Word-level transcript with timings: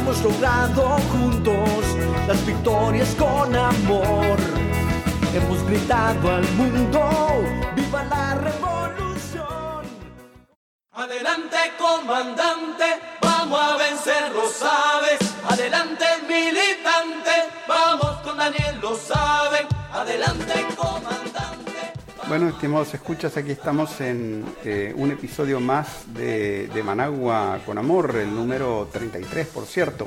Hemos 0.00 0.22
logrado 0.22 0.96
juntos 1.12 1.84
las 2.26 2.46
victorias 2.46 3.14
con 3.16 3.54
amor. 3.54 4.38
Hemos 5.34 5.62
gritado 5.66 6.36
al 6.36 6.52
mundo, 6.52 7.42
viva 7.76 8.02
la 8.04 8.34
revolución. 8.36 9.84
Adelante 10.92 11.58
comandante, 11.78 12.84
vamos 13.20 13.60
a 13.60 13.76
vencer, 13.76 14.32
lo 14.32 14.48
sabes. 14.48 15.20
Adelante 15.46 16.06
militante, 16.26 17.34
vamos 17.68 18.22
con 18.22 18.38
Daniel, 18.38 18.80
lo 18.80 18.96
saben. 18.96 19.66
Adelante 19.92 20.66
comandante. 20.76 21.49
Bueno, 22.30 22.48
estimados 22.48 22.94
escuchas, 22.94 23.36
aquí 23.36 23.50
estamos 23.50 24.00
en 24.00 24.44
eh, 24.64 24.94
un 24.96 25.10
episodio 25.10 25.58
más 25.58 26.04
de, 26.14 26.68
de, 26.68 26.82
Managua 26.84 27.58
con 27.66 27.76
Amor, 27.76 28.14
el 28.14 28.32
número 28.32 28.88
33, 28.92 29.48
por 29.48 29.66
cierto. 29.66 30.06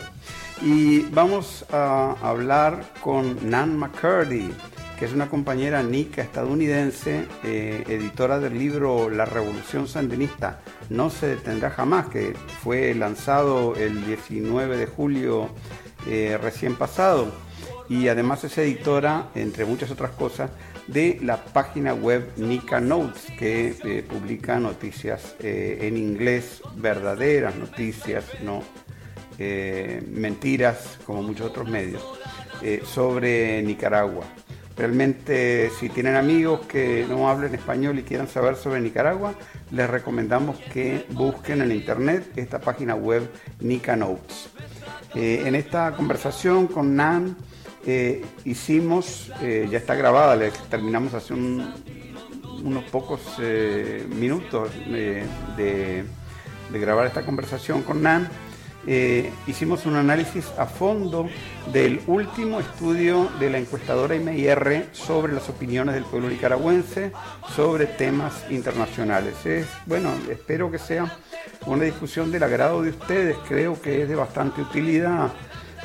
Y 0.62 1.02
vamos 1.10 1.66
a 1.70 2.16
hablar 2.22 2.94
con 3.02 3.50
Nan 3.50 3.78
McCurdy, 3.78 4.54
que 4.98 5.04
es 5.04 5.12
una 5.12 5.28
compañera 5.28 5.84
nica 5.84 6.22
estadounidense, 6.22 7.28
eh, 7.44 7.84
editora 7.90 8.40
del 8.40 8.58
libro 8.58 9.10
La 9.10 9.26
Revolución 9.26 9.90
Sandinista 9.90 10.62
no 10.90 11.10
se 11.10 11.28
detendrá 11.28 11.72
jamás, 11.72 12.08
que 12.08 12.38
fue 12.64 12.94
lanzado 12.96 13.76
el 13.76 14.06
19 14.06 14.78
de 14.78 14.86
julio 14.86 15.50
eh, 16.08 16.40
recién 16.42 16.78
pasado. 16.78 17.28
Y 17.90 18.08
además 18.08 18.46
es 18.46 18.58
editora, 18.58 19.28
entre 19.36 19.66
muchas 19.66 19.92
otras 19.92 20.12
cosas, 20.12 20.52
de 20.88 21.20
la 21.22 21.38
página 21.38 21.94
web 21.94 22.32
Nika 22.38 22.80
Notes, 22.80 23.28
que 23.38 23.76
eh, 23.84 24.04
publica 24.08 24.60
noticias 24.60 25.36
eh, 25.40 25.80
en 25.82 25.98
inglés, 25.98 26.62
verdaderas 26.76 27.56
noticias, 27.56 28.26
no 28.44 28.64
eh, 29.38 30.04
mentiras 30.08 31.00
como 31.06 31.24
muchos 31.24 31.48
otros 31.48 31.68
medios, 31.68 32.04
sobre 32.86 33.62
Nicaragua. 33.62 34.24
Realmente, 34.78 35.70
si 35.78 35.90
tienen 35.90 36.16
amigos 36.16 36.62
que 36.66 37.06
no 37.10 37.30
hablen 37.30 37.54
español 37.54 38.00
y 38.00 38.04
quieran 38.04 38.30
saber 38.30 38.56
sobre 38.56 38.80
Nicaragua, 38.80 39.34
les 39.72 39.90
recomendamos 39.90 40.58
que 40.72 41.06
busquen 41.10 41.62
en 41.62 41.74
internet 41.74 42.32
esta 42.38 42.62
página 42.62 42.96
web 42.96 43.30
Nika 43.60 43.98
Notes. 43.98 44.50
en 45.14 45.56
esta 45.56 45.92
conversación 45.92 46.68
con 46.68 46.96
Nan, 46.96 47.36
eh, 47.86 48.24
hicimos, 48.46 49.32
eh, 49.42 49.68
ya 49.70 49.78
está 49.78 49.94
grabada, 49.96 50.50
terminamos 50.70 51.14
hace 51.14 51.34
unos 51.34 52.84
pocos 52.92 53.20
eh, 53.42 54.08
minutos 54.10 54.72
de, 54.88 56.06
grabar 56.72 57.06
esta 57.08 57.26
conversación 57.26 57.84
con 57.84 58.02
Nan. 58.02 58.30
hicimos 59.48 59.86
un 59.86 59.96
análisis 59.96 60.46
a 60.58 60.66
fondo 60.66 61.30
del 61.74 62.02
último 62.08 62.62
estudio 62.62 63.30
de 63.40 63.50
la 63.50 63.58
encuestadora 63.58 64.16
IMIR 64.16 64.88
sobre 64.94 65.34
las 65.34 65.50
opiniones 65.50 65.96
del 65.96 66.06
pueblo 66.06 66.30
nicaragüense 66.30 67.12
sobre 67.54 67.86
temas 67.86 68.46
internacionales. 68.50 69.46
Es, 69.46 69.68
bueno, 69.86 70.10
espero 70.30 70.72
que 70.72 70.80
sea 70.80 71.18
una 71.66 71.84
discusión 71.84 72.32
del 72.32 72.44
agrado 72.44 72.82
de 72.82 72.92
ustedes, 72.92 73.38
creo 73.48 73.80
que 73.82 74.04
es 74.04 74.10
de 74.10 74.16
bastante 74.16 74.62
utilidad 74.62 75.32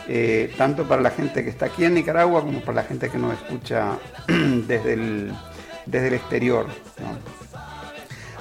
eh, 0.09 0.55
tanto 0.57 0.89
para 0.89 1.03
la 1.03 1.11
gente 1.11 1.45
que 1.45 1.51
está 1.51 1.67
aquí 1.67 1.85
en 1.85 1.95
Nicaragua 1.95 2.41
como 2.41 2.61
para 2.61 2.77
la 2.77 2.85
gente 2.85 3.11
que 3.11 3.19
nos 3.19 3.35
escucha 3.35 3.99
desde 4.27 4.95
el, 4.95 5.33
desde 5.85 6.09
el 6.09 6.15
exterior. 6.15 6.67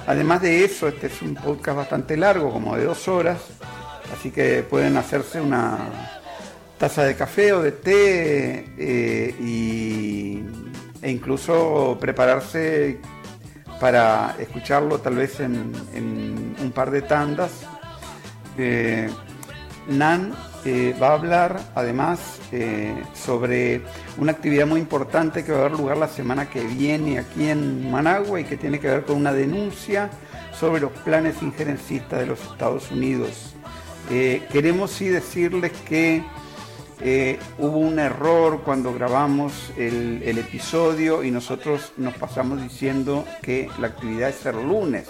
Además 0.06 0.40
de 0.40 0.64
eso, 0.64 0.88
este 0.88 1.08
es 1.08 1.20
un 1.20 1.34
podcast 1.34 1.76
bastante 1.76 2.16
largo, 2.16 2.50
como 2.50 2.74
de 2.74 2.84
dos 2.84 3.06
horas, 3.08 3.38
así 4.16 4.30
que 4.30 4.62
pueden 4.62 4.96
hacerse 4.96 5.42
una 5.42 5.78
taza 6.78 7.04
de 7.04 7.14
café 7.14 7.52
o 7.52 7.60
de 7.60 7.72
té 7.72 8.64
eh, 8.78 9.34
e 11.02 11.10
incluso 11.10 11.98
prepararse 12.00 12.98
para 13.78 14.36
escucharlo 14.38 14.98
tal 15.00 15.16
vez 15.16 15.40
en, 15.40 15.74
un 16.58 16.72
par 16.74 16.90
de 16.90 17.02
tandas. 17.02 17.50
Eh, 18.56 19.10
Nan 19.88 20.34
eh, 20.70 20.94
va 21.00 21.08
a 21.08 21.14
hablar 21.14 21.60
además 21.74 22.40
eh, 22.52 22.94
sobre 23.14 23.80
una 24.18 24.32
actividad 24.32 24.66
muy 24.66 24.80
importante 24.80 25.42
que 25.42 25.50
va 25.50 25.60
a 25.60 25.62
dar 25.62 25.72
lugar 25.72 25.96
la 25.96 26.08
semana 26.08 26.50
que 26.50 26.60
viene 26.60 27.18
aquí 27.18 27.48
en 27.48 27.90
Managua 27.90 28.38
y 28.38 28.44
que 28.44 28.58
tiene 28.58 28.78
que 28.78 28.88
ver 28.88 29.04
con 29.04 29.16
una 29.16 29.32
denuncia 29.32 30.10
sobre 30.52 30.82
los 30.82 30.92
planes 30.92 31.40
injerencistas 31.40 32.20
de 32.20 32.26
los 32.26 32.42
Estados 32.42 32.90
Unidos. 32.90 33.54
Eh, 34.10 34.46
queremos 34.52 34.90
sí 34.90 35.08
decirles 35.08 35.72
que 35.88 36.22
hubo 37.58 37.78
un 37.78 37.98
error 37.98 38.62
cuando 38.62 38.92
grabamos 38.92 39.72
el, 39.78 40.20
el 40.22 40.36
episodio 40.36 41.22
y 41.22 41.30
nosotros 41.30 41.92
nos 41.96 42.12
pasamos 42.14 42.60
diciendo 42.60 43.24
que 43.40 43.70
la 43.78 43.86
actividad 43.86 44.28
es 44.28 44.44
el 44.44 44.56
lunes 44.56 45.06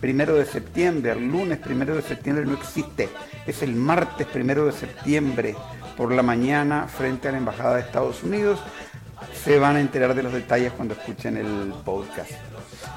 primero 0.00 0.34
de 0.34 0.46
septiembre, 0.46 1.12
el 1.12 1.28
lunes 1.28 1.58
primero 1.58 1.94
de 1.94 2.02
septiembre 2.02 2.44
no 2.44 2.54
existe, 2.54 3.08
es 3.46 3.62
el 3.62 3.74
martes 3.74 4.26
primero 4.26 4.66
de 4.66 4.72
septiembre 4.72 5.54
por 5.96 6.12
la 6.12 6.22
mañana 6.22 6.86
frente 6.86 7.28
a 7.28 7.32
la 7.32 7.38
Embajada 7.38 7.76
de 7.76 7.80
Estados 7.82 8.22
Unidos. 8.22 8.60
Se 9.44 9.58
van 9.58 9.76
a 9.76 9.80
enterar 9.80 10.14
de 10.14 10.22
los 10.22 10.32
detalles 10.32 10.72
cuando 10.72 10.94
escuchen 10.94 11.36
el 11.36 11.72
podcast. 11.84 12.30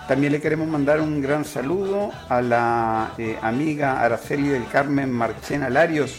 También 0.08 0.34
le 0.34 0.42
queremos 0.42 0.68
mandar 0.68 1.02
un 1.02 1.22
gran 1.22 1.46
saludo 1.46 2.12
a 2.30 2.42
la 2.42 3.14
eh, 3.18 3.38
amiga 3.42 4.02
Araceli 4.02 4.50
del 4.50 4.68
Carmen 4.68 5.12
Marchena 5.12 5.70
Larios, 5.70 6.16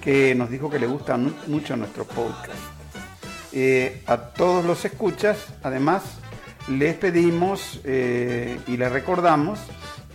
que 0.00 0.34
nos 0.34 0.50
dijo 0.50 0.70
que 0.70 0.78
le 0.78 0.86
gusta 0.86 1.18
mucho 1.46 1.76
nuestro 1.76 2.04
podcast. 2.04 2.58
Eh, 3.52 4.02
a 4.06 4.16
todos 4.16 4.64
los 4.64 4.84
escuchas, 4.84 5.38
además, 5.62 6.02
les 6.68 6.94
pedimos 6.94 7.80
eh, 7.84 8.58
y 8.66 8.76
les 8.76 8.90
recordamos 8.90 9.58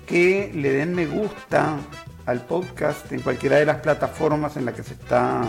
que 0.09 0.51
le 0.55 0.71
den 0.71 0.95
me 0.95 1.05
gusta 1.05 1.77
al 2.25 2.41
podcast 2.41 3.11
en 3.11 3.21
cualquiera 3.21 3.57
de 3.57 3.65
las 3.65 3.77
plataformas 3.77 4.57
en 4.57 4.65
la 4.65 4.73
que 4.73 4.81
se 4.81 4.93
está 4.95 5.43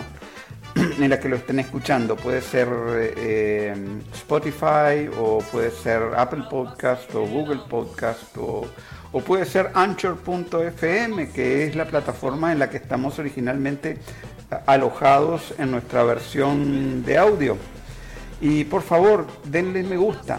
en 0.75 1.09
la 1.09 1.19
que 1.19 1.31
lo 1.31 1.37
estén 1.37 1.61
escuchando. 1.61 2.15
Puede 2.15 2.43
ser 2.43 2.69
eh, 3.17 3.75
Spotify 4.13 5.09
o 5.19 5.39
puede 5.51 5.71
ser 5.71 6.03
Apple 6.15 6.45
Podcast 6.51 7.15
o 7.15 7.27
Google 7.27 7.63
Podcast 7.71 8.37
o, 8.37 8.67
o 9.13 9.21
puede 9.23 9.47
ser 9.47 9.71
Anchor.fm, 9.73 11.31
que 11.31 11.65
es 11.65 11.75
la 11.75 11.87
plataforma 11.87 12.53
en 12.53 12.59
la 12.59 12.69
que 12.69 12.77
estamos 12.77 13.19
originalmente 13.19 13.97
alojados 14.67 15.55
en 15.59 15.71
nuestra 15.71 16.05
versión 16.05 17.03
de 17.03 17.17
audio. 17.17 17.57
Y 18.43 18.65
por 18.65 18.83
favor, 18.83 19.27
denle 19.45 19.83
me 19.83 19.97
gusta. 19.97 20.39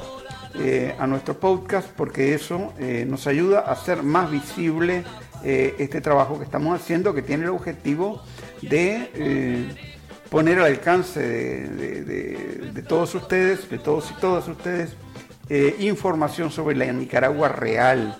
Eh, 0.55 0.93
a 0.99 1.07
nuestro 1.07 1.39
podcast 1.39 1.87
porque 1.95 2.33
eso 2.33 2.73
eh, 2.77 3.05
nos 3.07 3.25
ayuda 3.25 3.61
a 3.61 3.71
hacer 3.71 4.03
más 4.03 4.29
visible 4.29 5.05
eh, 5.45 5.75
este 5.79 6.01
trabajo 6.01 6.37
que 6.37 6.43
estamos 6.43 6.77
haciendo 6.79 7.13
que 7.13 7.21
tiene 7.21 7.45
el 7.45 7.51
objetivo 7.51 8.21
de 8.61 9.69
poner 10.29 10.59
al 10.59 10.65
alcance 10.65 11.21
de, 11.21 12.83
todos 12.87 13.15
ustedes, 13.15 13.69
de 13.69 13.77
todos 13.77 14.11
y 14.11 14.19
todas 14.19 14.47
ustedes, 14.47 14.95
información 15.79 16.51
sobre 16.51 16.75
la 16.75 16.91
Nicaragua 16.91 17.49
real 17.49 18.17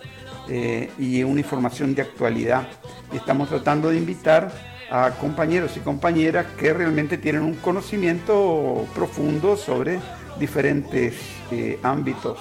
y 0.98 1.24
una 1.24 1.42
información 1.42 1.94
de 1.96 2.02
actualidad. 2.02 2.68
Estamos 3.14 3.50
tratando 3.50 3.90
de 3.90 3.98
invitar 3.98 4.52
a 4.90 5.12
compañeros 5.12 5.78
y 5.78 5.80
compañeras 5.82 6.46
que 6.58 6.74
realmente 6.74 7.18
tienen 7.18 7.44
un 7.44 7.56
conocimiento 7.56 8.86
profundo 8.94 9.56
sobre 9.56 10.00
diferentes 10.40 11.41
eh, 11.52 11.80
ámbitos. 11.84 12.40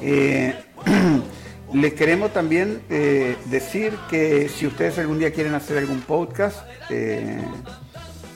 Eh, 0.00 0.54
les 1.72 1.94
queremos 1.94 2.32
también 2.32 2.82
eh, 2.88 3.36
decir 3.46 3.94
que 4.08 4.48
si 4.48 4.66
ustedes 4.66 4.98
algún 4.98 5.18
día 5.18 5.32
quieren 5.32 5.54
hacer 5.54 5.78
algún 5.78 6.00
podcast 6.02 6.58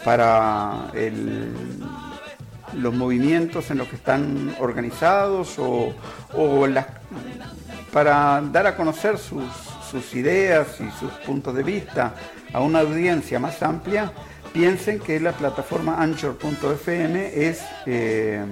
para 0.05 0.90
los 2.75 2.94
movimientos 2.94 3.70
en 3.70 3.78
los 3.78 3.88
que 3.88 3.96
están 3.96 4.55
organizados 4.60 5.58
o, 5.58 5.94
para 7.93 8.43
dar 8.52 8.66
a 8.66 8.76
conocer 8.76 9.19
sus, 9.19 10.14
ideas 10.14 10.81
y 10.81 10.90
sus 10.99 11.11
puntos 11.25 11.54
de 11.54 11.62
vista 11.62 12.14
a 12.52 12.61
una 12.61 12.81
audiencia 12.81 13.38
más 13.38 13.62
amplia, 13.62 14.12
piensen 14.52 14.99
que 14.99 15.19
la 15.20 15.32
plataforma 15.32 16.02
anchor.fm 16.02 17.31
es, 17.34 17.62
eh, 17.87 18.44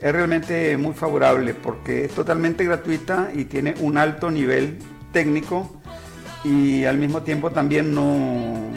es 0.00 0.12
realmente 0.12 0.76
muy 0.76 0.94
favorable 0.94 1.54
porque 1.54 2.06
es 2.06 2.12
totalmente 2.12 2.64
gratuita 2.64 3.30
y 3.34 3.44
tiene 3.44 3.74
un 3.80 3.98
alto 3.98 4.30
nivel 4.30 4.78
técnico 5.12 5.70
y 6.42 6.84
al 6.84 6.96
mismo 6.96 7.22
tiempo 7.22 7.50
también 7.50 7.94
no, 7.94 8.70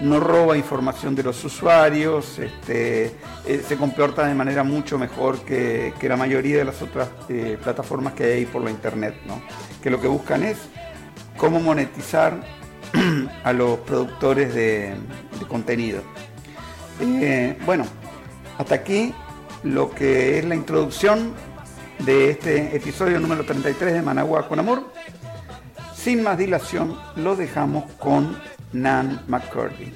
no 0.00 0.20
roba 0.20 0.56
información 0.56 1.14
de 1.14 1.22
los 1.22 1.44
usuarios, 1.44 2.40
este, 2.40 3.12
eh, 3.46 3.62
se 3.66 3.76
comporta 3.76 4.26
de 4.26 4.34
manera 4.34 4.64
mucho 4.64 4.98
mejor 4.98 5.40
que, 5.44 5.92
la 6.02 6.16
mayoría 6.16 6.58
de 6.58 6.64
las 6.64 6.82
otras 6.82 7.08
eh, 7.28 7.56
plataformas 7.62 8.14
que 8.14 8.24
hay 8.24 8.46
por 8.46 8.62
la 8.62 8.70
internet, 8.70 9.14
¿no? 9.26 9.40
que 9.82 9.90
lo 9.90 10.00
que 10.00 10.08
buscan 10.08 10.42
es 10.42 10.58
cómo 11.36 11.60
monetizar 11.60 12.40
a 13.44 13.52
los 13.52 13.78
productores 13.80 14.54
de, 14.54 14.94
contenido. 15.48 16.02
Eh, 17.00 17.56
bueno, 17.66 17.84
hasta 18.58 18.76
aquí 18.76 19.14
lo 19.64 19.90
que 19.90 20.38
es 20.38 20.44
la 20.44 20.54
introducción 20.54 21.32
de 22.00 22.30
este 22.30 22.76
episodio 22.76 23.18
número 23.18 23.44
33 23.44 23.94
de 23.94 24.02
Managua 24.02 24.46
con 24.46 24.58
Amor. 24.58 24.92
Sin 25.94 26.22
más 26.22 26.36
dilación, 26.36 26.96
lo 27.16 27.34
dejamos 27.34 27.90
con 27.94 28.38
Nan 28.72 29.22
McCurdy. 29.26 29.92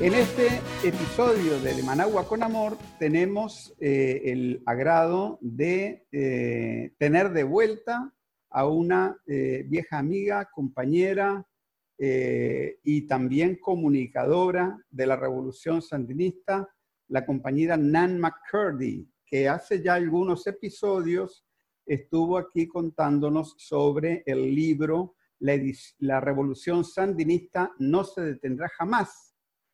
En 0.00 0.14
este 0.14 0.60
episodio 0.84 1.60
de, 1.60 1.80
Managua 1.84 2.26
con 2.26 2.42
Amor 2.42 2.76
tenemos 2.98 3.72
eh, 3.78 4.20
el 4.24 4.62
agrado 4.66 5.38
de 5.40 6.08
eh, 6.10 6.92
tener 6.98 7.30
de 7.32 7.44
vuelta 7.44 8.12
a 8.50 8.66
una 8.66 9.16
eh, 9.28 9.64
vieja 9.68 9.98
amiga, 9.98 10.50
compañera 10.52 11.46
y 11.98 13.02
también 13.06 13.60
comunicadora 13.60 14.76
de 14.90 15.06
la 15.06 15.14
Revolución 15.14 15.80
Sandinista, 15.82 16.68
la 17.06 17.24
compañera 17.24 17.76
Nan 17.76 18.18
McCurdy, 18.18 19.08
que 19.24 19.48
hace 19.48 19.80
ya 19.80 19.94
algunos 19.94 20.44
episodios 20.48 21.46
estuvo 21.86 22.38
aquí 22.38 22.66
contándonos 22.66 23.54
sobre 23.56 24.24
el 24.26 24.52
libro 24.52 25.14
La, 25.38 26.18
Revolución 26.18 26.84
Sandinista 26.84 27.70
no 27.78 28.02
se 28.02 28.22
detendrá 28.22 28.68
jamás, 28.76 29.31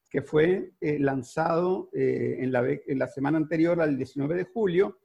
que 0.09 0.23
fue 0.23 0.73
eh, 0.81 0.99
lanzado 0.99 1.91
en 1.93 2.51
la 2.53 3.07
semana 3.09 3.39
anterior 3.39 3.81
al 3.81 3.97
19 3.97 4.35
de 4.37 4.45
julio 4.45 4.99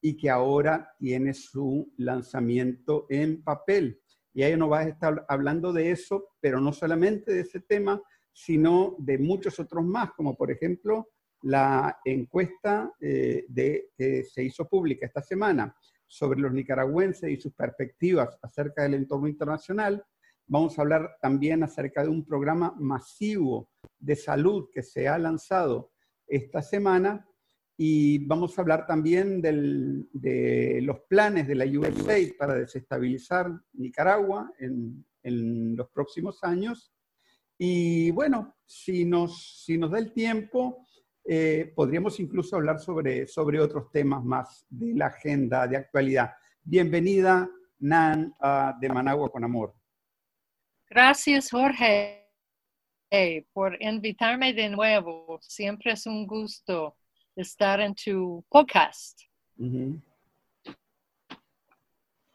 y 0.00 0.16
que 0.16 0.28
ahora 0.28 0.94
tiene 0.98 1.32
su 1.32 1.92
lanzamiento 1.96 3.06
en 3.08 3.42
papel. 3.42 4.00
Y 4.34 4.42
ahí 4.42 4.56
nos 4.56 4.70
va 4.70 4.80
a 4.80 4.88
estar 4.88 5.24
hablando 5.28 5.72
de 5.72 5.90
eso, 5.90 6.28
pero 6.40 6.60
no 6.60 6.72
solamente 6.72 7.32
de 7.32 7.40
ese 7.40 7.60
tema, 7.60 8.02
sino 8.32 8.96
de 8.98 9.16
muchos 9.16 9.58
otros 9.60 9.84
más, 9.84 10.10
como 10.12 10.36
por 10.36 10.50
ejemplo 10.50 11.08
la 11.42 12.00
encuesta 12.04 12.92
eh, 13.00 13.46
que 13.96 14.24
se 14.24 14.44
hizo 14.44 14.68
pública 14.68 15.06
esta 15.06 15.22
semana 15.22 15.74
sobre 16.06 16.40
los 16.40 16.52
nicaragüenses 16.52 17.30
y 17.30 17.40
sus 17.40 17.54
perspectivas 17.54 18.38
acerca 18.42 18.82
del 18.82 18.94
entorno 18.94 19.28
internacional. 19.28 20.04
Vamos 20.46 20.78
a 20.78 20.82
hablar 20.82 21.16
también 21.22 21.62
acerca 21.62 22.02
de 22.02 22.10
un 22.10 22.24
programa 22.24 22.74
masivo 22.78 23.70
de 23.98 24.14
salud 24.14 24.68
que 24.72 24.82
se 24.82 25.08
ha 25.08 25.18
lanzado 25.18 25.92
esta 26.26 26.60
semana 26.60 27.26
y 27.76 28.24
vamos 28.26 28.56
a 28.56 28.60
hablar 28.60 28.86
también 28.86 29.40
de 29.40 30.80
los 30.82 31.00
planes 31.08 31.48
de 31.48 31.54
la 31.54 31.64
USAID 31.64 32.36
para 32.38 32.54
desestabilizar 32.54 33.50
Nicaragua 33.72 34.52
en, 34.58 35.04
los 35.22 35.88
próximos 35.88 36.44
años. 36.44 36.92
Y 37.56 38.10
bueno, 38.10 38.54
si 38.66 39.06
nos, 39.06 39.64
si 39.64 39.78
nos 39.78 39.90
da 39.90 39.98
el 39.98 40.12
tiempo, 40.12 40.84
eh, 41.24 41.72
podríamos 41.74 42.20
incluso 42.20 42.56
hablar 42.56 42.78
sobre, 42.78 43.26
sobre 43.26 43.58
otros 43.58 43.90
temas 43.90 44.22
más 44.22 44.66
de 44.68 44.94
la 44.94 45.06
agenda 45.06 45.66
de 45.66 45.78
actualidad. 45.78 46.32
Bienvenida, 46.62 47.50
Nan, 47.78 48.34
de 48.78 48.88
Managua 48.90 49.30
con 49.30 49.44
Amor. 49.44 49.74
Gracias, 50.88 51.50
Jorge, 51.50 52.30
por 53.52 53.80
invitarme 53.82 54.52
de 54.52 54.68
nuevo. 54.68 55.38
Siempre 55.40 55.92
es 55.92 56.06
un 56.06 56.26
gusto 56.26 56.96
estar 57.36 57.80
en 57.80 57.94
tu 57.94 58.44
podcast. 58.48 59.20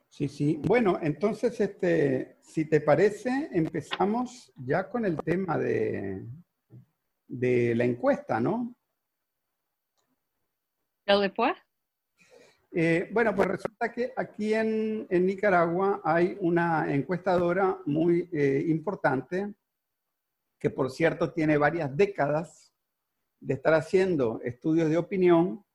Sí, 0.09 0.27
sí. 0.27 0.59
Bueno, 0.63 0.99
entonces, 1.01 1.59
este, 1.61 2.37
si 2.41 2.65
te 2.65 2.81
parece, 2.81 3.49
empezamos 3.53 4.51
ya 4.57 4.89
con 4.89 5.05
el 5.05 5.17
tema 5.17 5.57
de, 5.57 6.25
de 7.27 7.75
la 7.75 7.85
encuesta, 7.85 8.39
¿no? 8.39 8.75
¿El 11.05 11.21
después? 11.21 11.53
Eh, 12.71 13.09
bueno, 13.11 13.35
pues 13.35 13.47
resulta 13.47 13.91
que 13.91 14.13
aquí 14.15 14.53
en, 14.53 15.07
Nicaragua 15.09 16.01
hay 16.03 16.37
una 16.39 16.93
encuestadora 16.93 17.79
muy 17.85 18.29
eh, 18.31 18.63
importante, 18.67 19.53
que 20.59 20.69
por 20.69 20.91
cierto 20.91 21.31
tiene 21.31 21.57
varias 21.57 21.95
décadas 21.95 22.71
de 23.39 23.55
estar 23.55 23.73
haciendo 23.73 24.39
estudios 24.43 24.89
de 24.89 24.97
opinión 24.97 25.65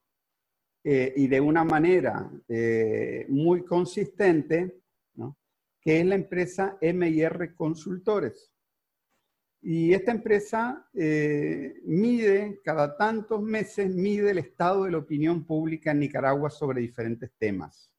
eh, 0.84 1.12
y 1.16 1.26
de 1.26 1.40
una 1.40 1.64
manera 1.64 2.30
muy 3.28 3.64
consistente, 3.64 4.80
que 5.80 6.00
es 6.00 6.06
la 6.06 6.14
empresa 6.14 6.78
MIR 6.80 7.54
Consultores. 7.54 8.53
Y 9.66 9.94
esta 9.94 10.10
empresa 10.10 10.86
eh, 10.92 11.80
mide, 11.84 12.60
cada 12.62 12.98
tantos 12.98 13.40
meses, 13.40 13.88
mide 13.94 14.32
el 14.32 14.36
estado 14.36 14.84
de 14.84 14.90
la 14.90 14.98
opinión 14.98 15.46
pública 15.46 15.92
en 15.92 16.00
Nicaragua 16.00 16.50
sobre 16.50 16.82
diferentes 16.82 17.32
temas. 17.38 17.90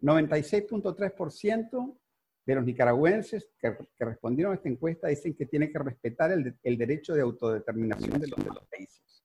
96.3% 0.00 1.98
de 2.46 2.54
los 2.54 2.64
nicaragüenses 2.64 3.50
que, 3.58 3.76
respondieron 3.98 4.52
a 4.52 4.56
esta 4.56 4.68
encuesta 4.68 5.08
dicen 5.08 5.34
que 5.34 5.46
tiene 5.46 5.70
que 5.70 5.78
respetar 5.78 6.32
el, 6.32 6.78
derecho 6.78 7.14
de 7.14 7.20
autodeterminación 7.20 8.20
de 8.20 8.28
los, 8.28 8.42
de 8.42 8.46
los 8.46 8.66
países. 8.68 9.24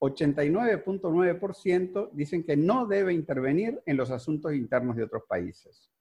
89.9% 0.00 2.10
dicen 2.12 2.44
que 2.44 2.56
no 2.56 2.86
debe 2.86 3.12
intervenir 3.12 3.80
en 3.86 3.96
los 3.96 4.10
asuntos 4.10 4.52
internos 4.52 4.96
de 4.96 5.04
otros 5.04 5.22
países. 5.28 5.92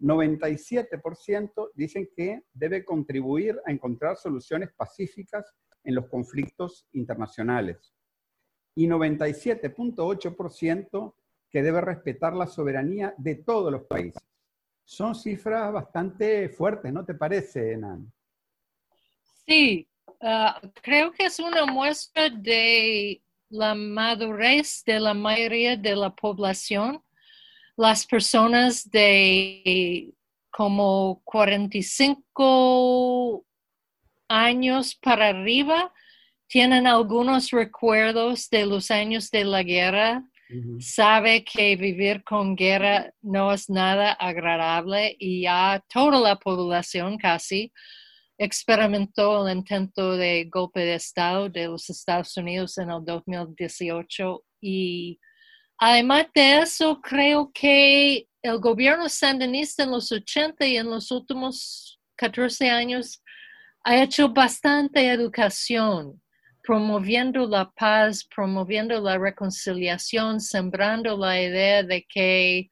97% 0.00 1.70
dicen 1.74 2.08
que 2.16 2.42
debe 2.52 2.84
contribuir 2.84 3.60
a 3.66 3.70
encontrar 3.70 4.16
soluciones 4.16 4.70
pacíficas 4.76 5.54
en 5.84 5.94
los 5.94 6.08
conflictos 6.08 6.88
internacionales. 6.92 7.94
Y 8.74 8.86
97.8% 8.86 11.14
que 11.50 11.62
debe 11.62 11.80
respetar 11.80 12.34
la 12.34 12.46
soberanía 12.46 13.14
de 13.18 13.36
todos 13.36 13.72
los 13.72 13.82
países. 13.82 14.22
Son 14.84 15.14
cifras 15.14 15.72
bastante 15.72 16.48
fuertes, 16.48 16.92
¿no 16.92 17.04
te 17.04 17.14
parece, 17.14 17.76
Nan? 17.76 18.12
Sí, 19.46 19.88
ah, 20.20 20.60
creo 20.82 21.12
que 21.12 21.26
es 21.26 21.38
una 21.38 21.66
muestra 21.66 22.30
de 22.30 23.22
la 23.48 23.74
madurez 23.74 24.82
de 24.84 25.00
la 25.00 25.12
mayoría 25.12 25.76
de 25.76 25.96
la 25.96 26.14
población 26.14 27.02
las 27.80 28.06
personas 28.06 28.88
de 28.90 30.12
como 30.50 31.22
45 31.24 33.46
años 34.28 34.94
para 34.96 35.28
arriba 35.28 35.90
tienen 36.46 36.86
algunos 36.86 37.50
recuerdos 37.52 38.50
de 38.50 38.66
los 38.66 38.90
años 38.90 39.30
de 39.30 39.44
la 39.44 39.62
guerra, 39.62 40.28
sabe 40.80 41.44
que 41.44 41.76
vivir 41.76 42.22
con 42.24 42.56
guerra 42.56 43.12
no 43.22 43.52
es 43.52 43.68
nada 43.68 44.12
agradable 44.12 45.16
y 45.18 45.42
ya 45.42 45.82
toda 45.92 46.18
la 46.20 46.36
población 46.36 47.18
casi 47.18 47.72
experimentó 48.38 49.46
el 49.46 49.56
intento 49.56 50.16
de 50.16 50.44
golpe 50.50 50.80
de 50.80 50.94
Estado 50.94 51.48
de 51.48 51.66
los 51.66 51.90
Estados 51.90 52.36
Unidos 52.36 52.78
en 52.78 52.90
el 52.90 53.04
2018 53.04 54.42
y 54.60 55.18
Además 55.82 56.26
de 56.34 56.58
eso, 56.58 57.00
creo 57.00 57.50
que 57.54 58.28
el 58.42 58.58
gobierno 58.58 59.08
sandinista 59.08 59.84
en 59.84 59.92
los 59.92 60.12
80 60.12 60.66
y 60.66 60.76
en 60.76 60.90
los 60.90 61.10
últimos 61.10 61.98
14 62.16 62.68
años 62.68 63.22
ha 63.82 64.02
hecho 64.02 64.28
bastante 64.28 65.08
educación, 65.10 66.20
promoviendo 66.62 67.46
la 67.46 67.70
paz, 67.70 68.24
promoviendo 68.24 69.00
la 69.00 69.18
reconciliación, 69.18 70.40
sembrando 70.40 71.16
la 71.16 71.40
idea 71.40 71.82
de 71.82 72.06
que 72.08 72.68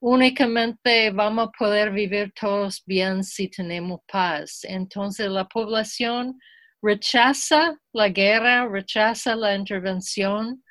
únicamente 0.00 1.10
vamos 1.10 1.48
a 1.48 1.50
poder 1.58 1.90
vivir 1.90 2.32
todos 2.38 2.82
bien 2.86 3.22
si 3.22 3.48
tenemos 3.48 4.00
paz. 4.10 4.60
Entonces 4.64 5.28
la 5.28 5.46
población 5.46 6.38
rechaza 6.82 7.78
la 7.92 8.08
guerra, 8.08 8.66
rechaza 8.68 9.36
la 9.36 9.54
intervención 9.54 10.62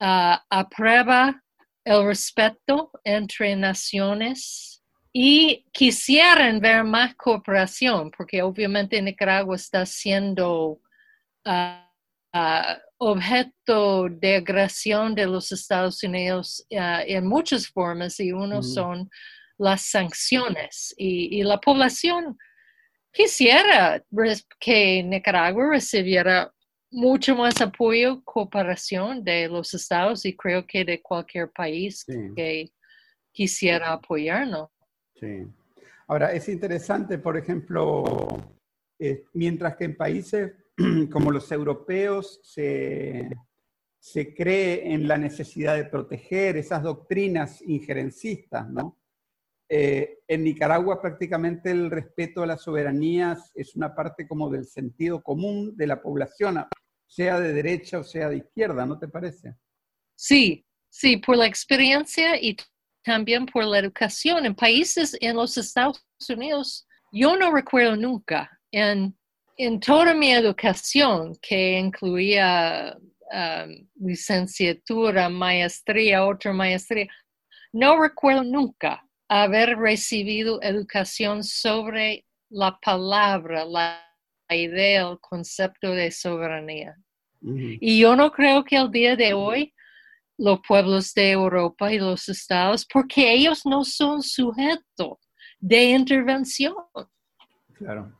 aprueba 0.00 1.42
el 1.84 2.06
respeto 2.06 2.90
entre 3.04 3.54
naciones 3.56 4.82
y 5.12 5.66
quisieran 5.72 6.60
ver 6.60 6.84
más 6.84 7.14
cooperación, 7.16 8.10
porque 8.16 8.42
obviamente 8.42 9.00
Nicaragua 9.02 9.56
está 9.56 9.84
siendo 9.84 10.80
ah, 12.32 12.78
objeto 12.98 14.08
de 14.08 14.36
agresión 14.36 15.14
de 15.14 15.26
los 15.26 15.52
Estados 15.52 16.02
Unidos 16.02 16.64
ah, 16.78 17.02
en 17.06 17.26
muchas 17.26 17.66
formas 17.68 18.20
y 18.20 18.32
uno 18.32 18.62
son 18.62 19.08
las 19.58 19.82
sanciones 19.82 20.94
y, 20.96 21.42
la 21.42 21.58
población 21.58 22.36
quisiera 23.12 24.02
que 24.58 25.02
Nicaragua 25.02 25.70
recibiera 25.70 26.52
mucho 26.90 27.36
más 27.36 27.60
apoyo, 27.60 28.22
cooperación 28.24 29.22
de 29.22 29.48
los 29.48 29.74
estados 29.74 30.24
y 30.24 30.36
creo 30.36 30.66
que 30.66 30.84
de 30.84 31.00
cualquier 31.00 31.50
país 31.50 32.04
que 32.34 32.70
quisiera 33.32 33.92
apoyarnos. 33.92 34.70
Sí. 35.14 35.46
Ahora, 36.08 36.32
es 36.32 36.48
interesante, 36.48 37.18
por 37.18 37.36
ejemplo, 37.36 38.26
eh, 38.98 39.24
mientras 39.32 39.76
que 39.76 39.84
en 39.84 39.96
países 39.96 40.52
como 41.10 41.30
los 41.30 41.50
europeos 41.52 42.40
se, 42.42 43.30
se 43.98 44.34
cree 44.34 44.92
en 44.92 45.06
la 45.06 45.18
necesidad 45.18 45.76
de 45.76 45.84
proteger 45.84 46.56
esas 46.56 46.82
doctrinas 46.82 47.62
injerencistas, 47.62 48.68
¿no? 48.68 48.96
Eh, 49.72 50.18
en 50.26 50.42
Nicaragua 50.42 51.00
prácticamente 51.00 51.70
el 51.70 51.92
respeto 51.92 52.42
a 52.42 52.46
las 52.46 52.62
soberanías 52.62 53.52
es 53.54 53.76
una 53.76 53.94
parte 53.94 54.26
como 54.26 54.50
del 54.50 54.66
sentido 54.66 55.22
común 55.22 55.76
de 55.76 55.86
la 55.86 56.02
población, 56.02 56.64
sea 57.06 57.38
de 57.38 57.52
derecha 57.52 58.00
o 58.00 58.02
sea 58.02 58.28
de 58.28 58.38
izquierda, 58.38 58.84
¿no 58.84 58.98
te 58.98 59.06
parece? 59.06 59.54
Sí, 60.16 60.66
sí, 60.88 61.18
por 61.18 61.36
la 61.36 61.46
experiencia 61.46 62.36
y 62.42 62.56
también 63.04 63.46
por 63.46 63.64
la 63.64 63.78
educación. 63.78 64.44
En 64.44 64.56
países 64.56 65.16
en 65.20 65.36
los 65.36 65.56
Estados 65.56 66.04
Unidos, 66.28 66.88
yo 67.12 67.36
no 67.36 67.52
recuerdo 67.52 67.94
nunca 67.94 68.50
en, 68.72 69.16
en 69.64 69.80
toda 69.80 70.14
mi 70.14 70.32
educación 70.32 71.36
que 71.40 71.78
incluía 71.78 72.96
um, 72.98 73.88
licenciatura, 74.06 75.28
maestría, 75.28 76.24
otra 76.24 76.52
maestría, 76.52 77.06
no 77.72 78.00
recuerdo 78.00 78.42
nunca 78.42 79.04
haber 79.28 79.76
recibido 79.76 80.60
educación 80.62 81.44
sobre 81.44 82.24
la 82.48 82.78
palabra, 82.80 83.64
la 83.64 84.02
idea, 84.50 85.08
el 85.08 85.18
concepto 85.20 85.92
de 85.92 86.10
soberanía. 86.10 86.96
Y 87.42 88.00
yo 88.00 88.16
no 88.16 88.30
creo 88.32 88.64
que 88.64 88.76
el 88.76 88.90
día 88.90 89.16
de 89.16 89.32
hoy 89.32 89.72
los 90.36 90.60
pueblos 90.66 91.14
de 91.14 91.30
Europa 91.30 91.92
y 91.92 91.98
los 91.98 92.28
estados, 92.28 92.86
porque 92.90 93.32
ellos 93.32 93.62
no 93.64 93.84
son 93.84 94.22
sujetos 94.22 95.18
de 95.58 95.84
intervención. 95.84 96.74
Claro. 97.74 98.19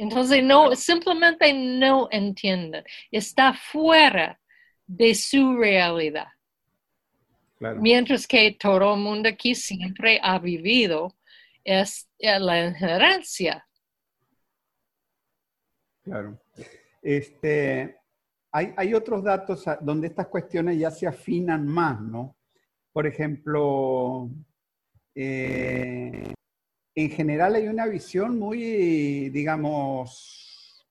Entonces, 0.00 0.42
no, 0.42 0.74
simplemente 0.74 1.52
no 1.52 2.08
entienden. 2.10 2.82
Está 3.10 3.52
fuera 3.52 4.40
de 4.86 5.14
su 5.14 5.58
realidad. 5.58 6.28
Mientras 7.58 8.26
que 8.26 8.56
todo 8.58 8.94
el 8.94 9.00
mundo 9.00 9.28
aquí 9.28 9.54
siempre 9.54 10.18
ha 10.22 10.38
vivido 10.38 11.14
es 11.62 12.08
la 12.18 12.64
injerencia. 12.64 13.68
Claro. 16.02 16.40
Este, 17.02 17.98
hay, 18.52 18.72
hay, 18.78 18.94
otros 18.94 19.22
datos 19.22 19.66
donde 19.82 20.06
estas 20.06 20.28
cuestiones 20.28 20.78
ya 20.78 20.90
se 20.90 21.06
afinan 21.06 21.66
más, 21.66 22.00
¿no? 22.00 22.38
Por 22.90 23.06
ejemplo, 23.06 24.30
eh, 25.14 26.32
en 26.94 27.10
general 27.10 27.54
hay 27.54 27.68
una 27.68 27.86
visión 27.86 28.38
muy, 28.38 29.30
digamos, 29.30 30.86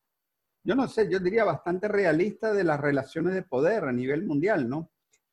yo 0.64 0.76
no 0.76 0.88
sé, 0.88 1.10
yo 1.10 1.20
diría 1.20 1.44
bastante 1.44 1.88
realista 1.88 2.54
de 2.54 2.64
las 2.64 2.80
relaciones 2.80 3.34
de 3.34 3.44
poder 3.44 3.86
a 3.86 3.92
nivel 3.92 4.26
mundial, 4.26 4.70
¿no? 4.70 4.92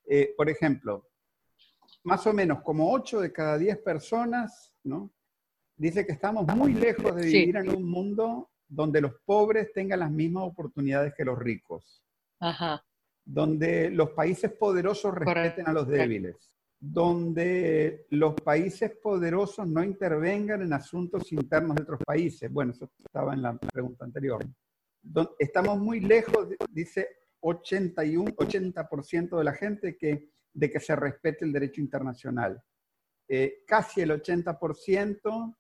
Eh, 0.09 0.35
por 0.37 0.49
ejemplo, 0.49 1.09
más 2.05 2.27
o 2.27 2.33
menos 2.33 2.63
como 2.63 2.93
8 2.93 3.21
de 3.21 3.33
cada 3.33 3.59
10 3.59 3.79
personas, 3.79 4.75
¿no? 4.85 5.13
Dice 5.77 6.07
que 6.07 6.13
estamos 6.13 6.47
muy 6.57 6.73
lejos 6.73 7.15
de 7.15 7.27
vivir 7.27 7.57
en 7.57 7.71
un 7.71 7.85
mundo 7.85 8.51
donde 8.69 9.01
los 9.01 9.13
pobres 9.25 9.73
tengan 9.73 10.01
las 10.01 10.11
mismas 10.11 10.45
oportunidades 10.45 11.13
que 11.15 11.25
los 11.25 11.39
ricos. 11.39 12.03
Ajá. 12.41 12.85
Donde 13.25 13.91
los 13.91 14.11
países 14.11 14.53
poderosos 14.53 15.15
respeten 15.15 15.69
a 15.69 15.73
los 15.73 15.87
débiles. 15.87 16.37
Donde 16.79 18.07
los 18.11 18.35
países 18.35 18.97
poderosos 19.03 19.67
no 19.67 19.83
intervengan 19.83 20.63
en 20.63 20.73
asuntos 20.73 21.33
internos 21.33 21.77
de 21.77 21.83
otros 21.83 22.01
países. 22.05 22.53
Bueno, 22.53 22.73
eso 22.73 22.91
estaba 23.05 23.35
en 23.35 23.43
la 23.43 23.57
pregunta 23.57 24.05
anterior. 24.05 24.45
estamos 25.39 25.79
muy 25.79 26.01
lejos, 26.01 26.49
dice 26.71 27.09
81, 27.41 28.33
80% 28.33 29.39
de 29.39 29.45
la 29.45 29.53
gente 29.53 29.97
que 29.97 30.31
de 30.57 30.71
que 30.71 30.81
se 30.81 30.97
respete 30.97 31.45
el 31.45 31.53
derecho 31.53 31.81
internacional. 31.81 32.61
Eh, 33.29 33.63
casi 33.67 34.01
el 34.01 34.11
80% 34.11 35.57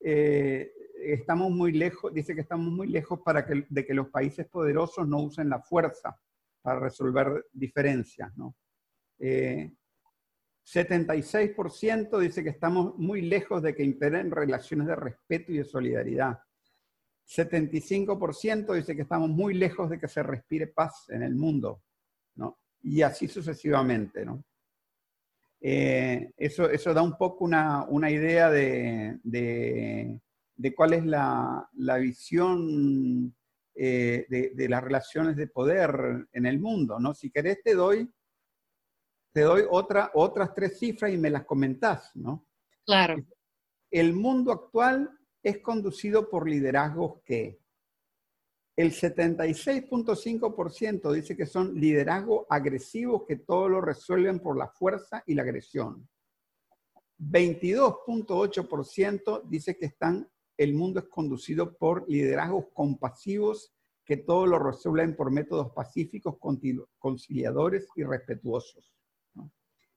eh, 0.00 0.72
estamos 1.02 1.50
muy 1.50 1.72
lejos, 1.72 2.14
dice 2.14 2.34
que 2.34 2.42
estamos 2.42 2.72
muy 2.72 2.86
lejos 2.86 3.20
para 3.24 3.44
que, 3.44 3.66
de 3.68 3.84
que 3.84 3.94
los 3.94 4.08
países 4.08 4.46
poderosos 4.46 5.08
no 5.08 5.18
usen 5.18 5.48
la 5.48 5.60
fuerza 5.60 6.16
para 6.62 6.78
resolver 6.78 7.46
diferencias, 7.52 8.36
¿no? 8.36 8.54
76% 10.66 12.18
dice 12.18 12.42
que 12.42 12.50
estamos 12.50 12.98
muy 12.98 13.22
lejos 13.22 13.62
de 13.62 13.74
que 13.74 13.84
imperen 13.84 14.32
relaciones 14.32 14.88
de 14.88 14.96
respeto 14.96 15.52
y 15.52 15.58
de 15.58 15.64
solidaridad. 15.64 16.40
75% 17.28 18.74
dice 18.74 18.96
que 18.96 19.02
estamos 19.02 19.28
muy 19.28 19.54
lejos 19.54 19.90
de 19.90 19.98
que 19.98 20.08
se 20.08 20.22
respire 20.22 20.68
paz 20.68 21.06
en 21.08 21.22
el 21.22 21.34
mundo, 21.36 21.82
¿no? 22.34 22.58
Y 22.82 23.02
así 23.02 23.28
sucesivamente, 23.28 24.24
¿no? 24.24 24.44
Eh, 25.60 26.32
eso, 26.36 26.68
eso 26.68 26.92
da 26.92 27.02
un 27.02 27.16
poco 27.16 27.44
una, 27.44 28.10
idea 28.10 28.50
de, 28.50 29.18
de, 29.22 30.74
cuál 30.74 30.92
es 30.92 31.04
la, 31.06 31.68
visión 32.00 33.34
eh, 33.74 34.26
de, 34.28 34.68
las 34.68 34.84
relaciones 34.84 35.36
de 35.36 35.46
poder 35.46 36.26
en 36.32 36.46
el 36.46 36.60
mundo, 36.60 36.98
¿no? 37.00 37.14
Si 37.14 37.30
querés 37.30 37.62
te 37.62 37.74
doy, 37.74 38.08
te 39.36 39.42
doy 39.42 39.64
otra, 39.68 40.10
otras 40.14 40.54
tres 40.54 40.78
cifras 40.78 41.12
y 41.12 41.18
me 41.18 41.28
las 41.28 41.44
comentás, 41.44 42.10
¿no? 42.16 42.46
Claro. 42.86 43.16
El 43.90 44.14
mundo 44.14 44.50
actual 44.50 45.10
es 45.42 45.58
conducido 45.58 46.30
por 46.30 46.48
liderazgos 46.48 47.20
que 47.22 47.60
el 48.76 48.92
76.5% 48.92 51.12
dice 51.12 51.36
que 51.36 51.44
son 51.44 51.74
liderazgos 51.74 52.46
agresivos 52.48 53.24
que 53.28 53.36
todo 53.36 53.68
lo 53.68 53.82
resuelven 53.82 54.40
por 54.40 54.56
la 54.56 54.68
fuerza 54.68 55.22
y 55.26 55.34
la 55.34 55.42
agresión. 55.42 56.08
22.8% 57.18 59.42
dice 59.50 59.76
que 59.76 59.84
están, 59.84 60.26
el 60.56 60.72
mundo 60.72 61.00
es 61.00 61.08
conducido 61.08 61.76
por 61.76 62.08
liderazgos 62.08 62.68
compasivos 62.72 63.74
que 64.02 64.16
todo 64.16 64.46
lo 64.46 64.58
resuelven 64.58 65.14
por 65.14 65.30
métodos 65.30 65.72
pacíficos, 65.72 66.38
conciliadores 66.98 67.86
y 67.96 68.02
respetuosos. 68.02 68.95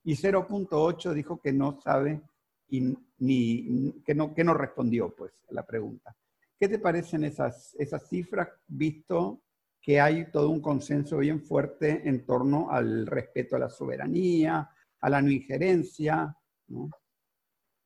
Y 0.04 0.16
0.8 0.16 1.14
dijo 1.14 1.40
que 1.40 1.52
no 1.52 1.80
sabe 1.82 2.22
y 2.70 2.96
ni, 3.20 3.94
que, 4.06 4.16
no, 4.16 4.34
que 4.34 4.44
no 4.44 4.54
respondió 4.54 5.14
pues, 5.16 5.34
a 5.50 5.54
la 5.54 5.66
pregunta. 5.66 6.16
¿Qué 6.60 6.68
te 6.68 6.80
parecen 6.80 7.24
esas, 7.24 7.76
esas 7.80 8.08
cifras, 8.10 8.50
visto 8.68 9.42
que 9.82 10.00
hay 10.00 10.30
todo 10.32 10.50
un 10.50 10.62
consenso 10.62 11.18
bien 11.18 11.42
fuerte 11.42 12.02
en 12.08 12.26
torno 12.26 12.70
al 12.70 13.08
respeto 13.08 13.56
a 13.56 13.60
la 13.60 13.70
soberanía, 13.70 14.70
a 15.00 15.10
la 15.10 15.22
no 15.22 15.32
injerencia, 15.32 16.36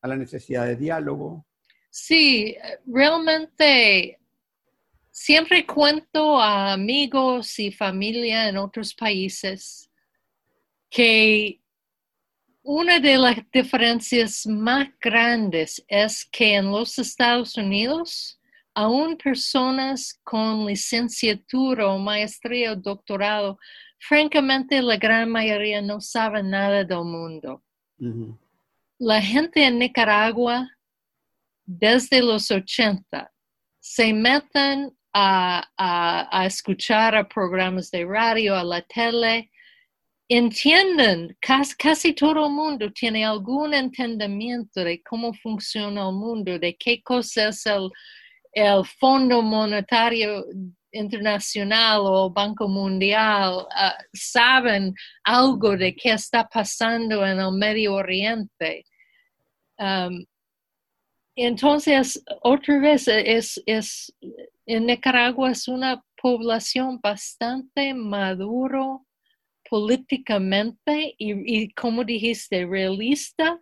a 0.00 0.08
la 0.08 0.16
necesidad 0.16 0.66
de 0.66 0.76
diálogo? 0.76 1.46
Sí, 1.88 2.56
realmente 2.86 4.18
siempre 5.10 5.64
cuento 5.64 6.40
a 6.40 6.72
amigos 6.72 7.58
y 7.60 7.70
familia 7.70 8.48
en 8.48 8.56
otros 8.56 8.94
países 8.94 9.88
que 10.90 11.60
una 12.64 12.98
de 12.98 13.18
las 13.18 13.36
diferencias 13.52 14.46
más 14.46 14.88
grandes 14.98 15.84
es 15.86 16.24
que 16.24 16.54
en 16.54 16.72
los 16.72 16.98
Estados 16.98 17.58
Unidos, 17.58 18.40
aún 18.74 19.18
personas 19.18 20.18
con 20.24 20.64
licenciatura 20.64 21.88
o 21.88 21.98
maestría 21.98 22.72
o 22.72 22.76
doctorado, 22.76 23.58
francamente 23.98 24.80
la 24.80 24.96
gran 24.96 25.30
mayoría 25.30 25.82
no 25.82 26.00
saben 26.00 26.48
nada 26.50 26.84
del 26.84 27.04
mundo. 27.04 27.62
La 28.98 29.20
gente 29.20 29.62
en 29.62 29.78
Nicaragua, 29.78 30.66
desde 31.66 32.22
los 32.22 32.50
80, 32.50 33.30
se 33.78 34.14
meten 34.14 34.96
a, 35.12 35.68
a 35.76 36.46
escuchar 36.46 37.14
a 37.14 37.28
programas 37.28 37.90
de 37.90 38.06
radio, 38.06 38.56
a 38.56 38.64
la 38.64 38.80
tele, 38.80 39.50
entienden, 40.28 41.36
casi, 41.40 42.14
todo 42.14 42.46
el 42.46 42.52
mundo 42.52 42.90
tiene 42.92 43.24
algún 43.24 43.74
entendimiento 43.74 44.82
de 44.82 45.02
cómo 45.02 45.32
funciona 45.34 46.08
el 46.08 46.14
mundo, 46.14 46.58
de 46.58 46.76
qué 46.76 47.02
cosa 47.02 47.48
es 47.48 47.66
el, 47.66 47.90
el 48.52 48.84
Fondo 48.98 49.42
Monetario 49.42 50.44
Internacional 50.92 52.00
o 52.04 52.30
Banco 52.30 52.68
Mundial, 52.68 53.66
ah, 53.74 53.96
saben 54.12 54.94
algo 55.24 55.76
de 55.76 55.94
qué 55.94 56.12
está 56.12 56.48
pasando 56.48 57.26
en 57.26 57.40
el 57.40 57.52
Medio 57.52 57.94
Oriente. 57.94 58.84
Um, 59.78 60.24
entonces, 61.36 62.22
otra 62.42 62.78
vez, 62.78 63.08
es, 63.08 63.60
es, 63.66 64.14
en 64.66 64.86
Nicaragua 64.86 65.50
es 65.50 65.66
una 65.66 66.02
población 66.22 67.00
bastante 67.02 67.92
maduro, 67.92 69.03
políticamente 69.74 71.16
y, 71.18 71.68
como 71.74 72.04
dijiste, 72.04 72.64
realista 72.64 73.60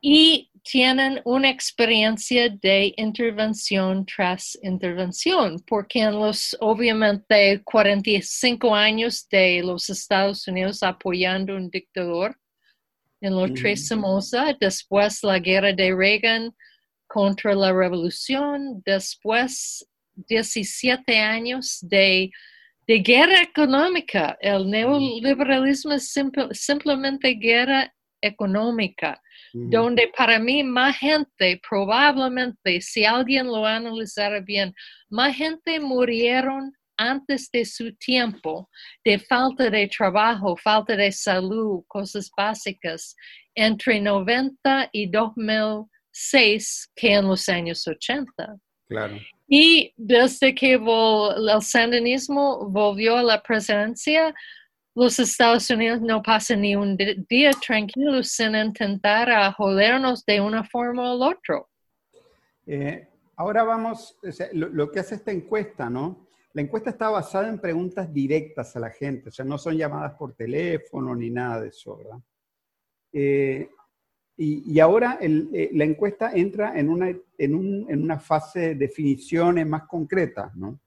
y 0.00 0.50
tienen 0.64 1.20
una 1.24 1.48
experiencia 1.50 2.48
de 2.48 2.92
intervención 2.96 4.04
tras 4.04 4.58
intervención, 4.64 5.62
porque 5.68 6.00
en 6.00 6.18
los, 6.18 6.56
obviamente, 6.58 7.62
45 7.62 8.74
años 8.74 9.28
de 9.28 9.62
los 9.62 9.88
Estados 9.88 10.48
Unidos 10.48 10.82
apoyando 10.82 11.54
un 11.54 11.70
dictador 11.70 12.36
en 13.20 13.36
los 13.36 13.54
tres 13.54 13.86
Somoza, 13.86 14.52
después 14.60 15.22
la 15.22 15.38
guerra 15.38 15.72
de 15.72 15.94
Reagan 15.94 16.52
contra 17.06 17.54
la 17.54 17.72
revolución, 17.72 18.82
después 18.84 19.88
17 20.16 21.20
años 21.20 21.78
de 21.82 22.32
de 22.86 22.98
guerra 23.00 23.42
económica. 23.42 24.36
El 24.40 24.70
neoliberalismo 24.70 25.92
es 25.92 26.14
simplemente 26.52 27.34
guerra 27.34 27.92
económica, 28.22 29.20
donde 29.52 30.10
para 30.16 30.38
mí 30.38 30.62
más 30.62 30.96
gente, 30.98 31.60
probablemente, 31.68 32.80
si 32.80 33.04
alguien 33.04 33.46
lo 33.46 33.66
analizara 33.66 34.40
bien, 34.40 34.74
más 35.10 35.36
gente 35.36 35.80
murieron 35.80 36.72
antes 36.98 37.50
de 37.50 37.64
su 37.64 37.94
tiempo 37.96 38.68
de 39.04 39.18
falta 39.18 39.68
de 39.70 39.88
trabajo, 39.88 40.56
falta 40.56 40.96
de 40.96 41.12
salud, 41.12 41.84
cosas 41.88 42.30
básicas, 42.36 43.14
entre 43.54 44.00
90 44.00 44.88
y 44.92 45.10
2006 45.10 46.90
que 46.94 47.14
en 47.14 47.26
los 47.26 47.48
años 47.48 47.86
80. 47.86 48.58
Claro. 48.88 49.16
Y 49.48 49.92
desde 49.96 50.54
que 50.54 50.74
el 50.74 51.62
sandinismo 51.62 52.68
volvió 52.68 53.16
a 53.16 53.22
la 53.22 53.42
presidencia, 53.42 54.34
los 54.94 55.18
Estados 55.18 55.68
Unidos 55.70 56.00
no 56.00 56.22
pasan 56.22 56.62
ni 56.62 56.74
un 56.74 56.96
día 56.96 57.50
tranquilo 57.50 58.22
sin 58.22 58.54
intentar 58.54 59.30
a 59.30 59.52
jodernos 59.52 60.24
de 60.24 60.40
una 60.40 60.64
forma 60.64 61.14
u 61.14 61.22
otra. 61.22 61.62
Eh, 62.66 63.06
ahora 63.36 63.62
vamos, 63.62 64.18
lo, 64.52 64.90
que 64.90 65.00
hace 65.00 65.16
esta 65.16 65.32
encuesta, 65.32 65.90
¿no? 65.90 66.26
La 66.54 66.62
encuesta 66.62 66.90
está 66.90 67.10
basada 67.10 67.48
en 67.48 67.60
preguntas 67.60 68.10
directas 68.12 68.74
a 68.74 68.80
la 68.80 68.90
gente, 68.90 69.28
o 69.28 69.32
sea, 69.32 69.44
no 69.44 69.58
son 69.58 69.76
llamadas 69.76 70.14
por 70.14 70.34
teléfono 70.34 71.14
ni 71.14 71.28
nada 71.28 71.60
de 71.60 71.68
eso, 71.68 71.98
¿verdad? 71.98 72.18
Eh, 73.12 73.68
y, 74.38 74.78
ahora 74.80 75.18
eh, 75.20 75.70
la 75.72 75.84
encuesta 75.84 76.32
entra 76.32 76.78
en 76.78 76.90
una, 76.90 77.08
en, 77.38 77.54
una 77.54 78.18
fase 78.18 78.60
de 78.60 78.74
definiciones 78.74 79.66
más 79.66 79.84
concretas, 79.84 80.54
¿no? 80.54 80.78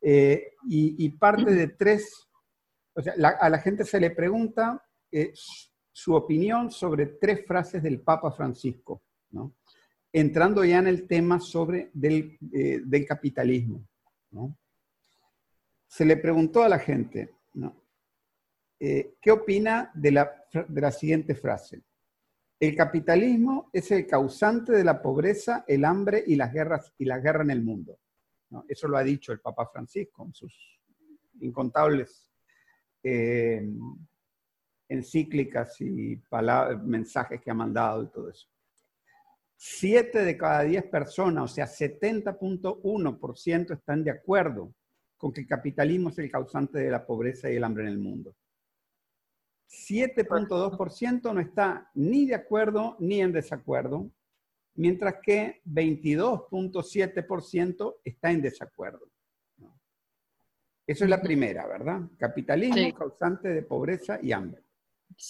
Eh, 0.00 0.54
y, 0.68 1.08
parte 1.10 1.54
de 1.54 1.68
tres, 1.68 2.28
o 2.92 3.00
sea, 3.00 3.14
a 3.40 3.48
la 3.48 3.58
gente 3.58 3.84
se 3.84 4.00
le 4.00 4.10
pregunta 4.10 4.84
eh, 5.12 5.32
su 5.92 6.14
opinión 6.14 6.72
sobre 6.72 7.06
tres 7.06 7.46
frases 7.46 7.84
del 7.84 8.00
Papa 8.00 8.32
Francisco, 8.32 9.00
¿no? 9.30 9.54
Entrando 10.12 10.64
ya 10.64 10.78
en 10.78 10.88
el 10.88 11.06
tema 11.06 11.38
sobre 11.38 11.90
del, 11.94 12.36
del 12.40 13.06
capitalismo, 13.06 13.86
¿no? 14.32 14.58
Se 15.86 16.04
le 16.04 16.16
preguntó 16.16 16.64
a 16.64 16.68
la 16.68 16.80
gente, 16.80 17.30
¿no? 17.54 17.80
¿Qué 18.76 19.30
opina 19.30 19.92
de 19.94 20.10
la, 20.10 20.44
de 20.66 20.80
la 20.80 20.90
siguiente 20.90 21.36
frase? 21.36 21.84
El 22.62 22.74
capitalismo 22.76 23.70
es 23.72 23.90
el 23.90 24.06
causante 24.06 24.70
de 24.70 24.84
la 24.84 25.02
pobreza, 25.02 25.64
el 25.66 25.84
hambre 25.84 26.22
y 26.24 26.36
las 26.36 26.52
guerras 26.52 26.94
y 26.96 27.04
la 27.04 27.18
guerra 27.18 27.42
en 27.42 27.50
el 27.50 27.60
mundo. 27.60 27.98
Eso 28.68 28.86
lo 28.86 28.96
ha 28.96 29.02
dicho 29.02 29.32
el 29.32 29.40
Papa 29.40 29.68
Francisco 29.72 30.24
en 30.24 30.32
sus 30.32 30.80
incontables 31.40 32.30
eh, 33.02 33.68
encíclicas 34.88 35.80
y 35.80 36.22
mensajes 36.84 37.40
que 37.40 37.50
ha 37.50 37.54
mandado 37.54 38.04
y 38.04 38.12
todo 38.12 38.30
eso. 38.30 38.46
Siete 39.56 40.24
de 40.24 40.38
cada 40.38 40.62
diez 40.62 40.84
personas, 40.84 41.50
o 41.50 41.52
sea, 41.52 41.66
70.1% 41.66 43.72
están 43.72 44.04
de 44.04 44.12
acuerdo 44.12 44.72
con 45.16 45.32
que 45.32 45.40
el 45.40 45.48
capitalismo 45.48 46.10
es 46.10 46.18
el 46.20 46.30
causante 46.30 46.78
de 46.78 46.92
la 46.92 47.04
pobreza 47.04 47.50
y 47.50 47.56
el 47.56 47.64
hambre 47.64 47.82
en 47.82 47.90
el 47.90 47.98
mundo. 47.98 48.36
7.2% 49.72 51.32
no 51.32 51.40
está 51.40 51.90
ni 51.94 52.26
de 52.26 52.34
acuerdo 52.34 52.96
ni 53.00 53.22
en 53.22 53.32
desacuerdo, 53.32 54.10
mientras 54.74 55.14
que 55.22 55.62
22.7% 55.66 57.96
está 58.04 58.30
en 58.30 58.42
desacuerdo. 58.42 59.08
Eso 60.86 61.04
es 61.04 61.10
la 61.10 61.22
primera, 61.22 61.66
¿verdad? 61.66 62.02
Capitalismo 62.18 62.76
causante 62.92 63.48
de 63.48 63.62
pobreza 63.62 64.18
y 64.22 64.32
hambre. 64.32 64.62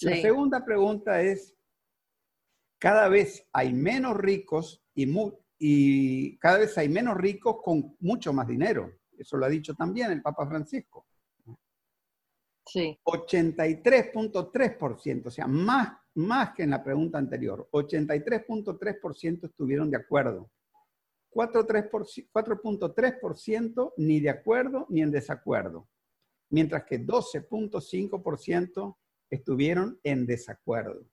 La 0.01 0.17
segunda 0.21 0.65
pregunta 0.65 1.21
es, 1.21 1.55
cada 2.79 3.07
vez 3.07 3.47
hay 3.53 3.71
menos 3.73 4.17
ricos 4.17 4.83
y, 4.93 5.05
mu- 5.05 5.37
y 5.57 6.37
cada 6.39 6.57
vez 6.57 6.77
hay 6.77 6.89
menos 6.89 7.15
ricos 7.15 7.61
con 7.63 7.95
mucho 8.01 8.33
más 8.33 8.45
dinero. 8.47 8.91
Eso 9.17 9.37
lo 9.37 9.45
ha 9.45 9.49
dicho 9.49 9.73
también 9.75 10.11
el 10.11 10.21
Papa 10.21 10.45
Francisco. 10.47 11.05
Sí. 12.65 12.97
83.3%, 13.03 15.25
o 15.25 15.31
sea, 15.31 15.47
más, 15.47 15.97
más 16.15 16.53
que 16.53 16.63
en 16.63 16.69
la 16.71 16.83
pregunta 16.83 17.17
anterior. 17.17 17.69
83.3% 17.71 19.45
estuvieron 19.45 19.89
de 19.91 19.97
acuerdo. 19.97 20.49
4.3% 21.31 22.29
4.3% 22.31 23.93
ni 23.97 24.19
de 24.19 24.29
acuerdo 24.29 24.85
ni 24.89 25.01
en 25.01 25.11
desacuerdo. 25.11 25.87
Mientras 26.49 26.83
que 26.85 26.99
12.5% 26.99 28.97
estuvieron 29.29 29.99
en 30.03 30.25
desacuerdo. 30.25 31.05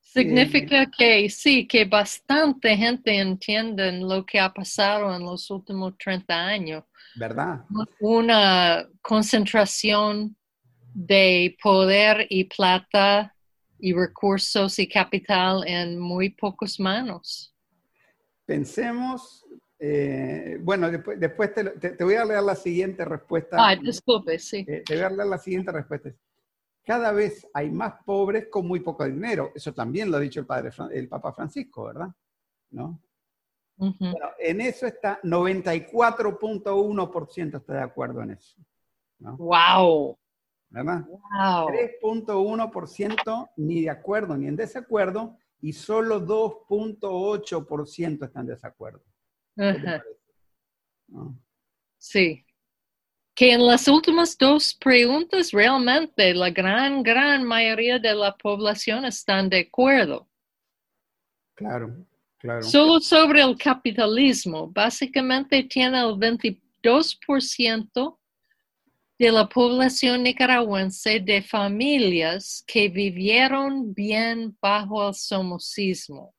Significa 0.00 0.90
que 0.90 1.28
sí, 1.30 1.66
que 1.66 1.84
bastante 1.86 2.76
gente 2.76 3.18
entiende 3.18 3.90
lo 3.92 4.24
que 4.24 4.38
ha 4.38 4.52
pasado 4.52 5.16
en 5.16 5.24
los 5.24 5.50
últimos 5.50 5.96
30 5.96 6.34
años. 6.34 6.84
¿Verdad? 7.16 7.64
Una 8.00 8.86
concentración 9.00 10.36
de 10.94 11.56
poder 11.62 12.26
y 12.30 12.44
plata 12.44 13.34
y 13.78 13.92
recursos 13.92 14.78
y 14.78 14.88
capital 14.88 15.66
en 15.66 15.98
muy 15.98 16.30
pocas 16.30 16.80
manos. 16.80 17.54
Pensemos, 18.46 19.44
eh, 19.78 20.58
bueno, 20.60 20.90
después, 20.90 21.18
después 21.18 21.52
te, 21.52 21.64
lo- 21.64 21.72
te- 21.72 21.90
te 21.90 22.04
voy 22.04 22.14
a 22.14 22.24
leer 22.24 22.42
la 22.42 22.54
siguiente 22.54 23.04
respuesta. 23.04 23.56
Ah, 23.58 23.76
disculpe, 23.76 24.38
sí. 24.38 24.64
Eh, 24.66 24.82
te 24.86 24.94
voy 24.94 25.04
a 25.04 25.10
leer 25.10 25.26
la 25.26 25.38
siguiente 25.38 25.72
respuesta. 25.72 26.10
Cada 26.84 27.12
vez 27.12 27.46
hay 27.54 27.70
más 27.70 27.94
pobres 28.04 28.48
con 28.50 28.66
muy 28.66 28.80
poco 28.80 29.04
dinero. 29.04 29.52
Eso 29.54 29.72
también 29.72 30.10
lo 30.10 30.18
ha 30.18 30.20
dicho 30.20 30.40
el, 30.40 30.46
padre, 30.46 30.70
el 30.92 31.08
Papa 31.08 31.32
Francisco, 31.32 31.84
¿verdad? 31.86 32.08
¿No? 32.70 33.00
Bueno, 33.76 34.28
en 34.38 34.60
eso 34.60 34.86
está 34.86 35.18
94.1% 35.22 37.58
está 37.58 37.74
de 37.74 37.82
acuerdo 37.82 38.22
en 38.22 38.30
eso. 38.32 38.56
¿no? 39.18 39.36
Wow, 39.36 40.18
¿Verdad? 40.74 41.04
wow. 41.06 41.68
3.1% 41.68 43.50
ni 43.58 43.82
de 43.82 43.90
acuerdo 43.90 44.36
ni 44.36 44.48
en 44.48 44.56
desacuerdo 44.56 45.38
y 45.60 45.72
solo 45.72 46.20
2.8% 46.20 48.24
están 48.24 48.42
en 48.42 48.48
desacuerdo. 48.48 49.04
Sí. 51.98 52.44
Que 53.36 53.52
en 53.52 53.64
las 53.64 53.86
últimas 53.86 54.36
dos 54.36 54.74
preguntas 54.74 55.52
realmente 55.52 56.34
la 56.34 56.50
gran, 56.50 57.04
gran 57.04 57.44
mayoría 57.44 58.00
de 58.00 58.14
la 58.14 58.36
población 58.36 59.04
están 59.04 59.48
de 59.48 59.60
acuerdo. 59.60 60.28
Claro, 61.54 62.04
claro. 62.38 62.62
Solo 62.62 63.00
sobre 63.00 63.42
el 63.42 63.56
capitalismo, 63.56 64.68
básicamente 64.68 65.62
tiene 65.64 66.00
el 66.00 66.14
22% 66.14 68.18
de 69.18 69.30
la 69.30 69.48
población 69.48 70.22
nicaragüense 70.24 71.20
de 71.20 71.42
familias 71.42 72.64
que 72.66 72.88
vivieron 72.88 73.94
bien 73.94 74.56
bajo 74.60 75.08
el 75.08 75.14
somocismo 75.14 76.34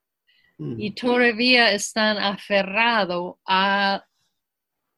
Mm. 0.58 0.80
y 0.80 0.94
todavía 0.94 1.72
están 1.72 2.16
aferrados 2.16 3.36
a, 3.46 4.04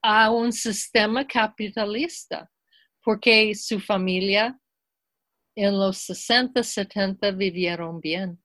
a 0.03 0.31
un 0.31 0.53
sistema 0.53 1.27
capitalista, 1.27 2.49
porque 3.03 3.55
su 3.55 3.81
familia 3.81 4.59
en 5.57 5.77
los 5.77 5.99
60, 5.99 6.63
70 6.63 7.33
vivieron 7.33 8.01
bien. 8.01 8.39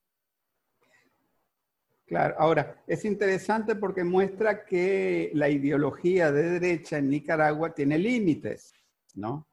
Claro, 2.07 2.35
ahora, 2.37 2.83
es 2.87 3.05
interesante 3.05 3.75
porque 3.75 4.03
muestra 4.03 4.65
que 4.65 5.31
la 5.33 5.49
ideología 5.49 6.31
de 6.31 6.59
derecha 6.59 6.97
en 6.97 7.09
Nicaragua 7.09 7.73
tiene 7.73 7.97
límites, 7.97 8.73
¿no? 9.13 9.47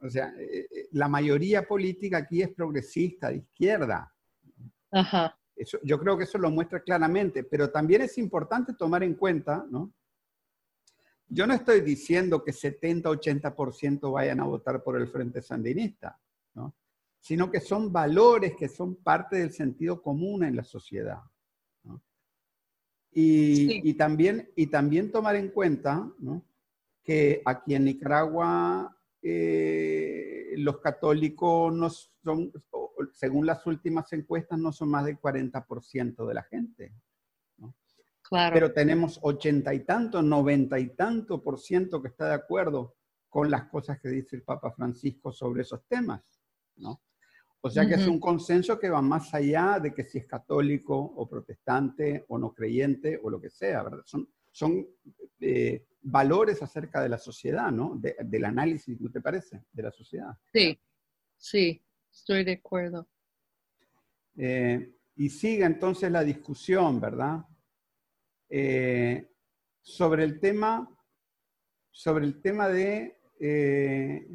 O 0.00 0.08
sea, 0.08 0.32
eh, 0.38 0.68
eh, 0.70 0.88
la 0.92 1.08
mayoría 1.08 1.66
política 1.66 2.18
aquí 2.18 2.42
es 2.42 2.50
progresista, 2.50 3.30
de 3.30 3.38
izquierda. 3.38 4.12
Ajá, 4.90 5.36
Eso, 5.56 5.78
yo 5.82 5.98
creo 5.98 6.16
que 6.16 6.24
eso 6.24 6.38
lo 6.38 6.50
muestra 6.50 6.80
claramente, 6.82 7.42
pero 7.42 7.70
también 7.70 8.02
es 8.02 8.16
importante 8.18 8.74
tomar 8.74 9.02
en 9.02 9.14
cuenta, 9.14 9.66
¿no? 9.70 9.92
Yo 11.30 11.46
no 11.46 11.52
estoy 11.52 11.82
diciendo 11.82 12.42
que 12.42 12.52
70-80% 12.52 14.10
vayan 14.12 14.40
a 14.40 14.44
votar 14.44 14.82
por 14.82 14.96
el 14.96 15.08
Frente 15.08 15.42
Sandinista, 15.42 16.18
¿no? 16.54 16.74
Sino 17.20 17.50
que 17.50 17.60
son 17.60 17.92
valores 17.92 18.54
que 18.56 18.68
son 18.68 18.96
parte 18.96 19.36
del 19.36 19.52
sentido 19.52 20.00
común 20.00 20.44
en 20.44 20.56
la 20.56 20.64
sociedad. 20.64 21.20
¿no? 21.84 22.00
Y, 23.12 23.56
Sí. 23.56 23.80
y 23.84 23.94
también, 23.94 24.50
y 24.56 24.68
también 24.68 25.10
tomar 25.12 25.36
en 25.36 25.48
cuenta 25.50 26.10
¿no? 26.18 26.42
Que 27.08 27.40
aquí 27.42 27.74
en 27.74 27.86
Nicaragua 27.86 28.94
eh, 29.22 30.52
los 30.58 30.78
católicos 30.78 31.72
no 31.72 31.88
son, 31.88 32.52
según 33.14 33.46
las 33.46 33.66
últimas 33.66 34.12
encuestas, 34.12 34.58
no 34.58 34.72
son 34.72 34.90
más 34.90 35.06
del 35.06 35.18
40% 35.18 36.26
de 36.26 36.34
la 36.34 36.42
gente. 36.42 36.92
claro. 38.20 38.52
Pero 38.52 38.74
tenemos 38.74 39.18
ochenta 39.22 39.72
y 39.72 39.86
tanto, 39.86 40.20
noventa 40.20 40.78
y 40.78 40.90
tanto 40.90 41.42
por 41.42 41.58
ciento 41.58 42.02
que 42.02 42.08
está 42.08 42.28
de 42.28 42.34
acuerdo 42.34 42.96
con 43.30 43.50
las 43.50 43.64
cosas 43.70 43.98
que 43.98 44.10
dice 44.10 44.36
el 44.36 44.42
Papa 44.42 44.70
Francisco 44.72 45.32
sobre 45.32 45.62
esos 45.62 45.86
temas, 45.86 46.42
¿no? 46.76 47.00
O 47.62 47.70
sea 47.70 47.86
que 47.88 47.94
es 47.94 48.02
Ujú. 48.02 48.10
un 48.10 48.20
consenso 48.20 48.78
que 48.78 48.90
va 48.90 49.00
más 49.00 49.32
allá 49.32 49.80
de 49.80 49.94
que 49.94 50.04
si 50.04 50.18
es 50.18 50.26
católico 50.26 50.94
o 50.94 51.26
protestante 51.26 52.26
o 52.28 52.36
no 52.36 52.52
creyente 52.52 53.18
o 53.22 53.30
lo 53.30 53.40
que 53.40 53.48
sea, 53.48 53.82
¿verdad? 53.82 54.02
Son, 54.04 54.28
son 54.58 54.84
eh, 55.40 55.86
valores 56.02 56.60
acerca 56.62 57.00
de 57.00 57.08
la 57.08 57.18
sociedad, 57.18 57.70
¿no? 57.70 57.94
De- 57.96 58.16
del 58.24 58.44
análisis, 58.44 59.00
¿no 59.00 59.08
te 59.10 59.20
parece? 59.20 59.62
De 59.72 59.82
la 59.84 59.92
sociedad. 59.92 60.36
Sí, 60.52 60.76
sí, 61.36 61.80
estoy 62.10 62.42
de 62.44 62.52
acuerdo. 62.54 63.06
Eh, 64.36 64.94
y 65.14 65.28
sigue 65.30 65.64
entonces 65.64 66.10
la 66.10 66.24
discusión, 66.24 67.00
¿verdad? 67.00 67.44
Eh, 68.48 69.30
sobre 69.80 70.24
el 70.24 70.40
tema, 70.40 70.88
sobre 71.90 72.24
el 72.24 72.40
tema 72.40 72.68
de, 72.68 73.20
eh, 73.38 74.28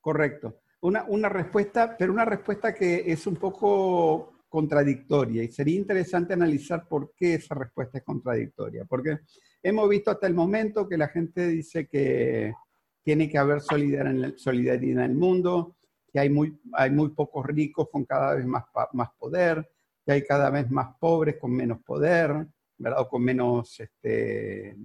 correcto, 0.00 0.60
una, 0.80 1.04
una 1.04 1.28
respuesta, 1.30 1.96
pero 1.96 2.12
una 2.12 2.24
respuesta 2.26 2.74
que 2.74 3.10
es 3.10 3.26
un 3.26 3.36
poco 3.36 4.44
contradictoria 4.48 5.42
y 5.42 5.50
sería 5.50 5.76
interesante 5.76 6.32
analizar 6.34 6.86
por 6.88 7.12
qué 7.14 7.34
esa 7.34 7.54
respuesta 7.54 7.98
es 7.98 8.04
contradictoria, 8.04 8.84
porque 8.84 9.18
hemos 9.68 9.88
visto 9.88 10.12
hasta 10.12 10.28
el 10.28 10.34
momento 10.34 10.88
que 10.88 10.96
la 10.96 11.08
gente 11.08 11.48
dice 11.48 11.88
que 11.88 12.54
tiene 13.02 13.28
que 13.28 13.36
haber 13.36 13.60
solidaridad 13.60 14.12
en 14.12 15.00
el, 15.00 15.14
mundo, 15.14 15.76
que 16.12 16.20
hay 16.20 16.30
muy, 16.30 16.56
hay 16.72 16.90
muy 16.90 17.08
pocos 17.08 17.44
ricos 17.44 17.88
con 17.90 18.04
cada 18.04 18.36
vez 18.36 18.46
más, 18.46 18.64
más 18.92 19.08
poder, 19.18 19.68
que 20.04 20.12
hay 20.12 20.24
cada 20.24 20.50
vez 20.50 20.70
más 20.70 20.94
pobres 21.00 21.36
con 21.40 21.50
menos 21.52 21.82
poder, 21.82 22.46
¿verdad? 22.78 23.00
O 23.00 23.08
con 23.08 23.24
menos 23.24 23.80
este, 23.80 24.76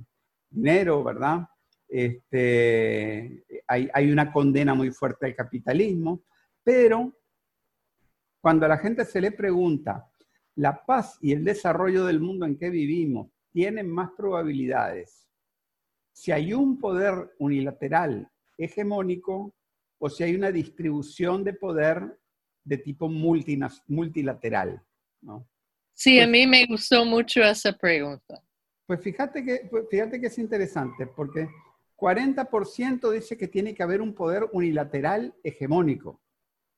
dinero, 0.49 1.03
¿verdad? 1.03 1.47
Este, 1.87 3.43
hay, 3.67 3.87
hay 3.93 4.11
una 4.11 4.31
condena 4.31 4.73
muy 4.73 4.89
fuerte 4.89 5.27
al 5.27 5.35
capitalismo, 5.35 6.23
pero 6.63 7.13
cuando 8.39 8.65
a 8.65 8.69
la 8.69 8.77
gente 8.79 9.05
se 9.05 9.21
le 9.21 9.31
pregunta, 9.31 10.09
¿la 10.55 10.83
paz 10.83 11.19
y 11.21 11.33
el 11.33 11.43
desarrollo 11.43 12.05
del 12.05 12.19
mundo 12.19 12.47
en 12.47 12.57
que 12.57 12.71
vivimos 12.71 13.27
tienen 13.51 13.89
más 13.89 14.11
probabilidades 14.17 15.27
si 16.13 16.31
hay 16.31 16.53
un 16.53 16.77
poder 16.79 17.31
unilateral 17.39 18.29
hegemónico 18.57 19.53
o 19.99 20.09
si 20.09 20.23
hay 20.23 20.35
una 20.35 20.51
distribución 20.51 21.43
de 21.43 21.53
poder 21.53 22.19
de 22.63 22.77
tipo 22.77 23.07
multilateral? 23.09 24.83
¿no? 25.21 25.47
Sí, 25.93 26.19
a 26.19 26.23
Pues- 26.23 26.31
mí 26.31 26.47
me 26.47 26.65
gustó 26.65 27.05
mucho 27.05 27.41
esa 27.43 27.73
pregunta. 27.73 28.41
Pues 28.85 29.01
fíjate 29.01 29.43
que, 29.43 29.67
pues 29.69 29.85
fíjate 29.89 30.19
que 30.19 30.27
es 30.27 30.37
interesante, 30.37 31.07
porque 31.07 31.47
40% 31.95 33.11
dice 33.11 33.37
que 33.37 33.47
tiene 33.47 33.73
que 33.73 33.83
haber 33.83 34.01
un 34.01 34.13
poder 34.13 34.47
unilateral 34.51 35.33
hegemónico 35.43 36.19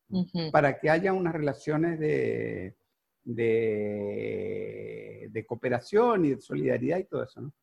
Ujú, 0.09 0.51
para 0.51 0.77
que 0.79 0.89
haya 0.89 1.11
unas 1.13 1.33
relaciones 1.33 1.97
de, 1.99 2.75
de, 3.23 5.27
de 5.29 5.45
cooperación 5.45 6.25
y 6.25 6.29
de 6.31 6.41
solidaridad 6.41 6.97
y 6.99 7.05
todo 7.05 7.23
eso. 7.23 7.41
¿no? 7.41 7.53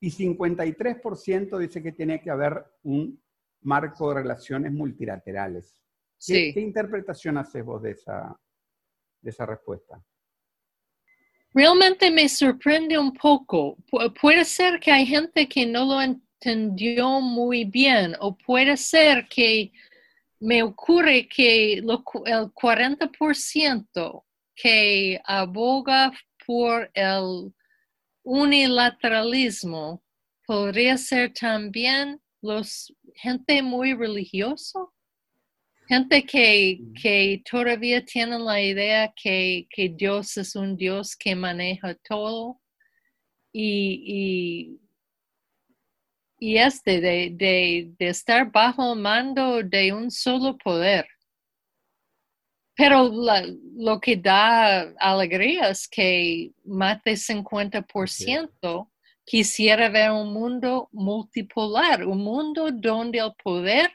Y 0.00 0.10
53% 0.10 1.58
dice 1.58 1.82
que 1.82 1.92
tiene 1.92 2.20
que 2.20 2.30
haber 2.30 2.64
un 2.82 3.20
marco 3.62 4.08
de 4.10 4.16
relaciones 4.22 4.72
multilaterales. 4.72 5.80
¿Qué, 6.26 6.34
Sí. 6.34 6.54
qué 6.54 6.60
interpretación 6.60 7.38
haces 7.38 7.64
vos 7.64 7.82
de 7.82 7.92
esa, 7.92 8.38
de 9.20 9.30
esa 9.30 9.46
respuesta? 9.46 10.02
Realmente 11.52 12.10
me 12.10 12.28
sorprende 12.28 12.98
un 12.98 13.12
poco. 13.14 13.76
Pu- 13.90 14.12
puede 14.20 14.44
ser 14.44 14.80
que 14.80 14.90
hay 14.90 15.06
gente 15.06 15.48
que 15.48 15.66
no 15.66 15.84
lo 15.84 16.02
entendió 16.02 17.20
muy 17.20 17.64
bien 17.64 18.14
o 18.20 18.36
puede 18.36 18.76
ser 18.76 19.28
que 19.28 19.72
me 20.40 20.62
ocurre 20.62 21.28
que 21.28 21.80
lo 21.82 22.02
el 22.26 22.52
40% 22.52 24.24
que 24.54 25.20
aboga 25.24 26.12
por 26.46 26.90
el 26.94 27.52
unilateralismo. 28.22 30.02
Podría 30.46 30.96
ser 30.96 31.32
también 31.32 32.20
los 32.42 32.92
gente 33.14 33.62
muy 33.62 33.94
religioso, 33.94 34.92
gente 35.88 36.24
que, 36.24 36.80
que 37.00 37.42
todavía 37.50 38.04
tienen 38.04 38.44
la 38.44 38.60
idea 38.60 39.12
que, 39.14 39.66
que 39.70 39.88
Dios 39.90 40.36
es 40.36 40.56
un 40.56 40.76
Dios 40.76 41.16
que 41.16 41.34
maneja 41.34 41.94
todo 42.08 42.60
y, 43.52 44.78
y, 46.38 46.50
y 46.52 46.58
este 46.58 47.00
de, 47.00 47.30
de, 47.32 47.92
de 47.98 48.08
estar 48.08 48.50
bajo 48.50 48.92
el 48.92 49.00
mando 49.00 49.62
de 49.62 49.92
un 49.92 50.10
solo 50.10 50.56
poder. 50.58 51.06
Pero 52.76 53.08
la- 53.08 53.46
lo 53.76 54.00
que 54.00 54.16
da 54.16 54.80
alegría 54.98 55.68
es 55.68 55.86
que 55.88 56.50
más 56.64 57.02
del 57.04 57.16
50% 57.16 58.90
quisiera 59.24 59.88
ver 59.88 60.10
un 60.10 60.32
mundo 60.32 60.88
multipolar, 60.92 62.04
un 62.06 62.18
mundo 62.18 62.70
donde 62.72 63.18
el 63.20 63.32
poder 63.42 63.90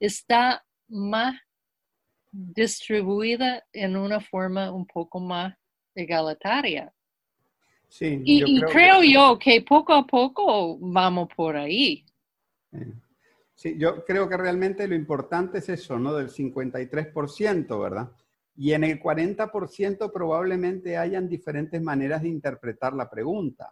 está 0.00 0.64
más 0.88 1.34
distribuida 2.32 3.64
en 3.72 3.96
una 3.96 4.20
forma 4.20 4.72
un 4.72 4.86
poco 4.86 5.20
más 5.20 5.54
egalitaria. 5.94 6.92
Sí, 7.88 8.20
Y, 8.24 8.40
yo 8.40 8.46
y 8.48 8.56
creo 8.56 8.66
que- 8.68 8.72
creo 8.74 9.02
yo 9.04 9.38
que 9.38 9.60
poco 9.62 9.92
a 9.92 10.04
poco 10.06 10.76
vamos 10.80 11.28
por 11.36 11.56
ahí. 11.56 12.04
Sí, 13.64 13.78
yo 13.78 14.04
creo 14.04 14.28
que 14.28 14.36
realmente 14.36 14.86
lo 14.86 14.94
importante 14.94 15.56
es 15.56 15.70
eso, 15.70 15.98
¿no? 15.98 16.14
Del 16.14 16.28
53%, 16.28 17.80
¿verdad? 17.80 18.12
Y 18.54 18.72
en 18.72 18.84
el 18.84 19.00
40% 19.00 20.12
probablemente 20.12 20.98
hayan 20.98 21.30
diferentes 21.30 21.80
maneras 21.80 22.20
de 22.20 22.28
interpretar 22.28 22.92
la 22.92 23.08
pregunta, 23.08 23.70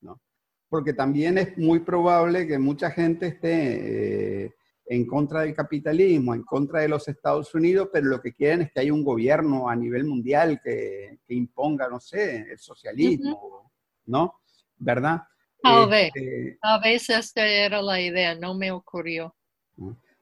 ¿no? 0.00 0.22
Porque 0.66 0.94
también 0.94 1.36
es 1.36 1.58
muy 1.58 1.80
probable 1.80 2.46
que 2.46 2.58
mucha 2.58 2.90
gente 2.90 3.26
esté 3.26 4.44
eh, 4.46 4.54
en 4.86 5.06
contra 5.06 5.42
del 5.42 5.54
capitalismo, 5.54 6.34
en 6.34 6.44
contra 6.44 6.80
de 6.80 6.88
los 6.88 7.06
Estados 7.06 7.54
Unidos, 7.54 7.90
pero 7.92 8.06
lo 8.06 8.22
que 8.22 8.32
quieren 8.32 8.62
es 8.62 8.72
que 8.72 8.80
haya 8.80 8.94
un 8.94 9.04
gobierno 9.04 9.68
a 9.68 9.76
nivel 9.76 10.06
mundial 10.06 10.58
que, 10.64 11.18
que 11.26 11.34
imponga, 11.34 11.86
no 11.90 12.00
sé, 12.00 12.50
el 12.50 12.58
socialismo, 12.58 13.70
¿no? 14.06 14.40
¿Verdad? 14.78 15.20
Tal 15.64 15.88
vez. 15.88 16.12
Este, 16.14 16.58
A 16.60 16.78
veces 16.78 17.18
esta 17.18 17.46
era 17.46 17.80
la 17.80 18.00
idea, 18.00 18.34
no 18.34 18.54
me 18.54 18.70
ocurrió. 18.70 19.34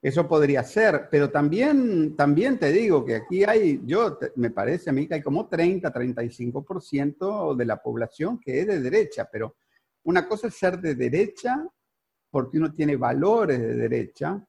Eso 0.01 0.27
podría 0.27 0.63
ser, 0.65 1.09
pero 1.11 1.31
también, 1.31 2.17
también 2.17 2.59
te 2.59 2.73
digo 2.73 3.05
que 3.05 3.17
aquí 3.17 3.45
hay, 3.45 3.81
yo 3.85 4.19
me 4.37 4.51
parece 4.51 4.91
a 4.91 4.93
mí 4.93 5.07
que 5.07 5.15
hay 5.15 5.23
como 5.23 5.49
30, 5.49 5.93
35% 5.93 7.55
de 7.55 7.65
la 7.65 7.81
población 7.81 8.41
que 8.41 8.61
es 8.61 8.67
de 8.67 8.81
derecha, 8.81 9.29
pero 9.31 9.57
una 10.05 10.27
cosa 10.27 10.49
es 10.49 10.55
ser 10.55 10.81
de 10.81 10.95
derecha 10.95 11.65
porque 12.31 12.59
uno 12.59 12.73
tiene 12.73 12.97
valores 12.97 13.61
de 13.61 13.75
derecha 13.75 14.45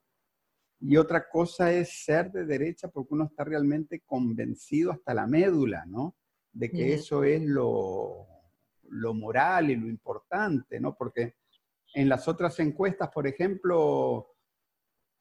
y 0.80 0.96
otra 0.96 1.28
cosa 1.28 1.72
es 1.72 2.04
ser 2.04 2.32
de 2.32 2.44
derecha 2.44 2.88
porque 2.88 3.14
uno 3.14 3.24
está 3.24 3.44
realmente 3.44 4.02
convencido 4.04 4.90
hasta 4.90 5.14
la 5.14 5.26
médula, 5.26 5.84
¿no? 5.86 6.16
De 6.52 6.70
que 6.70 6.94
eso 6.94 7.22
es 7.24 7.42
lo, 7.42 8.33
lo 8.90 9.14
moral 9.14 9.70
y 9.70 9.76
lo 9.76 9.88
importante, 9.88 10.80
¿no? 10.80 10.94
Porque 10.94 11.36
en 11.94 12.08
las 12.08 12.26
otras 12.28 12.58
encuestas, 12.60 13.10
por 13.10 13.26
ejemplo, 13.26 14.34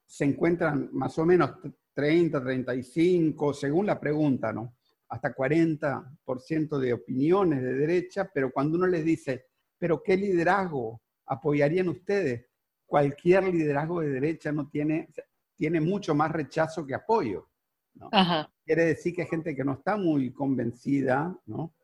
se 0.05 0.25
encuentran 0.25 0.89
más 0.91 1.17
o 1.19 1.25
menos 1.25 1.51
30, 1.93 2.43
35, 2.43 3.53
según 3.53 3.85
la 3.85 3.99
pregunta, 3.99 4.51
¿no? 4.51 4.75
Hasta 5.09 5.35
40% 5.35 6.77
de 6.79 6.93
opiniones 6.93 7.61
de 7.61 7.73
derecha, 7.73 8.29
pero 8.33 8.51
cuando 8.51 8.77
uno 8.77 8.87
les 8.87 9.05
dice, 9.05 9.45
pero 9.77 10.01
¿qué 10.01 10.17
liderazgo 10.17 11.01
apoyarían 11.27 11.89
ustedes? 11.89 12.47
Cualquier 12.85 13.45
liderazgo 13.45 14.01
de 14.01 14.09
derecha 14.09 14.51
no 14.51 14.69
tiene, 14.69 15.09
tiene 15.55 15.79
mucho 15.79 16.15
más 16.15 16.31
rechazo 16.31 16.85
que 16.85 16.95
apoyo. 16.95 17.49
¿no? 17.93 18.09
Ajá. 18.11 18.51
Quiere 18.65 18.85
decir 18.85 19.13
que 19.13 19.23
hay 19.23 19.27
gente 19.27 19.55
que 19.55 19.63
no 19.63 19.73
está 19.73 19.95
muy 19.97 20.33
convencida, 20.33 21.37
¿no? 21.45 21.75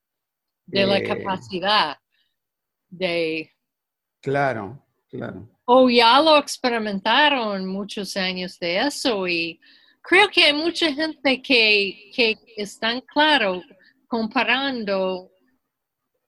De 0.72 0.86
la 0.86 0.98
Eh, 0.98 1.04
capacidad 1.04 1.98
de... 2.90 3.52
Claro, 4.22 4.86
claro. 5.10 5.50
O 5.66 5.90
ya 5.90 6.20
lo 6.22 6.38
experimentaron 6.38 7.66
muchos 7.66 8.16
años 8.18 8.58
de 8.60 8.80
eso 8.80 9.28
y 9.28 9.60
creo 10.02 10.28
que 10.30 10.44
hay 10.46 10.54
mucha 10.54 10.92
gente 10.94 11.42
que, 11.42 12.12
que 12.16 12.38
están 12.58 13.02
claro 13.02 13.62
comparando 14.08 15.32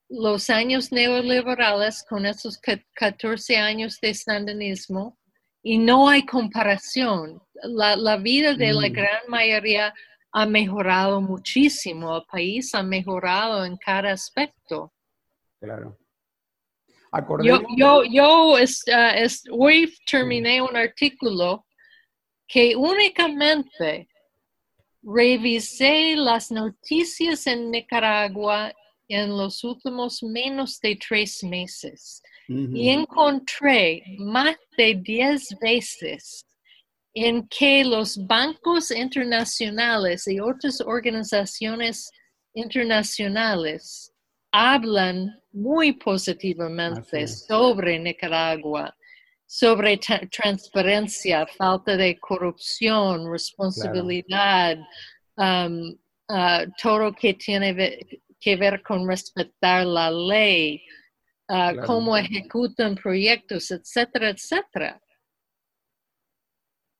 los 0.10 0.50
años 0.50 0.92
neoliberales 0.92 2.04
con 2.08 2.26
esos 2.26 2.58
ca- 2.60 2.84
14 2.94 3.58
años 3.58 3.98
de 4.02 4.14
sandinismo 4.14 5.18
y 5.64 5.78
no 5.78 6.10
hay 6.10 6.26
comparación. 6.26 7.42
La, 7.64 7.96
la 7.96 8.18
vida 8.18 8.54
de 8.56 8.74
la 8.74 8.90
Mm. 8.90 8.94
gran 8.94 9.22
mayoría 9.28 9.94
ha 10.34 10.46
mejorado 10.46 11.22
muchísimo, 11.22 12.18
el 12.18 12.24
país 12.32 12.74
ha 12.74 12.84
mejorado 12.84 13.66
en 13.66 13.78
cada 13.78 14.12
aspecto. 14.12 14.94
Claro. 15.60 15.98
Yo, 17.46 17.60
yo, 17.76 18.04
yo 18.06 18.58
es- 18.58 18.84
es- 18.88 19.44
hoy 19.52 19.94
terminé 20.10 20.62
un 20.62 20.76
artículo 20.78 21.66
que 22.48 22.76
únicamente 22.76 24.08
revisé 25.04 26.16
las 26.16 26.52
noticias 26.52 27.48
en 27.48 27.72
Nicaragua 27.72 28.72
en 29.08 29.30
los 29.38 29.64
últimos 29.64 30.24
menos 30.24 30.80
de 30.80 30.96
tres 30.96 31.44
meses 31.44 32.22
y 32.48 32.90
encontré 32.90 34.04
más 34.20 34.56
de 34.78 34.96
10 34.96 35.58
veces 35.60 36.46
en 37.14 37.48
que 37.48 37.84
los 37.84 38.26
bancos 38.26 38.92
internacionales 38.92 40.28
y 40.28 40.40
otras 40.40 40.80
organizaciones 40.82 42.10
internacionales 42.54 44.12
hablan 44.52 45.30
muy 45.52 45.94
positivamente 45.94 47.28
sobre 47.28 48.00
Nicaragua, 48.00 48.96
sobre 49.46 50.00
tra- 50.00 50.30
transparencia, 50.30 51.46
falta 51.48 51.96
de 51.98 52.18
corrupción, 52.20 53.30
responsabilidad, 53.32 54.78
um, 55.38 55.96
ah, 56.30 56.66
todo 56.82 57.14
que 57.14 57.34
tiene 57.34 57.74
ve- 57.74 58.22
que 58.40 58.56
ver 58.56 58.82
con 58.82 59.08
respetar 59.08 59.86
la 59.86 60.10
ley, 60.12 60.82
Claro. 61.48 61.84
cómo 61.86 62.16
ejecutan 62.16 62.96
proyectos, 62.96 63.72
etcétera, 63.72 64.30
etcétera. 64.30 65.02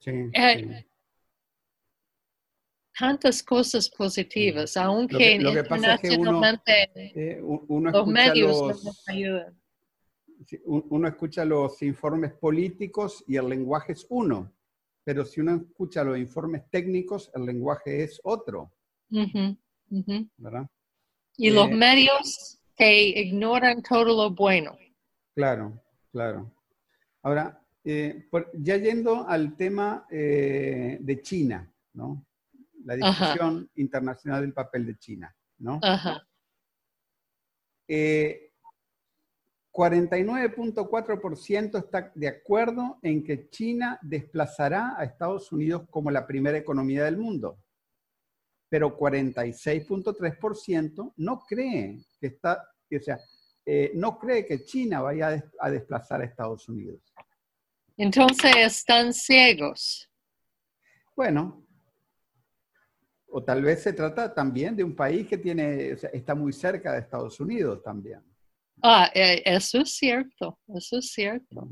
Sí, 0.02 0.12
eh, 0.34 0.58
sí. 0.58 0.88
Tantas 3.00 3.42
cosas 3.42 3.90
positivas, 3.90 4.76
aunque 4.78 5.14
Lo 5.14 5.20
que- 5.20 5.40
lo 5.40 5.54
que 5.54 5.64
pasa 5.64 5.94
es 5.96 6.02
que 6.02 6.10
uno- 6.18 6.42
Eh, 6.96 7.40
uno 7.42 7.90
los 7.92 8.08
medios 8.08 8.84
los, 8.84 9.04
ayudan. 9.08 9.58
uno 10.66 11.08
escucha 11.08 11.46
los 11.46 11.82
informes 11.82 12.34
políticos 12.34 13.24
y 13.28 13.38
el 13.38 13.48
lenguaje 13.50 13.94
es 13.94 14.06
uno, 14.10 14.52
pero 15.04 15.24
si 15.26 15.40
uno 15.42 15.56
escucha 15.56 16.04
los 16.04 16.18
informes 16.18 16.70
técnicos, 16.70 17.32
el 17.34 17.46
lenguaje 17.46 18.04
es 18.04 18.20
otro. 18.24 18.72
Y 21.38 21.50
los 21.50 21.68
Eh, 21.70 21.76
medios 21.76 22.60
que 22.76 23.04
ignoran 23.22 23.82
todo 23.82 24.04
lo 24.06 24.30
bueno. 24.32 24.78
Claro, 25.34 25.82
claro. 26.12 26.52
Ahora, 27.24 27.61
eh, 27.84 28.28
por- 28.30 28.52
ya 28.54 28.78
yendo 28.78 29.28
al 29.28 29.56
tema 29.56 30.06
eh, 30.12 30.98
de 31.02 31.22
China, 31.22 31.72
¿no? 31.94 32.26
La 32.86 32.94
Ajá. 32.96 33.10
discusión 33.10 33.70
internacional 33.76 34.42
del 34.42 34.54
papel 34.54 34.86
de 34.86 34.98
China, 34.98 35.34
¿no? 35.60 35.80
Ajá. 35.82 36.28
Eh, 37.88 38.50
49.4% 39.74 41.78
está 41.78 42.12
de 42.14 42.28
acuerdo 42.28 43.00
en 43.02 43.24
que 43.24 43.50
China 43.50 43.98
desplazará 44.02 44.96
a 44.98 45.04
Estados 45.06 45.52
Unidos 45.52 45.84
como 45.90 46.12
la 46.12 46.28
primera 46.28 46.58
economía 46.58 47.06
del 47.06 47.18
mundo, 47.18 47.58
pero 48.70 48.98
46.3% 48.98 51.14
no 51.18 51.40
cree 51.48 52.04
que 52.20 52.28
está, 52.28 52.68
o 52.94 53.00
sea, 53.00 53.18
no 53.94 54.20
cree 54.20 54.46
que 54.46 54.66
China 54.66 55.02
vaya 55.02 55.42
a 55.60 55.70
desplazar 55.70 56.22
a 56.22 56.26
Estados 56.26 56.68
Unidos. 56.68 57.00
Entonces 57.98 58.56
están 58.58 59.14
ciegos. 59.14 60.10
Bueno, 61.16 61.66
o 63.28 63.44
tal 63.44 63.62
vez 63.62 63.84
se 63.84 63.94
trata 63.94 64.34
también 64.34 64.76
de 64.76 64.84
un 64.84 64.96
país 64.96 65.28
que 65.28 65.38
tiene, 65.38 65.94
o 65.94 65.98
sea, 65.98 66.10
está 66.12 66.36
muy 66.36 66.52
cerca 66.52 66.94
de 66.94 67.00
Estados 67.00 67.40
Unidos 67.40 67.82
también. 67.84 68.22
Ah, 68.82 69.10
eh, 69.14 69.42
eso 69.46 69.82
es 69.82 69.94
cierto, 69.94 70.60
eso 70.76 70.98
es 70.98 71.12
cierto. 71.12 71.70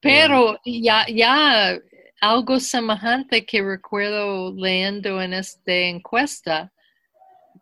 Pero 0.00 0.58
ya, 0.64 1.06
ya 1.08 1.78
algo 2.20 2.60
semejante 2.60 3.44
que 3.44 3.62
recuerdo 3.62 4.54
leyendo 4.54 5.20
en 5.20 5.34
esta 5.34 5.72
encuesta 5.72 6.72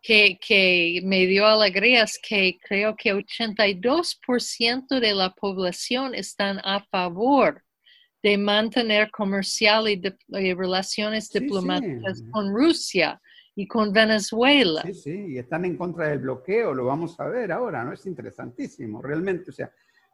que, 0.04 0.38
que 0.38 1.00
me 1.02 1.26
dio 1.26 1.46
alegría 1.46 2.02
es 2.02 2.20
que 2.22 2.58
creo 2.62 2.94
que 2.94 3.14
82% 3.14 5.00
de 5.00 5.14
la 5.14 5.30
población 5.30 6.14
están 6.14 6.60
a 6.62 6.84
favor 6.90 7.64
de 8.22 8.36
mantener 8.36 9.10
comercial 9.10 9.88
y, 9.88 9.96
de, 9.96 10.14
y 10.28 10.52
relaciones 10.52 11.28
Sí, 11.28 11.40
diplomáticas 11.40 12.18
sí. 12.18 12.30
con 12.30 12.54
Rusia 12.54 13.18
y 13.56 13.66
con 13.66 13.94
Venezuela. 13.94 14.82
Sí, 14.82 14.92
sí, 14.92 15.24
y 15.30 15.38
están 15.38 15.64
en 15.64 15.74
contra 15.74 16.08
del 16.08 16.18
bloqueo, 16.18 16.74
lo 16.74 16.84
vamos 16.84 17.18
a 17.18 17.26
ver 17.28 17.50
ahora, 17.50 17.82
¿no? 17.82 17.94
Es 17.94 18.04
interesantísimo, 18.04 19.00
realmente, 19.00 19.48
o 19.48 19.54
sea, 19.54 19.72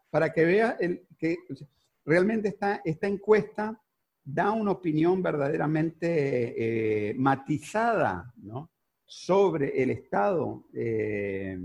para 0.08 0.32
que 0.32 0.44
vea 0.44 0.76
el, 0.78 1.02
que 1.18 1.36
o 1.50 1.54
sea, 1.56 1.66
realmente 2.04 2.48
esta, 2.48 2.80
esta 2.84 3.08
encuesta 3.08 3.76
da 4.22 4.52
una 4.52 4.70
opinión 4.70 5.20
verdaderamente 5.20 7.08
eh, 7.10 7.14
matizada, 7.14 8.32
¿no? 8.36 8.70
Sobre 9.12 9.82
el 9.82 9.90
estado 9.90 10.68
eh, 10.72 11.58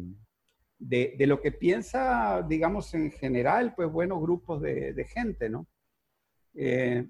de, 0.79 1.15
de 1.15 1.27
lo 1.27 1.39
que 1.39 1.51
piensa, 1.51 2.41
digamos, 2.41 2.91
en 2.95 3.11
general, 3.11 3.75
pues, 3.75 3.87
buenos 3.91 4.19
grupos 4.19 4.63
de, 4.63 5.05
gente, 5.07 5.47
¿no? 5.47 5.67
Eh, 6.55 7.07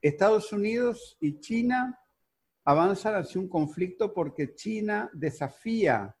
Estados 0.00 0.54
Unidos 0.54 1.18
y 1.20 1.38
China 1.38 2.00
avanzan 2.64 3.16
hacia 3.16 3.42
un 3.42 3.48
conflicto 3.50 4.14
porque 4.14 4.54
China 4.54 5.10
desafía 5.12 6.16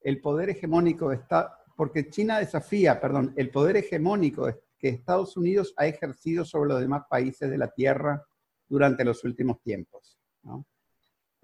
el 0.00 0.20
poder 0.20 0.50
hegemónico 0.50 1.08
de 1.08 1.16
Esta- 1.16 1.58
porque 1.76 2.08
China 2.08 2.38
desafía, 2.38 3.00
perdón, 3.00 3.34
el 3.36 3.50
poder 3.50 3.78
hegemónico 3.78 4.46
que 4.78 4.90
Estados 4.90 5.36
Unidos 5.36 5.74
ha 5.76 5.88
ejercido 5.88 6.44
sobre 6.44 6.68
los 6.68 6.80
demás 6.80 7.02
países 7.10 7.50
de 7.50 7.58
la 7.58 7.68
Tierra 7.68 8.24
durante 8.68 9.04
los 9.04 9.24
últimos 9.24 9.60
tiempos. 9.60 10.20
¿no? 10.44 10.64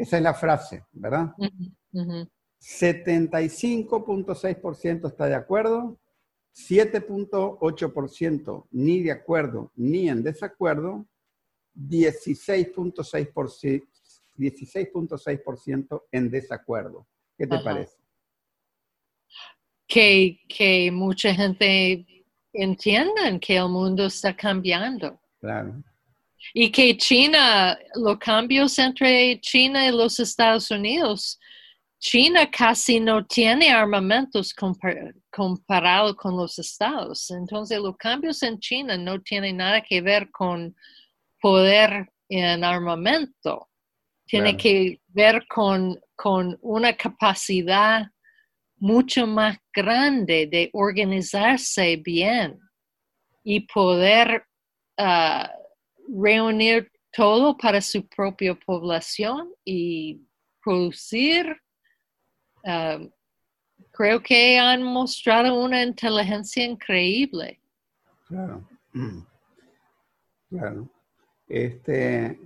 Esa 0.03 0.17
es 0.17 0.23
la 0.25 0.35
frase, 0.35 0.85
¿verdad? 0.91 1.33
Ujú, 1.39 1.71
ujú. 1.93 2.29
75.6% 2.61 5.07
está 5.07 5.27
de 5.27 5.37
acuerdo, 5.37 5.97
7.8% 6.53 8.67
ni 8.73 9.01
de 9.01 9.13
acuerdo 9.13 9.71
ni 9.77 10.09
en 10.09 10.25
desacuerdo, 10.25 11.07
16.6% 11.77 13.87
16.6% 14.37 16.03
en 16.11 16.31
desacuerdo. 16.31 17.07
¿Qué 17.39 17.47
te 17.47 17.55
Ajá. 17.55 17.63
parece? 17.63 17.97
Que, 19.87 20.41
que 20.49 20.91
mucha 20.91 21.33
gente 21.33 22.25
entienda 22.53 23.39
que 23.39 23.57
el 23.57 23.69
mundo 23.69 24.07
está 24.07 24.35
cambiando. 24.35 25.21
Claro. 25.39 25.81
Y 26.55 26.71
que 26.71 26.97
China, 26.97 27.79
los 27.95 28.19
cambios 28.19 28.79
entre 28.79 29.41
China 29.41 29.87
y 29.87 29.91
los 29.91 30.21
Estados 30.21 30.71
Unidos, 30.71 31.39
China 31.99 32.51
casi 32.51 32.99
no 33.01 33.25
tiene 33.25 33.71
armamentos 33.71 34.55
compar- 34.55 35.15
comparado 35.31 36.15
con 36.17 36.37
los 36.37 36.59
Estados. 36.59 37.31
Entonces, 37.31 37.79
los 37.79 37.97
cambios 37.97 38.43
en 38.43 38.59
China 38.59 38.97
no 38.97 39.21
tienen 39.21 39.59
nada 39.59 39.81
que 39.81 40.01
ver 40.01 40.31
con 40.31 40.75
poder 41.41 42.11
en 42.29 42.65
armamento. 42.65 43.69
Tiene 44.27 44.57
Claro. 44.57 44.63
que 44.63 45.01
ver 45.09 45.47
con, 45.47 45.99
con 46.17 46.59
una 46.63 46.95
capacidad 46.95 48.07
mucho 48.77 49.27
más 49.27 49.59
grande 49.73 50.49
de 50.49 50.71
organizarse 50.73 51.97
bien 51.97 52.59
y 53.45 53.61
poder 53.61 54.45
ah, 54.99 55.51
reunir 56.13 56.91
todo 57.13 57.57
para 57.57 57.81
su 57.81 58.07
propia 58.07 58.55
población 58.55 59.53
y 59.65 60.21
producir. 60.63 61.57
ah, 62.65 62.99
creo 63.93 64.23
que 64.23 64.59
han 64.59 64.83
mostrado 64.83 65.61
una 65.63 65.83
inteligencia 65.83 66.65
increíble. 66.65 67.61
Claro. 68.27 68.69
Claro. 70.49 70.87
Este, 71.49 72.39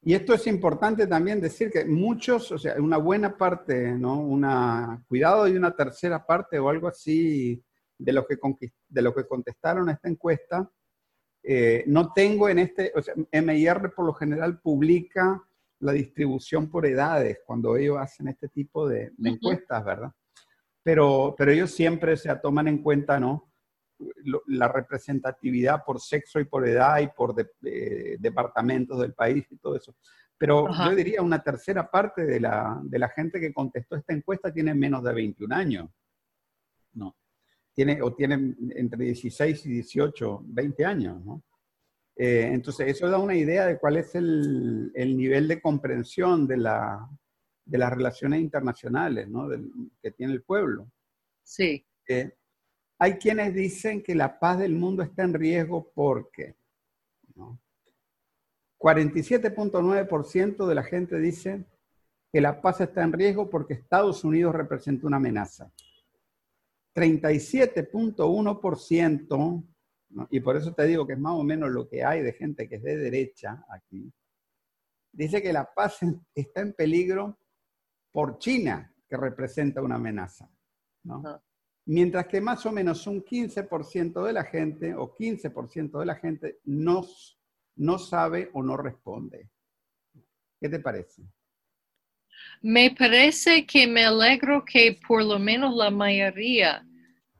y 0.00 0.14
esto 0.14 0.32
es 0.32 0.46
importante 0.46 1.06
también 1.06 1.38
decir 1.38 1.70
que 1.70 1.84
muchos, 1.84 2.50
o 2.50 2.56
sea, 2.56 2.76
una 2.78 2.96
buena 2.96 3.36
parte, 3.36 3.92
¿no? 3.92 4.20
Una, 4.20 5.04
cuidado 5.06 5.46
y 5.46 5.54
una 5.54 5.76
tercera 5.76 6.24
parte 6.24 6.58
o 6.58 6.70
algo 6.70 6.88
así 6.88 7.62
de 7.98 8.12
lo 8.14 8.26
que, 8.26 8.38
de 8.88 9.02
lo 9.02 9.14
que 9.14 9.26
contestaron 9.26 9.90
a 9.90 9.92
esta 9.92 10.08
encuesta, 10.08 10.66
eh, 11.46 11.84
no 11.86 12.12
tengo 12.12 12.48
en 12.48 12.58
este, 12.58 12.90
o 12.96 13.02
sea, 13.02 13.14
MIR 13.30 13.92
por 13.94 14.06
lo 14.06 14.14
general 14.14 14.60
publica 14.60 15.42
la 15.80 15.92
distribución 15.92 16.70
por 16.70 16.86
edades 16.86 17.40
cuando 17.44 17.76
ellos 17.76 17.98
hacen 17.98 18.28
este 18.28 18.48
tipo 18.48 18.88
de, 18.88 19.12
de 19.16 19.30
encuestas, 19.30 19.84
¿verdad? 19.84 20.12
Pero, 20.82 21.34
pero 21.36 21.50
ellos 21.52 21.70
siempre 21.70 22.16
se 22.16 22.34
toman 22.36 22.68
en 22.68 22.78
cuenta, 22.78 23.20
¿no? 23.20 23.50
la 24.48 24.66
representatividad 24.68 25.84
por 25.84 26.00
sexo 26.00 26.40
y 26.40 26.44
por 26.44 26.66
edad 26.66 26.98
y 27.00 27.06
por 27.08 27.32
de- 27.34 27.50
de- 27.60 28.16
departamentos 28.18 28.98
del 29.00 29.14
país 29.14 29.46
y 29.50 29.56
todo 29.56 29.76
eso. 29.76 29.94
Pero 30.36 30.68
Ajá. 30.68 30.90
yo 30.90 30.96
diría 30.96 31.22
una 31.22 31.42
tercera 31.42 31.88
parte 31.88 32.26
de 32.26 32.40
la, 32.40 32.80
de 32.82 32.98
la 32.98 33.08
gente 33.08 33.40
que 33.40 33.54
contestó 33.54 33.94
esta 33.96 34.12
encuesta 34.12 34.52
tiene 34.52 34.74
menos 34.74 35.02
de 35.04 35.12
21 35.14 35.54
años. 35.54 35.88
No. 36.94 37.16
Tiene, 37.74 38.00
o 38.02 38.14
tiene 38.14 38.54
entre 38.76 39.04
16 39.04 39.66
y 39.66 39.70
18, 39.70 40.42
20 40.46 40.84
años, 40.84 41.24
¿no? 41.24 41.42
Eh, 42.16 42.50
entonces, 42.52 42.86
eso 42.88 43.08
da 43.10 43.18
una 43.18 43.34
idea 43.34 43.66
de 43.66 43.78
cuál 43.78 43.96
es 43.96 44.14
el, 44.14 44.92
el 44.94 45.16
nivel 45.16 45.48
de 45.48 45.60
comprensión 45.60 46.46
de, 46.46 46.56
la, 46.58 47.08
de 47.64 47.78
las 47.78 47.92
relaciones 47.92 48.40
internacionales, 48.40 49.28
¿no? 49.28 49.48
Del- 49.48 49.68
que 50.00 50.12
tiene 50.12 50.32
el 50.34 50.42
pueblo. 50.42 50.88
Sí. 51.42 51.84
Eh, 52.08 52.32
hay 53.00 53.14
quienes 53.14 53.52
dicen 53.52 54.02
que 54.02 54.14
la 54.14 54.38
paz 54.38 54.60
del 54.60 54.74
mundo 54.74 55.02
está 55.02 55.24
en 55.24 55.34
riesgo 55.34 55.90
porque 55.92 56.54
¿no? 57.34 57.58
47.9% 58.78 60.66
de 60.66 60.74
la 60.74 60.82
gente 60.84 61.18
dice 61.18 61.64
que 62.32 62.40
la 62.40 62.60
paz 62.60 62.80
está 62.80 63.02
en 63.02 63.12
riesgo 63.12 63.50
porque 63.50 63.74
Estados 63.74 64.22
Unidos 64.24 64.54
representa 64.54 65.06
una 65.06 65.16
amenaza. 65.16 65.72
37.1%, 66.94 69.66
¿no? 70.10 70.28
y 70.30 70.40
por 70.40 70.56
eso 70.56 70.72
te 70.72 70.86
digo 70.86 71.06
que 71.06 71.14
es 71.14 71.18
más 71.18 71.34
o 71.34 71.42
menos 71.42 71.70
lo 71.70 71.88
que 71.88 72.04
hay 72.04 72.22
de 72.22 72.32
gente 72.32 72.68
que 72.68 72.76
es 72.76 72.82
de 72.82 72.96
derecha 72.96 73.64
aquí, 73.68 74.12
dice 75.12 75.42
que 75.42 75.52
la 75.52 75.72
paz 75.72 75.98
está 76.34 76.60
en 76.60 76.72
peligro 76.72 77.38
por 78.12 78.38
China, 78.38 78.92
que 79.08 79.16
representa 79.16 79.82
una 79.82 79.96
amenaza. 79.96 80.48
Mientras 81.86 82.28
que 82.28 82.40
más 82.40 82.64
o 82.64 82.72
menos 82.72 83.06
un 83.06 83.22
15% 83.24 84.24
de 84.24 84.32
la 84.32 84.44
gente 84.44 84.94
o 84.94 85.14
15% 85.14 85.98
de 85.98 86.06
la 86.06 86.14
gente 86.14 86.60
no, 86.64 87.04
no 87.76 87.98
sabe 87.98 88.50
o 88.54 88.62
no 88.62 88.76
responde. 88.76 89.50
¿Qué 90.60 90.68
te 90.68 90.80
parece? 90.80 91.22
Me 92.62 92.90
parece 92.90 93.66
que 93.66 93.86
me 93.86 94.04
alegro 94.04 94.64
que 94.64 94.98
por 95.06 95.22
lo 95.22 95.38
menos 95.38 95.74
la 95.74 95.90
mayoría 95.90 96.84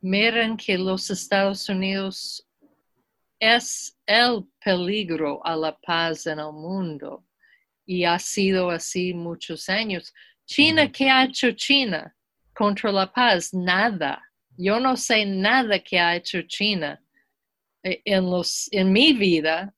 miren 0.00 0.56
que 0.56 0.76
los 0.76 1.10
Estados 1.10 1.68
Unidos 1.68 2.46
es 3.40 3.96
el 4.06 4.44
peligro 4.62 5.44
a 5.44 5.56
la 5.56 5.76
paz 5.78 6.26
en 6.26 6.38
el 6.38 6.52
mundo 6.52 7.24
y 7.86 8.04
ha 8.04 8.18
sido 8.18 8.70
así 8.70 9.14
muchos 9.14 9.68
años. 9.68 10.12
China. 10.46 10.90
¿qué 10.90 11.10
ha 11.10 11.24
hecho 11.24 11.52
China 11.52 12.14
contra 12.54 12.92
la 12.92 13.10
paz? 13.10 13.52
Nada. 13.52 14.22
Yo 14.56 14.78
no 14.78 14.96
sé 14.96 15.24
nada 15.24 15.78
que 15.78 15.98
ha 15.98 16.16
hecho 16.16 16.42
China 16.42 17.02
eh, 17.82 18.00
en, 18.04 18.30
los, 18.30 18.68
en 18.72 18.92
mi 18.92 19.12
vida 19.12 19.73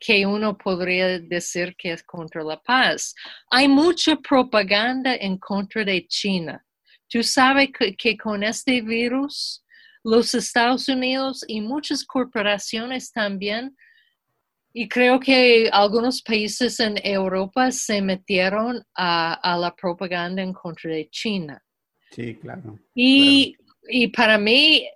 que 0.00 0.24
uno 0.26 0.56
podría 0.56 1.18
decir 1.18 1.76
que 1.76 1.92
es 1.92 2.02
contra 2.02 2.42
la 2.42 2.60
paz. 2.60 3.14
Hay 3.50 3.68
mucha 3.68 4.16
propaganda 4.16 5.14
en 5.14 5.36
contra 5.36 5.84
de 5.84 6.06
China. 6.08 6.64
Tú 7.08 7.22
sabes 7.22 7.68
que, 7.78 7.94
que 7.94 8.16
con 8.16 8.42
este 8.42 8.80
virus, 8.80 9.62
los 10.02 10.34
Estados 10.34 10.88
Unidos 10.88 11.44
y 11.46 11.60
muchas 11.60 12.04
corporaciones 12.04 13.12
también, 13.12 13.76
y 14.72 14.88
creo 14.88 15.18
que 15.18 15.68
algunos 15.72 16.22
países 16.22 16.78
en 16.80 16.94
Europa 17.02 17.72
se 17.72 18.00
metieron 18.00 18.82
a, 18.94 19.34
a 19.34 19.58
la 19.58 19.74
propaganda 19.74 20.42
en 20.42 20.52
contra 20.52 20.92
de 20.92 21.08
China. 21.10 21.60
Sí, 22.12 22.36
claro. 22.36 22.78
Y, 22.94 23.56
y 23.88 24.08
para 24.08 24.38
mí, 24.38 24.88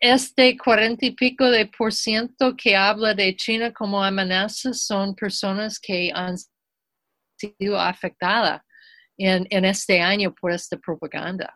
este 0.00 0.56
cuarenta 0.56 1.06
y 1.06 1.12
pico 1.12 1.48
de 1.50 1.66
por 1.66 1.92
ciento 1.92 2.54
que 2.56 2.76
habla 2.76 3.14
de 3.14 3.34
China 3.36 3.72
como 3.72 4.02
amenaza 4.02 4.72
son 4.74 5.14
personas 5.14 5.78
que 5.80 6.10
han 6.14 6.36
sido 7.38 7.78
afectadas 7.80 8.62
en, 9.16 9.46
en 9.50 9.64
este 9.64 10.00
año 10.00 10.34
por 10.34 10.52
esta 10.52 10.76
propaganda. 10.78 11.54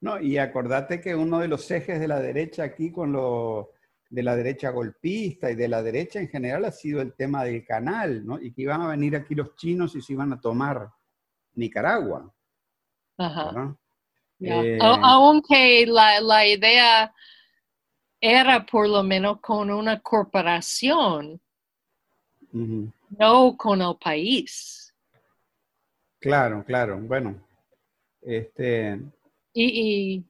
No, 0.00 0.20
y 0.20 0.38
acordate 0.38 1.00
que 1.00 1.14
uno 1.14 1.38
de 1.38 1.48
los 1.48 1.70
ejes 1.70 2.00
de 2.00 2.08
la 2.08 2.20
derecha 2.20 2.64
aquí 2.64 2.92
con, 2.92 3.12
lo- 3.12 3.72
de 4.10 4.22
la 4.22 4.36
derecha 4.36 4.70
golpista 4.70 5.50
y 5.50 5.54
de 5.56 5.68
la 5.68 5.82
derecha 5.82 6.20
en 6.20 6.28
general 6.28 6.64
ha 6.64 6.70
sido 6.72 7.00
el 7.00 7.14
tema 7.14 7.44
del 7.44 7.64
canal, 7.64 8.24
¿no? 8.24 8.40
Y 8.40 8.52
que 8.52 8.62
iban 8.62 8.82
a 8.82 8.88
venir 8.88 9.16
aquí 9.16 9.34
los 9.34 9.56
chinos 9.56 9.94
y 9.96 10.02
se 10.02 10.12
iban 10.12 10.32
a 10.32 10.40
tomar 10.40 10.88
Nicaragua. 11.54 12.32
Ajá. 13.18 13.76
Eh, 14.38 14.78
aunque 14.80 15.86
la, 15.86 16.20
la, 16.20 16.46
idea 16.46 17.12
era 18.20 18.64
por 18.64 18.88
lo 18.88 19.02
menos 19.02 19.40
con 19.40 19.70
una 19.70 20.00
corporación, 20.00 21.40
no 22.52 23.56
con 23.56 23.82
el 23.82 23.96
país. 23.96 24.94
Claro, 26.18 26.64
claro. 26.64 26.98
Bueno, 26.98 27.40
este. 28.22 29.00
Y, 29.52 29.64
y 29.64 30.24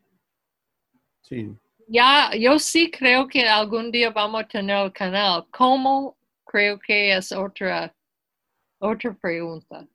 sí. 1.23 1.57
Ya, 1.89 2.33
yo 2.37 2.59
sí 2.59 2.91
creo 2.91 3.29
que 3.29 3.47
algún 3.49 3.93
día 3.93 4.11
vamos 4.11 4.43
a 4.43 4.49
tener 4.49 4.85
el 4.85 4.93
canal. 4.93 5.47
¿Cómo? 5.51 6.17
Creo 6.45 6.79
que 6.79 7.17
es 7.17 7.33
otra, 7.33 7.95
otra 8.79 9.15
pregunta. 9.15 9.87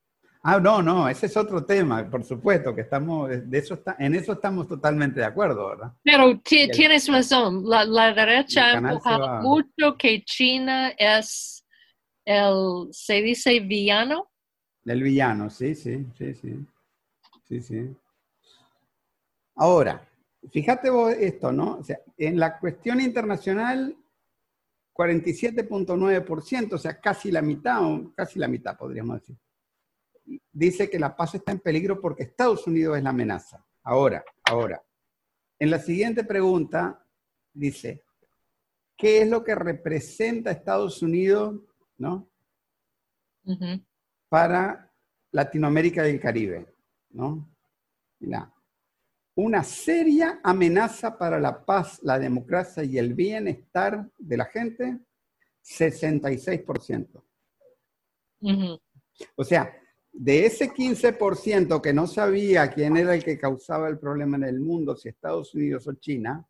Ah, 0.43 0.59
no, 0.59 0.81
no, 0.81 1.07
ese 1.07 1.27
es 1.27 1.37
otro 1.37 1.63
tema, 1.63 2.09
por 2.09 2.23
supuesto, 2.23 2.73
que 2.73 2.81
estamos, 2.81 3.29
de 3.29 3.57
eso 3.59 3.75
está, 3.75 3.95
en 3.99 4.15
eso 4.15 4.33
estamos 4.33 4.67
totalmente 4.67 5.19
de 5.19 5.25
acuerdo, 5.27 5.69
¿verdad? 5.69 5.93
Pero 6.03 6.39
tienes 6.39 7.07
razón, 7.07 7.63
la, 7.63 7.85
la 7.85 8.11
derecha 8.11 8.71
ha 8.71 8.77
empujado 8.77 9.41
mucho 9.43 9.95
que 9.99 10.23
China 10.23 10.89
es 10.97 11.63
el, 12.25 12.87
se 12.91 13.21
dice 13.21 13.59
villano. 13.59 14.31
El 14.83 15.03
villano, 15.03 15.51
sí, 15.51 15.75
sí, 15.75 16.07
sí, 16.17 16.33
sí, 16.33 16.65
sí, 17.47 17.61
sí. 17.61 17.95
Ahora, 19.57 20.09
fíjate 20.51 20.89
vos 20.89 21.13
esto, 21.13 21.51
¿no? 21.51 21.77
O 21.77 21.83
sea, 21.83 21.99
en 22.17 22.39
la 22.39 22.57
cuestión 22.57 22.99
internacional, 22.99 23.95
47.9%, 24.91 26.73
o 26.73 26.77
sea, 26.79 26.99
casi 26.99 27.31
la 27.31 27.43
mitad, 27.43 27.79
casi 28.15 28.39
la 28.39 28.47
mitad 28.47 28.75
podríamos 28.75 29.19
decir 29.19 29.37
dice 30.51 30.89
que 30.89 30.99
la 30.99 31.15
paz 31.15 31.35
está 31.35 31.51
en 31.51 31.59
peligro 31.59 31.99
porque 31.99 32.23
Estados 32.23 32.67
Unidos 32.67 32.97
es 32.97 33.03
la 33.03 33.09
amenaza. 33.09 33.65
Ahora, 33.83 34.23
ahora. 34.43 34.83
En 35.59 35.69
la 35.71 35.79
siguiente 35.79 36.23
pregunta 36.23 37.05
dice, 37.53 38.03
¿qué 38.95 39.21
es 39.21 39.29
lo 39.29 39.43
que 39.43 39.55
representa 39.55 40.51
Estados 40.51 41.01
Unidos, 41.01 41.59
no? 41.97 42.29
Para 44.29 44.91
Latinoamérica 45.31 46.07
y 46.07 46.11
el 46.11 46.19
Caribe, 46.19 46.75
¿no? 47.09 47.49
Mira, 48.19 48.53
una 49.35 49.63
seria 49.63 50.39
amenaza 50.43 51.17
para 51.17 51.39
la 51.39 51.65
paz, 51.65 51.99
la 52.03 52.19
democracia 52.19 52.83
y 52.83 52.97
el 52.97 53.13
bienestar 53.13 54.09
de 54.17 54.37
la 54.37 54.45
gente, 54.45 54.99
66%. 55.63 57.23
O 59.35 59.43
sea, 59.43 59.80
de 60.13 60.45
ese 60.45 60.71
15% 60.71 61.81
que 61.81 61.93
no 61.93 62.05
sabía 62.05 62.71
quién 62.71 62.97
era 62.97 63.15
el 63.15 63.23
que 63.23 63.37
causaba 63.37 63.87
el 63.87 63.97
problema 63.97 64.35
en 64.37 64.43
el 64.43 64.59
mundo, 64.59 64.95
si 64.95 65.09
Estados 65.09 65.55
Unidos 65.55 65.87
o 65.87 65.93
China, 65.93 66.45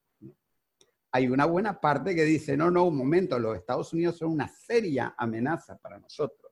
hay 1.11 1.27
una 1.27 1.45
buena 1.45 1.79
parte 1.79 2.15
que 2.15 2.23
dice, 2.23 2.57
no, 2.57 2.71
no, 2.71 2.85
un 2.85 2.97
momento, 2.97 3.37
los 3.37 3.57
Estados 3.57 3.93
Unidos 3.93 4.17
son 4.17 4.31
una 4.31 4.47
seria 4.47 5.13
amenaza 5.17 5.77
para 5.77 5.99
nosotros. 5.99 6.51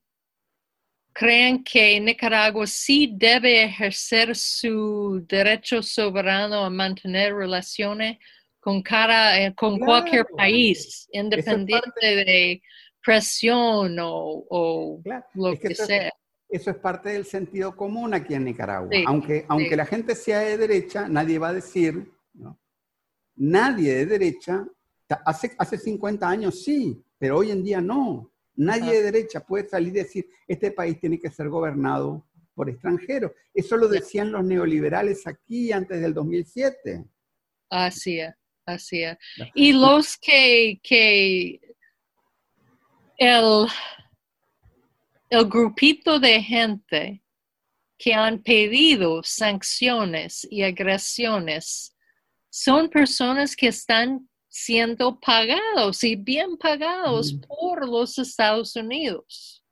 creen 1.14 1.64
que 1.64 2.00
Nicaragua 2.00 2.66
sí 2.66 3.14
debe 3.16 3.66
ejercer 3.66 4.36
su 4.36 5.24
derecho 5.28 5.84
soberano 5.84 6.66
a 6.66 6.72
mantener 6.72 7.36
relaciones 7.36 8.18
con, 8.60 8.82
cara, 8.82 9.39
eh, 9.39 9.54
con 9.54 9.78
cualquier 9.78 10.26
país, 10.36 11.08
independiente 11.12 12.16
de 12.16 12.64
presión 13.04 13.97
o, 13.99 15.01
lo 15.34 15.60
que, 15.60 15.76
sea. 15.76 16.12
eso 16.49 16.72
es 16.72 16.78
parte 16.78 17.10
del 17.10 17.26
sentido 17.26 17.76
común 17.76 18.14
aquí 18.14 18.34
en 18.34 18.45
Nicaragua. 18.45 18.89
aunque 19.06 19.45
aunque 19.47 19.76
la 19.76 19.86
gente 19.86 20.16
sea 20.16 20.39
de 20.39 20.58
derecha, 20.58 21.08
nadie 21.08 21.38
va 21.38 21.49
a 21.49 21.54
decir, 21.54 22.12
nadie 23.36 23.95
de 23.95 24.06
derecha, 24.06 24.66
hace, 25.26 25.54
hace 25.58 25.78
50 25.78 26.28
años 26.28 26.64
sí, 26.64 27.04
pero 27.18 27.38
hoy 27.38 27.51
en 27.51 27.64
día 27.64 27.82
no. 27.82 28.32
Nadie 28.56 28.91
de 28.93 29.12
derecha 29.12 29.39
puede 29.39 29.68
salir 29.68 29.89
y 29.89 29.99
decir, 29.99 30.28
este 30.47 30.72
país 30.72 30.99
tiene 30.99 31.20
que 31.20 31.32
ser 31.32 31.49
gobernado 31.49 32.28
por 32.54 32.70
extranjeros. 32.70 33.32
Eso 33.54 33.78
lo 33.78 33.88
decían 33.88 34.32
los 34.32 34.43
neoliberales 34.43 35.26
aquí 35.26 35.72
antes 35.72 35.99
del 36.01 36.14
2007. 36.14 37.04
Así 37.70 38.20
es, 38.20 38.34
así 38.66 39.04
es. 39.04 39.18
Y 39.56 39.74
los 39.74 40.18
que, 40.18 40.80
que 40.84 41.60
el, 43.18 43.68
el 45.30 45.45
grupito 45.45 46.20
de 46.20 46.41
gente 46.41 47.24
que 47.97 48.14
han 48.14 48.41
pedido 48.43 49.24
sanciones 49.24 50.47
y 50.49 50.64
agresiones 50.64 51.95
son 52.49 52.89
personas 52.89 53.55
que 53.55 53.68
están 53.68 54.30
siendo 54.49 55.20
pagados 55.20 56.03
y 56.03 56.16
bien 56.16 56.57
pagados 56.57 57.34
por 57.47 57.88
los 57.88 58.20
Estados 58.20 58.76
Unidos. 58.76 59.64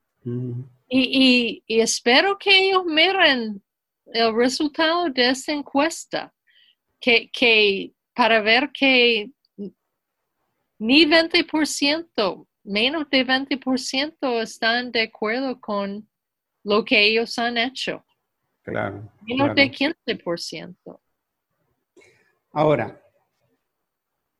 y, 0.90 1.64
espero 1.68 2.38
que 2.38 2.70
ellos 2.70 2.84
miren 2.86 3.62
el 4.08 4.36
resultado 4.36 5.10
de 5.10 5.30
esta 5.30 5.52
encuesta, 5.52 6.34
que, 7.00 7.30
que 7.32 7.92
para 8.16 8.42
ver 8.42 8.72
que 8.74 9.30
ni 10.80 11.06
20% 11.06 12.48
menos 12.64 13.10
de 13.10 13.26
20% 13.26 14.42
están 14.42 14.92
de 14.92 15.04
acuerdo 15.04 15.60
con 15.60 16.08
lo 16.64 16.86
que 16.86 17.08
ellos 17.08 17.38
han 17.40 17.58
hecho. 17.58 18.06
Claro. 18.62 19.12
Menos 19.24 19.56
de 19.56 19.72
15%. 19.72 21.00
Ahora, 22.54 23.02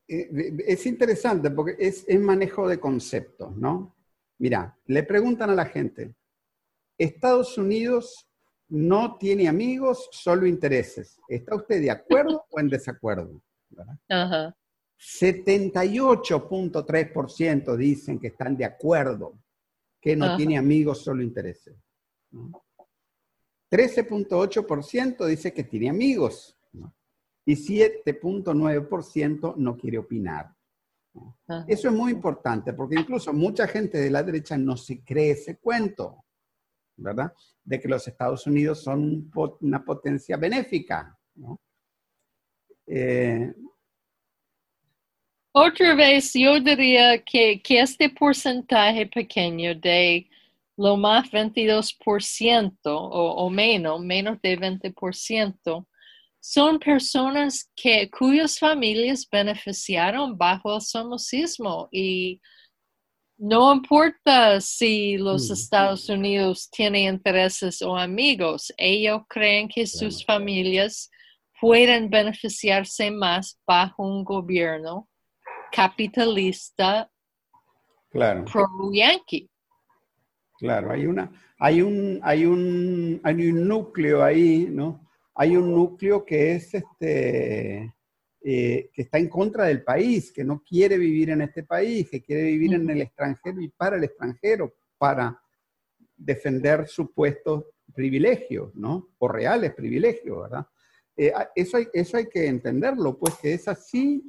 eh, 0.06 0.56
es 0.66 0.86
interesante 0.86 1.50
porque 1.50 1.76
es, 1.78 2.04
es 2.06 2.20
manejo 2.20 2.68
de 2.68 2.78
conceptos, 2.78 3.56
¿no? 3.56 3.96
Mira, 4.38 4.76
le 4.86 5.02
preguntan 5.02 5.50
a 5.50 5.54
la 5.54 5.66
gente, 5.66 6.14
Estados 6.98 7.56
Unidos 7.58 8.28
no 8.68 9.16
tiene 9.18 9.48
amigos, 9.48 10.08
solo 10.12 10.46
intereses. 10.46 11.18
¿Está 11.28 11.54
usted 11.54 11.80
de 11.80 11.90
acuerdo 11.90 12.44
o 12.50 12.60
en 12.60 12.68
desacuerdo? 12.68 13.40
Ajá. 14.08 14.56
78.3% 15.02 17.76
dicen 17.76 18.20
que 18.20 18.28
están 18.28 18.56
de 18.56 18.64
acuerdo, 18.64 19.36
que 20.00 20.14
no 20.14 20.36
tiene 20.36 20.56
amigos, 20.56 21.02
solo 21.02 21.24
intereses. 21.24 21.74
13.8% 23.68 25.26
dice 25.26 25.52
que 25.52 25.64
tiene 25.64 25.90
amigos 25.90 26.56
y 27.44 27.56
7.9% 27.56 29.56
no 29.56 29.76
quiere 29.76 29.98
opinar. 29.98 30.54
Eso 31.66 31.88
es 31.88 31.94
muy 31.94 32.12
importante 32.12 32.72
porque 32.72 32.94
incluso 32.94 33.32
mucha 33.32 33.66
gente 33.66 33.98
de 33.98 34.08
la 34.08 34.22
derecha 34.22 34.56
no 34.56 34.76
se 34.76 35.02
cree 35.02 35.32
ese 35.32 35.58
cuento, 35.58 36.24
¿verdad? 36.96 37.34
De 37.64 37.80
que 37.80 37.88
los 37.88 38.06
Estados 38.06 38.46
Unidos 38.46 38.84
son 38.84 39.28
una 39.60 39.84
potencia 39.84 40.36
benéfica. 40.36 41.18
¿no? 41.34 41.60
Eh, 42.86 43.52
Otra 45.54 45.94
vez, 45.94 46.32
yo 46.32 46.58
diría 46.60 47.22
que, 47.22 47.60
que 47.60 47.80
este 47.80 48.08
porcentaje 48.08 49.06
pequeño 49.06 49.74
de 49.74 50.26
lo 50.78 50.96
más 50.96 51.30
22% 51.30 52.78
o, 52.86 53.34
o 53.34 53.50
menos, 53.50 54.00
menos 54.00 54.40
de 54.40 54.58
20%, 54.58 55.86
son 56.40 56.78
personas 56.78 57.70
que, 57.76 58.10
cuyas 58.10 58.58
familias 58.58 59.28
beneficiaron 59.30 60.38
bajo 60.38 60.76
el 60.76 60.80
somocismo 60.80 61.88
y 61.92 62.40
no 63.36 63.74
importa 63.74 64.58
si 64.60 65.18
los 65.18 65.50
Mm. 65.50 65.52
Estados 65.52 66.08
Unidos 66.08 66.70
tienen 66.70 67.14
intereses 67.14 67.82
o 67.82 67.96
amigos, 67.96 68.72
ellos 68.78 69.22
creen 69.28 69.68
que 69.68 69.86
sus 69.86 70.24
familias 70.24 71.10
pueden 71.60 72.08
beneficiarse 72.08 73.10
más 73.10 73.58
bajo 73.66 74.02
un 74.02 74.24
gobierno 74.24 75.08
capitalista 75.72 77.10
Claro. 78.10 78.44
pro-yankee. 78.44 79.48
Claro, 80.58 80.92
hay 80.92 81.06
una, 81.06 81.32
hay 81.58 81.82
un, 81.82 82.20
hay 82.22 82.44
un, 82.44 83.20
hay 83.24 83.50
un 83.50 83.66
núcleo 83.66 84.22
ahí, 84.22 84.68
¿no? 84.70 85.08
Hay 85.34 85.56
un 85.56 85.72
núcleo 85.72 86.24
que 86.24 86.52
es 86.52 86.74
este, 86.74 87.94
eh, 88.42 88.90
que 88.92 89.02
está 89.02 89.18
en 89.18 89.28
contra 89.28 89.64
del 89.64 89.82
país, 89.82 90.30
que 90.30 90.44
no 90.44 90.62
quiere 90.62 90.98
vivir 90.98 91.30
en 91.30 91.40
este 91.40 91.64
país, 91.64 92.08
que 92.10 92.22
quiere 92.22 92.44
vivir 92.44 92.74
en 92.74 92.88
el 92.90 93.00
extranjero 93.00 93.60
y 93.60 93.68
para 93.68 93.96
el 93.96 94.04
extranjero, 94.04 94.74
para 94.98 95.40
defender 96.16 96.86
supuestos 96.86 97.64
privilegios, 97.94 98.74
¿no? 98.74 99.08
O 99.18 99.26
reales 99.26 99.74
privilegios, 99.74 100.42
¿verdad? 100.42 100.66
Eh, 101.16 101.32
eso, 101.54 101.78
hay, 101.78 101.88
eso 101.92 102.16
hay 102.18 102.28
que 102.28 102.46
entenderlo, 102.46 103.18
pues 103.18 103.36
que 103.36 103.54
es 103.54 103.66
así. 103.68 104.22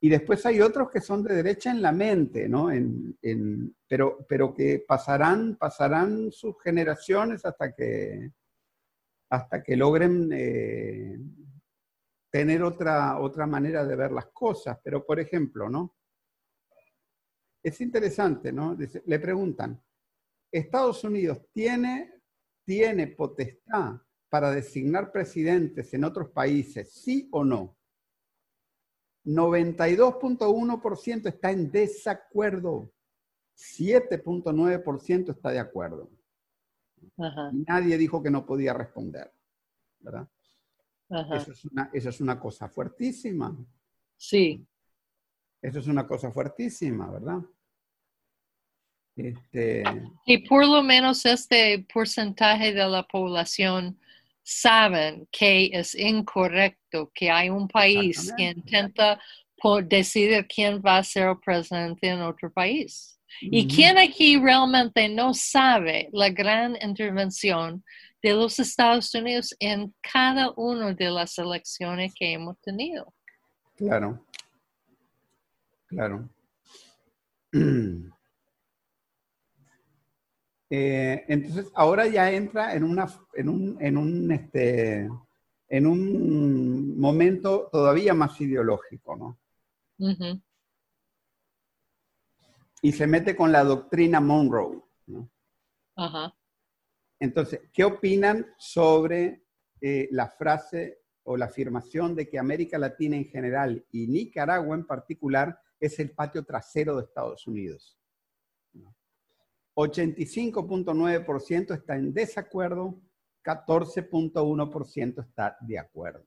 Y 0.00 0.08
después 0.08 0.44
hay 0.44 0.60
otros 0.60 0.90
que 0.90 1.00
son 1.00 1.22
de 1.22 1.34
derecha 1.34 1.70
en 1.70 1.80
la 1.80 1.92
mente, 1.92 2.48
¿no? 2.48 2.70
En, 2.70 3.16
pero, 3.88 4.24
pero 4.28 4.52
que 4.52 4.84
pasarán, 4.86 5.56
pasarán 5.56 6.30
sus 6.30 6.60
generaciones 6.62 7.44
hasta 7.44 7.72
que, 7.72 8.32
hasta 9.30 9.62
que 9.62 9.76
logren 9.76 10.30
eh, 10.32 11.18
tener 12.30 12.62
otra, 12.62 13.18
otra 13.18 13.46
manera 13.46 13.86
de 13.86 13.96
ver 13.96 14.12
las 14.12 14.26
cosas. 14.26 14.78
Pero, 14.84 15.06
por 15.06 15.20
ejemplo, 15.20 15.70
¿no? 15.70 15.96
Es 17.62 17.80
interesante, 17.80 18.52
¿no? 18.52 18.76
Le 19.06 19.18
preguntan, 19.18 19.82
¿Estados 20.54 21.02
Unidos 21.02 21.48
tiene, 21.52 22.20
tiene 22.64 23.08
potestad 23.08 23.94
para 24.28 24.52
designar 24.52 25.10
presidentes 25.10 25.92
en 25.94 26.04
otros 26.04 26.30
países, 26.30 26.92
sí 26.92 27.28
o 27.32 27.42
no? 27.42 27.76
92.1% 29.24 31.28
está 31.28 31.50
en 31.50 31.70
desacuerdo, 31.70 32.92
7.9% 33.56 35.30
está 35.30 35.50
de 35.50 35.58
acuerdo. 35.58 36.10
Ajá, 37.18 37.50
Y 37.52 37.62
nadie 37.62 37.98
dijo 37.98 38.22
que 38.22 38.30
no 38.30 38.46
podía 38.46 38.72
responder, 38.72 39.32
¿verdad? 40.00 40.28
Eso 41.08 41.52
es 41.52 41.64
una, 41.66 41.90
eso 41.92 42.08
es 42.08 42.20
una 42.20 42.40
cosa 42.40 42.68
fuertísima. 42.68 43.56
Sí, 44.16 44.66
Eso 45.60 45.78
es 45.78 45.86
una 45.86 46.06
cosa 46.06 46.30
fuertísima, 46.30 47.10
¿verdad? 47.10 47.42
Este, 49.16 49.84
y 50.26 50.48
por 50.48 50.66
lo 50.66 50.82
menos 50.82 51.24
este 51.24 51.86
porcentaje 51.92 52.72
de 52.72 52.88
la 52.88 53.06
población 53.06 53.98
saben 54.44 55.26
que 55.32 55.70
es 55.72 55.94
incorrecto 55.94 57.10
que 57.14 57.30
hay 57.30 57.48
un 57.48 57.66
país 57.66 58.32
que 58.36 58.44
intenta 58.44 59.18
por 59.56 59.82
decidir 59.88 60.46
quién 60.46 60.80
va 60.80 60.98
a 60.98 61.02
ser 61.02 61.28
el 61.28 61.40
presidente 61.40 62.08
en 62.08 62.20
otro 62.20 62.52
país. 62.52 63.18
¿Y 63.40 63.66
quién 63.66 63.98
aquí 63.98 64.38
realmente 64.38 65.08
no 65.08 65.34
sabe 65.34 66.08
la 66.12 66.28
gran 66.28 66.76
intervención 66.80 67.82
de 68.22 68.32
los 68.32 68.58
Estados 68.60 69.12
Unidos 69.14 69.56
en 69.58 69.92
cada 70.00 70.52
una 70.56 70.92
de 70.92 71.10
las 71.10 71.36
elecciones 71.38 72.12
que 72.14 72.32
hemos 72.32 72.60
tenido? 72.60 73.12
Claro. 73.76 74.24
Claro. 75.88 76.28
Eh, 80.76 81.24
entonces, 81.28 81.70
ahora 81.76 82.08
ya 82.08 82.32
entra 82.32 82.74
en, 82.74 82.82
una, 82.82 83.06
en, 83.34 83.48
un, 83.48 83.76
en, 83.80 83.96
un, 83.96 84.32
este, 84.32 85.08
en 85.68 85.86
un 85.86 86.98
momento 86.98 87.68
todavía 87.70 88.12
más 88.12 88.40
ideológico, 88.40 89.14
¿no? 89.16 89.38
Y 92.82 92.90
se 92.90 93.06
mete 93.06 93.36
con 93.36 93.52
la 93.52 93.62
doctrina 93.62 94.18
Monroe. 94.18 94.82
Entonces, 97.20 97.60
¿qué 97.72 97.84
opinan 97.84 98.44
sobre 98.58 99.44
eh, 99.80 100.08
la 100.10 100.26
frase 100.26 101.02
o 101.22 101.36
la 101.36 101.44
afirmación 101.44 102.16
de 102.16 102.28
que 102.28 102.36
América 102.36 102.78
Latina 102.78 103.14
en 103.14 103.26
general 103.26 103.86
y 103.92 104.08
Nicaragua 104.08 104.74
en 104.74 104.86
particular 104.86 105.56
es 105.78 106.00
el 106.00 106.10
patio 106.10 106.44
trasero 106.44 106.96
de 106.96 107.04
Estados 107.04 107.46
Unidos? 107.46 107.96
85.9% 109.74 111.74
está 111.74 111.96
en 111.96 112.12
desacuerdo, 112.12 113.00
14.1% 113.44 115.26
está 115.26 115.56
de 115.60 115.78
acuerdo. 115.78 116.24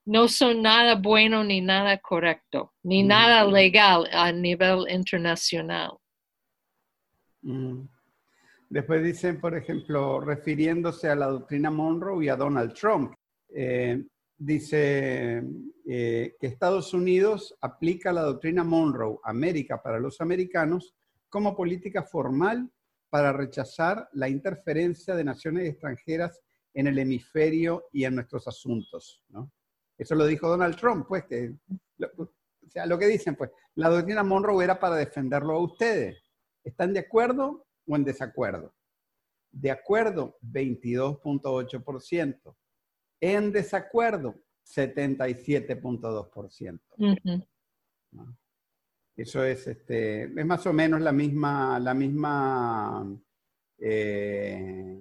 no 0.07 0.29
son 0.29 0.63
nada 0.63 0.97
bueno 0.97 1.43
ni 1.45 1.61
nada 1.61 1.99
correcto, 1.99 2.73
ni 2.83 3.03
Mm. 3.03 3.07
nada 3.07 3.45
legal 3.45 4.09
a 4.13 4.33
nivel 4.33 4.87
internacional. 4.91 5.99
Mm. 7.43 7.89
Después 8.69 9.05
dicen, 9.05 9.41
por 9.41 9.57
ejemplo, 9.57 10.21
refiriéndose 10.21 11.09
a 11.09 11.15
la 11.15 11.27
doctrina 11.27 11.71
Monroe 11.71 12.25
y 12.25 12.29
a 12.29 12.37
Donald 12.37 12.75
Trump, 12.75 13.15
eh, 13.55 14.03
dice 14.37 15.43
eh, 15.87 16.35
que 16.41 16.47
Estados 16.47 16.93
Unidos 16.95 17.57
aplica 17.61 18.13
la 18.13 18.23
doctrina 18.23 18.65
Monroe, 18.65 19.19
América 19.23 19.83
para 19.83 20.01
los 20.01 20.21
americanos, 20.21 20.95
como 21.29 21.55
política 21.55 22.03
formal 22.03 22.71
para 23.11 23.33
rechazar 23.33 24.09
la 24.15 24.29
interferencia 24.29 25.15
de 25.15 25.25
naciones 25.25 25.69
extranjeras 25.69 26.41
en 26.73 26.89
el 26.89 26.99
hemisferio 26.99 27.85
y 27.93 28.05
en 28.05 28.17
nuestros 28.17 28.49
asuntos. 28.49 29.23
¿no? 29.29 29.53
Eso 29.97 30.15
lo 30.15 30.27
dijo 30.27 30.47
Donald 30.49 30.77
Trump, 30.77 31.07
pues, 31.09 31.25
que, 31.25 31.55
lo, 31.99 32.09
o 32.19 32.29
sea, 32.69 32.85
lo 32.87 32.99
que 32.99 33.07
dicen, 33.07 33.37
pues, 33.37 33.51
la 33.77 33.89
doctrina 33.89 34.23
Monroe 34.23 34.63
era 34.65 34.79
para 34.81 34.97
defenderlo 34.97 35.55
a 35.55 35.63
ustedes. 35.63 36.23
¿Están 36.63 36.93
de 36.95 37.01
acuerdo 37.01 37.67
o 37.87 37.97
en 37.97 38.05
desacuerdo? 38.05 38.75
De 39.51 39.71
acuerdo, 39.71 40.39
22.8%. 40.43 42.57
En 43.21 43.53
desacuerdo, 43.53 44.35
77.2%. 44.65 46.81
¿no? 48.13 48.39
Eso 49.17 49.45
es, 49.45 49.67
este, 49.69 50.25
es 50.25 50.47
más 50.47 50.67
o 50.67 50.73
menos 50.73 51.01
la 51.01 51.13
misma, 51.13 51.79
la 51.79 51.95
misma, 51.95 53.17
eh, 53.79 54.99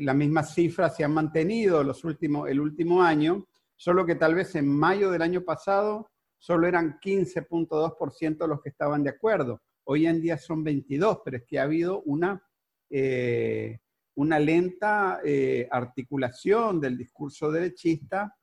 la 0.00 0.12
misma 0.12 0.42
cifra 0.42 0.90
se 0.90 1.04
han 1.04 1.14
mantenido 1.14 1.82
los 1.82 2.04
últimos, 2.04 2.50
el 2.50 2.60
último 2.60 3.02
año, 3.02 3.46
solo 3.78 4.04
que 4.04 4.14
tal 4.14 4.34
vez 4.34 4.54
en 4.56 4.68
mayo 4.68 5.10
del 5.10 5.22
año 5.22 5.42
pasado 5.42 6.10
solo 6.36 6.66
eran 6.66 6.98
15.2% 7.00 8.46
los 8.46 8.60
que 8.60 8.68
estaban 8.68 9.02
de 9.02 9.10
acuerdo. 9.10 9.62
Hoy 9.84 10.06
en 10.06 10.20
día 10.20 10.36
son 10.36 10.62
22, 10.62 11.20
pero 11.24 11.38
es 11.38 11.44
que 11.46 11.58
ha 11.58 11.62
habido 11.62 12.02
una, 12.02 12.46
eh, 12.90 13.78
una 14.16 14.38
lenta 14.38 15.20
eh, 15.24 15.66
articulación 15.70 16.78
del 16.78 16.98
discurso 16.98 17.50
derechista, 17.50 18.34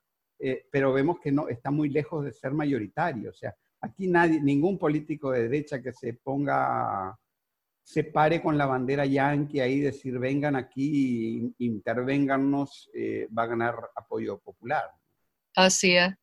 pero 0.70 0.92
vemos 0.92 1.20
que 1.20 1.32
no 1.32 1.48
está 1.48 1.72
muy 1.72 1.90
lejos 1.90 2.26
de 2.26 2.34
ser 2.34 2.52
mayoritario. 2.52 3.30
O 3.30 3.34
sea, 3.34 3.56
Aquí 3.86 4.08
nadie, 4.08 4.42
ningún 4.42 4.80
político 4.80 5.30
de 5.30 5.44
derecha 5.44 5.80
que 5.80 5.94
se 5.94 6.16
ponga, 6.16 7.16
se 7.84 8.04
pare 8.06 8.42
con 8.42 8.58
la 8.58 8.66
bandera 8.66 9.06
yanqui 9.06 9.60
ahí, 9.60 9.80
decir 9.80 10.18
vengan 10.18 10.56
aquí, 10.56 11.54
intervéngannos, 11.60 12.90
eh, 12.96 13.28
va 13.38 13.44
a 13.44 13.48
ganar 13.48 13.76
apoyo 13.96 14.40
popular. 14.40 14.86
Así 15.56 15.96
es. 15.96 16.14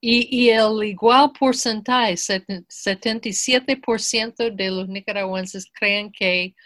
Y, 0.00 0.46
y, 0.46 0.50
el 0.50 0.82
igual 0.82 1.32
porcentaje, 1.38 2.14
77% 2.14 4.54
de 4.54 4.70
los 4.70 4.88
nicaragüenses 4.88 5.70
creen 5.72 6.10
que 6.10 6.56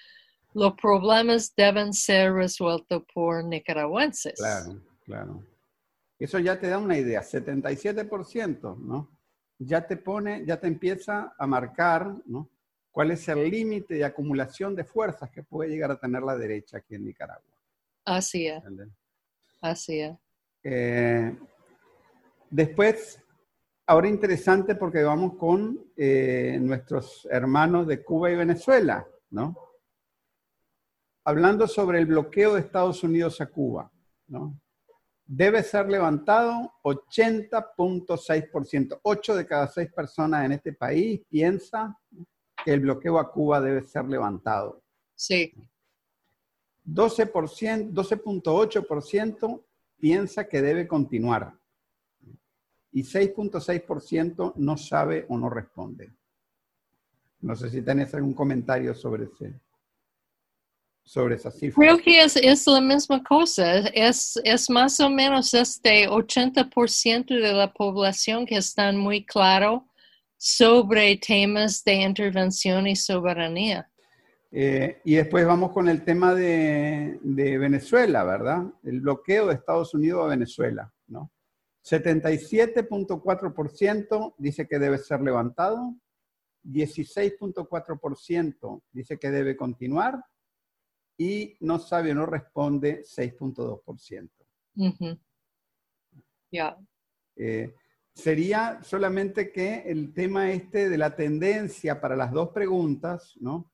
los 0.55 0.73
problemas 0.75 1.55
deben 1.55 1.93
ser 1.93 2.33
resueltos 2.33 3.03
por 3.13 3.45
nicaragüenses. 3.45 4.37
Claro, 4.37 4.81
claro. 5.05 5.45
Eso 6.19 6.39
ya 6.39 6.59
te 6.59 6.69
da 6.69 6.79
una 6.79 6.97
idea, 6.97 7.21
77%, 7.21 8.79
¿no? 8.79 9.17
ya 9.59 9.87
te 9.87 9.97
pone, 9.97 10.45
ya 10.45 10.59
te 10.59 10.67
empieza 10.67 11.35
a 11.39 11.47
marcar, 11.47 12.15
¿no? 12.27 12.51
¿Cuál 12.91 13.11
es 13.11 13.29
el 13.29 13.51
límite 13.51 13.95
de 13.95 14.05
acumulación 14.05 14.75
de 14.75 14.85
fuerzas 14.85 15.31
que 15.31 15.43
puede 15.43 15.71
llegar 15.71 15.91
a 15.91 15.99
tener 15.99 16.23
la 16.23 16.37
derecha 16.37 16.79
aquí 16.79 16.95
en 16.95 17.05
Nicaragua? 17.05 17.45
Así 18.05 18.47
es. 18.47 18.63
Así 19.61 20.01
es. 20.01 20.15
Eh, 20.69 21.39
después, 22.51 23.23
ahora 23.87 24.09
interesante 24.09 24.75
porque 24.75 25.05
vamos 25.05 25.37
con 25.37 25.93
eh, 25.97 26.59
nuestros 26.61 27.29
hermanos 27.31 27.87
de 27.87 28.03
Cuba 28.03 28.33
y 28.33 28.35
Venezuela, 28.35 29.07
¿no? 29.31 29.57
Hablando 31.25 31.69
sobre 31.69 32.01
el 32.01 32.07
bloqueo 32.07 32.55
de 32.55 32.63
Estados 32.63 33.05
Unidos 33.05 33.41
a 33.41 33.47
Cuba, 33.47 33.93
¿no? 34.27 34.61
debe 35.25 35.63
ser 35.63 35.89
levantado 35.89 36.73
80.6%. 36.83 38.99
8 39.03 39.37
de 39.37 39.47
cada 39.47 39.69
6 39.69 39.93
personas 39.93 40.47
en 40.47 40.53
este 40.53 40.73
país 40.73 41.21
piensa 41.29 41.97
que 42.65 42.73
el 42.73 42.81
bloqueo 42.81 43.19
a 43.19 43.31
Cuba 43.31 43.61
debe 43.61 43.83
ser 43.83 44.07
levantado. 44.07 44.83
Sí. 45.15 45.53
12%, 46.85 47.93
12.8% 47.93 49.66
piensa 49.99 50.49
que 50.49 50.63
debe 50.63 50.87
continuar. 50.87 51.55
Y 52.93 53.03
6.6% 53.03 54.55
no 54.57 54.77
sabe 54.77 55.27
o 55.29 55.37
no 55.37 55.51
responde. 55.51 56.15
No 57.41 57.55
sé 57.55 57.71
si 57.71 57.83
tenés 57.83 58.15
algún 58.15 58.35
comentario 58.35 58.95
sobre 58.95 59.25
ese 59.25 59.61
sobre 61.07 61.37
esa 61.37 61.53
cifra. 61.53 61.81
Creo 61.81 61.99
que 61.99 62.21
es, 62.21 62.37
es 62.37 62.67
la 62.67 62.81
misma 62.81 63.23
cosa, 63.23 63.79
es, 63.79 64.39
es, 64.43 64.69
más 64.69 64.99
o 64.99 65.09
menos 65.09 65.55
este 65.55 66.09
80% 66.09 67.27
de 67.27 67.53
la 67.53 67.73
población 67.73 68.45
que 68.45 68.57
están 68.57 68.97
muy 68.97 69.25
claro 69.25 69.87
sobre 70.37 71.17
temas 71.17 71.85
de 71.85 71.95
intervención 71.95 72.89
y 72.89 72.97
soberanía. 72.97 73.89
Eh, 74.51 75.01
y 75.05 75.17
después 75.17 75.45
vamos 75.45 75.73
con 75.73 75.89
el 75.89 76.03
tema 76.05 76.35
de, 76.35 77.19
de, 77.23 77.59
Venezuela, 77.59 78.25
¿verdad? 78.25 78.65
El 78.85 79.01
bloqueo 79.01 79.47
de 79.47 79.55
Estados 79.55 79.93
Unidos 79.95 80.25
a 80.25 80.29
Venezuela, 80.29 80.93
¿no? 81.09 81.33
77.4% 81.85 84.35
dice 84.39 84.67
que 84.67 84.79
debe 84.79 84.97
ser 84.99 85.21
levantado, 85.21 85.95
16.4% 86.65 88.83
dice 88.93 89.19
que 89.19 89.31
debe 89.31 89.57
continuar 89.57 90.25
y 91.17 91.57
no 91.61 91.79
sabe 91.79 92.13
o 92.13 92.15
no 92.15 92.27
responde 92.27 93.03
6.2%. 93.03 94.31
Ya. 96.51 96.77
Eh, 97.37 97.75
sería 98.13 98.83
solamente 98.83 99.53
que 99.53 99.85
el 99.87 100.13
tema 100.13 100.51
este 100.51 100.89
de 100.89 100.99
la 100.99 101.15
tendencia 101.15 102.01
para 102.01 102.17
las 102.17 102.33
dos 102.33 102.49
preguntas, 102.51 103.37
¿no? 103.41 103.71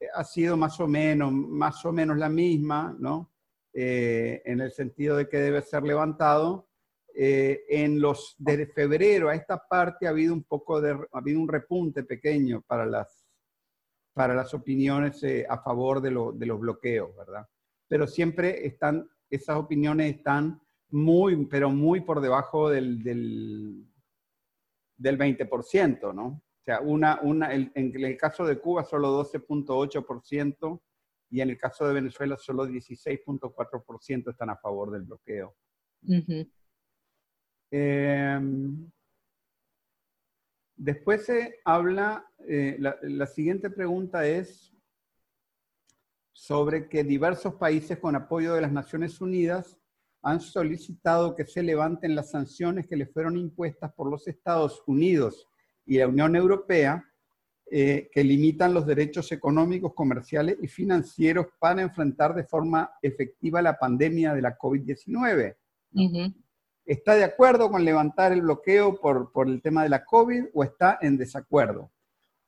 Eh, 0.00 0.06
ha 0.14 0.24
sido 0.24 0.56
más 0.56 0.78
o 0.80 0.86
menos, 0.86 1.32
más 1.32 1.84
o 1.84 1.92
menos 1.92 2.16
la 2.16 2.28
misma, 2.28 2.96
¿no? 2.98 3.32
Eh, 3.72 4.42
en 4.44 4.60
el 4.60 4.72
sentido 4.72 5.16
de 5.16 5.28
que 5.28 5.38
debe 5.38 5.62
ser 5.62 5.82
levantado. 5.82 6.68
en 7.18 7.98
los 7.98 8.34
de 8.36 8.66
febrero 8.66 9.30
a 9.30 9.34
esta 9.34 9.66
parte 9.66 10.06
ha 10.06 10.10
habido 10.10 10.34
un 10.34 10.42
poco 10.44 10.82
de, 10.82 10.90
ha 10.90 11.18
habido 11.18 11.40
un 11.40 11.48
repunte 11.48 12.02
pequeño 12.02 12.60
para 12.66 12.84
las 12.84 13.26
para 14.16 14.34
las 14.34 14.54
opiniones 14.54 15.22
eh, 15.24 15.44
a 15.46 15.58
favor 15.58 16.00
de, 16.00 16.10
los 16.10 16.58
bloqueos, 16.58 17.14
¿verdad? 17.14 17.46
Pero 17.86 18.06
siempre 18.06 18.66
están, 18.66 19.06
esas 19.28 19.58
opiniones 19.58 20.16
están 20.16 20.58
muy, 20.88 21.44
pero 21.44 21.68
muy 21.68 22.00
por 22.00 22.22
debajo 22.22 22.70
del, 22.70 23.02
del, 23.02 23.84
20%, 24.98 26.14
¿no? 26.14 26.42
O 26.66 26.68
sea, 26.68 26.80
una, 26.80 27.20
una, 27.22 27.54
en 27.54 27.70
el 27.76 28.16
caso 28.16 28.44
de 28.44 28.58
Cuba 28.58 28.82
solo 28.82 29.22
12.8% 29.22 30.80
y 31.30 31.40
en 31.40 31.50
el 31.50 31.58
caso 31.58 31.86
de 31.86 31.94
Venezuela 31.94 32.36
solo 32.36 32.66
16.4% 32.66 34.30
están 34.30 34.50
a 34.50 34.56
favor 34.56 34.90
del 34.90 35.02
bloqueo. 35.02 35.54
Después 40.74 41.24
se 41.24 41.60
habla, 41.64 42.28
eh, 42.48 42.76
la, 42.80 43.26
siguiente 43.26 43.70
pregunta 43.70 44.26
es 44.26 44.74
sobre 46.32 46.88
que 46.88 47.04
diversos 47.04 47.54
países 47.54 48.00
con 48.00 48.16
apoyo 48.16 48.54
de 48.54 48.62
las 48.62 48.72
Naciones 48.72 49.20
Unidas 49.20 49.78
han 50.20 50.40
solicitado 50.40 51.36
que 51.36 51.46
se 51.46 51.62
levanten 51.62 52.16
las 52.16 52.32
sanciones 52.32 52.88
que 52.88 52.96
le 52.96 53.06
fueron 53.06 53.36
impuestas 53.36 53.92
por 53.92 54.10
los 54.10 54.26
Estados 54.26 54.82
Unidos 54.88 55.48
y 55.86 55.98
la 55.98 56.08
Unión 56.08 56.36
Europea 56.36 57.04
eh, 57.70 58.10
que 58.12 58.22
limitan 58.22 58.74
los 58.74 58.86
derechos 58.86 59.32
económicos, 59.32 59.94
comerciales 59.94 60.56
y 60.60 60.68
financieros 60.68 61.46
para 61.58 61.82
enfrentar 61.82 62.34
de 62.34 62.44
forma 62.44 62.92
efectiva 63.02 63.62
la 63.62 63.78
pandemia 63.78 64.34
de 64.34 64.42
la 64.42 64.56
COVID-19 64.56 65.56
está 66.86 67.14
de 67.16 67.24
acuerdo 67.24 67.70
con 67.70 67.84
levantar 67.84 68.32
el 68.32 68.40
bloqueo 68.42 69.00
por, 69.00 69.32
el 69.48 69.60
tema 69.60 69.82
de 69.82 69.88
la 69.88 70.04
COVID 70.04 70.44
o 70.54 70.62
está 70.62 71.00
en 71.02 71.16
desacuerdo. 71.16 71.90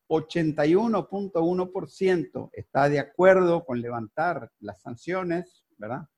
81.1% 0.08 2.50
está 2.52 2.88
de 2.88 3.00
acuerdo 3.00 3.66
con 3.66 3.82
levantar 3.82 4.52
las 4.60 4.80
sanciones, 4.80 5.66
¿verdad? 5.76 6.08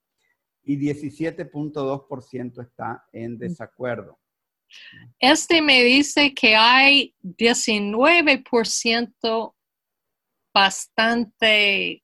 Y 0.63 0.79
17.2% 0.79 2.63
está 2.63 3.07
en 3.11 3.39
desacuerdo. 3.39 4.19
Este 5.19 5.63
me 5.63 5.83
dice 5.83 6.35
que 6.35 6.55
hay 6.57 7.15
19% 7.23 9.55
bastante 10.53 12.03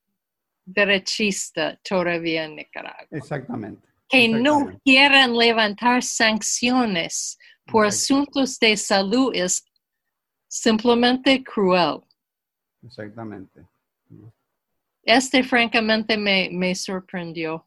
derechista 0.65 1.79
todavía 1.83 2.45
en 2.45 2.57
Nicaragua. 2.57 3.07
Exactamente 3.11 3.87
que 4.09 4.29
no 4.29 4.79
quieren 4.85 5.37
levantar 5.37 6.03
sanciones 6.03 7.39
por 7.67 7.87
asuntos 7.87 8.59
de 8.59 8.77
salud 8.77 9.33
es 9.35 9.65
simplemente 10.49 11.43
cruel. 11.43 12.03
Exactamente. 12.83 13.67
Este 15.03 15.43
francamente 15.43 16.17
me, 16.17 16.49
me 16.53 16.75
sorprendió. 16.75 17.67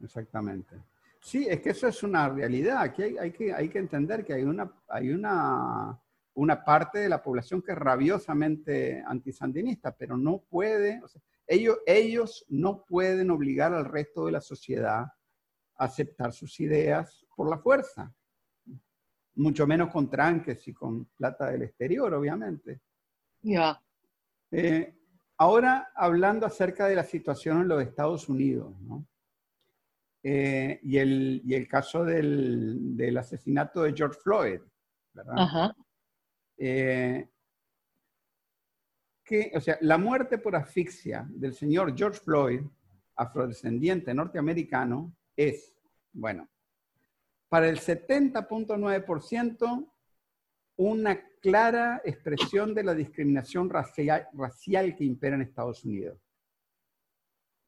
Exactamente. 0.00 0.76
Sí, 1.20 1.46
es 1.48 1.60
que 1.60 1.70
eso 1.70 1.88
es 1.88 2.02
una 2.02 2.28
realidad. 2.28 2.80
Aquí 2.80 3.02
hay, 3.02 3.32
que, 3.32 3.52
hay 3.52 3.68
que 3.68 3.78
entender 3.78 4.24
que 4.24 4.34
hay 4.34 4.44
una, 4.44 4.72
hay 4.88 5.10
una, 5.10 6.00
una 6.34 6.64
parte 6.64 7.00
de 7.00 7.08
la 7.08 7.22
población 7.22 7.62
que 7.62 7.72
es 7.72 7.78
rabiosamente 7.78 9.02
antisandinista, 9.06 9.94
pero 9.96 10.16
no 10.16 10.44
puede, 10.48 11.02
ellos, 11.46 11.78
ellos 11.86 12.44
no 12.48 12.84
pueden 12.84 13.30
obligar 13.30 13.74
al 13.74 13.84
resto 13.84 14.26
de 14.26 14.32
la 14.32 14.40
sociedad 14.40 15.06
aceptar 15.76 16.32
sus 16.32 16.58
ideas 16.60 17.26
por 17.34 17.48
la 17.48 17.58
fuerza, 17.58 18.12
mucho 19.34 19.66
menos 19.66 19.90
con 19.90 20.10
tranques 20.10 20.66
y 20.68 20.72
con 20.72 21.06
plata 21.16 21.50
del 21.50 21.62
exterior, 21.62 22.12
obviamente. 22.14 22.80
Ya. 23.42 23.80
Eh, 24.50 24.96
ahora, 25.36 25.92
hablando 25.94 26.46
acerca 26.46 26.86
de 26.86 26.96
la 26.96 27.04
situación 27.04 27.62
en 27.62 27.68
los 27.68 27.82
Estados 27.82 28.28
Unidos, 28.28 28.80
¿no? 28.80 29.06
Eh, 30.22 30.80
y, 30.82 30.98
el, 30.98 31.42
y 31.44 31.54
el 31.54 31.68
caso 31.68 32.04
del, 32.04 32.96
del 32.96 33.16
asesinato 33.16 33.82
de 33.82 33.94
George 33.94 34.18
Floyd, 34.20 34.60
¿verdad? 35.12 35.34
Ajá. 35.36 35.76
Eh, 36.56 37.28
que, 39.24 39.52
o 39.54 39.60
sea, 39.60 39.78
la 39.82 39.98
muerte 39.98 40.38
por 40.38 40.56
asfixia 40.56 41.28
del 41.30 41.54
señor 41.54 41.96
George 41.96 42.18
Floyd, 42.20 42.62
afrodescendiente 43.16 44.14
norteamericano, 44.14 45.14
es, 45.36 45.74
bueno, 46.12 46.48
para 47.48 47.68
el 47.68 47.78
70.9% 47.78 49.92
una 50.76 51.20
clara 51.40 52.00
expresión 52.04 52.74
de 52.74 52.84
la 52.84 52.94
discriminación 52.94 53.68
racial, 53.68 54.28
racial 54.32 54.96
que 54.96 55.04
impera 55.04 55.36
en 55.36 55.42
Estados 55.42 55.84
Unidos. 55.84 56.18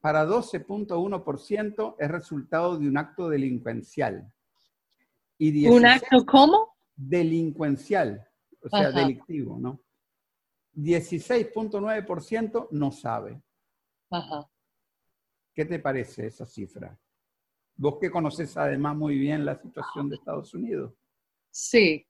Para 0.01 0.27
12.1% 0.27 1.97
es 1.99 2.11
resultado 2.11 2.79
de 2.79 2.89
un 2.89 2.97
acto 2.97 3.29
delincuencial. 3.29 4.33
Y 5.39 5.67
¿Un 5.69 5.87
acto 5.87 6.25
cómo? 6.27 6.77
Delincuencial, 6.97 8.27
o 8.63 8.69
sea, 8.69 8.89
Ajá. 8.89 9.01
delictivo, 9.01 9.59
¿no? 9.59 9.81
16.9% 10.75 12.69
no 12.71 12.93
sabe. 12.93 13.43
Ajá. 14.11 14.49
¿Qué 15.55 15.65
te 15.65 15.79
parece 15.79 16.27
esa 16.27 16.47
cifra? 16.47 16.99
Vos 17.77 17.97
que 18.01 18.11
conoces 18.11 18.57
además 18.57 18.97
muy 18.97 19.19
bien 19.19 19.45
la 19.45 19.57
situación 19.57 20.09
de 20.09 20.17
Estados 20.17 20.53
Unidos. 20.55 20.95
Sí. 21.51 22.07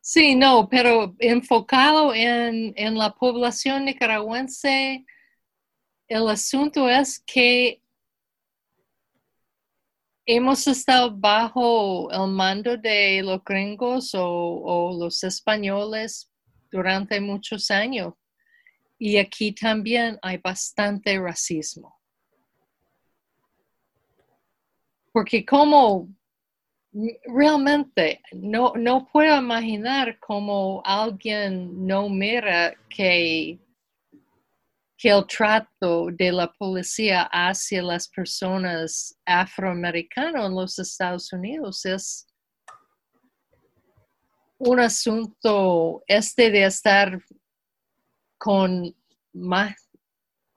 Sí, 0.00 0.34
no, 0.34 0.68
pero 0.70 1.14
enfocado 1.18 2.14
en, 2.14 2.72
en 2.76 2.96
la 2.96 3.14
población 3.14 3.84
nicaragüense, 3.84 5.04
el 6.08 6.28
asunto 6.28 6.88
es 6.88 7.18
que 7.20 7.82
hemos 10.24 10.66
estado 10.66 11.16
bajo 11.16 12.10
el 12.10 12.30
mando 12.32 12.76
de 12.76 13.22
los 13.22 13.42
gringos 13.44 14.10
o, 14.14 14.96
los 14.98 15.22
españoles 15.24 16.30
durante 16.70 17.20
muchos 17.20 17.70
años. 17.70 18.14
Y 18.98 19.18
aquí 19.18 19.52
también 19.52 20.18
hay 20.22 20.38
bastante 20.38 21.18
racismo. 21.18 21.94
Porque 25.12 25.44
como 25.44 26.08
realmente 27.26 28.22
no, 28.32 28.72
no 28.74 29.06
puedo 29.12 29.38
imaginar 29.38 30.18
cómo 30.18 30.82
alguien 30.84 31.86
no 31.86 32.08
mira 32.08 32.74
que, 32.88 33.58
que 34.98 35.10
el 35.10 35.26
trato 35.26 36.06
de 36.10 36.32
la 36.32 36.50
policía 36.52 37.28
hacia 37.30 37.82
las 37.82 38.08
personas 38.08 39.14
afroamericanas 39.26 40.46
en 40.46 40.54
los 40.54 40.78
Estados 40.78 41.32
Unidos 41.32 41.84
es 41.84 42.26
un 44.58 44.80
asunto 44.80 46.02
este 46.06 46.50
de 46.50 46.64
estar 46.64 47.20
con 48.38 48.94
más, 49.34 49.74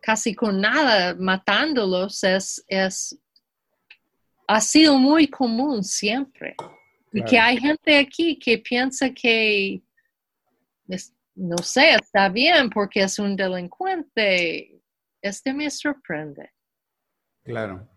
casi 0.02 0.34
con 0.34 0.62
nada 0.62 1.16
matándolos 1.16 2.24
es, 2.24 2.64
es 2.68 3.20
ha 4.48 4.62
sido 4.62 4.98
muy 4.98 5.28
común 5.28 5.84
siempre. 5.84 6.56
Y 7.12 7.24
que 7.24 7.40
hay 7.40 7.58
gente 7.58 7.98
aquí 7.98 8.38
que 8.40 8.58
piensa 8.60 9.10
que, 9.12 9.82
es- 10.88 11.14
no 11.40 11.58
sé, 11.60 11.94
está 11.94 12.30
bien 12.30 12.70
porque 12.70 13.04
es 13.04 13.18
un 13.18 13.36
delincuente. 13.36 14.82
Este 15.22 15.54
me 15.54 15.70
sorprende. 15.70 16.52
Claro. 17.44 17.88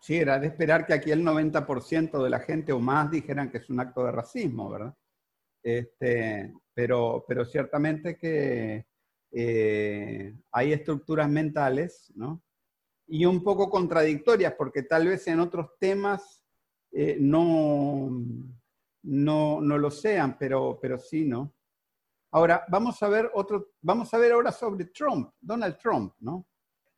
Sí, 0.00 0.16
era 0.16 0.38
de 0.38 0.48
esperar 0.48 0.86
que 0.86 0.94
aquí 0.94 1.10
el 1.10 1.22
90% 1.24 2.22
de 2.22 2.30
la 2.30 2.40
gente 2.40 2.72
o 2.72 2.78
más 2.78 3.10
dijeran 3.10 3.50
que 3.50 3.58
es 3.58 3.68
un 3.68 3.80
acto 3.80 4.04
de 4.04 4.12
racismo, 4.12 4.70
¿verdad? 4.70 4.94
Este, 5.62 6.54
pero, 6.74 7.24
pero 7.26 7.44
ciertamente 7.44 8.16
que 8.16 8.86
eh, 9.32 10.34
hay 10.52 10.72
estructuras 10.72 11.28
mentales, 11.28 12.12
¿no? 12.14 12.42
Y 13.06 13.24
un 13.24 13.42
poco 13.42 13.68
contradictorias, 13.68 14.54
porque 14.56 14.84
tal 14.84 15.08
vez 15.08 15.26
en 15.26 15.40
otros 15.40 15.78
temas 15.78 16.42
eh, 16.92 17.16
no, 17.20 18.10
no, 19.02 19.60
no 19.60 19.78
lo 19.78 19.90
sean, 19.90 20.38
pero, 20.38 20.78
pero 20.80 20.98
sí, 20.98 21.24
¿no? 21.24 21.54
Ahora, 22.32 22.64
vamos 22.68 23.02
a 23.02 23.08
ver 23.08 23.28
otro, 23.34 23.72
vamos 23.80 24.14
a 24.14 24.18
ver 24.18 24.30
ahora 24.32 24.52
sobre 24.52 24.84
Trump, 24.86 25.32
Donald 25.40 25.76
Trump, 25.78 26.14
¿no? 26.20 26.46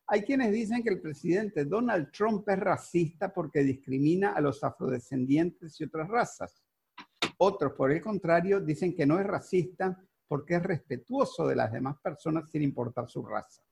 Hay 0.05 0.23
quienes 0.23 0.51
dicen 0.51 0.83
que 0.83 0.89
el 0.89 1.01
presidente 1.01 1.65
Donald 1.65 2.11
Trump 2.11 2.47
es 2.49 2.59
racista 2.59 3.33
porque 3.33 3.63
discrimina 3.63 4.33
a 4.33 4.41
los 4.41 4.63
afrodescendientes 4.63 5.79
y 5.79 5.85
otras 5.85 6.07
razas. 6.07 6.63
Otros, 7.37 7.73
por 7.73 7.91
el 7.91 7.99
contrario, 8.01 8.59
dicen 8.59 8.93
que 8.93 9.07
no 9.07 9.19
es 9.19 9.25
racista 9.25 9.99
porque 10.27 10.53
es 10.55 10.63
respetuoso 10.63 11.47
de 11.47 11.55
las 11.55 11.71
demás 11.71 11.95
personas 12.01 12.51
sin 12.51 12.61
importar 12.61 13.09
su 13.09 13.25
raza. 13.25 13.63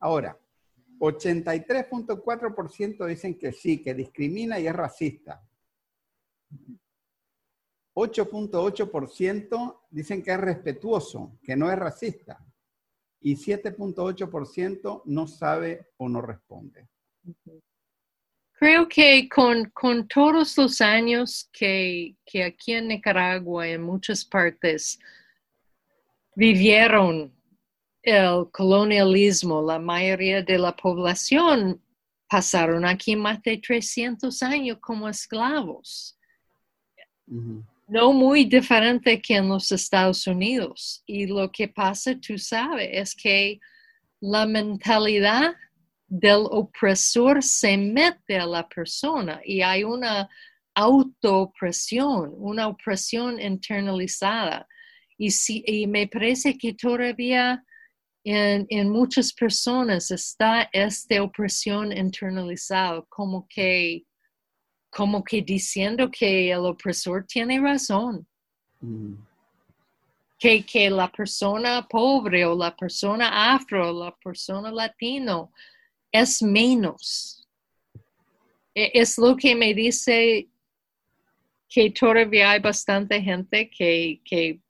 Ahora, 0.00 0.36
83.4% 0.98 3.06
dicen 3.06 3.38
que 3.38 3.52
sí, 3.52 3.80
que 3.82 3.94
discrimina 3.94 4.58
y 4.58 4.66
es 4.66 4.74
racista. 4.74 5.46
8.8% 7.94 9.80
dicen 9.90 10.22
que 10.22 10.32
es 10.32 10.40
respetuoso, 10.40 11.38
que 11.42 11.56
no 11.56 11.70
es 11.70 11.78
racista. 11.78 12.44
Y 13.20 13.36
7.8% 13.36 15.02
no 15.06 15.26
sabe 15.26 15.92
o 15.96 16.08
no 16.08 16.20
responde. 16.20 16.88
Creo 18.52 18.88
que 18.88 19.28
con, 19.28 19.70
con 19.70 20.06
todos 20.08 20.56
los 20.58 20.80
años 20.80 21.48
que, 21.52 22.16
que 22.24 22.44
aquí 22.44 22.72
en 22.72 22.88
Nicaragua, 22.88 23.66
en 23.68 23.82
muchas 23.82 24.24
partes, 24.24 24.98
vivieron 26.34 27.32
el 28.02 28.50
colonialismo, 28.50 29.62
la 29.62 29.78
mayoría 29.78 30.42
de 30.42 30.58
la 30.58 30.76
población 30.76 31.80
pasaron 32.28 32.84
aquí 32.84 33.16
más 33.16 33.42
de 33.42 33.58
300 33.58 34.42
años 34.42 34.78
como 34.80 35.08
esclavos. 35.08 36.18
No 37.86 38.12
muy 38.12 38.44
diferente 38.44 39.20
que 39.20 39.36
en 39.36 39.48
los 39.48 39.70
Estados 39.72 40.26
Unidos. 40.26 41.02
Y 41.06 41.26
lo 41.26 41.50
que 41.50 41.68
pasa, 41.68 42.18
tú 42.18 42.38
sabes, 42.38 42.88
es 42.92 43.14
que 43.14 43.60
la 44.20 44.46
mentalidad 44.46 45.54
del 46.06 46.46
opresor 46.50 47.42
se 47.42 47.76
mete 47.76 48.36
a 48.36 48.46
la 48.46 48.68
persona 48.68 49.40
y 49.44 49.62
hay 49.62 49.84
una 49.84 50.28
autoopresión, 50.74 52.34
una 52.36 52.68
opresión 52.68 53.40
internalizada. 53.40 54.66
Y, 55.16 55.30
si, 55.30 55.62
y 55.66 55.86
me 55.86 56.08
parece 56.08 56.56
que 56.56 56.74
todavía 56.74 57.64
en, 58.24 58.66
en 58.70 58.90
muchas 58.90 59.32
personas 59.32 60.10
está 60.10 60.68
esta 60.72 61.22
opresión 61.22 61.92
internalizada, 61.92 63.04
como 63.08 63.46
que 63.48 64.04
como 64.94 65.24
que 65.24 65.42
diciendo 65.42 66.08
que 66.10 66.52
el 66.52 66.64
opresor 66.66 67.24
tiene 67.26 67.58
razón, 67.60 68.26
Ujú. 68.80 69.18
que, 70.38 70.64
que 70.64 70.88
la 70.88 71.10
persona 71.10 71.86
pobre 71.88 72.44
o 72.44 72.54
la 72.54 72.74
persona 72.76 73.52
afro, 73.54 73.92
la 73.92 74.14
persona 74.14 74.70
latino 74.70 75.52
es 76.12 76.40
menos. 76.42 77.44
E- 78.74 78.92
Es 78.94 79.18
lo 79.18 79.36
que 79.36 79.54
me 79.56 79.74
dice 79.74 80.48
que 81.68 81.90
todavía 81.90 82.52
hay 82.52 82.60
bastante 82.60 83.20
gente 83.20 83.68
que, 83.68 84.20
que, 84.24 84.60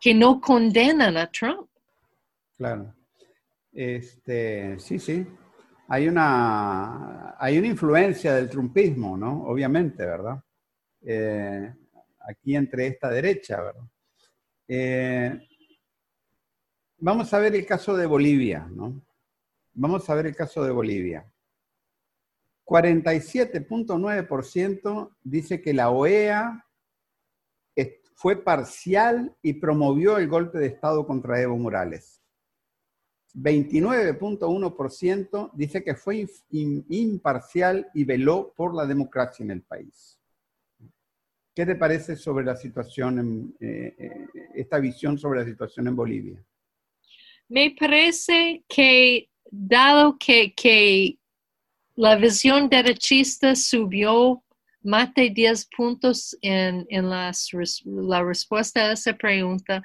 que 0.00 0.14
no 0.14 0.40
condenan 0.40 1.16
a 1.16 1.26
Trump. 1.26 1.68
Claro. 2.56 2.94
Este, 3.72 4.78
sí, 4.78 5.00
sí. 5.00 5.26
Hay 5.88 6.08
una, 6.08 7.36
hay 7.38 7.58
una 7.58 7.66
influencia 7.66 8.34
del 8.34 8.48
trumpismo, 8.48 9.14
¿no? 9.16 9.44
Obviamente, 9.44 10.04
¿verdad? 10.04 10.42
Eh, 11.02 11.74
aquí 12.20 12.56
entre 12.56 12.86
esta 12.86 13.10
derecha, 13.10 13.62
¿verdad? 13.62 13.84
Eh, 14.66 15.46
vamos 16.98 17.32
a 17.34 17.38
ver 17.38 17.54
el 17.54 17.66
caso 17.66 17.94
de 17.96 18.06
Bolivia, 18.06 18.66
¿no? 18.70 19.02
Vamos 19.74 20.08
a 20.08 20.14
ver 20.14 20.24
el 20.26 20.34
caso 20.34 20.64
de 20.64 20.70
Bolivia. 20.70 21.30
47.9% 22.64 25.16
dice 25.22 25.60
que 25.60 25.74
la 25.74 25.90
OEA 25.90 26.64
fue 28.14 28.42
parcial 28.42 29.36
y 29.42 29.52
promovió 29.54 30.16
el 30.16 30.28
golpe 30.28 30.58
de 30.58 30.66
Estado 30.66 31.06
contra 31.06 31.42
Evo 31.42 31.58
Morales. 31.58 32.23
29.1% 33.34 35.50
dice 35.54 35.82
que 35.82 35.94
fue 35.94 36.26
imparcial 36.50 37.88
y 37.92 38.04
veló 38.04 38.52
por 38.56 38.74
la 38.74 38.86
democracia 38.86 39.42
en 39.42 39.50
el 39.50 39.62
país. 39.62 40.18
¿Qué 41.54 41.66
te 41.66 41.76
parece 41.76 42.16
sobre 42.16 42.44
la 42.44 42.56
situación, 42.56 43.18
en, 43.18 43.56
eh, 43.60 43.94
eh, 43.98 44.26
esta 44.54 44.78
visión 44.78 45.18
sobre 45.18 45.40
la 45.40 45.46
situación 45.46 45.88
en 45.88 45.96
Bolivia? 45.96 46.42
Me 47.48 47.74
parece 47.78 48.64
que 48.68 49.28
dado 49.50 50.16
que, 50.18 50.54
que 50.54 51.18
la 51.94 52.16
visión 52.16 52.68
derechista 52.68 53.54
subió 53.54 54.42
más 54.82 55.14
de 55.14 55.30
10 55.30 55.68
puntos 55.76 56.36
en, 56.42 56.84
en 56.88 57.08
las, 57.08 57.50
la 57.84 58.22
respuesta 58.22 58.88
a 58.88 58.92
esa 58.92 59.16
pregunta, 59.16 59.82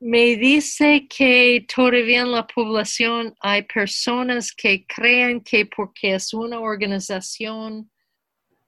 me 0.00 0.36
dice 0.36 1.06
que 1.08 1.66
todavía 1.72 2.22
en 2.22 2.32
la 2.32 2.46
población 2.46 3.34
hay 3.40 3.62
personas 3.62 4.50
que 4.50 4.86
creen 4.86 5.42
que 5.42 5.66
porque 5.66 6.14
es 6.14 6.32
una 6.32 6.58
organización 6.58 7.90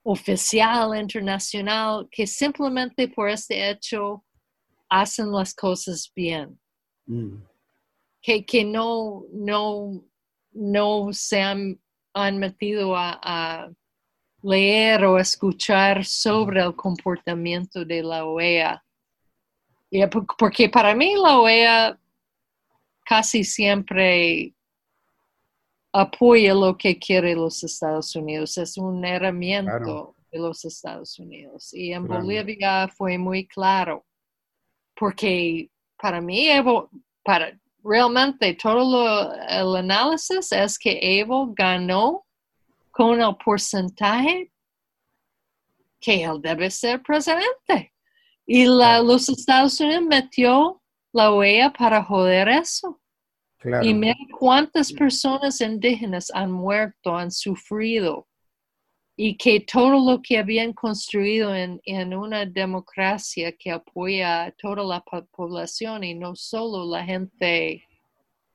oficial, 0.02 0.94
internacional, 0.94 2.06
que 2.10 2.26
simplemente 2.26 3.08
por 3.08 3.30
este 3.30 3.70
hecho 3.70 4.24
hacen 4.90 5.32
las 5.32 5.54
cosas 5.54 6.12
bien. 6.14 6.60
Mm. 7.06 7.42
Que, 8.20 8.44
que 8.44 8.64
no, 8.64 9.24
no, 9.32 10.04
no 10.52 11.08
se 11.12 11.40
han, 11.40 11.80
metido 12.38 12.94
a, 12.94 13.70
leer 14.44 15.04
o 15.04 15.18
escuchar 15.18 16.04
sobre 16.04 16.62
el 16.62 16.74
comportamiento 16.74 17.84
de 17.84 18.02
la 18.02 18.24
OEA. 18.24 18.84
Porque 20.38 20.68
para 20.68 20.95
mí 20.95 21.14
la 21.14 21.38
OEA 21.38 21.99
casi 23.05 23.45
siempre 23.45 24.55
apoya 25.93 26.55
lo 26.55 26.76
que 26.76 26.99
quiere 26.99 27.34
los 27.34 27.62
Estados 27.62 28.16
Unidos, 28.16 28.57
es 28.57 28.78
un 28.78 29.05
herramienta 29.05 29.78
de 29.78 30.38
los 30.38 30.64
Estados 30.64 31.18
Unidos. 31.18 31.74
Y 31.74 31.93
en 31.93 32.07
Bolivia 32.07 32.88
fue 32.88 33.18
muy 33.18 33.47
claro, 33.47 34.07
porque 34.95 35.68
para 36.01 36.20
mí, 36.20 36.49
Evo, 36.49 36.88
para 37.22 37.59
realmente 37.84 38.55
todo 38.55 39.34
el 39.34 39.76
análisis 39.76 40.51
es 40.53 40.78
que 40.78 40.99
Evo 41.20 41.53
ganó 41.55 42.24
con 42.90 43.20
el 43.20 43.36
porcentaje 43.36 44.51
que 46.01 46.24
él 46.24 46.40
debe 46.40 46.70
ser 46.70 47.03
presidente. 47.03 47.91
Y 48.47 48.66
los 48.66 49.28
Estados 49.28 49.78
Unidos 49.80 50.05
metió 50.05 50.82
la 51.12 51.30
OEA 51.30 51.72
para 51.72 52.03
joder 52.03 52.49
eso. 52.49 53.01
Y 53.82 53.95
mira 53.95 54.16
cuántas 54.38 54.93
personas 54.93 55.61
indígenas 55.61 56.32
han 56.34 56.51
muerto, 56.51 57.16
han 57.16 57.30
sufrido, 57.30 58.26
y 59.16 59.36
que 59.36 59.61
todo 59.61 60.05
lo 60.05 60.20
que 60.20 60.38
habían 60.38 60.72
construido 60.72 61.55
en, 61.55 61.80
una 62.14 62.45
democracia 62.45 63.53
que 63.53 63.70
apoya 63.70 64.45
a 64.45 64.51
toda 64.53 64.82
la 64.82 65.05
población 65.30 66.03
y 66.03 66.14
no 66.14 66.34
solo 66.34 66.90
la 66.90 67.05
gente 67.05 67.84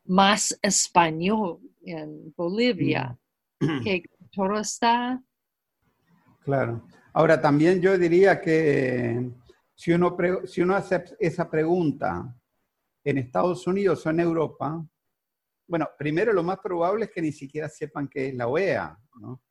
más 0.04 0.58
español 0.62 1.60
en 1.86 2.34
Bolivia, 2.36 3.18
mm. 3.62 3.84
que 3.84 4.04
todo 4.32 4.60
está... 4.60 5.22
Claro. 6.44 6.82
Ahora 7.14 7.42
también 7.42 7.82
yo 7.82 7.98
diría 7.98 8.42
que 8.42 9.30
si 9.78 9.92
uno, 9.94 10.76
hace 10.76 11.04
esa 11.20 11.48
pregunta 11.48 12.36
en 13.04 13.20
Estados 13.20 13.68
Unidos 13.68 14.04
o 14.06 14.10
en 14.10 14.20
Europa, 14.20 14.84
bueno, 15.68 15.88
primero 16.00 16.34
lo 16.34 16.42
más 16.42 16.58
probable 16.58 17.06
es 17.06 17.12
que 17.12 17.22
ni 17.22 17.32
siquiera 17.32 17.70
sepan 17.70 18.08
qué 18.08 18.30
es 18.30 18.34
la 18.34 18.48
OEA, 18.48 18.98
¿no? 19.22 19.44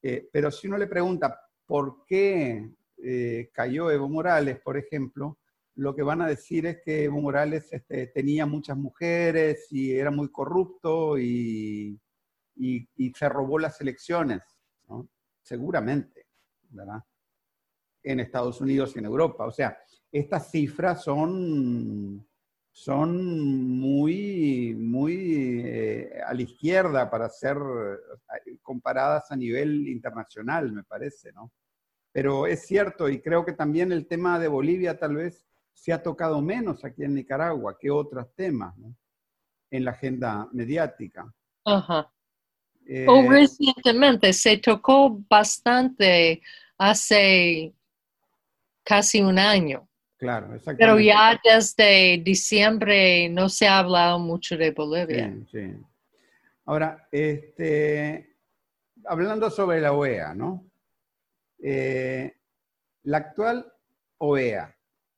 Eh, 0.00 0.30
pero 0.32 0.50
si 0.50 0.66
uno 0.66 0.78
le 0.78 0.86
pregunta 0.86 1.38
por 1.66 2.06
qué 2.06 2.70
eh, 3.02 3.50
cayó 3.52 3.90
Evo 3.90 4.08
Morales, 4.08 4.60
por 4.60 4.78
ejemplo, 4.78 5.38
lo 5.74 5.94
que 5.94 6.02
van 6.02 6.22
a 6.22 6.28
decir 6.28 6.64
es 6.64 6.80
que 6.82 7.04
Evo 7.04 7.20
Morales 7.20 7.70
este, 7.70 8.06
tenía 8.06 8.46
muchas 8.46 8.78
mujeres 8.78 9.66
y 9.70 9.92
era 9.92 10.10
muy 10.10 10.30
corrupto 10.30 11.18
y, 11.18 12.00
se 13.14 13.28
robó 13.28 13.58
las 13.58 13.78
elecciones, 13.82 14.40
seguramente, 15.42 16.28
¿verdad? 16.70 17.02
En 18.06 18.20
Estados 18.20 18.60
Unidos 18.60 18.94
y 18.94 19.00
en 19.00 19.06
Europa. 19.06 19.46
O 19.46 19.52
sea, 19.52 19.76
estas 20.10 20.50
cifras 20.50 21.02
son 21.02 22.26
son 22.78 23.80
muy, 23.80 24.74
muy 24.78 25.62
eh, 25.64 26.20
a 26.26 26.34
la 26.34 26.42
izquierda 26.42 27.08
para 27.08 27.26
ser 27.30 27.56
eh, 27.56 28.58
comparadas 28.60 29.32
a 29.32 29.36
nivel 29.36 29.88
internacional, 29.88 30.70
me 30.72 30.84
parece, 30.84 31.32
¿no? 31.32 31.54
Pero 32.12 32.46
es 32.46 32.66
cierto, 32.66 33.08
y 33.08 33.22
creo 33.22 33.46
que 33.46 33.54
también 33.54 33.92
el 33.92 34.06
tema 34.06 34.38
de 34.38 34.48
Bolivia 34.48 34.98
tal 34.98 35.16
vez 35.16 35.46
se 35.72 35.90
ha 35.94 36.02
tocado 36.02 36.42
menos 36.42 36.84
aquí 36.84 37.02
en 37.02 37.14
Nicaragua 37.14 37.78
que 37.80 37.90
otros 37.90 38.34
temas, 38.34 38.76
¿no? 38.76 38.94
En 39.70 39.82
la 39.82 39.92
agenda 39.92 40.46
mediática. 40.52 41.32
Ajá. 41.64 42.12
Eh, 42.86 43.06
o 43.08 43.26
recientemente 43.26 44.34
se 44.34 44.58
tocó 44.58 45.18
bastante 45.30 46.42
hace 46.76 47.74
casi 48.86 49.20
un 49.20 49.38
año. 49.38 49.86
Claro, 50.16 50.54
exactamente. 50.54 50.84
Pero 50.84 50.98
ya 51.00 51.38
desde 51.44 52.22
diciembre 52.24 53.28
no 53.28 53.50
se 53.50 53.66
ha 53.66 53.80
hablado 53.80 54.20
mucho 54.20 54.56
de 54.56 54.70
Bolivia. 54.70 55.36
Sí, 55.50 55.58
sí. 55.58 55.74
Ahora, 56.64 57.06
este, 57.12 58.34
hablando 59.04 59.50
sobre 59.50 59.78
la 59.80 59.92
OEA, 59.92 60.34
¿no? 60.34 60.64
Eh, 61.58 62.34
la 63.02 63.18
actual 63.18 63.70
OEA 64.18 64.74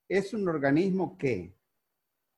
es 0.09 0.35
un 0.35 0.49
organismo 0.49 1.17
que, 1.17 1.55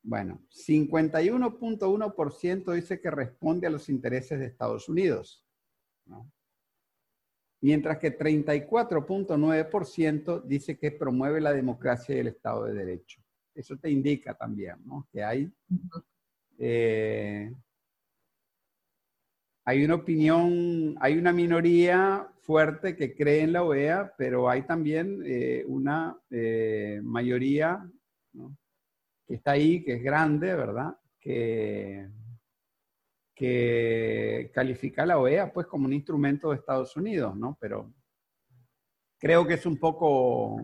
bueno, 0.03 0.45
51.1% 0.51 2.73
dice 2.73 2.99
que 2.99 3.09
responde 3.09 3.65
a 3.67 3.71
los 3.71 3.89
intereses 3.89 4.39
de 4.39 4.45
Estados 4.47 4.87
Unidos, 4.87 5.43
¿no? 6.05 6.31
Mientras 7.61 7.97
que 7.99 8.17
34.9% 8.17 10.43
dice 10.43 10.77
que 10.77 10.91
promueve 10.91 11.39
la 11.39 11.53
democracia 11.53 12.13
y 12.15 12.19
el 12.19 12.27
Estado 12.27 12.65
de 12.65 12.73
Derecho. 12.73 13.21
Eso 13.53 13.77
te 13.77 13.89
indica 13.89 14.33
también, 14.33 14.75
¿no? 14.85 15.07
Que 15.11 15.23
hay, 15.23 15.49
eh, 16.57 17.53
hay 19.65 19.85
una 19.85 19.95
opinión, 19.95 20.95
hay 20.99 21.17
una 21.17 21.31
minoría 21.31 22.27
fuerte 22.41 22.95
que 22.95 23.15
cree 23.15 23.41
en 23.41 23.53
la 23.53 23.63
OEA, 23.63 24.13
pero 24.17 24.49
hay 24.49 24.63
también 24.63 25.21
eh, 25.25 25.63
una 25.67 26.19
eh, 26.31 26.99
mayoría 27.03 27.87
que 29.27 29.35
está 29.35 29.51
ahí, 29.51 29.83
que 29.83 29.93
es 29.95 30.03
grande, 30.03 30.55
¿verdad? 30.55 30.97
Que 31.19 32.07
que 33.41 34.51
califica 34.53 35.01
a 35.01 35.07
la 35.07 35.17
OEA 35.17 35.51
pues 35.51 35.65
como 35.65 35.87
un 35.87 35.93
instrumento 35.93 36.51
de 36.51 36.57
Estados 36.57 36.95
Unidos, 36.95 37.35
¿no? 37.35 37.57
Pero 37.59 37.91
creo 39.17 39.47
que 39.47 39.55
es 39.55 39.65
un 39.65 39.79
poco 39.79 40.61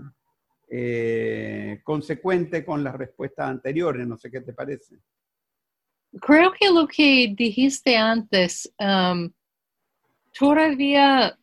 eh, 0.69 1.82
consecuente 1.84 2.63
con 2.63 2.84
las 2.84 2.93
respuestas 2.93 3.49
anteriores, 3.49 4.05
no 4.05 4.15
sé 4.15 4.30
qué 4.30 4.41
te 4.41 4.53
parece. 4.53 4.99
Creo 6.21 6.51
que 6.51 6.69
lo 6.69 6.88
que 6.88 7.34
dijiste 7.36 7.97
antes, 7.97 8.71
um, 8.80 9.32
todavía 10.38 11.36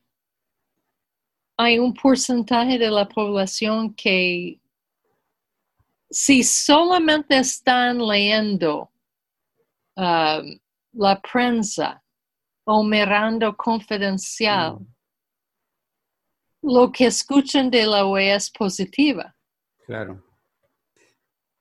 hay 1.56 1.80
un 1.80 1.94
porcentaje 1.94 2.78
de 2.78 2.92
la 2.92 3.08
población 3.08 3.92
que 3.92 4.60
si 6.08 6.44
solamente 6.44 7.36
están 7.38 7.98
leyendo 7.98 8.92
um, 9.96 10.60
la 10.94 11.20
prensa 11.20 12.02
o 12.66 12.82
mirando 12.82 13.56
confidencial, 13.56 14.78
mm. 14.78 14.86
lo 16.62 16.90
que 16.90 17.06
escuchan 17.06 17.70
de 17.70 17.86
la 17.86 18.06
OEA 18.06 18.36
es 18.36 18.50
positiva. 18.50 19.34
Claro. 19.86 20.24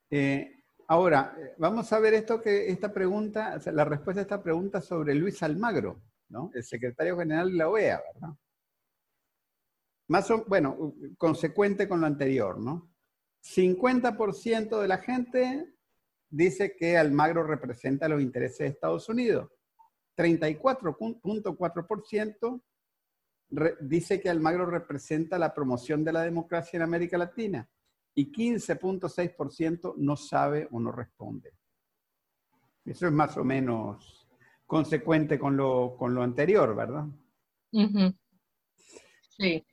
Eh, 0.09 0.63
ahora, 0.87 1.35
vamos 1.57 1.91
a 1.91 1.99
ver 1.99 2.13
esto 2.13 2.41
que 2.41 2.67
esta 2.69 2.93
pregunta, 2.93 3.59
la 3.73 3.83
respuesta 3.83 4.21
a 4.21 4.23
esta 4.23 4.41
pregunta 4.41 4.79
sobre 4.79 5.15
Luis 5.15 5.41
Almagro, 5.43 6.01
¿no? 6.29 6.51
El 6.53 6.63
secretario 6.63 7.17
general 7.17 7.51
de 7.51 7.57
la 7.57 7.69
OEA, 7.69 8.01
¿verdad? 8.13 8.35
Más 10.07 10.29
o, 10.31 10.45
bueno, 10.45 10.95
consecuente 11.17 11.87
con 11.87 12.01
lo 12.01 12.07
anterior, 12.07 12.59
¿no? 12.59 12.93
50% 13.43 14.79
de 14.79 14.87
la 14.87 14.97
gente 14.99 15.72
dice 16.33 16.75
que 16.75 16.97
Almagro 16.97 17.43
representa 17.43 18.09
los 18.09 18.21
intereses 18.21 18.59
de 18.59 18.67
Estados 18.67 19.07
Unidos. 19.07 19.49
34.4% 20.17 22.61
dice 23.81 24.19
que 24.19 24.29
Almagro 24.29 24.65
representa 24.65 25.37
la 25.37 25.53
promoción 25.53 26.03
de 26.03 26.11
la 26.11 26.23
democracia 26.23 26.77
en 26.77 26.83
América 26.83 27.19
Latina 27.19 27.69
y 28.15 28.31
15.6% 28.31 29.93
no 29.97 30.15
sabe 30.15 30.67
o 30.71 30.79
no 30.79 30.91
responde. 30.91 31.53
Eso 32.83 33.05
es 33.05 33.13
más 33.13 33.37
o 33.37 33.43
menos 33.43 34.27
consecuente 34.65 35.37
con 35.37 35.55
lo, 35.55 35.95
con 35.97 36.15
lo 36.15 36.23
anterior, 36.23 36.75
¿verdad? 36.75 37.05
Sí. 39.37 39.63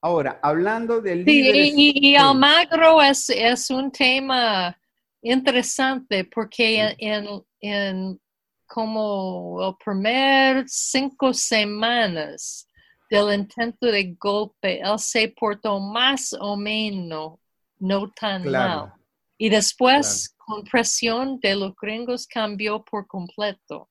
Ahora, 0.00 0.40
hablando 0.42 1.02
del... 1.02 1.26
Sí, 1.26 1.74
y, 1.76 2.16
Almagro 2.16 3.02
es, 3.02 3.28
es 3.28 3.68
un 3.70 3.92
tema 3.92 4.79
interesante 5.22 6.24
porque 6.24 6.94
en, 6.98 8.20
como 8.66 9.68
el 9.68 9.74
primer 9.84 10.64
cinco 10.68 11.34
semanas 11.34 12.66
del 13.10 13.34
intento 13.34 13.86
de 13.86 14.14
golpe, 14.18 14.80
él 14.80 14.98
se 14.98 15.28
portó 15.28 15.80
más 15.80 16.32
o 16.38 16.56
menos 16.56 17.38
no 17.78 18.10
tan 18.12 18.42
Claro. 18.42 18.86
mal. 18.86 18.92
Y 19.36 19.48
después, 19.48 20.34
con 20.36 20.62
presión 20.64 21.40
de 21.40 21.56
los 21.56 21.74
gringos, 21.74 22.26
cambió 22.26 22.84
por 22.84 23.06
completo. 23.06 23.88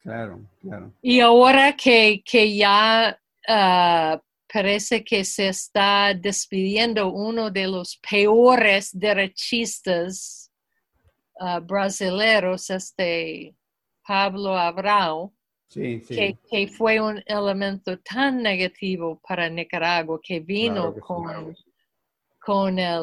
Claro, 0.00 0.40
claro. 0.60 0.92
Y 1.02 1.20
ahora 1.20 1.76
que, 1.76 2.22
que 2.24 2.56
ya 2.56 3.20
ah, 3.48 4.22
parece 4.50 5.04
que 5.04 5.24
se 5.24 5.48
está 5.48 6.14
despidiendo 6.14 7.12
uno 7.12 7.50
de 7.50 7.66
los 7.66 7.98
peores 8.08 8.90
derechistas 8.92 10.47
ah, 11.38 11.60
brasileros, 11.60 12.70
este 12.70 13.54
Pablo 14.06 14.56
Abrao, 14.56 15.32
Sí, 15.68 16.00
sí. 16.00 16.14
que, 16.14 16.38
que 16.50 16.68
fue 16.68 16.98
un 16.98 17.22
elemento 17.26 17.98
tan 17.98 18.42
negativo 18.42 19.20
para 19.26 19.50
Nicaragua 19.50 20.18
que 20.22 20.40
vino 20.40 20.94
Claro 20.94 20.94
que 20.94 21.00
sí. 21.00 21.06
con, 21.06 21.56
con 22.40 22.78
el, 22.78 23.02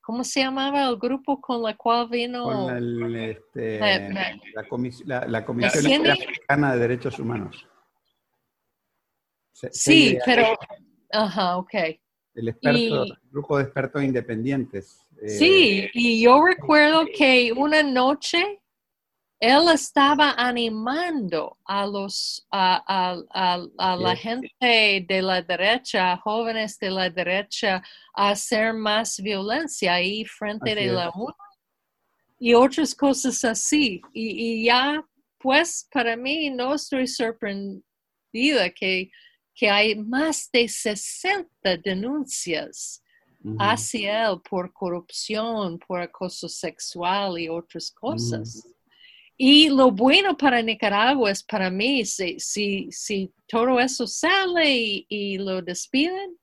¿cómo 0.00 0.22
se 0.22 0.40
llamaba 0.40 0.88
el 0.88 0.96
grupo 0.96 1.40
con 1.40 1.68
el 1.68 1.76
cual 1.76 2.08
vino? 2.08 2.44
Con 2.44 2.76
el, 2.76 3.16
este, 3.16 3.80
la, 4.54 4.64
comis- 4.68 5.02
la- 5.04 5.26
la 5.26 5.44
Comisión 5.44 5.90
Interamericana 5.90 6.72
de 6.74 6.78
Derechos 6.78 7.18
Humanos. 7.18 7.66
Se- 9.52 9.72
sí, 9.72 10.16
pero, 10.24 10.56
ajá, 11.10 11.56
ok. 11.56 11.74
El 12.34 12.48
experto, 12.48 13.06
y- 13.06 13.12
grupo 13.30 13.58
de 13.58 13.64
expertos 13.64 14.02
independientes. 14.04 15.04
Eh, 15.22 15.28
Sí, 15.28 15.90
y 15.94 16.22
yo 16.22 16.42
recuerdo 16.44 17.04
que 17.16 17.52
una 17.52 17.82
noche 17.82 18.60
él 19.40 19.68
estaba 19.72 20.32
animando 20.36 21.56
a 21.64 21.86
los 21.86 22.46
a, 22.50 22.82
a- 22.86 23.22
a- 23.32 23.66
a 23.78 23.96
la 23.96 24.14
gente 24.14 24.50
de 25.08 25.22
la 25.22 25.40
derecha, 25.40 26.16
jóvenes 26.18 26.78
de 26.78 26.90
la 26.90 27.08
derecha, 27.08 27.82
a 28.14 28.30
hacer 28.30 28.74
más 28.74 29.18
violencia 29.22 29.94
ahí 29.94 30.26
frente 30.26 30.72
Así 30.72 30.80
de 30.84 30.92
la. 30.92 31.10
UNA 31.14 31.34
y 32.38 32.54
otras 32.54 32.94
cosas 32.94 33.42
así. 33.44 34.00
Y, 34.12 34.60
y 34.62 34.64
ya, 34.64 35.02
pues, 35.38 35.86
para 35.90 36.16
mí 36.16 36.50
no 36.50 36.74
estoy 36.74 37.06
sorprendida 37.06 38.70
que, 38.74 39.10
que 39.54 39.70
hay 39.70 39.94
más 39.96 40.50
de 40.52 40.68
60 40.68 41.76
denuncias 41.82 43.02
hacia 43.58 44.28
él 44.28 44.40
por 44.48 44.72
corrupción, 44.72 45.78
por 45.78 46.00
acoso 46.00 46.48
sexual 46.48 47.38
y 47.38 47.48
otras 47.48 47.90
cosas. 47.90 48.62
Y 49.36 49.68
lo 49.70 49.90
bueno 49.90 50.36
para 50.36 50.60
Nicaragua 50.62 51.30
es 51.30 51.42
para 51.42 51.70
mí, 51.70 52.04
si, 52.04 52.38
si, 52.38 52.88
si 52.90 53.32
todo 53.48 53.80
eso 53.80 54.06
sale 54.06 54.70
y, 54.76 55.06
y 55.08 55.38
lo 55.38 55.62
despiden, 55.62 56.36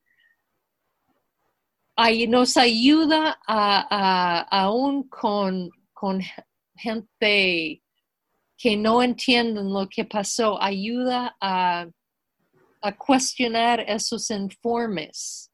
ahí 1.96 2.26
nos 2.26 2.56
ayuda 2.56 3.38
a, 3.46 3.86
a- 3.90 4.40
aún 4.64 5.08
con, 5.08 5.70
con 5.92 6.20
gente 6.76 7.82
que 8.56 8.76
no 8.76 9.02
entienden 9.02 9.72
lo 9.72 9.88
que 9.88 10.04
pasó, 10.04 10.60
ayuda 10.60 11.36
a, 11.40 11.86
a 12.82 12.96
cuestionar 12.96 13.80
esos 13.80 14.30
informes. 14.30 15.50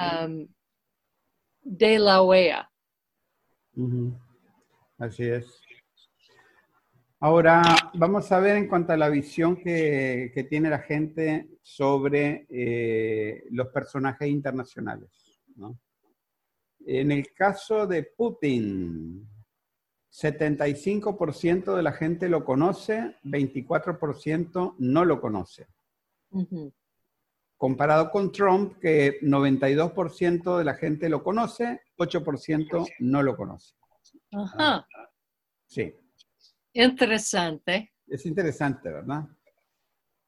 Um, 0.00 0.48
de 1.68 1.98
la 1.98 2.22
OEA. 2.22 2.70
Así 4.98 5.24
es. 5.24 5.60
Ahora, 7.20 7.62
vamos 7.94 8.30
a 8.32 8.40
ver 8.40 8.56
en 8.56 8.68
cuanto 8.68 8.92
a 8.92 8.96
la 8.96 9.08
visión 9.08 9.56
que, 9.56 10.30
que 10.32 10.44
tiene 10.44 10.70
la 10.70 10.78
gente 10.78 11.48
sobre 11.62 12.46
eh, 12.48 13.44
los 13.50 13.68
personajes 13.68 14.28
internacionales. 14.28 15.10
¿no? 15.56 15.78
En 16.86 17.12
el 17.12 17.32
caso 17.34 17.86
de 17.86 18.04
Putin, 18.04 19.28
75% 20.10 21.76
de 21.76 21.82
la 21.82 21.92
gente 21.92 22.28
lo 22.28 22.44
conoce, 22.44 23.16
24% 23.24 24.76
no 24.78 25.04
lo 25.04 25.20
conoce. 25.20 25.66
Comparado 27.58 28.10
con 28.12 28.30
Trump, 28.30 28.78
que 28.78 29.18
92% 29.20 30.58
de 30.58 30.64
la 30.64 30.74
gente 30.74 31.08
lo 31.08 31.24
conoce, 31.24 31.80
8% 31.96 32.86
no 33.00 33.22
lo 33.24 33.36
conoce. 33.36 33.74
Ajá, 34.32 34.86
Sí. 35.66 35.92
interesante. 36.72 37.92
Es 38.06 38.24
interesante, 38.26 38.88
¿verdad? 38.90 39.24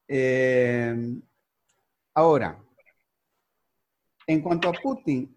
Eh, 0.09 0.93
ahora, 2.13 2.61
en 4.27 4.41
cuanto 4.41 4.67
a 4.67 4.73
Putin, 4.73 5.33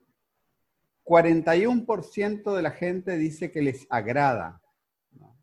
41% 1.04 2.56
de 2.56 2.62
la 2.62 2.72
gente 2.72 3.16
dice 3.16 3.52
que 3.52 3.62
les 3.62 3.86
agrada, 3.88 4.60
¿no? 5.12 5.38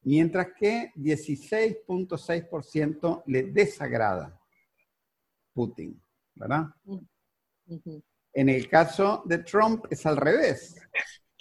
mientras 0.00 0.46
que 0.58 0.92
16.6% 0.96 3.22
le 3.26 3.42
desagrada 3.42 4.37
Putin, 5.58 6.00
¿verdad? 6.36 6.68
Ujú. 6.84 7.04
En 8.32 8.48
el 8.48 8.68
caso 8.68 9.24
de 9.24 9.38
Trump 9.38 9.86
es 9.90 10.06
al 10.06 10.16
revés. 10.16 10.76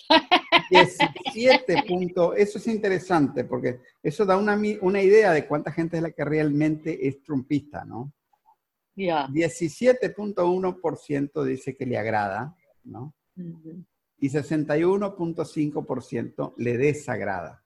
17 0.72 1.84
puntos. 1.88 2.34
Eso 2.36 2.58
es 2.58 2.66
interesante 2.66 3.44
porque 3.44 3.82
eso 4.02 4.26
da 4.26 4.36
una, 4.36 4.58
idea 5.04 5.34
de 5.34 5.46
cuánta 5.46 5.72
gente 5.72 5.98
es 5.98 6.04
la 6.04 6.10
que 6.10 6.26
realmente 6.26 7.08
es 7.08 7.22
trumpista, 7.22 7.86
¿no? 7.86 8.12
Ya. 8.96 9.28
17.1% 9.28 11.44
dice 11.44 11.78
que 11.78 11.86
le 11.86 12.00
agrada, 12.00 12.56
¿no? 12.86 13.14
Y 14.18 14.30
61.5% 14.30 16.56
le 16.58 16.78
desagrada. 16.80 17.64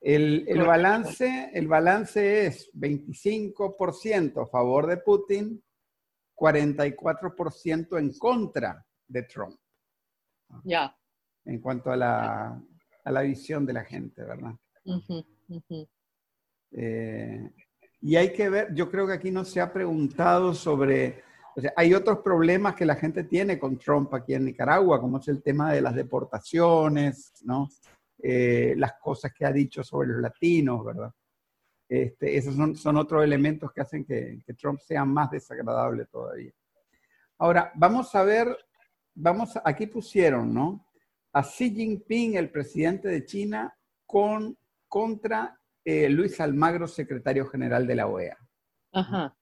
El, 0.00 0.46
el 0.48 0.62
balance, 0.62 1.50
el 1.52 1.68
balance 1.68 2.46
es 2.46 2.70
25% 2.72 4.42
a 4.42 4.46
favor 4.46 4.86
de 4.86 4.96
Putin, 4.96 5.62
44% 6.34 7.98
en 7.98 8.12
contra 8.18 8.84
de 9.06 9.22
Trump. 9.24 9.56
Ya. 10.64 10.96
en 11.44 11.60
cuanto 11.60 11.92
a 11.92 11.96
la, 11.96 12.60
a 13.04 13.12
la 13.12 13.20
visión 13.22 13.64
de 13.64 13.72
la 13.72 13.84
gente, 13.84 14.24
¿verdad? 14.24 14.54
Eh, 16.72 17.52
y 18.00 18.16
hay 18.16 18.32
que 18.32 18.48
ver, 18.48 18.74
yo 18.74 18.90
creo 18.90 19.06
que 19.06 19.12
aquí 19.14 19.30
no 19.30 19.44
se 19.44 19.60
ha 19.60 19.72
preguntado 19.72 20.54
sobre, 20.54 21.22
o 21.54 21.60
sea, 21.60 21.72
hay 21.76 21.92
otros 21.94 22.18
problemas 22.18 22.74
que 22.74 22.86
la 22.86 22.96
gente 22.96 23.24
tiene 23.24 23.58
con 23.58 23.78
Trump 23.78 24.12
aquí 24.14 24.34
en 24.34 24.46
Nicaragua, 24.46 25.00
como 25.00 25.18
es 25.18 25.28
el 25.28 25.42
tema 25.42 25.72
de 25.72 25.82
las 25.82 25.94
deportaciones, 25.94 27.32
¿no? 27.44 27.68
Eh, 28.22 28.74
las 28.76 28.94
cosas 29.00 29.32
que 29.32 29.46
ha 29.46 29.52
dicho 29.52 29.82
sobre 29.82 30.08
los 30.08 30.20
latinos, 30.20 30.84
¿verdad? 30.84 31.10
Este, 31.88 32.36
esos 32.36 32.54
son, 32.54 32.76
son 32.76 32.98
otros 32.98 33.24
elementos 33.24 33.72
que 33.72 33.80
hacen 33.80 34.04
que, 34.04 34.42
que 34.44 34.54
Trump 34.54 34.78
sea 34.78 35.04
más 35.04 35.30
desagradable 35.30 36.04
todavía. 36.06 36.52
Ahora, 37.38 37.72
vamos 37.74 38.14
a 38.14 38.22
ver, 38.22 38.54
vamos, 39.14 39.58
aquí 39.64 39.86
pusieron, 39.86 40.52
¿no? 40.52 40.86
A 41.32 41.42
Xi 41.42 41.70
Jinping, 41.70 42.36
el 42.36 42.50
presidente 42.50 43.08
de 43.08 43.24
China, 43.24 43.74
con, 44.04 44.58
contra 44.86 45.58
eh, 45.84 46.08
Luis 46.10 46.38
Almagro, 46.40 46.86
secretario 46.86 47.46
general 47.46 47.86
de 47.86 47.94
la 47.94 48.06
OEA. 48.06 48.36
Ajá. 48.92 49.34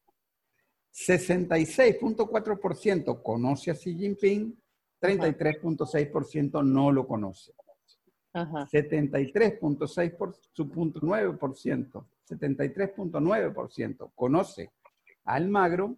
66.4% 0.92 3.22
conoce 3.22 3.72
a 3.72 3.74
Xi 3.74 3.96
Jinping, 3.96 4.56
33.6% 5.00 6.64
no 6.64 6.92
lo 6.92 7.06
conoce. 7.06 7.52
Ajá. 8.32 8.66
73.6 8.66 10.16
por 10.16 10.36
su 10.52 10.70
punto 10.70 11.00
9%, 11.00 12.06
73.9% 12.28 14.12
conoce 14.14 14.70
a 15.24 15.34
Almagro, 15.34 15.96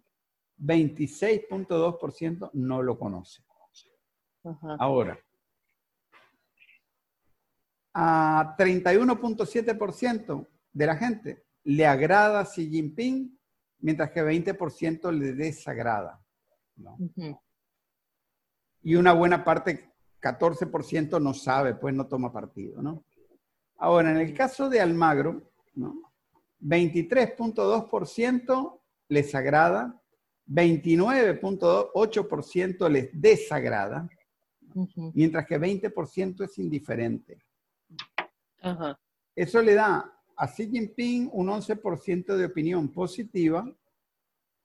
26.2% 0.59 2.51
no 2.53 2.81
lo 2.81 2.97
conoce. 2.97 3.43
Ajá. 4.43 4.75
Ahora, 4.79 5.19
a 7.93 8.55
31.7% 8.57 10.47
de 10.73 10.85
la 10.85 10.95
gente 10.95 11.43
le 11.63 11.85
agrada 11.85 12.45
Xi 12.45 12.69
Jinping, 12.69 13.37
mientras 13.79 14.11
que 14.11 14.23
20% 14.23 15.11
le 15.11 15.33
desagrada. 15.33 16.21
¿no? 16.75 16.95
Ujú. 16.99 17.39
Y 18.83 18.95
una 18.95 19.13
buena 19.13 19.43
parte, 19.43 19.90
14%, 20.21 21.21
no 21.21 21.33
sabe, 21.33 21.75
pues 21.75 21.93
no 21.93 22.07
toma 22.07 22.31
partido. 22.31 22.81
¿no? 22.81 23.03
Ahora, 23.77 24.11
en 24.11 24.17
el 24.17 24.33
caso 24.33 24.69
de 24.69 24.79
Almagro, 24.79 25.51
¿no? 25.75 26.13
23.2% 26.61 28.79
les 29.07 29.33
agrada, 29.33 29.99
29.8% 30.47 32.89
les 32.89 33.09
desagrada, 33.19 34.07
mientras 35.13 35.47
que 35.47 35.59
20% 35.59 36.43
es 36.43 36.59
indiferente. 36.59 37.43
Eso 39.35 39.61
le 39.61 39.73
da 39.73 40.13
a 40.35 40.47
Xi 40.47 40.69
Jinping 40.69 41.29
un 41.33 41.47
11% 41.47 42.35
de 42.35 42.45
opinión 42.45 42.91
positiva 42.91 43.67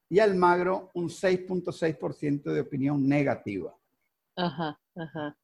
y 0.08 0.20
al 0.20 0.36
Magro 0.36 0.92
un 0.94 1.08
6.6% 1.08 2.52
de 2.52 2.60
opinión 2.60 3.08
negativa. 3.08 3.76
Ajá, 4.36 4.80
ajá. 4.94 5.36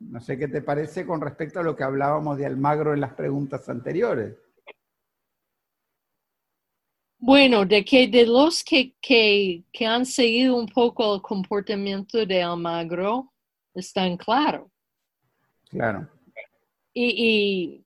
No 0.00 0.20
sé 0.20 0.38
qué 0.38 0.48
te 0.48 0.62
parece 0.62 1.06
con 1.06 1.20
respecto 1.20 1.60
a 1.60 1.62
lo 1.62 1.76
que 1.76 1.84
hablábamos 1.84 2.38
de 2.38 2.46
Almagro 2.46 2.94
en 2.94 3.00
las 3.00 3.12
preguntas 3.14 3.68
anteriores. 3.68 4.34
Bueno, 7.18 7.66
de 7.66 7.84
que 7.84 8.08
de 8.08 8.24
los 8.24 8.64
que, 8.64 8.94
que, 9.00 9.62
que 9.70 9.86
han 9.86 10.06
seguido 10.06 10.56
un 10.56 10.66
poco 10.66 11.14
el 11.14 11.20
comportamiento 11.20 12.24
de 12.24 12.42
Almagro, 12.42 13.30
están 13.74 14.16
claro. 14.16 14.70
Claro. 15.68 16.08
Y, 16.94 17.14
y 17.18 17.84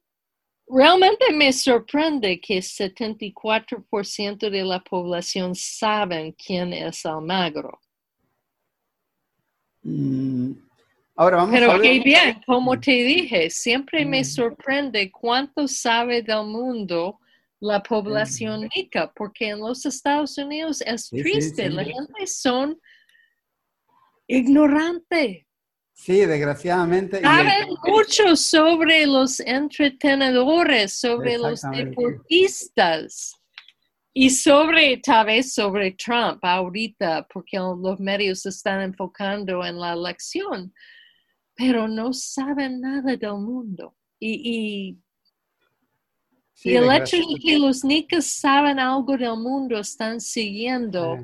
realmente 0.68 1.32
me 1.32 1.52
sorprende 1.52 2.40
que 2.40 2.58
74% 2.58 4.50
de 4.50 4.64
la 4.64 4.78
población 4.78 5.56
saben 5.56 6.32
quién 6.32 6.72
es 6.72 7.04
Almagro. 7.04 7.80
Mm, 9.82 10.52
Ahora 11.16 11.36
vamos 11.36 11.52
Pero 11.52 11.72
a 11.72 11.80
qué 11.80 12.00
bien, 12.00 12.40
como 12.44 12.78
te 12.80 12.90
dije, 12.90 13.48
siempre 13.48 14.04
me 14.04 14.24
sorprende 14.24 15.12
cuánto 15.12 15.68
sabe 15.68 16.22
del 16.22 16.44
mundo 16.44 17.20
la 17.60 17.82
población 17.82 18.68
nica, 18.74 19.12
porque 19.14 19.48
en 19.48 19.60
los 19.60 19.86
Estados 19.86 20.36
Unidos 20.38 20.82
es 20.82 21.06
Sí, 21.06 21.16
sí, 21.16 21.22
triste, 21.22 21.68
sí. 21.68 21.72
la 21.72 21.84
gente 21.84 22.26
son 22.26 22.78
ignorante. 24.26 25.46
Sí, 25.94 26.26
desgraciadamente. 26.26 27.20
y 27.20 27.22
Saben 27.22 27.68
mucho 27.86 28.34
sobre 28.34 29.06
los 29.06 29.38
entretenedores, 29.38 30.98
sobre 30.98 31.38
los 31.38 31.62
deportistas 31.62 33.32
y 34.12 34.30
sobre, 34.30 34.96
tal 34.98 35.26
vez 35.26 35.54
sobre 35.54 35.92
Trump 35.92 36.44
ahorita, 36.44 37.26
porque 37.32 37.56
los 37.58 38.00
medios 38.00 38.44
están 38.46 38.80
enfocando 38.80 39.64
en 39.64 39.78
la 39.78 39.92
elección, 39.92 40.74
pero 41.56 41.86
no 41.88 42.12
saben 42.12 42.80
nada 42.80 43.16
del 43.16 43.34
mundo. 43.34 43.94
Y, 44.18 44.32
y- 44.44 45.02
sí, 46.52 46.70
y 46.70 46.76
el 46.76 46.90
hecho 46.92 47.16
de 47.16 47.38
que 47.42 47.58
los 47.58 47.84
nicas 47.84 48.26
saben 48.26 48.78
algo 48.78 49.16
del 49.16 49.36
mundo, 49.36 49.78
están 49.78 50.20
siguiendo 50.20 51.18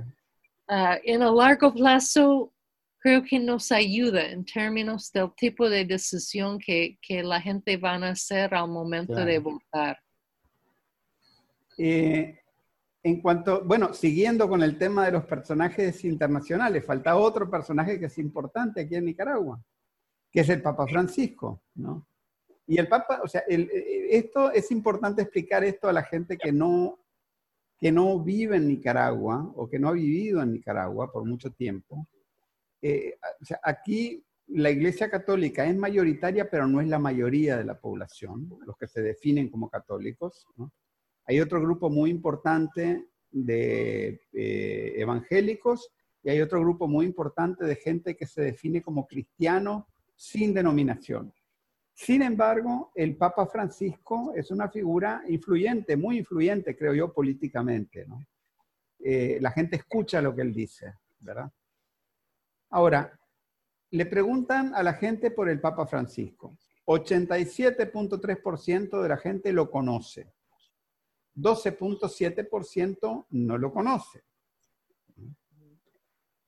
ah, 0.68 0.98
en 1.04 1.22
el 1.22 1.34
largo 1.34 1.72
plazo 1.74 2.52
creo 3.02 3.22
que 3.22 3.38
nos 3.38 3.72
ayuda 3.72 4.26
en 4.30 4.44
términos 4.44 5.10
del 5.10 5.32
tipo 5.34 5.70
de 5.70 5.86
decisión 5.86 6.58
que, 6.58 6.98
que 7.00 7.22
la 7.22 7.40
gente 7.40 7.78
van 7.78 8.04
a 8.04 8.10
hacer 8.10 8.54
al 8.54 8.68
momento 8.68 9.14
Claro. 9.14 9.26
de 9.30 9.38
votar. 9.38 9.98
Eh, 11.78 12.38
en 13.02 13.22
cuanto, 13.22 13.64
bueno, 13.64 13.94
siguiendo 13.94 14.46
con 14.50 14.62
el 14.62 14.76
tema 14.76 15.06
de 15.06 15.12
los 15.12 15.24
personajes 15.24 16.04
internacionales, 16.04 16.84
falta 16.84 17.16
otro 17.16 17.50
personaje 17.50 17.98
que 17.98 18.04
es 18.06 18.18
importante 18.18 18.82
aquí 18.82 18.96
en 18.96 19.06
Nicaragua, 19.06 19.58
que 20.30 20.40
es 20.40 20.48
el 20.48 20.62
Papa 20.62 20.86
Francisco, 20.86 21.62
¿no? 21.74 22.06
Y 22.66 22.78
el 22.78 22.86
Papa, 22.86 23.20
o 23.24 23.26
sea, 23.26 23.42
eh, 23.48 23.68
esto 24.10 24.52
es 24.52 24.70
importante 24.70 25.22
explicar 25.22 25.64
esto 25.64 25.88
a 25.88 25.92
la 25.92 26.04
gente 26.04 26.38
que 26.38 26.52
no, 26.52 27.00
que 27.76 27.90
no 27.90 28.20
vive 28.20 28.56
en 28.56 28.68
Nicaragua 28.68 29.50
o 29.56 29.68
que 29.68 29.78
no 29.80 29.88
ha 29.88 29.92
vivido 29.92 30.40
en 30.40 30.52
Nicaragua 30.52 31.10
por 31.10 31.24
mucho 31.24 31.50
tiempo. 31.50 32.06
Eh, 32.80 33.18
o 33.40 33.44
sea, 33.44 33.58
aquí 33.64 34.24
la 34.46 34.70
Iglesia 34.70 35.10
Católica 35.10 35.64
es 35.66 35.76
mayoritaria, 35.76 36.48
pero 36.48 36.66
no 36.66 36.80
es 36.80 36.88
la 36.88 36.98
mayoría 36.98 37.56
de 37.56 37.64
la 37.64 37.80
población, 37.80 38.48
los 38.64 38.76
que 38.76 38.86
se 38.86 39.02
definen 39.02 39.48
como 39.48 39.68
católicos. 39.68 40.46
Hay 41.24 41.40
otro 41.40 41.60
grupo 41.60 41.90
muy 41.90 42.10
importante 42.10 43.06
de 43.30 44.20
eh, 44.32 44.94
evangélicos 44.96 45.92
y 46.22 46.30
hay 46.30 46.40
otro 46.40 46.60
grupo 46.60 46.88
muy 46.88 47.06
importante 47.06 47.64
de 47.64 47.76
gente 47.76 48.16
que 48.16 48.26
se 48.26 48.42
define 48.42 48.82
como 48.82 49.06
cristiano 49.06 49.88
sin 50.20 50.52
denominación. 50.52 51.32
Sin 51.94 52.20
embargo, 52.20 52.92
el 52.94 53.16
Papa 53.16 53.46
Francisco 53.46 54.34
es 54.36 54.50
una 54.50 54.68
figura 54.68 55.22
influyente, 55.26 55.96
muy 55.96 56.18
influyente, 56.18 56.76
creo 56.76 56.92
yo, 56.92 57.10
políticamente. 57.10 58.06
Eh, 58.98 59.38
la 59.40 59.50
gente 59.50 59.76
escucha 59.76 60.20
lo 60.20 60.36
que 60.36 60.42
él 60.42 60.52
dice, 60.52 60.92
¿verdad? 61.20 61.50
Ahora, 62.68 63.18
le 63.92 64.04
preguntan 64.04 64.74
a 64.74 64.82
la 64.82 64.92
gente 64.92 65.30
por 65.30 65.48
el 65.48 65.58
Papa 65.58 65.86
Francisco. 65.86 66.58
87.3% 66.84 69.00
de 69.00 69.08
la 69.08 69.16
gente 69.16 69.54
lo 69.54 69.70
conoce. 69.70 70.34
12.7% 71.34 73.26
no 73.30 73.56
lo 73.56 73.72
conoce. 73.72 74.22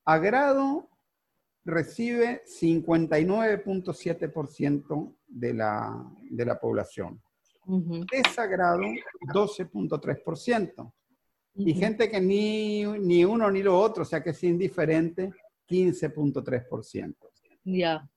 Agrado 0.04 0.90
recibe 1.64 2.42
59.7% 2.44 5.16
de 5.26 5.54
la, 5.54 6.04
de 6.30 6.44
la 6.44 6.58
población. 6.58 7.22
Ujú, 7.66 8.04
Desagrado, 8.10 8.82
12.3%. 9.32 10.92
Y 11.54 11.72
ujú. 11.72 11.80
gente 11.80 12.10
que 12.10 12.18
ni, 12.20 12.84
ni 12.84 13.24
uno 13.24 13.50
ni 13.50 13.62
lo 13.62 13.78
otro, 13.78 14.02
o 14.02 14.06
sea 14.06 14.22
que 14.22 14.30
es 14.30 14.42
indiferente, 14.42 15.30
15.3%. 15.68 17.14
Ya. 17.64 18.08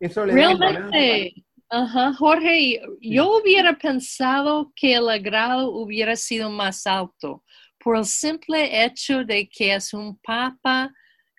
Eso 0.00 0.26
le 0.26 0.34
da 0.34 0.50
un 0.50 0.58
balance. 0.58 0.98
Realmente, 0.98 1.44
ajá, 1.68 2.12
Jorge, 2.14 2.82
yo 3.00 3.38
hubiera 3.38 3.78
pensado 3.78 4.72
que 4.74 4.94
el 4.94 5.08
agrado 5.08 5.70
hubiera 5.70 6.16
sido 6.16 6.50
más 6.50 6.84
alto 6.86 7.44
por 7.78 7.96
el 7.96 8.04
simple 8.04 8.84
hecho 8.84 9.24
de 9.24 9.48
que 9.48 9.74
es 9.74 9.94
un 9.94 10.18
papa 10.18 10.92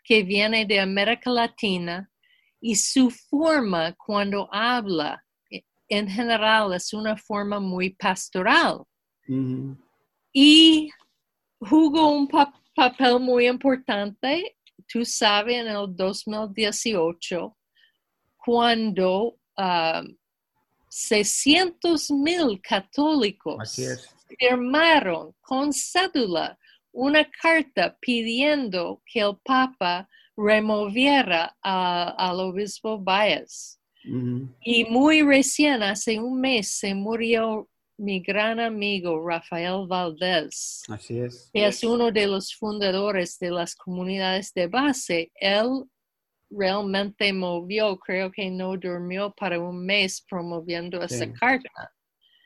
que 0.04 0.24
viene 0.24 0.66
de 0.66 0.80
América 0.80 1.30
Latina 1.30 2.10
y 2.60 2.76
su 2.76 3.10
forma 3.10 3.94
cuando 3.94 4.48
habla 4.52 5.24
en 5.90 6.08
general 6.08 6.74
es 6.74 6.94
una 6.94 7.16
forma 7.18 7.60
muy 7.60 7.92
pastoral. 7.92 8.84
Y 10.34 10.90
jugó 11.60 12.10
un 12.16 12.28
pa- 12.28 12.54
papel 12.76 13.20
muy 13.20 13.48
importante, 13.48 14.58
tú 14.88 15.06
sabes, 15.06 15.56
en 15.58 15.68
el 15.68 15.96
2018, 15.96 17.56
cuando 18.38 19.38
ah, 19.58 20.04
600 20.90 22.12
mil 22.12 22.62
católicos 22.62 23.76
firmaron 24.38 25.34
con 25.42 25.72
cédula 25.74 26.58
una 26.94 27.30
carta 27.30 27.98
pidiendo 28.00 29.02
que 29.06 29.20
el 29.20 29.36
Papa 29.44 30.08
removiera 30.38 31.56
a- 31.62 32.16
al 32.18 32.40
obispo 32.40 32.98
Baez. 33.00 33.80
Y 34.62 34.86
muy 34.86 35.22
recién, 35.22 35.82
hace 35.82 36.20
un 36.20 36.40
mes, 36.42 36.70
se 36.78 36.94
murió 36.94 37.70
mi 37.98 38.20
gran 38.20 38.60
amigo 38.60 39.26
Rafael 39.26 39.88
Valdés, 39.88 40.84
Así 40.90 41.20
es. 41.20 41.50
que 41.54 41.66
es 41.66 41.84
uno 41.86 42.12
de 42.12 42.28
los 42.28 42.54
fundadores 42.54 43.40
de 43.40 43.52
las 43.52 43.76
comunidades 43.76 44.54
de 44.54 44.68
base. 44.68 45.32
Él 45.36 45.86
realmente 46.50 47.32
movió, 47.32 47.98
creo 47.98 48.30
que 48.32 48.50
no 48.50 48.76
durmió 48.78 49.32
para 49.32 49.58
un 49.60 49.86
mes 49.86 50.22
promoviendo 50.30 51.02
esa 51.02 51.32
carta. 51.32 51.92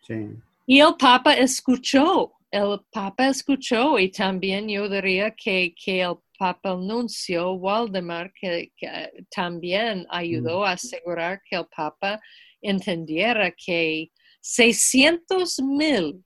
Sí. 0.06 0.30
Y 0.68 0.80
el 0.80 0.96
Papa 1.00 1.34
escuchó, 1.34 2.34
el 2.52 2.80
Papa 2.92 3.28
escuchó 3.28 4.00
y 4.00 4.10
también 4.12 4.68
yo 4.70 4.88
diría 4.88 5.32
que, 5.32 5.74
que 5.76 6.02
el 6.02 6.16
Papa 6.38 6.76
Nuncio 6.76 7.54
Waldemar 7.54 8.32
que, 8.34 8.72
que 8.76 9.12
también 9.30 10.06
ayudó 10.10 10.66
a 10.66 10.72
asegurar 10.72 11.42
que 11.50 11.56
el 11.56 11.68
Papa 11.76 12.20
entendiera 12.62 13.52
que 13.52 14.12
600 14.42 15.60
mil 15.60 16.24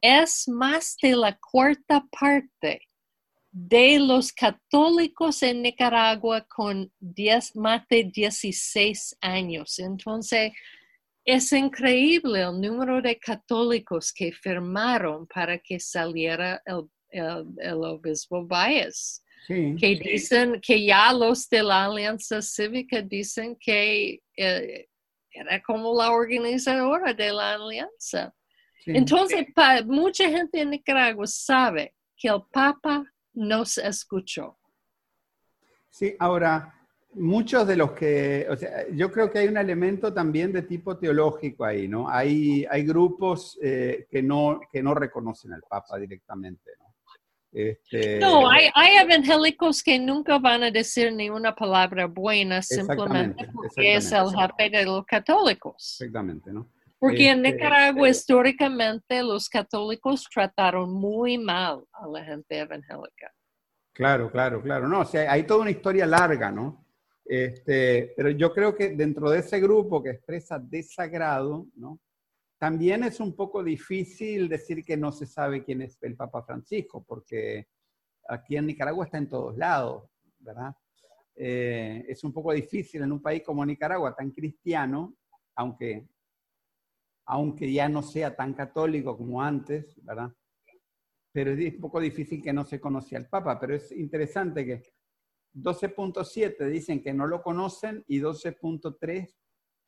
es 0.00 0.48
más 0.48 0.96
de 1.00 1.16
la 1.16 1.38
cuarta 1.38 2.04
parte 2.10 2.82
de 3.58 3.98
los 3.98 4.32
católicos 4.32 5.42
en 5.42 5.62
Nicaragua 5.62 6.46
con 6.46 6.92
10, 7.00 7.56
más 7.56 7.88
de 7.88 8.04
16 8.04 9.16
años. 9.22 9.78
Entonces, 9.78 10.52
es 11.26 11.52
increíble 11.52 12.40
el 12.42 12.60
número 12.60 13.02
de 13.02 13.18
católicos 13.18 14.12
que 14.12 14.32
firmaron 14.32 15.26
para 15.26 15.58
que 15.58 15.78
saliera 15.80 16.62
el, 16.64 16.88
el- 17.10 17.46
el 17.60 17.84
obispo 17.84 18.46
Baez, 18.46 19.22
Sí. 19.46 19.76
que 19.78 19.94
dicen 19.96 20.60
que 20.60 20.84
ya 20.84 21.12
los 21.12 21.48
de 21.48 21.62
la 21.62 21.84
Alianza 21.84 22.40
Cívica 22.42 23.00
dicen 23.02 23.56
que 23.60 24.20
eh, 24.36 24.88
era 25.30 25.62
como 25.62 25.96
la 25.96 26.10
organizadora 26.10 27.12
de 27.12 27.32
la 27.32 27.54
alianza. 27.54 28.34
sí. 28.84 28.92
Entonces, 28.94 29.46
pa- 29.54 29.82
mucha 29.82 30.28
gente 30.30 30.60
en 30.60 30.70
Nicaragua 30.70 31.26
sabe 31.26 31.94
que 32.16 32.28
el 32.28 32.42
Papa 32.52 33.04
nos 33.34 33.78
escuchó. 33.78 34.58
Sí, 35.90 36.14
ahora, 36.18 36.72
muchos 37.16 37.66
de 37.66 37.76
los 37.76 37.92
que, 37.92 38.46
o 38.48 38.56
sea, 38.56 38.88
yo 38.92 39.10
creo 39.10 39.30
que 39.30 39.40
hay 39.40 39.48
un 39.48 39.56
elemento 39.56 40.12
también 40.12 40.52
de 40.52 40.62
tipo 40.62 40.96
teológico 40.96 41.64
ahí, 41.64 41.88
¿no? 41.88 42.08
Hay, 42.08 42.66
hay 42.70 42.84
grupos 42.84 43.58
eh, 43.62 44.06
que, 44.10 44.22
no, 44.22 44.60
que 44.70 44.82
no 44.82 44.94
reconocen 44.94 45.52
al 45.52 45.62
Papa 45.68 45.98
directamente, 45.98 46.70
¿no? 46.78 46.86
Este, 47.52 48.18
no, 48.18 48.50
hay, 48.50 48.68
hay, 48.74 48.96
evangélicos 48.98 49.82
que 49.82 49.98
nunca 49.98 50.38
van 50.38 50.62
a 50.64 50.70
decir 50.70 51.10
ni 51.10 51.30
una 51.30 51.54
palabra 51.54 52.06
buena 52.06 52.60
simplemente 52.60 53.48
porque 53.50 53.94
es 53.94 54.12
el 54.12 54.26
jefe 54.28 54.76
de 54.76 54.84
los 54.84 55.06
católicos. 55.06 55.96
Exactamente, 55.98 56.52
¿no? 56.52 56.70
Porque 56.98 57.30
en 57.30 57.44
este, 57.46 57.56
Nicaragua 57.56 58.08
históricamente 58.10 59.22
los 59.22 59.48
católicos 59.48 60.26
trataron 60.32 60.92
muy 60.92 61.38
mal 61.38 61.82
a 61.92 62.06
la 62.06 62.24
gente 62.24 62.58
evangélica. 62.58 63.32
Claro, 63.94 64.30
claro, 64.30 64.60
claro. 64.60 64.86
No, 64.86 65.00
o 65.00 65.04
sea, 65.06 65.32
hay 65.32 65.44
toda 65.44 65.62
una 65.62 65.70
historia 65.70 66.04
larga, 66.04 66.50
¿no? 66.52 66.85
Este, 67.28 68.14
pero 68.16 68.30
yo 68.30 68.52
creo 68.52 68.74
que 68.74 68.90
dentro 68.90 69.30
de 69.30 69.40
ese 69.40 69.58
grupo 69.58 70.02
que 70.02 70.10
expresa 70.10 70.58
desagrado, 70.60 71.66
¿no? 71.74 71.98
También 72.58 73.02
es 73.04 73.20
un 73.20 73.34
poco 73.34 73.62
difícil 73.62 74.48
decir 74.48 74.84
que 74.84 74.96
no 74.96 75.12
se 75.12 75.26
sabe 75.26 75.62
quién 75.62 75.82
es 75.82 75.98
el 76.02 76.16
Papa 76.16 76.42
Francisco, 76.42 77.04
porque 77.06 77.66
aquí 78.28 78.56
en 78.56 78.66
Nicaragua 78.66 79.04
está 79.04 79.18
en 79.18 79.28
todos 79.28 79.56
lados, 79.56 80.08
¿verdad? 80.38 80.74
Eh, 81.34 82.04
es 82.08 82.24
un 82.24 82.32
poco 82.32 82.52
difícil 82.52 83.02
en 83.02 83.12
un 83.12 83.20
país 83.20 83.42
como 83.42 83.66
Nicaragua, 83.66 84.14
tan 84.14 84.30
cristiano, 84.30 85.16
aunque, 85.56 86.08
aunque 87.26 87.70
ya 87.70 87.88
no 87.88 88.02
sea 88.02 88.34
tan 88.34 88.54
católico 88.54 89.18
como 89.18 89.42
antes, 89.42 89.94
¿verdad? 90.02 90.32
Pero 91.32 91.50
es 91.50 91.74
un 91.74 91.80
poco 91.80 92.00
difícil 92.00 92.42
que 92.42 92.54
no 92.54 92.64
se 92.64 92.80
conozca 92.80 93.18
al 93.18 93.28
Papa, 93.28 93.60
pero 93.60 93.74
es 93.74 93.92
interesante 93.92 94.64
que 94.64 94.82
12.7 95.56 96.68
dicen 96.68 97.02
que 97.02 97.14
no 97.14 97.26
lo 97.26 97.42
conocen 97.42 98.04
y 98.06 98.20
12.3 98.20 99.34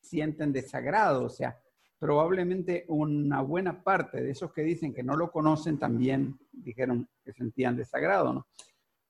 sienten 0.01 0.53
desagrado, 0.53 1.25
o 1.25 1.29
sea, 1.29 1.61
probablemente 1.99 2.85
una 2.89 3.43
buena 3.43 3.83
parte 3.83 4.23
de 4.23 4.31
esos 4.31 4.53
que 4.53 4.63
dicen 4.63 4.95
que 4.95 5.03
no 5.03 5.17
lo 5.17 5.31
conocen 5.31 5.79
también 5.79 6.39
dijeron 6.53 7.09
que 7.25 7.33
sentían 7.33 7.77
desagrado, 7.77 8.33
¿no? 8.33 8.47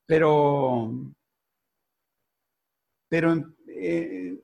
Pero, 0.07 0.91
pero 3.09 3.55
eh, 3.69 4.43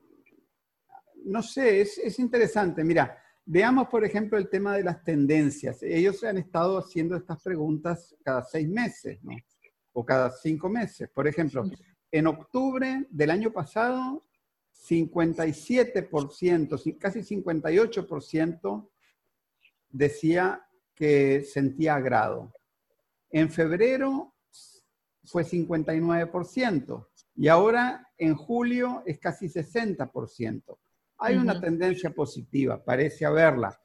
no 1.25 1.41
sé, 1.41 1.81
es, 1.81 1.97
es, 1.97 2.19
interesante. 2.19 2.83
Mira, 2.83 3.17
veamos 3.45 3.87
por 3.87 4.05
ejemplo 4.05 4.37
el 4.37 4.47
tema 4.47 4.77
de 4.77 4.83
las 4.83 5.03
tendencias. 5.03 5.81
Ellos 5.81 6.23
han 6.23 6.37
estado 6.37 6.77
haciendo 6.77 7.15
estas 7.15 7.41
preguntas 7.41 8.15
cada 8.23 8.43
seis 8.43 8.69
meses, 8.69 9.23
¿no? 9.23 9.35
O 9.93 10.05
cada 10.05 10.29
cinco 10.29 10.69
meses. 10.69 11.09
Por 11.09 11.27
ejemplo, 11.27 11.63
en 12.17 12.27
octubre 12.27 13.05
del 13.09 13.29
año 13.29 13.51
pasado 13.51 14.23
57%, 14.87 16.97
casi 16.97 17.19
58% 17.19 18.89
decía 19.89 20.65
que 20.93 21.43
sentía 21.43 21.95
agrado. 21.95 22.53
En 23.31 23.51
febrero 23.51 24.33
fue 25.25 25.43
59% 25.43 27.07
y 27.35 27.49
ahora 27.49 28.07
en 28.17 28.35
julio 28.35 29.03
es 29.05 29.19
casi 29.19 29.49
60%. 29.49 30.77
Hay 31.17 31.35
una 31.35 31.59
tendencia 31.59 32.11
positiva, 32.11 32.81
parece 32.81 33.25
haberla. 33.25 33.77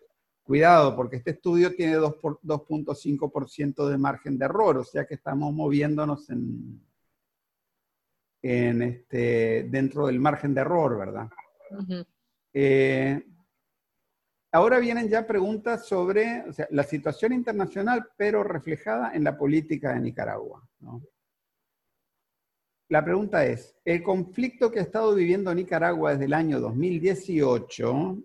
Cuidado, 0.44 0.94
porque 0.94 1.16
este 1.16 1.32
estudio 1.32 1.74
tiene 1.74 1.98
2.5% 1.98 3.88
de 3.88 3.98
margen 3.98 4.38
de 4.38 4.44
error, 4.44 4.78
o 4.78 4.84
sea 4.84 5.04
que 5.04 5.14
estamos 5.14 5.52
moviéndonos 5.52 6.30
en, 6.30 6.80
en 8.42 8.82
este, 8.82 9.64
dentro 9.68 10.06
del 10.06 10.18
margen 10.18 10.54
de 10.54 10.60
error, 10.60 10.98
¿verdad? 10.98 11.28
Eh, 12.52 13.22
ahora 14.52 14.78
vienen 14.78 15.08
ya 15.08 15.26
preguntas 15.26 15.86
sobre 15.86 16.44
la 16.70 16.82
situación 16.82 17.32
internacional, 17.32 18.08
pero 18.16 18.42
reflejada 18.42 19.12
en 19.14 19.24
la 19.24 19.36
política 19.36 19.92
de 19.92 20.00
Nicaragua. 20.00 20.66
La 22.88 23.04
pregunta 23.04 23.46
es, 23.46 23.76
¿el 23.84 24.02
conflicto 24.02 24.70
que 24.70 24.80
ha 24.80 24.82
estado 24.82 25.14
viviendo 25.14 25.54
Nicaragua 25.54 26.12
desde 26.12 26.24
el 26.24 26.34
año 26.34 26.58
2018 26.58 28.18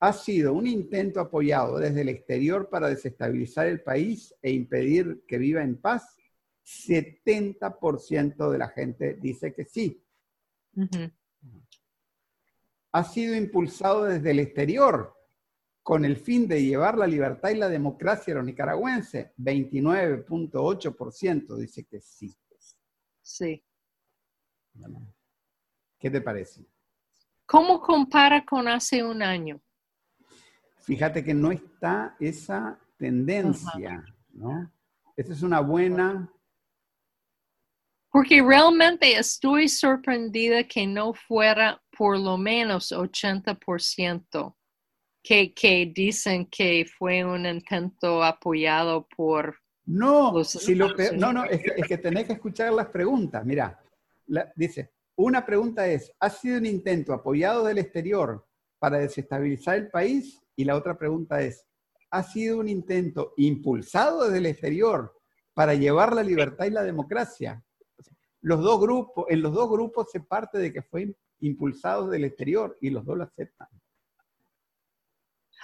ha 0.00 0.12
sido 0.12 0.52
un 0.52 0.66
intento 0.66 1.18
apoyado 1.18 1.78
desde 1.78 2.02
el 2.02 2.10
exterior 2.10 2.68
para 2.68 2.88
desestabilizar 2.88 3.66
el 3.66 3.80
país 3.82 4.34
e 4.42 4.52
impedir 4.52 5.24
que 5.26 5.38
viva 5.38 5.62
en 5.62 5.80
paz? 5.80 6.16
70% 6.64 8.50
de 8.50 8.58
la 8.58 8.68
gente 8.68 9.14
dice 9.14 9.52
que 9.52 9.64
sí. 9.64 10.00
Ha 12.92 13.04
sido 13.04 13.34
impulsado 13.34 14.04
desde 14.04 14.30
el 14.30 14.38
exterior 14.40 15.14
con 15.82 16.04
el 16.04 16.16
fin 16.16 16.46
de 16.48 16.64
llevar 16.64 16.96
la 16.96 17.06
libertad 17.06 17.50
y 17.50 17.56
la 17.56 17.68
democracia 17.68 18.32
a 18.32 18.38
los 18.38 18.46
nicaragüenses. 18.46 19.32
29.8% 19.36 21.56
dice 21.56 21.84
que 21.84 22.00
sí. 22.00 22.34
Sí. 23.20 23.62
¿Qué 25.98 26.10
te 26.10 26.20
parece? 26.20 26.64
¿Cómo 27.46 27.80
compara 27.80 28.44
con 28.44 28.68
hace 28.68 29.04
un 29.04 29.22
año? 29.22 29.60
Fíjate 30.78 31.22
que 31.22 31.34
no 31.34 31.52
está 31.52 32.16
esa 32.18 32.80
tendencia, 32.96 34.04
¿no? 34.32 34.72
Esa 35.16 35.32
es 35.32 35.42
una 35.42 35.60
buena 35.60 36.33
porque 38.14 38.40
realmente 38.40 39.18
estoy 39.18 39.68
sorprendida 39.68 40.62
que 40.62 40.86
no 40.86 41.14
fuera 41.14 41.82
por 41.98 42.16
lo 42.16 42.38
menos 42.38 42.92
80% 42.92 44.54
que, 45.20 45.52
que 45.52 45.92
dicen 45.92 46.46
que 46.46 46.86
fue 46.96 47.24
un 47.24 47.44
intento 47.44 48.22
apoyado 48.22 49.08
por... 49.16 49.56
No, 49.86 50.44
si 50.44 50.76
lo 50.76 50.90
no, 51.16 51.32
no, 51.32 51.44
es 51.44 51.60
que, 51.88 51.98
tenés 51.98 52.26
que 52.26 52.34
escuchar 52.34 52.72
las 52.72 52.86
preguntas. 52.86 53.44
Mira, 53.44 53.82
dice, 54.54 54.92
una 55.16 55.44
pregunta 55.44 55.84
es, 55.88 56.12
¿ha 56.20 56.30
sido 56.30 56.58
un 56.58 56.66
intento 56.66 57.14
apoyado 57.14 57.64
del 57.64 57.78
exterior 57.78 58.46
para 58.78 58.98
desestabilizar 58.98 59.74
el 59.74 59.90
país? 59.90 60.40
Y 60.54 60.64
la 60.64 60.76
otra 60.76 60.96
pregunta 60.96 61.42
es, 61.42 61.66
¿ha 62.12 62.22
sido 62.22 62.58
un 62.60 62.68
intento 62.68 63.34
impulsado 63.38 64.26
desde 64.26 64.38
el 64.38 64.46
exterior 64.46 65.20
para 65.52 65.74
llevar 65.74 66.14
la 66.14 66.22
libertad 66.22 66.66
y 66.66 66.70
la 66.70 66.84
democracia? 66.84 67.60
Los 68.44 68.60
dos 68.62 68.78
grupos, 68.78 69.24
en 69.30 69.40
los 69.40 69.54
dos 69.54 69.70
grupos 69.70 70.10
se 70.10 70.20
parte 70.20 70.58
de 70.58 70.70
que 70.70 70.82
fue 70.82 71.16
impulsado 71.40 72.08
del 72.08 72.24
exterior 72.24 72.76
y 72.78 72.90
los 72.90 73.02
dos 73.06 73.16
lo 73.16 73.24
aceptan. 73.24 73.68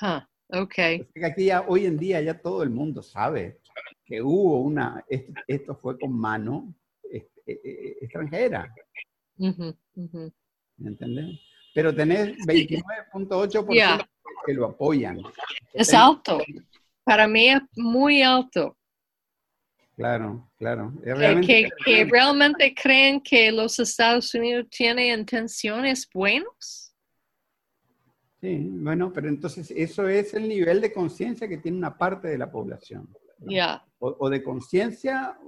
Huh, 0.01 0.63
ok. 0.63 0.75
Aquí 1.23 1.45
ya, 1.45 1.67
hoy 1.69 1.85
en 1.85 1.99
día 1.99 2.23
ya 2.23 2.41
todo 2.41 2.63
el 2.63 2.71
mundo 2.71 3.03
sabe 3.03 3.61
que 4.03 4.23
hubo 4.23 4.63
una, 4.63 5.05
esto, 5.47 5.75
fue 5.77 5.99
con 5.99 6.19
mano 6.19 6.75
este, 7.03 7.43
e, 7.47 7.53
e, 7.53 7.71
e, 7.71 7.99
extranjera. 8.01 8.75
¿Me 9.37 9.75
entiendes? 10.79 11.39
Pero 11.75 11.95
tenés 11.95 12.35
29.8% 12.39 14.09
que 14.47 14.55
lo 14.55 14.65
apoyan. 14.65 15.21
Es 15.75 15.93
alto. 15.93 16.39
Para 17.05 17.29
mí 17.29 17.51
es 17.51 17.61
muy 17.77 18.23
alto. 18.23 18.79
Claro, 20.01 20.51
claro. 20.57 20.95
que, 21.45 21.69
realmente 22.11 22.75
creen 22.75 23.21
que 23.21 23.53
los 23.53 23.79
Estados 23.79 24.35
Unidos 24.35 24.67
tienen 24.71 25.21
intenciones 25.21 26.09
buenas. 26.15 26.97
Sí, 28.41 28.67
bueno, 28.71 29.13
pero 29.13 29.29
entonces 29.29 29.71
eso 29.71 30.09
es 30.09 30.33
el 30.33 30.49
nivel 30.49 30.81
de 30.81 30.91
conciencia 30.91 31.47
que 31.47 31.59
tiene 31.59 31.77
una 31.77 31.99
parte 31.99 32.29
de 32.29 32.39
la 32.39 32.51
población. 32.51 33.15
Ya. 33.41 33.85
O, 33.99 34.31
de 34.31 34.43
conciencia, 34.43 35.39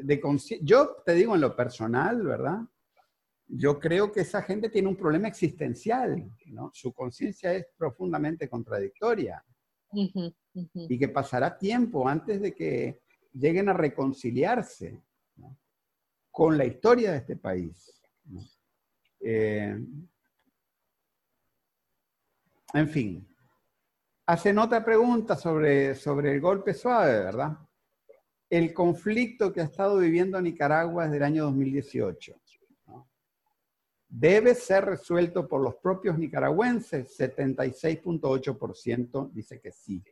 de 0.00 0.22
yo 0.62 0.96
te 1.04 1.12
digo 1.12 1.34
en 1.34 1.42
lo 1.42 1.54
personal, 1.54 2.22
¿verdad? 2.22 2.60
Yo 3.46 3.78
creo 3.78 4.10
que 4.10 4.20
esa 4.20 4.40
gente 4.40 4.70
tiene 4.70 4.88
un 4.88 4.96
problema 4.96 5.28
existencial, 5.28 6.30
¿no? 6.46 6.70
Su 6.72 6.94
conciencia 6.94 7.52
es 7.52 7.66
profundamente 7.76 8.48
contradictoria. 8.48 9.44
Y 9.92 10.98
que 10.98 11.08
pasará 11.08 11.58
tiempo 11.58 12.08
antes 12.08 12.40
de 12.40 12.54
que 12.54 13.03
lleguen 13.34 13.68
a 13.68 13.74
reconciliarse 13.74 15.02
con 16.30 16.56
la 16.56 16.64
historia 16.64 17.12
de 17.12 17.18
este 17.18 17.36
país. 17.36 18.02
Eh, 19.20 19.78
en 22.72 22.88
fin, 22.88 23.28
hacen 24.26 24.58
otra 24.58 24.84
pregunta 24.84 25.36
sobre, 25.36 25.94
sobre 25.94 26.32
el 26.32 26.40
golpe 26.40 26.74
suave, 26.74 27.20
¿verdad? 27.20 27.56
El 28.50 28.74
conflicto 28.74 29.52
que 29.52 29.60
ha 29.60 29.64
estado 29.64 29.98
viviendo 29.98 30.40
Nicaragua 30.40 31.04
desde 31.04 31.18
el 31.18 31.22
año 31.22 31.44
2018. 31.44 32.34
Debe 34.08 34.54
ser 34.54 34.84
resuelto 34.84 35.48
por 35.48 35.60
los 35.60 35.74
propios 35.76 36.18
nicaragüenses, 36.18 37.16
76.8% 37.18 39.32
dice 39.32 39.60
que 39.60 39.72
sí. 39.72 40.02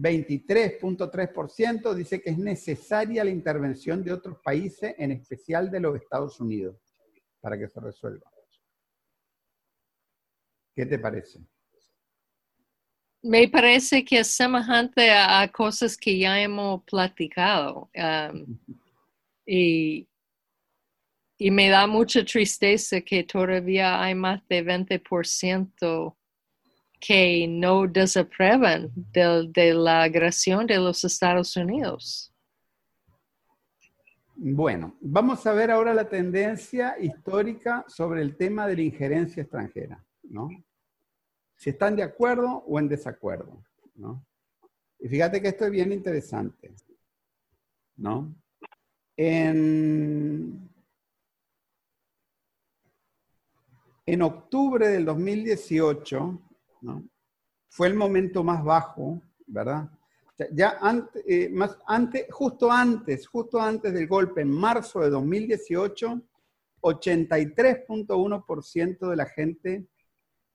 23.3% 0.00 1.94
dice 1.94 2.20
que 2.22 2.30
es 2.30 2.38
necesaria 2.38 3.22
la 3.22 3.30
intervención 3.30 4.02
de 4.02 4.12
otros 4.12 4.38
países, 4.42 4.94
en 4.98 5.12
especial 5.12 5.70
de 5.70 5.80
los 5.80 5.96
Estados 5.96 6.40
Unidos, 6.40 6.76
para 7.40 7.58
que 7.58 7.68
se 7.68 7.80
resuelva. 7.80 8.30
¿Qué 10.74 10.86
te 10.86 10.98
parece? 10.98 11.40
Me 13.22 13.48
parece 13.48 14.02
que 14.02 14.20
es 14.20 14.28
semejante 14.28 15.10
a, 15.10 15.46
cosas 15.52 15.96
que 15.96 16.18
ya 16.18 16.40
hemos 16.40 16.82
platicado. 16.84 17.90
Um, 17.94 18.58
y, 19.44 20.08
y 21.38 21.50
me 21.50 21.68
da 21.68 21.86
mucha 21.86 22.24
tristeza 22.24 23.02
que 23.02 23.24
todavía 23.24 24.02
hay 24.02 24.14
más 24.14 24.40
de 24.48 24.64
20% 24.64 26.16
que 27.00 27.46
no 27.48 27.86
desaprueban 27.86 28.90
de, 28.94 29.72
la 29.74 30.02
agresión 30.02 30.66
de 30.66 30.76
los 30.76 31.02
Estados 31.02 31.56
Unidos. 31.56 32.32
Bueno, 34.36 34.96
vamos 35.00 35.46
a 35.46 35.52
ver 35.52 35.70
ahora 35.70 35.94
la 35.94 36.08
tendencia 36.08 36.96
histórica 37.00 37.84
sobre 37.88 38.20
el 38.20 38.36
tema 38.36 38.66
de 38.66 38.76
la 38.76 38.82
injerencia 38.82 39.42
extranjera, 39.42 40.04
¿no? 40.24 40.48
Si 41.56 41.70
están 41.70 41.96
de 41.96 42.02
acuerdo 42.02 42.64
o 42.66 42.78
en 42.78 42.88
desacuerdo, 42.88 43.62
¿no? 43.94 44.24
Y 44.98 45.08
fíjate 45.08 45.40
que 45.40 45.48
esto 45.48 45.64
es 45.64 45.70
bien 45.70 45.92
interesante, 45.92 46.74
¿no? 47.96 48.34
En, 49.16 50.70
en 54.06 54.22
octubre 54.22 54.88
del 54.88 55.04
2018, 55.04 56.49
fue 57.68 57.88
el 57.88 57.94
momento 57.94 58.44
más 58.44 58.64
bajo, 58.64 59.20
¿verdad? 59.46 59.90
ya 60.52 60.78
antes, 60.80 61.22
eh, 61.26 61.50
más 61.50 61.76
antes, 61.86 62.26
justo 62.30 62.72
antes, 62.72 63.28
justo 63.28 63.60
antes 63.60 63.92
del 63.92 64.06
golpe, 64.06 64.40
en 64.40 64.50
marzo 64.50 65.00
de 65.00 65.10
2018, 65.10 66.22
83.1% 66.80 69.10
de 69.10 69.16
la 69.16 69.26
gente 69.26 69.86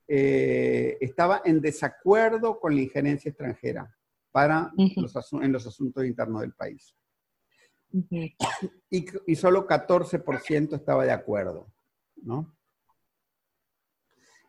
eh, 0.07 0.97
estaba 0.99 1.43
en 1.45 1.61
desacuerdo 1.61 2.60
con 2.60 2.76
la 2.76 2.81
injerencia 2.81 3.30
extranjera 3.30 3.95
para 4.31 4.73
en 4.77 5.52
los 5.52 5.68
asuntos 5.68 6.06
internos 6.06 6.41
del 6.41 6.53
país. 6.53 6.95
y, 7.91 8.35
y, 9.26 9.35
solo 9.35 9.68
14% 9.68 10.76
estaba 10.76 11.06
de 11.06 11.11
acuerdo, 11.11 11.72
¿no? 12.18 12.55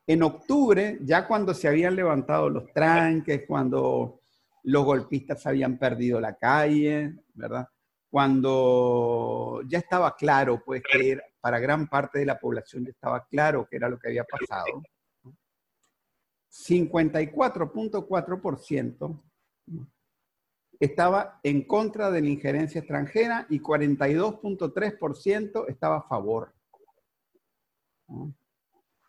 En 0.06 0.22
octubre, 0.22 0.98
ya 1.02 1.26
cuando 1.26 1.52
se 1.52 1.66
habían 1.66 1.96
levantado 1.96 2.48
los 2.48 2.72
tranques, 2.72 3.42
cuando 3.46 4.20
los 4.62 4.84
golpistas 4.84 5.44
habían 5.46 5.78
perdido 5.78 6.20
la 6.20 6.36
calle, 6.36 7.24
¿verdad? 7.34 7.66
Cuando 8.08 9.62
ya 9.66 9.78
estaba 9.78 10.14
claro, 10.14 10.62
pues 10.64 10.80
que 10.82 11.18
para 11.40 11.58
gran 11.58 11.88
parte 11.88 12.20
de 12.20 12.26
la 12.26 12.38
población 12.38 12.84
ya 12.84 12.90
estaba 12.90 13.26
claro 13.26 13.66
que 13.68 13.76
era 13.76 13.88
lo 13.88 13.98
que 13.98 14.06
había 14.08 14.24
pasado. 14.24 14.82
54.4% 16.50 19.22
estaba 20.78 21.40
en 21.42 21.66
contra 21.66 22.10
de 22.10 22.20
la 22.20 22.28
injerencia 22.28 22.80
extranjera 22.80 23.46
y 23.50 23.60
42.3% 23.60 25.64
estaba 25.68 25.96
a 25.98 26.02
favor. 26.02 26.52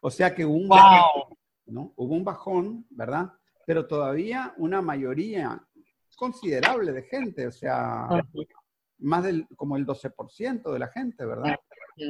O 0.08 0.10
sea 0.10 0.34
que 0.34 0.46
hubo 0.46 0.56
un, 0.56 0.70
bajón, 0.70 1.38
¿no? 1.66 1.94
hubo 1.98 2.16
un 2.16 2.24
bajón, 2.24 2.86
¿verdad? 2.90 3.34
Pero 3.66 3.88
todavía 3.88 4.54
una 4.56 4.82
mayoría 4.82 5.62
considerable 6.16 6.94
de 6.94 7.04
gente, 7.04 7.46
o 7.46 7.52
sea, 7.52 8.08
más 9.00 9.24
del 9.26 9.46
como 9.58 9.76
el 9.76 9.86
12% 9.86 10.72
de 10.72 10.80
la 10.80 10.88
gente, 10.88 11.26
¿verdad? 11.26 11.58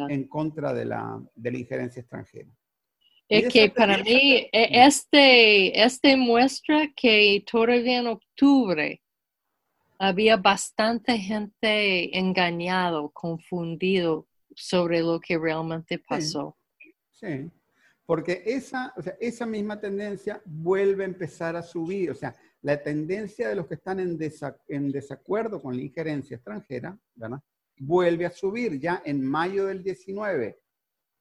En 0.09 0.27
contra 0.27 0.75
de 0.75 0.85
la, 0.85 1.19
de 1.33 1.51
la 1.51 1.57
injerencia 1.57 2.01
extranjera. 2.01 2.49
Es 3.27 3.51
que 3.51 3.71
para 3.71 3.97
mí, 3.97 4.47
e, 4.51 4.85
este, 4.85 5.83
este 5.83 6.17
muestra 6.17 6.89
que 6.95 7.43
todavía 7.51 7.97
en 7.97 8.07
octubre 8.07 9.01
había 9.97 10.37
bastante 10.37 11.17
gente 11.17 12.15
engañado, 12.15 13.09
confundido 13.09 14.27
sobre 14.55 14.99
lo 14.99 15.19
que 15.19 15.39
realmente 15.39 15.97
pasó. 15.97 16.55
sí. 17.11 17.49
Porque 18.07 18.41
esa, 18.45 18.93
esa 19.19 19.45
misma 19.45 19.79
tendencia 19.81 20.41
vuelve 20.45 21.03
a 21.03 21.07
empezar 21.07 21.57
a 21.57 21.61
subir. 21.61 22.09
O 22.09 22.15
sea, 22.15 22.33
la 22.61 22.81
tendencia 22.81 23.49
de 23.49 23.55
los 23.55 23.67
que 23.67 23.73
están 23.73 23.99
en 23.99 24.17
desacuerdo 24.91 25.61
con 25.61 25.75
la 25.75 25.81
injerencia 25.81 26.37
extranjera, 26.37 26.97
¿verdad? 27.13 27.41
Vuelve 27.77 28.25
a 28.25 28.31
subir. 28.31 28.79
Ya 28.79 29.01
en 29.03 29.25
mayo 29.25 29.65
del 29.65 29.83
19 29.83 30.57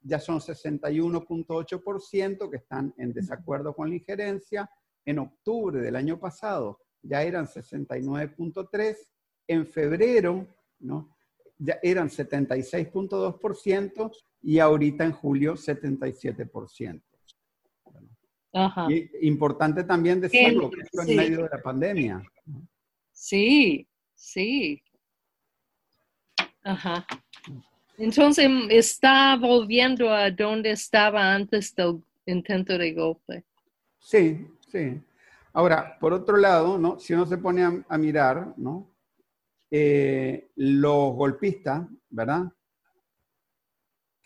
ya 0.01 0.21
son 0.21 0.39
61.8% 0.39 2.49
que 2.49 2.57
están 2.57 2.95
en 2.97 3.13
desacuerdo 3.13 3.75
con 3.75 3.89
la 3.89 3.97
injerencia. 3.97 4.71
En 5.05 5.19
octubre 5.19 5.81
del 5.81 5.97
año 5.97 6.21
pasado 6.21 6.79
ya 7.03 7.25
eran 7.25 7.49
69.3%. 7.49 8.97
En 9.49 9.65
febrero, 9.67 10.47
¿no? 10.81 11.17
ya 11.59 11.79
eran 11.83 12.09
76.2% 12.09 14.13
y 14.47 14.61
ahorita 14.61 15.05
en 15.05 15.11
julio 15.11 15.55
77%. 15.55 17.03
Ajá. 18.53 18.87
Y 18.89 19.11
importante 19.27 19.83
también 19.83 20.21
decirlo, 20.21 20.71
que 20.71 20.83
en 21.11 21.17
medio 21.17 21.43
de 21.43 21.49
la 21.51 21.61
pandemia. 21.61 22.23
Sí, 23.11 23.89
sí. 24.15 24.81
Ajá. 26.63 27.05
Entonces 27.99 28.49
está 28.71 29.37
volviendo 29.37 30.11
a 30.11 30.31
donde 30.31 30.71
estaba 30.71 31.35
antes 31.35 31.75
del 31.75 32.01
intento 32.27 32.79
de 32.79 32.93
golpe. 32.93 33.45
Sí, 33.99 34.47
sí. 34.69 35.03
Ahora, 35.53 35.99
por 35.99 36.13
otro 36.13 36.37
lado, 36.37 36.79
¿no? 36.79 37.01
si 37.01 37.15
uno 37.15 37.27
se 37.27 37.39
pone 37.39 37.65
a, 37.65 37.85
a 37.89 37.99
mirar, 37.99 38.55
¿no? 38.57 38.95
Eh, 39.73 40.51
los 40.55 41.15
golpistas, 41.15 41.89
¿verdad? 42.11 42.45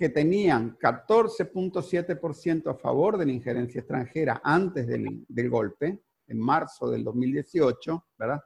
Que 0.00 0.08
tenían 0.08 0.78
14.7% 0.78 2.70
a 2.70 2.74
favor 2.74 3.18
de 3.18 3.26
la 3.26 3.32
injerencia 3.32 3.80
extranjera 3.80 4.40
antes 4.42 4.86
del, 4.86 5.50
golpe, 5.50 6.04
en 6.26 6.40
marzo 6.40 6.88
del 6.88 7.04
2018, 7.04 8.06
¿verdad? 8.16 8.40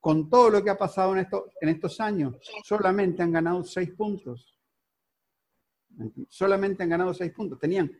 Con 0.00 0.28
todo 0.28 0.50
lo 0.50 0.64
que 0.64 0.70
ha 0.70 0.76
pasado 0.76 1.16
en, 1.16 1.28
en 1.60 1.68
estos 1.68 2.00
años, 2.00 2.34
solamente 2.64 3.22
han 3.22 3.30
ganado 3.30 3.62
6 3.62 3.92
puntos. 3.92 4.58
Solamente 6.28 6.82
han 6.82 6.88
ganado 6.88 7.14
6 7.14 7.32
puntos. 7.32 7.60
Tenían 7.60 7.92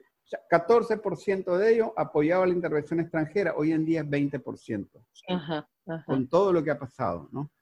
14% 0.50 1.56
de 1.58 1.74
ellos 1.74 1.90
apoyaba 1.96 2.44
la 2.44 2.54
intervención 2.54 2.98
extranjera, 2.98 3.54
hoy 3.56 3.70
en 3.70 3.84
día 3.84 4.00
es 4.00 4.06
20%. 4.08 4.88
Con 6.04 6.28
todo 6.28 6.52
lo 6.52 6.64
que 6.64 6.72
ha 6.72 6.78
pasado, 6.78 7.28
¿no? 7.30 7.52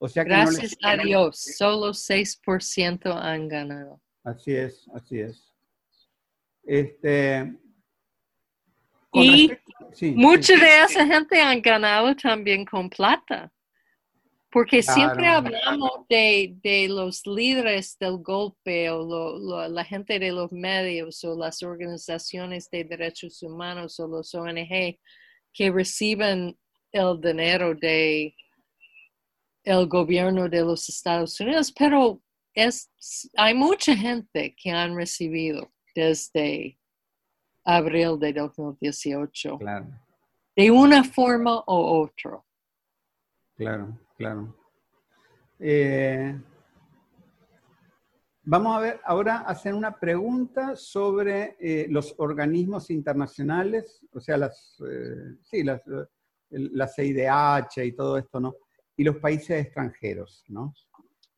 Gracias 0.00 0.78
a 0.82 0.96
Dios, 0.96 1.38
solo 1.58 1.90
6% 1.90 3.14
han 3.20 3.48
ganado. 3.48 4.00
Así 4.24 4.52
es, 4.52 4.86
así 4.94 5.20
es. 5.20 5.52
Este, 6.62 7.52
y 9.12 9.50
mucha 10.14 10.56
de 10.56 10.82
esa 10.82 11.06
gente 11.06 11.40
han 11.40 11.60
ganado 11.60 12.14
también 12.14 12.64
con 12.64 12.88
plata. 12.88 13.52
Porque 14.52 14.82
siempre 14.82 15.28
hablamos 15.28 16.08
de, 16.08 16.86
los 16.90 17.24
líderes 17.24 17.96
del 18.00 18.18
golpe 18.18 18.90
o 18.90 19.68
la 19.68 19.84
gente 19.84 20.18
de 20.18 20.32
los 20.32 20.50
medios 20.50 21.22
o 21.22 21.38
las 21.38 21.62
organizaciones 21.62 22.68
de 22.68 22.82
derechos 22.82 23.42
humanos 23.44 24.00
o 24.00 24.08
los 24.08 24.34
ONG 24.34 24.98
que 25.52 25.70
reciben 25.70 26.58
el 26.90 27.20
dinero 27.20 27.74
de 27.76 28.34
el 29.62 29.86
gobierno 29.86 30.48
de 30.48 30.62
los 30.62 30.88
Estados 30.88 31.38
Unidos, 31.38 31.72
pero 31.78 32.20
es, 32.64 33.30
hay 33.36 33.54
mucha 33.54 33.96
gente 33.96 34.54
que 34.56 34.70
han 34.70 34.96
recibido 34.96 35.72
desde 35.94 36.78
abril 37.64 38.18
de 38.18 38.32
2018. 38.32 39.58
Claro. 39.58 39.86
De 40.56 40.70
una 40.70 41.04
forma 41.04 41.60
u 41.66 42.02
otra. 42.02 42.42
Claro, 43.56 43.98
claro. 44.16 44.56
Eh, 45.58 46.38
vamos 48.42 48.76
a 48.76 48.80
ver 48.80 49.00
ahora 49.04 49.38
hacer 49.40 49.74
una 49.74 49.98
pregunta 49.98 50.74
sobre 50.74 51.56
eh, 51.60 51.86
los 51.88 52.14
organismos 52.18 52.90
internacionales, 52.90 54.00
o 54.12 54.20
sea, 54.20 54.36
las, 54.38 54.80
eh, 54.90 55.36
sí, 55.42 55.62
las, 55.62 55.82
la 56.50 56.88
CIDH 56.88 57.84
y 57.84 57.92
todo 57.92 58.16
esto, 58.16 58.40
¿no? 58.40 58.54
y 59.00 59.04
los 59.04 59.16
países 59.16 59.64
extranjeros. 59.64 60.44
¿no? 60.48 60.74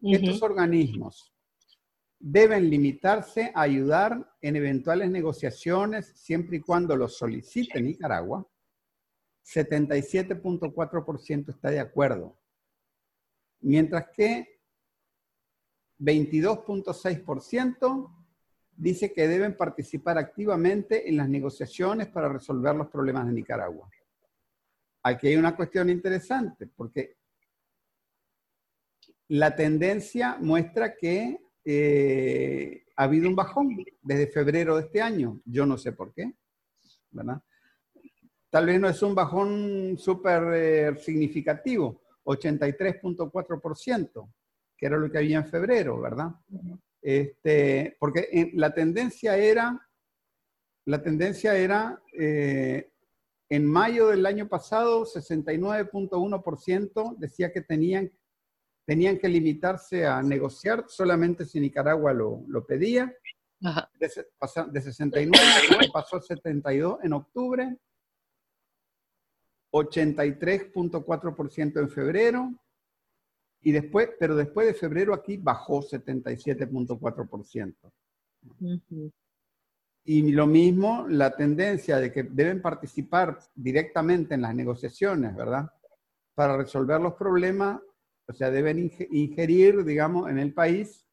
Estos 0.03 0.43
organismos 0.43 1.33
deben 2.19 2.69
limitarse 2.71 3.53
a 3.55 3.63
ayudar 3.63 4.35
en 4.41 4.57
eventuales 4.57 5.11
negociaciones 5.11 6.13
siempre 6.15 6.57
y 6.57 6.61
cuando 6.61 6.97
lo 6.97 7.09
solicite 7.09 7.81
Nicaragua. 7.81 8.45
77.4% 9.45 11.49
está 11.49 11.71
de 11.71 11.81
acuerdo, 11.81 12.39
mientras 13.61 14.07
que 14.15 14.61
22.6% 15.99 18.25
dice 18.77 19.13
que 19.13 19.27
deben 19.27 19.57
participar 19.57 20.19
activamente 20.19 21.09
en 21.09 21.17
las 21.17 21.29
negociaciones 21.29 22.07
para 22.09 22.29
resolver 22.29 22.77
los 22.77 22.89
problemas 22.89 23.27
de 23.27 23.33
Nicaragua. 23.33 23.91
Aquí 25.03 25.27
hay 25.27 25.35
una 25.37 25.57
cuestión 25.57 25.91
interesante, 25.91 26.69
porque 26.69 27.17
la 29.33 29.57
tendencia 29.57 30.37
muestra 30.41 30.95
que 30.95 31.41
eh, 31.65 32.85
ha 32.97 33.05
habido 33.05 33.31
un 33.31 33.35
bajón 33.35 33.83
desde 34.03 34.27
febrero 34.27 34.77
de 34.77 34.83
este 34.83 35.01
año. 35.01 35.41
Yo 35.47 35.65
no 35.65 35.79
sé 35.79 35.93
por 35.93 36.13
qué, 36.13 36.35
¿verdad? 37.11 37.41
Tal 38.51 38.67
vez 38.67 38.79
no 38.79 38.91
es 38.91 39.03
un 39.03 39.15
bajón 39.15 39.97
súper 39.97 40.43
eh, 40.53 40.95
significativo, 40.99 42.03
83.4%, 42.25 44.31
que 44.77 44.85
era 44.85 44.99
lo 44.99 45.11
que 45.11 45.17
había 45.17 45.39
en 45.39 45.47
febrero, 45.47 45.99
¿verdad? 45.99 46.33
Este, 47.01 47.97
porque 47.99 48.51
la 48.53 48.75
tendencia 48.75 49.39
era, 49.39 49.81
la 50.85 51.03
tendencia 51.03 51.57
era 51.57 52.03
eh, 52.13 52.91
en 53.49 53.65
mayo 53.65 54.09
del 54.09 54.27
año 54.27 54.47
pasado, 54.47 55.07
69.1% 55.07 57.17
decía 57.17 57.51
que 57.51 57.63
tenían 57.63 58.13
tenían 58.85 59.19
que 59.19 59.29
limitarse 59.29 60.07
a 60.07 60.23
negociar 60.23 60.85
solamente 60.89 61.45
si 61.45 61.61
Nicaragua 61.61 62.13
lo, 62.13 62.45
pedía. 62.67 63.15
De, 63.99 64.11
de 64.73 64.81
69 64.81 65.89
pasó 65.93 66.17
a 66.17 66.23
72 66.23 66.99
en 67.05 67.13
octubre, 67.13 67.79
83.4% 69.73 71.81
en 71.81 71.89
febrero, 71.89 72.53
y 73.63 73.71
después, 73.71 74.11
pero 74.19 74.35
después 74.35 74.67
de 74.67 74.75
febrero 74.75 75.15
aquí 75.15 75.37
bajó 75.37 75.83
77.4%. 75.83 77.75
Y 80.05 80.33
lo 80.33 80.49
mismo, 80.49 81.07
la 81.09 81.37
tendencia 81.37 81.99
de 81.99 82.13
que 82.13 82.25
deben 82.25 82.61
participar 82.61 83.39
directamente 83.55 84.35
en 84.35 84.43
las 84.43 84.53
negociaciones, 84.53 85.37
¿verdad? 85.37 85.71
Para 86.35 86.57
resolver 86.57 87.01
los 87.01 87.15
problemas 87.15 87.81
o 88.27 88.33
sea, 88.33 88.51
deben 88.51 88.91
ingerir, 89.11 89.85
digamos, 89.85 90.31
en 90.31 90.39
el 90.39 90.53
país. 90.53 91.07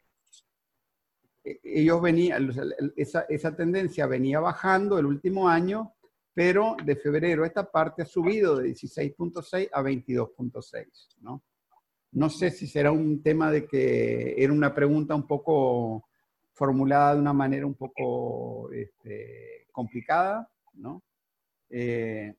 E, 1.43 1.59
ellos 1.63 2.01
venían, 2.01 2.51
esa, 2.95 3.21
esa 3.29 3.55
tendencia 3.55 4.05
venía 4.07 4.39
bajando 4.39 4.99
el 4.99 5.05
último 5.05 5.47
año, 5.47 5.93
pero 6.33 6.75
de 6.83 6.95
febrero 6.95 7.45
esta 7.45 7.69
parte 7.69 8.03
ha 8.03 8.05
subido 8.05 8.57
de 8.57 8.69
16.6 8.69 9.69
a 9.71 9.81
22.6, 9.81 11.17
¿no? 11.21 11.43
No 12.11 12.29
sé 12.29 12.49
si 12.49 12.67
será 12.67 12.91
un 12.91 13.21
tema 13.21 13.51
de 13.51 13.67
que 13.67 14.35
era 14.37 14.51
una 14.51 14.73
pregunta 14.73 15.13
un 15.13 15.27
poco 15.27 16.09
formulada 16.53 17.13
de 17.13 17.21
una 17.21 17.33
manera 17.33 17.65
un 17.65 17.75
poco 17.75 18.71
este, 18.71 19.67
complicada, 19.71 20.49
¿no? 20.73 21.03
Eh, 21.69 22.35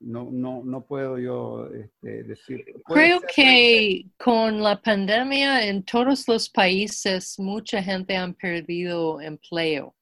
no, 0.00 0.30
no, 0.30 0.62
no 0.64 0.84
puedo 0.84 1.18
yo 1.18 1.68
este, 1.72 2.24
decir. 2.24 2.64
Creo 2.86 3.20
que 3.20 4.06
con 4.18 4.62
la 4.62 4.80
pandemia 4.80 5.66
en 5.66 5.82
todos 5.84 6.26
los 6.26 6.48
países 6.48 7.38
mucha 7.38 7.82
gente 7.82 8.16
ha 8.16 8.32
perdido 8.32 9.20
empleo. 9.20 9.94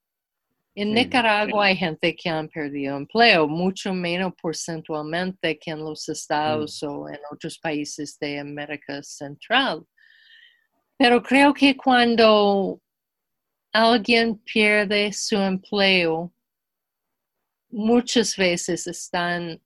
En 0.75 0.95
Nicaragua 0.95 1.67
hay 1.67 1.77
gente 1.77 2.15
que 2.15 2.31
ha 2.31 2.47
perdido 2.47 2.97
empleo, 2.97 3.49
mucho 3.49 3.93
menos 3.93 4.33
porcentualmente 4.41 5.59
que 5.59 5.73
en 5.73 5.81
los 5.81 6.09
estados 6.09 6.81
o 6.85 7.09
en 7.09 7.19
otros 7.33 7.59
países 7.59 8.17
de 8.21 8.39
América 8.39 9.03
Central. 9.03 9.85
Pero 10.97 11.21
creo 11.21 11.53
que 11.53 11.77
cuando 11.77 12.81
alguien 13.73 14.39
pierde 14.39 15.13
su 15.13 15.37
empleo, 15.37 16.33
muchas 17.71 18.37
veces 18.37 18.87
están 18.87 19.61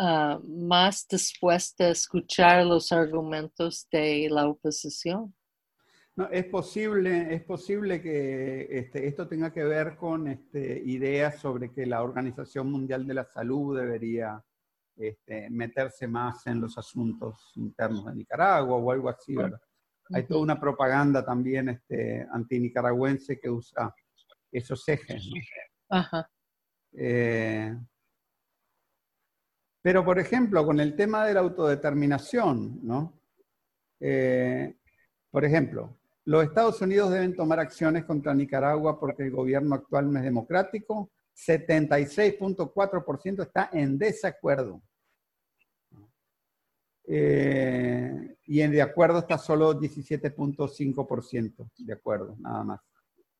Ah, 0.00 0.38
más 0.44 1.08
dispuesta 1.08 1.86
a 1.86 1.90
escuchar 1.90 2.64
los 2.64 2.92
argumentos 2.92 3.88
de 3.90 4.28
la 4.30 4.46
oposición. 4.46 5.34
No, 6.14 6.28
es 6.30 6.44
posible, 6.44 7.34
es 7.34 7.42
posible 7.42 8.00
que 8.00 8.68
este, 8.70 9.08
esto 9.08 9.26
tenga 9.26 9.52
que 9.52 9.64
ver 9.64 9.96
con 9.96 10.28
este, 10.28 10.80
ideas 10.84 11.40
sobre 11.40 11.72
que 11.72 11.84
la 11.84 12.04
Organización 12.04 12.70
Mundial 12.70 13.08
de 13.08 13.14
la 13.14 13.24
Salud 13.24 13.76
debería 13.76 14.40
este, 14.94 15.50
meterse 15.50 16.06
más 16.06 16.46
en 16.46 16.60
los 16.60 16.78
asuntos 16.78 17.50
internos 17.56 18.06
de 18.06 18.14
Nicaragua 18.14 18.76
o 18.76 18.92
algo 18.92 19.08
así, 19.08 19.34
¿verdad? 19.34 19.60
Hay 20.14 20.28
toda 20.28 20.42
una 20.42 20.60
propaganda 20.60 21.24
también 21.24 21.70
este, 21.70 22.24
anti-nicaragüense 22.32 23.40
que 23.40 23.50
usa 23.50 23.92
esos 24.52 24.88
ejes. 24.88 25.28
Ajá. 25.88 26.30
Eh, 26.92 27.76
pero, 29.82 30.04
por 30.04 30.18
ejemplo, 30.18 30.66
con 30.66 30.80
el 30.80 30.96
tema 30.96 31.24
de 31.24 31.34
la 31.34 31.40
autodeterminación, 31.40 32.80
¿no? 32.82 33.20
Eh, 34.00 34.76
por 35.30 35.44
ejemplo, 35.44 35.98
los 36.24 36.42
Estados 36.44 36.80
Unidos 36.82 37.10
deben 37.10 37.34
tomar 37.34 37.58
acciones 37.60 38.04
contra 38.04 38.34
Nicaragua 38.34 39.00
porque 39.00 39.22
el 39.24 39.30
gobierno 39.30 39.74
actual 39.74 40.12
no 40.12 40.18
es 40.18 40.24
democrático. 40.24 41.10
76.4% 41.34 43.42
está 43.42 43.70
en 43.72 43.96
desacuerdo. 43.96 44.82
Eh, 47.06 48.36
y 48.44 48.60
en 48.60 48.72
de 48.72 48.82
acuerdo 48.82 49.20
está 49.20 49.38
solo 49.38 49.72
17.5% 49.72 51.70
de 51.78 51.92
acuerdo, 51.94 52.36
nada 52.38 52.64
más. 52.64 52.80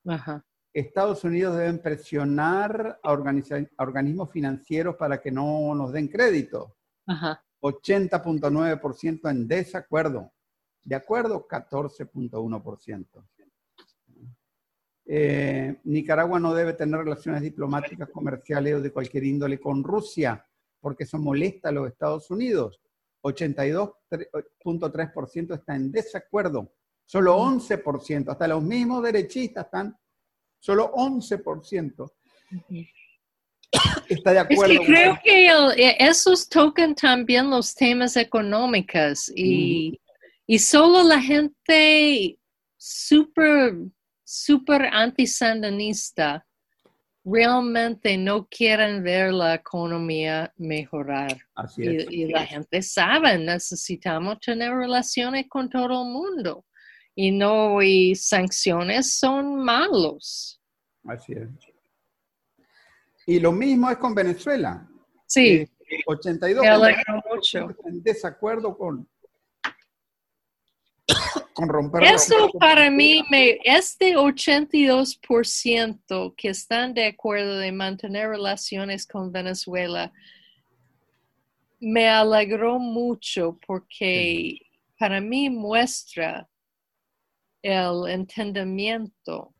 Ajá. 0.07 0.43
Estados 0.73 1.23
Unidos 1.23 1.57
deben 1.57 1.81
presionar 1.81 2.99
a, 3.01 3.11
organismos 3.11 4.31
financieros 4.31 4.95
para 4.95 5.19
que 5.19 5.31
no 5.31 5.73
nos 5.75 5.91
den 5.91 6.07
crédito. 6.07 6.75
80.9% 7.61 9.29
en 9.29 9.47
desacuerdo. 9.47 10.31
De 10.83 10.95
acuerdo, 10.95 11.47
14.1%. 11.47 13.25
Eh, 15.11 15.79
Nicaragua 15.85 16.39
no 16.39 16.53
debe 16.53 16.73
tener 16.73 16.99
relaciones 16.99 17.41
diplomáticas, 17.41 18.09
comerciales 18.09 18.75
o 18.75 18.81
de 18.81 18.91
cualquier 18.91 19.23
índole 19.23 19.59
con 19.59 19.83
Rusia, 19.83 20.45
porque 20.79 21.05
eso 21.05 21.17
molesta 21.17 21.69
a 21.69 21.71
los 21.71 21.87
Estados 21.87 22.29
Unidos. 22.29 22.79
82.3% 23.23 25.55
está 25.55 25.75
en 25.75 25.91
desacuerdo. 25.91 26.75
Solo 27.05 27.39
11%, 27.39 28.29
hasta 28.29 28.47
los 28.47 28.61
mismos 28.61 29.01
derechistas 29.01 29.65
están 29.65 29.97
Solo 30.59 30.91
11% 30.93 32.11
está 34.09 34.33
de 34.33 34.39
acuerdo. 34.39 34.73
Es 34.73 34.79
que 34.79 34.85
creo 34.85 35.19
que 35.23 35.47
eh, 35.47 35.95
esos 35.99 36.47
tocan 36.49 36.95
también 36.95 37.49
los 37.49 37.73
temas 37.73 38.17
económicos 38.17 39.31
y, 39.35 39.99
y 40.47 40.59
solo 40.59 41.03
la 41.03 41.21
gente 41.21 42.37
súper, 42.77 43.75
súper 44.23 44.83
antisandinista 44.91 46.45
realmente 47.23 48.17
no 48.17 48.47
quieren 48.47 49.03
ver 49.03 49.31
la 49.33 49.55
economía 49.55 50.51
mejorar. 50.57 51.37
Así 51.53 51.83
es. 51.83 52.07
Y, 52.09 52.23
y, 52.23 52.25
la 52.27 52.45
gente 52.45 52.81
sabe, 52.81 53.37
necesitamos 53.37 54.39
tener 54.39 54.73
relaciones 54.73 55.45
con 55.47 55.69
todo 55.69 56.03
el 56.03 56.09
mundo 56.09 56.65
y 57.21 57.31
no 57.31 57.81
y 57.81 58.15
sanciones 58.15 59.11
son 59.11 59.61
malos. 59.61 60.61
Así 61.03 61.33
es. 61.33 61.49
Y 63.27 63.41
lo 63.41 63.51
mismo 63.51 63.91
es 63.91 63.97
con 63.97 64.15
Venezuela. 64.15 64.87
Sí. 65.27 65.67
82 66.05 66.65
mucho. 67.29 67.75
en 67.83 68.01
desacuerdo 68.01 68.77
con, 68.77 69.05
con 71.51 71.67
romper. 71.67 72.03
Eso 72.03 72.51
para 72.57 72.89
mí, 72.89 73.21
me, 73.29 73.59
este 73.65 74.15
82% 74.15 76.35
que 76.37 76.47
están 76.47 76.93
de 76.93 77.07
acuerdo 77.07 77.57
de 77.57 77.73
mantener 77.73 78.29
relaciones 78.29 79.05
con 79.05 79.33
Venezuela, 79.33 80.13
me 81.81 82.07
alegró 82.07 82.79
mucho 82.79 83.59
porque 83.67 84.61
para 84.97 85.19
mí 85.19 85.49
muestra 85.49 86.47
el 87.61 88.07
entendimiento 88.07 89.53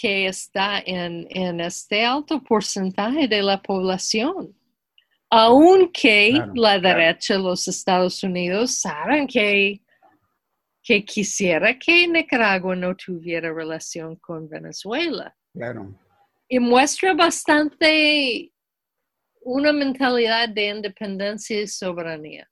que 0.00 0.26
está 0.26 0.80
en, 0.84 1.60
este 1.60 2.04
alto 2.04 2.42
porcentaje 2.42 3.26
de 3.26 3.42
la 3.42 3.60
población. 3.60 4.54
Aunque 5.30 6.40
la 6.54 6.78
derecha 6.78 7.34
de 7.34 7.40
los 7.40 7.68
Estados 7.68 8.22
Unidos 8.22 8.76
saben 8.76 9.26
que, 9.26 9.82
que 10.82 11.04
quisiera 11.04 11.78
que 11.78 12.06
Nicaragua 12.06 12.76
no 12.76 12.94
tuviera 12.94 13.52
relación 13.52 14.16
con 14.16 14.48
Venezuela. 14.48 15.34
Claro. 15.52 15.94
Y 16.48 16.58
muestra 16.60 17.12
bastante 17.12 18.52
una 19.42 19.72
mentalidad 19.72 20.48
de 20.48 20.68
independencia 20.68 21.60
y 21.60 21.66
soberanía. 21.66 22.48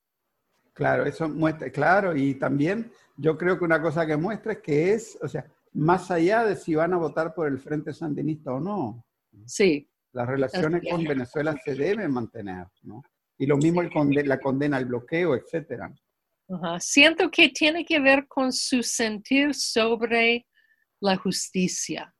Claro, 0.74 1.06
eso 1.06 1.28
muestra, 1.28 1.70
claro, 1.70 2.14
y 2.14 2.34
también 2.34 2.92
yo 3.16 3.36
creo 3.36 3.58
que 3.58 3.64
una 3.64 3.80
cosa 3.80 4.06
que 4.06 4.16
muestra 4.16 4.52
es 4.52 4.58
que 4.58 4.92
es, 4.92 5.18
o 5.22 5.28
sea, 5.28 5.46
más 5.72 6.10
allá 6.10 6.44
de 6.44 6.56
si 6.56 6.74
van 6.74 6.92
a 6.94 6.98
votar 6.98 7.34
por 7.34 7.48
el 7.48 7.58
Frente 7.58 7.92
Sandinista 7.92 8.52
o 8.52 8.60
no. 8.60 9.04
Sí. 9.44 9.88
Las 10.12 10.26
relaciones 10.26 10.82
con 10.90 11.04
Venezuela 11.04 11.54
se 11.62 11.74
deben 11.74 12.10
mantener, 12.10 12.66
¿no? 12.82 13.02
Y 13.38 13.46
lo 13.46 13.58
mismo 13.58 13.82
el 13.82 14.28
la 14.28 14.40
condena 14.40 14.78
al 14.78 14.86
bloqueo, 14.86 15.34
etcétera. 15.34 15.92
Siento 16.78 17.30
que 17.30 17.50
tiene 17.50 17.84
que 17.84 18.00
ver 18.00 18.26
con 18.26 18.52
su 18.52 18.82
sentir 18.82 19.54
sobre 19.54 20.46
la 21.00 21.16
justicia. 21.16 22.14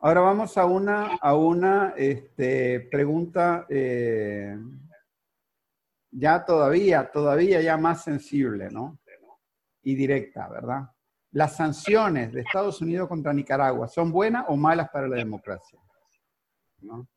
Ahora 0.00 0.20
vamos 0.20 0.56
a 0.56 0.64
una, 0.64 1.16
a 1.16 1.34
una 1.34 1.94
este, 1.96 2.80
pregunta 2.80 3.66
eh, 3.68 4.56
ya 6.10 6.44
todavía, 6.44 7.10
todavía 7.10 7.60
ya 7.60 7.76
más 7.76 8.02
sensible, 8.04 8.68
¿no? 8.70 8.98
Y 9.82 9.94
directa, 9.94 10.48
¿verdad? 10.48 10.90
Las 11.32 11.56
sanciones 11.56 12.32
de 12.32 12.40
Estados 12.40 12.80
Unidos 12.80 13.08
contra 13.08 13.32
Nicaragua, 13.32 13.88
¿son 13.88 14.10
buenas 14.10 14.44
o 14.48 14.56
malas 14.56 14.90
para 14.90 15.08
la 15.08 15.16
democracia? 15.16 15.78
¿No? 16.80 17.08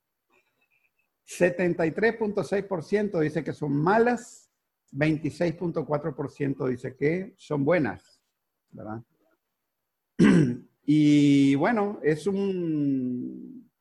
73.6% 1.25 3.19
dice 3.19 3.43
que 3.43 3.53
son 3.53 3.75
malas, 3.75 4.51
26.4% 4.91 6.67
dice 6.67 6.95
que 6.95 7.33
son 7.37 7.65
buenas, 7.65 8.21
¿verdad? 8.71 9.01
Y 10.85 11.55
bueno, 11.55 12.01
es 12.03 12.27
un, 12.27 13.71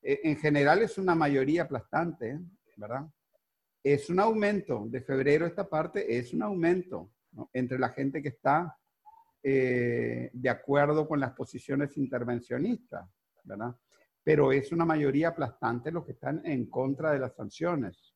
e, 0.00 0.20
en 0.22 0.36
general 0.36 0.80
es 0.82 0.96
una 0.96 1.16
mayoría 1.16 1.62
aplastante, 1.62 2.38
¿verdad? 2.76 3.04
Es 3.82 4.08
un 4.10 4.20
aumento, 4.20 4.86
de 4.88 5.00
febrero 5.00 5.46
esta 5.46 5.68
parte 5.68 6.16
es 6.16 6.32
un 6.32 6.42
aumento 6.42 7.10
entre 7.52 7.78
la 7.78 7.88
gente 7.88 8.22
que 8.22 8.28
está 8.28 8.78
eh, 9.42 10.30
de 10.32 10.48
acuerdo 10.48 11.08
con 11.08 11.18
las 11.18 11.32
posiciones 11.32 11.96
intervencionistas, 11.96 13.08
¿verdad? 13.42 13.74
Pero 14.22 14.52
es 14.52 14.70
una 14.70 14.84
mayoría 14.84 15.28
aplastante 15.28 15.90
los 15.90 16.04
que 16.04 16.12
están 16.12 16.42
en 16.46 16.66
contra 16.70 17.12
de 17.12 17.18
las 17.18 17.34
sanciones. 17.34 18.14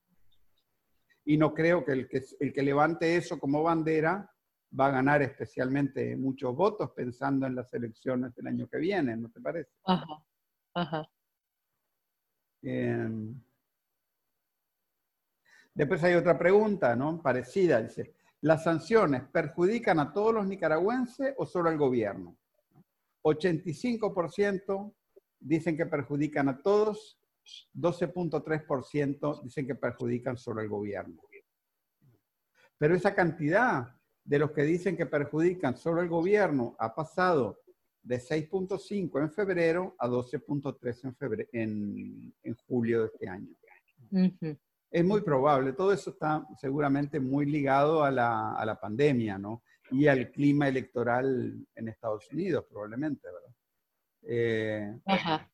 Y 1.25 1.37
no 1.37 1.53
creo 1.53 1.85
que 1.85 1.93
el 1.93 2.09
que, 2.09 2.23
el 2.39 2.53
que 2.53 2.63
levante 2.63 3.17
eso 3.17 3.41
como 3.41 3.65
bandera 3.65 4.31
va 4.79 4.87
a 4.87 4.93
ganar 4.93 5.23
especialmente 5.23 6.17
muchos 6.17 6.55
votos 6.55 6.93
pensando 6.93 7.47
en 7.47 7.57
las 7.57 7.73
elecciones 7.75 8.33
del 8.37 8.47
año 8.47 8.69
que 8.69 8.79
viene, 8.79 9.17
¿no 9.17 9.29
te 9.31 9.41
parece? 9.41 9.71
Ajá, 9.85 10.23
ajá. 10.75 11.11
Em, 12.63 13.41
después 15.77 16.03
hay 16.03 16.15
otra 16.15 16.39
pregunta, 16.39 16.97
¿no? 16.97 17.21
Parecida, 17.23 17.83
dice, 17.83 18.15
¿las 18.41 18.65
sanciones 18.65 19.23
perjudican 19.31 20.01
a 20.01 20.13
todos 20.13 20.35
los 20.35 20.47
nicaragüenses 20.47 21.35
o 21.37 21.47
solo 21.47 21.69
al 21.69 21.77
gobierno? 21.77 22.37
85% 23.23 24.95
dicen 25.39 25.77
que 25.77 25.87
perjudican 25.87 26.49
a 26.49 26.63
todos, 26.63 27.21
12.3% 27.75 29.43
dicen 29.43 29.67
que 29.67 29.75
perjudican 29.75 30.37
solo 30.37 30.63
al 30.63 30.69
gobierno. 30.69 31.23
Pero 32.79 32.95
esa 32.95 33.15
cantidad 33.15 33.95
de 34.25 34.39
los 34.39 34.53
que 34.53 34.63
dicen 34.63 34.97
que 34.97 35.07
perjudican 35.07 35.77
solo 35.77 36.01
el 36.01 36.09
gobierno 36.09 36.75
ha 36.79 36.95
pasado 36.95 37.61
de 38.03 38.17
6.5 38.17 39.21
en 39.21 39.31
febrero 39.31 39.95
a 39.99 40.09
12.3 40.09 41.05
en, 41.05 41.15
febrero, 41.17 41.49
en, 41.53 42.35
julio 42.67 43.03
de 43.03 43.07
este 43.07 43.29
año. 43.29 43.55
Es 44.97 45.05
muy 45.05 45.21
probable, 45.21 45.75
todo 45.75 45.93
eso 45.93 46.09
está 46.09 46.43
seguramente 46.59 47.21
muy 47.21 47.45
ligado 47.45 48.03
a 48.03 48.11
la, 48.11 48.55
a 48.55 48.65
la, 48.65 48.81
pandemia, 48.81 49.37
¿no? 49.37 49.63
Y 49.91 50.07
al 50.07 50.31
clima 50.31 50.69
electoral 50.69 51.67
en 51.75 51.89
Estados 51.89 52.27
Unidos, 52.33 52.65
probablemente, 52.67 53.29
¿verdad? 53.31 53.55
Eh, 54.23 54.99
Ajá. 55.05 55.53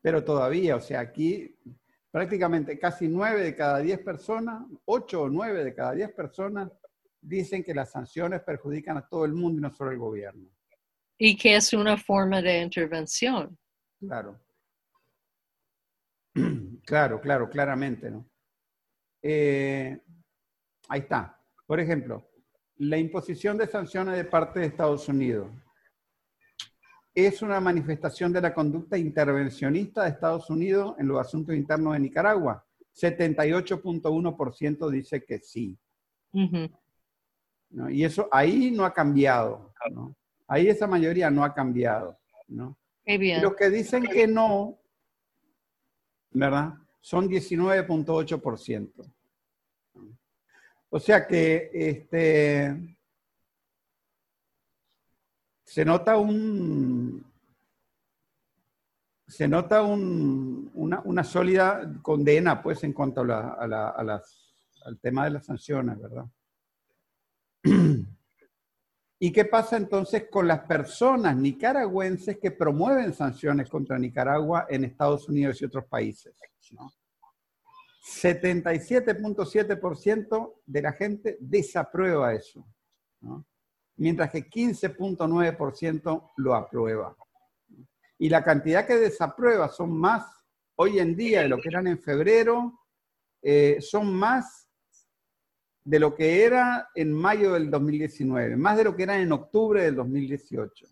Pero 0.00 0.24
todavía, 0.24 0.74
o 0.74 0.80
sea, 0.80 0.98
aquí 0.98 1.56
prácticamente 2.10 2.76
casi 2.76 3.06
nueve 3.06 3.44
de 3.44 3.54
cada 3.54 3.78
diez 3.78 4.00
personas, 4.00 4.66
ocho 4.86 5.22
o 5.22 5.28
nueve 5.28 5.62
de 5.62 5.72
cada 5.72 5.92
diez 5.92 6.12
personas 6.12 6.72
dicen 7.20 7.62
que 7.62 7.74
las 7.74 7.92
sanciones 7.92 8.40
perjudican 8.40 8.96
a 8.96 9.08
todo 9.08 9.24
el 9.24 9.34
mundo 9.34 9.60
y 9.60 9.62
no 9.62 9.70
solo 9.70 9.90
al 9.90 9.98
gobierno. 9.98 10.50
Y 11.16 11.36
que 11.36 11.54
es 11.54 11.72
una 11.72 11.96
forma 11.96 12.42
de 12.42 12.60
intervención. 12.60 13.56
Claro. 14.00 14.43
Claro, 16.84 17.18
claro, 17.18 17.48
claramente, 17.48 18.10
¿no? 18.10 18.28
Eh, 19.22 19.98
ahí 20.90 21.00
está. 21.00 21.40
Por 21.66 21.80
ejemplo, 21.80 22.30
la 22.76 22.98
imposición 22.98 23.56
de 23.56 23.66
sanciones 23.66 24.16
de 24.16 24.24
parte 24.24 24.60
de 24.60 24.66
Estados 24.66 25.08
Unidos 25.08 25.50
es 27.14 27.40
una 27.40 27.60
manifestación 27.60 28.32
de 28.32 28.40
la 28.42 28.52
conducta 28.52 28.98
intervencionista 28.98 30.02
de 30.02 30.10
Estados 30.10 30.50
Unidos 30.50 30.94
en 30.98 31.06
los 31.08 31.20
asuntos 31.20 31.54
internos 31.54 31.94
de 31.94 32.00
Nicaragua. 32.00 32.66
78.1% 32.94 34.90
dice 34.90 35.24
que 35.24 35.38
sí. 35.38 35.78
Y 37.90 38.04
eso 38.04 38.28
ahí 38.30 38.70
no 38.72 38.84
ha 38.84 38.92
cambiado. 38.92 39.72
Ahí 40.48 40.68
esa 40.68 40.86
mayoría 40.86 41.30
no 41.30 41.44
ha 41.44 41.54
cambiado. 41.54 42.18
¿no? 42.48 42.76
Los 43.40 43.54
que 43.54 43.70
dicen 43.70 44.04
que 44.04 44.26
no, 44.26 44.80
¿verdad? 46.34 46.74
Son 47.00 47.28
19.8%. 47.28 49.12
O 50.90 51.00
sea 51.00 51.26
que 51.26 51.70
este, 51.72 52.98
se 55.64 55.84
nota 55.84 56.16
un 56.18 57.24
se 59.26 59.48
nota 59.48 59.82
una, 59.82 61.24
sólida 61.24 61.90
condena 62.02 62.62
pues 62.62 62.84
en 62.84 62.92
cuanto 62.92 63.22
a, 63.22 63.66
las, 63.66 64.54
al 64.84 65.00
tema 65.00 65.24
de 65.24 65.30
las 65.30 65.46
sanciones, 65.46 65.98
¿verdad? 66.00 66.26
¿Y 69.18 69.32
qué 69.32 69.44
pasa 69.44 69.76
entonces 69.76 70.28
con 70.30 70.48
las 70.48 70.60
personas 70.60 71.36
nicaragüenses 71.36 72.38
que 72.38 72.50
promueven 72.50 73.12
sanciones 73.14 73.68
contra 73.68 73.98
Nicaragua 73.98 74.66
en 74.68 74.84
Estados 74.84 75.28
Unidos 75.28 75.60
y 75.62 75.64
otros 75.64 75.84
países? 75.86 76.34
77.7% 78.22 80.54
de 80.66 80.82
la 80.82 80.92
gente 80.92 81.38
desaprueba 81.40 82.34
eso. 82.34 82.66
¿no? 83.20 83.46
mientras 83.96 84.30
que 84.30 84.48
15.9% 84.48 86.32
lo 86.36 86.54
aprueba. 86.54 87.16
Y 88.18 88.28
la 88.28 88.42
cantidad 88.42 88.86
que 88.86 88.96
desaprueba 88.96 89.68
son 89.68 89.96
más 89.96 90.24
hoy 90.76 90.98
en 90.98 91.16
día 91.16 91.42
de 91.42 91.48
lo 91.48 91.58
que 91.58 91.68
eran 91.68 91.86
en 91.86 92.00
febrero, 92.00 92.80
eh, 93.42 93.78
son 93.80 94.12
más 94.14 94.63
de 95.84 95.98
lo 96.00 96.14
que 96.14 96.44
era 96.44 96.88
en 96.94 97.12
mayo 97.12 97.52
del 97.52 97.70
2019, 97.70 98.56
más 98.56 98.76
de 98.78 98.84
lo 98.84 98.96
que 98.96 99.02
era 99.02 99.20
en 99.20 99.30
octubre 99.32 99.82
del 99.82 99.94
2018. 99.94 100.86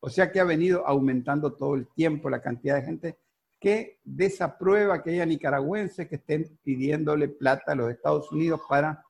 O 0.00 0.10
sea 0.10 0.32
que 0.32 0.40
ha 0.40 0.44
venido 0.44 0.86
aumentando 0.86 1.52
todo 1.52 1.74
el 1.74 1.86
tiempo 1.88 2.30
la 2.30 2.42
cantidad 2.42 2.76
de 2.76 2.82
gente 2.82 3.18
que 3.60 4.00
desaprueba 4.02 5.02
que 5.02 5.10
haya 5.10 5.26
nicaragüenses 5.26 6.08
que 6.08 6.16
estén 6.16 6.58
pidiéndole 6.64 7.28
plata 7.28 7.72
a 7.72 7.74
los 7.76 7.90
Estados 7.90 8.32
Unidos 8.32 8.60
para 8.68 9.04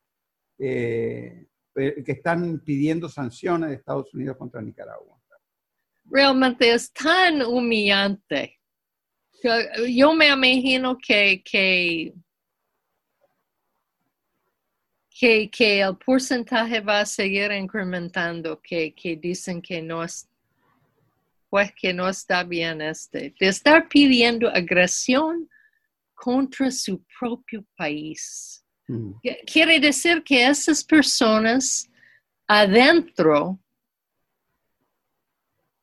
eh, 0.58 1.46
eh, 1.74 2.04
que 2.04 2.12
están 2.12 2.60
pidiendo 2.60 3.08
sanciones 3.08 3.70
de 3.70 3.76
Estados 3.76 4.12
Unidos 4.12 4.36
contra 4.36 4.60
Nicaragua. 4.60 5.18
Realmente 6.04 6.72
es 6.72 6.92
tan 6.92 7.42
humillante. 7.42 8.58
Yo 9.88 10.12
me 10.12 10.28
imagino 10.28 10.98
que, 10.98 11.42
que, 11.42 12.12
que, 15.18 15.80
el 15.80 15.96
porcentaje 15.96 16.80
va 16.80 17.00
a 17.00 17.06
seguir 17.06 17.52
incrementando, 17.52 18.60
que, 18.60 18.94
que 18.94 19.16
dicen 19.16 19.60
que 19.60 19.80
no 19.82 20.02
es, 20.02 20.28
pues 21.48 21.72
que 21.74 21.92
no 21.92 22.08
está 22.08 22.42
bien 22.44 22.80
este, 22.80 23.34
de 23.38 23.48
estar 23.48 23.88
pidiendo 23.88 24.48
agresión 24.48 25.48
contra 26.14 26.70
su 26.70 27.02
propio 27.18 27.64
país. 27.76 28.64
Mm. 28.88 29.12
Quiere 29.46 29.80
decir 29.80 30.22
que 30.22 30.46
esas 30.46 30.82
personas 30.82 31.88
adentro, 32.46 33.58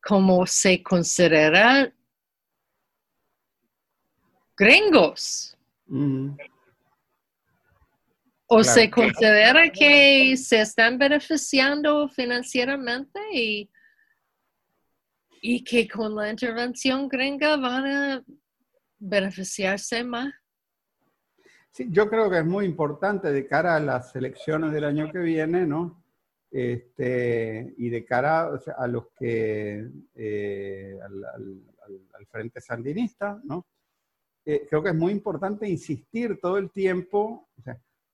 como 0.02 0.46
se 0.46 0.82
considera 0.82 1.92
gringos, 4.58 5.58
mm. 5.88 6.32
O 8.52 8.64
se 8.64 8.90
considera 8.90 9.70
que 9.70 10.36
se 10.36 10.62
están 10.62 10.98
beneficiando 10.98 12.10
financieramente 12.10 13.20
y 13.32 13.70
Y 15.42 15.64
que 15.64 15.88
con 15.88 16.16
la 16.16 16.30
intervención 16.30 17.08
gringa 17.08 17.56
van 17.56 17.86
a 17.86 18.26
beneficiarse 18.98 20.04
más. 20.04 20.34
Sí, 21.72 21.88
yo 21.90 22.10
creo 22.10 22.30
que 22.30 22.40
es 22.40 22.46
muy 22.46 22.66
importante 22.66 23.32
de 23.32 23.48
cara 23.48 23.78
a 23.78 23.80
las 23.80 24.14
elecciones 24.16 24.74
del 24.74 24.84
año 24.84 25.10
que 25.12 25.20
viene, 25.20 25.66
¿no? 25.66 26.04
Este, 26.52 27.74
y 27.78 27.90
de 27.90 28.04
cara 28.04 28.60
a 28.78 28.88
los 28.88 29.06
que, 29.18 29.88
eh, 30.16 31.00
al, 31.02 32.28
Frente 32.30 32.60
Sandinista, 32.60 33.40
¿no? 33.44 33.66
Eh, 34.46 34.68
creo 34.70 34.84
que 34.84 34.90
es 34.90 34.96
muy 34.96 35.14
importante 35.14 35.70
insistir 35.70 36.40
todo 36.42 36.58
el 36.58 36.70
tiempo 36.70 37.48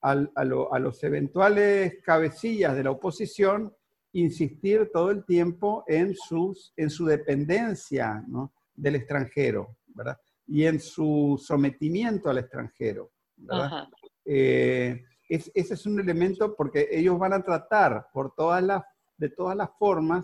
a, 0.06 0.80
los 0.80 1.03
eventuales 1.03 1.95
cabecillas 2.03 2.76
de 2.76 2.84
la 2.84 2.91
oposición, 2.91 3.73
insistir 4.14 4.91
todo 4.94 5.10
el 5.10 5.26
tiempo 5.26 5.84
en, 5.88 6.15
sus, 6.15 6.73
en 6.77 6.90
su 6.90 7.06
dependencia 7.06 8.23
¿no? 8.27 8.53
del 8.76 8.95
extranjero, 8.95 9.77
¿verdad? 9.88 10.18
Y 10.48 10.65
en 10.65 10.80
su 10.80 11.41
sometimiento 11.44 12.30
al 12.30 12.38
extranjero, 12.38 13.11
¿verdad? 13.36 13.88
Eh, 14.23 15.03
ese 15.27 15.73
es 15.73 15.86
un 15.88 15.99
elemento 15.99 16.56
porque 16.56 16.88
ellos 16.91 17.18
van 17.18 17.34
a 17.34 17.41
tratar 17.41 18.07
por 18.14 18.36
todas 18.36 18.64
las, 18.64 18.84
de 19.18 19.30
todas 19.30 19.57
las 19.57 19.72
formas 19.80 20.23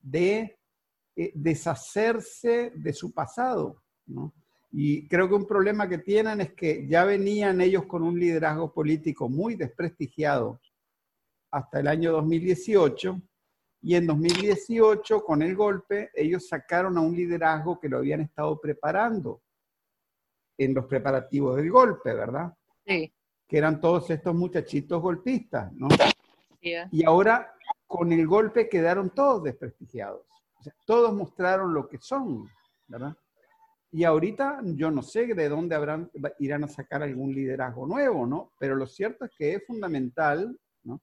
de 0.00 0.58
eh, 1.16 1.32
deshacerse 1.34 2.72
de 2.74 2.92
su 2.92 3.12
pasado. 3.14 3.82
¿no? 4.06 4.34
Y 4.76 5.06
creo 5.06 5.28
que 5.28 5.34
un 5.34 5.46
problema 5.46 5.88
que 5.88 5.98
tienen 5.98 6.40
es 6.40 6.52
que 6.54 6.86
ya 6.88 7.04
venían 7.04 7.60
ellos 7.60 7.86
con 7.86 8.02
un 8.02 8.18
liderazgo 8.18 8.72
político 8.72 9.28
muy 9.28 9.54
desprestigiado 9.54 10.60
hasta 11.52 11.78
el 11.78 11.86
año 11.86 12.10
2018 12.12 13.22
y 13.82 13.94
en 13.94 14.06
2018 14.06 15.22
con 15.22 15.42
el 15.42 15.54
golpe 15.54 16.10
ellos 16.14 16.48
sacaron 16.48 16.98
a 16.98 17.00
un 17.00 17.14
liderazgo 17.14 17.78
que 17.78 17.88
lo 17.88 17.98
habían 17.98 18.22
estado 18.22 18.60
preparando 18.60 19.42
en 20.58 20.74
los 20.74 20.86
preparativos 20.86 21.56
del 21.56 21.70
golpe, 21.70 22.12
¿verdad? 22.12 22.52
Sí 22.84 23.12
que 23.46 23.58
eran 23.58 23.80
todos 23.80 24.10
estos 24.10 24.34
muchachitos 24.34 25.00
golpistas, 25.00 25.72
¿no? 25.74 25.88
Y 26.90 27.04
ahora 27.04 27.54
con 27.86 28.10
el 28.12 28.26
golpe 28.26 28.68
quedaron 28.68 29.10
todos 29.10 29.42
desprestigiados. 29.44 30.22
todos 30.86 31.12
mostraron 31.12 31.74
lo 31.74 31.86
que 31.86 31.98
son, 31.98 32.48
¿verdad? 32.86 33.14
Y 33.94 34.02
ahorita 34.02 34.60
yo 34.74 34.90
no 34.90 35.02
sé 35.02 35.24
de 35.24 35.48
dónde 35.48 35.76
habrán, 35.76 36.10
irán 36.40 36.64
a 36.64 36.68
sacar 36.68 37.04
algún 37.04 37.32
liderazgo 37.32 37.86
nuevo, 37.86 38.26
¿no? 38.26 38.52
Pero 38.58 38.74
lo 38.74 38.88
cierto 38.88 39.24
es 39.24 39.30
que 39.38 39.54
es 39.54 39.64
fundamental, 39.64 40.58
¿no? 40.82 41.00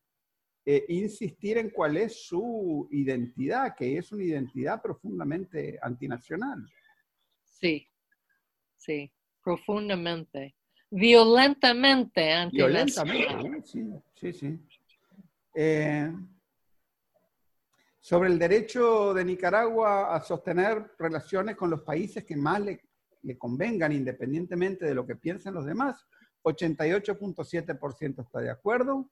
Eh, 0.65 0.84
insistir 0.89 1.57
en 1.57 1.69
cuál 1.69 1.95
es 1.95 2.26
su 2.26 2.89
identidad, 2.91 3.76
que 3.77 3.97
es 3.97 4.11
una 4.11 4.26
identidad 4.26 4.81
profundamente 4.81 5.80
antinacional. 5.81 6.68
Sí, 7.45 7.88
sí, 8.76 9.09
profundamente 9.41 10.53
violentamente 10.89 12.49
Violentamente, 12.51 13.61
sí, 13.63 13.89
sí, 14.15 14.34
sí. 14.34 14.59
Eh, 15.55 16.13
sobre 18.02 18.30
el 18.30 18.40
derecho 18.40 19.14
de 19.14 19.23
Nicaragua 19.23 20.14
a 20.15 20.22
sostener 20.22 20.91
relaciones 20.98 21.56
con 21.56 21.69
los 21.69 21.84
países 21.84 22.26
que 22.26 22.36
más 22.36 22.60
le, 22.60 22.82
le 23.22 23.38
convengan, 23.38 23.91
independientemente 23.91 24.86
de 24.86 24.95
lo 24.95 25.06
que 25.06 25.15
piensen 25.15 25.53
los 25.53 25.65
demás, 25.65 26.06
88.7% 26.44 28.23
está 28.23 28.40
de 28.40 28.49
acuerdo, 28.49 29.07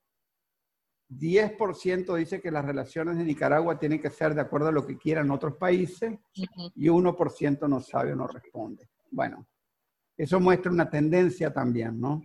10% 1.10 2.16
dice 2.18 2.42
que 2.42 2.52
las 2.52 2.66
relaciones 2.66 3.18
de 3.18 3.24
Nicaragua 3.24 3.80
tienen 3.80 4.02
que 4.02 4.10
ser 4.10 4.36
de 4.36 4.42
acuerdo 4.42 4.68
a 4.68 4.72
lo 4.72 4.86
que 4.86 4.98
quieran 4.98 5.32
otros 5.32 5.56
países 5.56 6.20
y 6.76 6.88
1% 6.88 7.70
no 7.70 7.80
sabe 7.80 8.14
o 8.14 8.16
no 8.16 8.28
responde. 8.28 8.90
Bueno, 9.12 9.48
eso 10.18 10.40
muestra 10.40 10.72
una 10.72 10.90
tendencia 10.90 11.52
también, 11.52 12.00
¿no? 12.00 12.22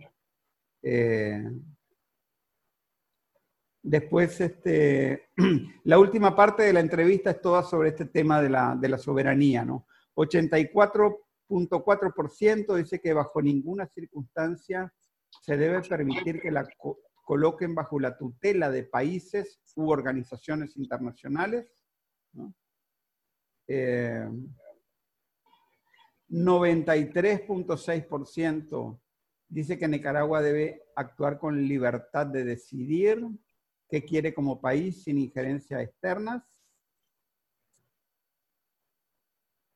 Eh, 0.83 1.43
después, 3.85 4.41
este, 4.41 5.29
la 5.83 5.99
última 5.99 6.35
parte 6.35 6.63
de 6.63 6.73
la 6.73 6.79
entrevista 6.79 7.29
es 7.31 7.39
toda 7.39 7.61
sobre 7.63 7.89
este 7.89 8.05
tema 8.05 8.41
de 8.41 8.49
la, 8.49 8.97
soberanía, 8.97 9.63
¿no? 9.63 9.85
84.4% 10.15 12.75
dice 12.75 12.99
que 12.99 13.13
bajo 13.13 13.39
ninguna 13.41 13.85
circunstancia 13.87 14.91
se 15.41 15.57
debe 15.57 15.81
permitir 15.81 16.41
que 16.41 16.51
la 16.51 16.65
coloquen 17.23 17.75
bajo 17.75 17.99
la 17.99 18.17
tutela 18.17 18.71
de 18.71 18.83
países 18.83 19.59
u 19.75 19.91
organizaciones 19.91 20.77
internacionales. 20.77 21.67
¿no? 22.31 22.55
Eh, 23.67 24.29
93.6% 26.29 28.99
dice 29.49 29.77
que 29.77 29.87
Nicaragua 29.87 30.41
debe 30.41 30.81
actuar 30.95 31.37
con 31.37 31.67
libertad 31.67 32.25
de 32.27 32.45
decidir 32.45 33.27
qué 33.89 34.03
quiere 34.03 34.33
como 34.33 34.59
país 34.59 35.03
sin 35.03 35.17
injerencias 35.17 35.81
externas. 35.81 36.43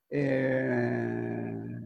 Eh, 0.10 1.80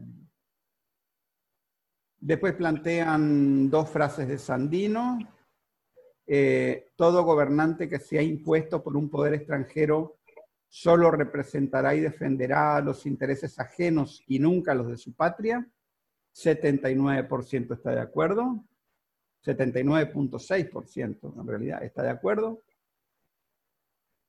después 2.18 2.54
plantean 2.54 3.68
dos 3.70 3.90
frases 3.90 4.28
de 4.28 4.38
Sandino. 4.38 5.18
Eh, 6.26 6.92
todo 6.96 7.22
gobernante 7.24 7.88
que 7.88 7.98
sea 7.98 8.22
impuesto 8.22 8.82
por 8.82 8.96
un 8.96 9.10
poder 9.10 9.34
extranjero 9.34 10.18
solo 10.68 11.10
representará 11.10 11.94
y 11.94 12.00
defenderá 12.00 12.80
los 12.80 13.06
intereses 13.06 13.60
ajenos 13.60 14.24
y 14.26 14.38
nunca 14.38 14.74
los 14.74 14.88
de 14.88 14.96
su 14.96 15.14
patria. 15.14 15.68
79% 16.34 17.74
está 17.74 17.92
de 17.92 18.00
acuerdo. 18.00 18.64
79.6% 19.44 21.40
en 21.40 21.46
realidad 21.46 21.82
está 21.84 22.02
de 22.02 22.10
acuerdo. 22.10 22.62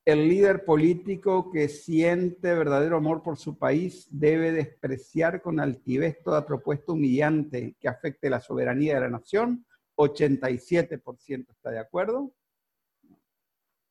El 0.04 0.28
líder 0.28 0.66
político 0.66 1.52
que 1.52 1.68
siente 1.68 2.54
verdadero 2.54 2.98
amor 2.98 3.24
por 3.24 3.38
su 3.38 3.58
país 3.58 4.08
debe 4.12 4.52
despreciar 4.52 5.42
con 5.42 5.60
altivez 5.60 6.22
toda 6.22 6.46
propuesta 6.46 6.92
humillante 6.92 7.76
que 7.80 7.88
afecte 7.88 8.30
la 8.30 8.40
soberanía 8.40 8.96
de 8.96 9.02
la 9.02 9.10
nación. 9.10 9.66
87% 9.96 11.50
está 11.50 11.72
de 11.72 11.80
acuerdo. 11.80 12.32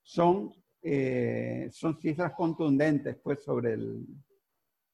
Son 0.02 0.54
eh, 0.86 1.70
son 1.72 1.98
cifras 1.98 2.34
contundentes 2.34 3.16
pues, 3.16 3.42
sobre, 3.42 3.72
el, 3.72 4.06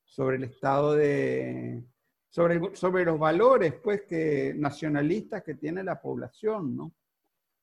sobre 0.05 0.37
el 0.37 0.45
estado 0.45 0.95
de, 0.95 1.83
sobre, 2.31 2.75
sobre 2.75 3.05
los 3.05 3.19
valores 3.19 3.75
pues, 3.83 4.03
que, 4.03 4.55
nacionalistas 4.57 5.43
que 5.43 5.57
tiene 5.57 5.83
la 5.83 6.01
población, 6.01 6.77
¿no? 6.77 6.95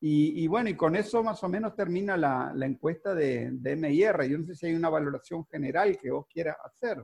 Y, 0.00 0.46
bueno, 0.46 0.68
y 0.68 0.76
con 0.76 0.94
eso 0.94 1.24
más 1.24 1.42
o 1.42 1.48
menos 1.48 1.74
termina 1.74 2.16
la, 2.16 2.52
la 2.54 2.66
encuesta 2.66 3.16
de, 3.16 3.48
de, 3.50 3.74
MIR. 3.74 4.28
Yo 4.28 4.38
no 4.38 4.46
sé 4.46 4.54
si 4.54 4.66
hay 4.66 4.74
una 4.74 4.88
valoración 4.88 5.44
general 5.46 5.98
que 5.98 6.12
vos 6.12 6.24
quieras 6.32 6.56
hacer. 6.64 7.02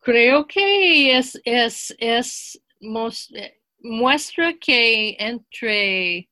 Creo 0.00 0.46
que 0.46 1.16
es, 1.16 1.40
es, 1.46 1.96
es 1.98 2.62
eh, 3.32 3.60
muestra 3.78 4.52
que 4.60 5.16
entre 5.18 6.28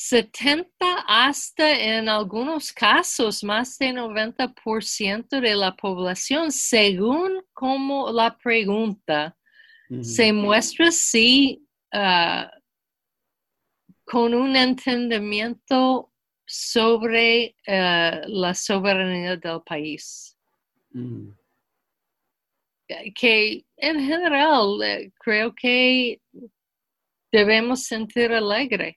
70 0.00 0.76
hasta 1.08 1.76
en 1.76 2.08
algunos 2.08 2.72
casos 2.72 3.42
más 3.42 3.76
de 3.78 3.88
90% 3.88 5.40
de 5.40 5.56
la 5.56 5.74
población, 5.74 6.52
según 6.52 7.44
como 7.52 8.08
la 8.12 8.38
pregunta, 8.38 9.36
se 10.00 10.32
muestra 10.32 10.92
sí 10.92 11.66
ah, 11.92 12.48
con 14.04 14.34
un 14.34 14.54
entendimiento 14.54 16.12
sobre 16.46 17.56
ah, 17.66 18.20
la 18.28 18.54
soberanía 18.54 19.36
del 19.36 19.62
país. 19.66 20.38
Que 22.86 23.66
en 23.76 24.00
general 24.00 24.80
eh, 24.80 25.12
creo 25.18 25.52
que 25.56 26.20
debemos 27.32 27.82
sentir 27.82 28.32
alegre 28.32 28.96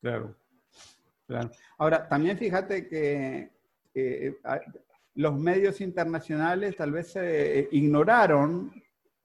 Claro, 0.00 0.34
Ahora, 1.76 2.08
también 2.08 2.38
fíjate 2.38 2.88
que 2.88 3.50
los 5.14 5.38
medios 5.38 5.80
internacionales 5.80 6.76
tal 6.76 6.92
vez 6.92 7.14
eh, 7.16 7.68
ignoraron 7.72 8.72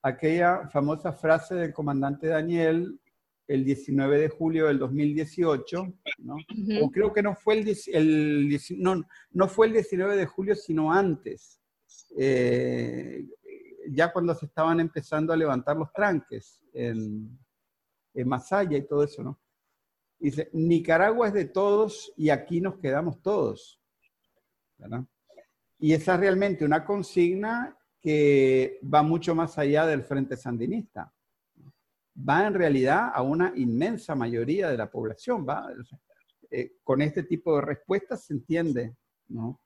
aquella 0.02 0.68
famosa 0.68 1.14
frase 1.14 1.56
del 1.56 1.74
comandante 1.74 2.28
Daniel 2.28 3.00
el 3.48 3.64
19 3.64 4.20
de 4.20 4.30
julio 4.30 4.68
del 4.68 4.80
2018, 4.80 5.94
¿no? 6.20 6.38
O 6.82 6.90
creo 6.90 7.14
que 7.14 7.22
no 7.22 7.36
fue 7.36 7.60
el, 7.60 8.60
no, 8.78 9.04
no, 9.32 9.48
fue 9.48 9.68
el 9.68 9.74
19 9.74 10.16
de 10.16 10.26
julio, 10.26 10.56
sino 10.56 10.92
antes, 10.92 11.60
eh, 12.18 13.26
ya 13.90 14.12
cuando 14.12 14.34
se 14.34 14.46
estaban 14.46 14.80
empezando 14.80 15.34
a 15.34 15.38
levantar 15.38 15.78
los 15.78 15.92
tranques 15.92 16.62
en, 16.74 17.38
en 18.14 18.28
Masaya 18.28 18.78
y 18.78 18.88
todo 18.88 19.04
eso, 19.04 19.24
¿no? 19.24 19.40
Dice, 20.24 20.50
Nicaragua 20.54 21.28
es 21.28 21.34
de 21.34 21.44
todos 21.44 22.14
y 22.16 22.30
aquí 22.30 22.62
nos 22.62 22.80
quedamos 22.80 23.22
todos. 23.22 23.78
y 25.80 25.92
esa 25.92 26.14
es 26.14 26.20
realmente 26.22 26.64
una 26.64 26.86
consigna 26.86 27.78
que 28.00 28.80
va 28.82 29.04
mucho 29.04 29.36
más 29.36 29.58
allá 29.58 29.86
del 29.86 30.02
Frente 30.02 30.38
Sandinista. 30.38 31.14
Va 32.18 32.48
en 32.48 32.54
realidad 32.54 33.12
a 33.14 33.22
una 33.22 33.52
inmensa 33.58 34.16
mayoría 34.16 34.70
de 34.70 34.78
la 34.78 34.90
población. 34.90 35.46
Va, 35.46 35.68
eh, 36.50 36.76
con 36.86 37.02
este 37.02 37.24
tipo 37.24 37.58
de 37.58 37.64
respuestas 37.64 38.24
se 38.24 38.34
entiende, 38.34 38.96
¿no? 39.28 39.60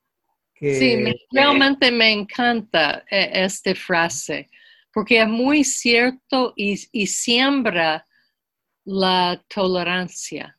sí, 0.56 0.96
realmente 1.30 1.92
me 1.92 2.12
encanta 2.12 3.04
eh, 3.08 3.30
esta 3.44 3.76
frase, 3.76 4.50
porque 4.92 5.22
es 5.22 5.28
muy 5.28 5.62
cierto 5.62 6.52
y, 6.56 6.76
y 6.90 7.06
siembra 7.06 8.07
la 8.88 9.42
tolerancia. 9.54 10.56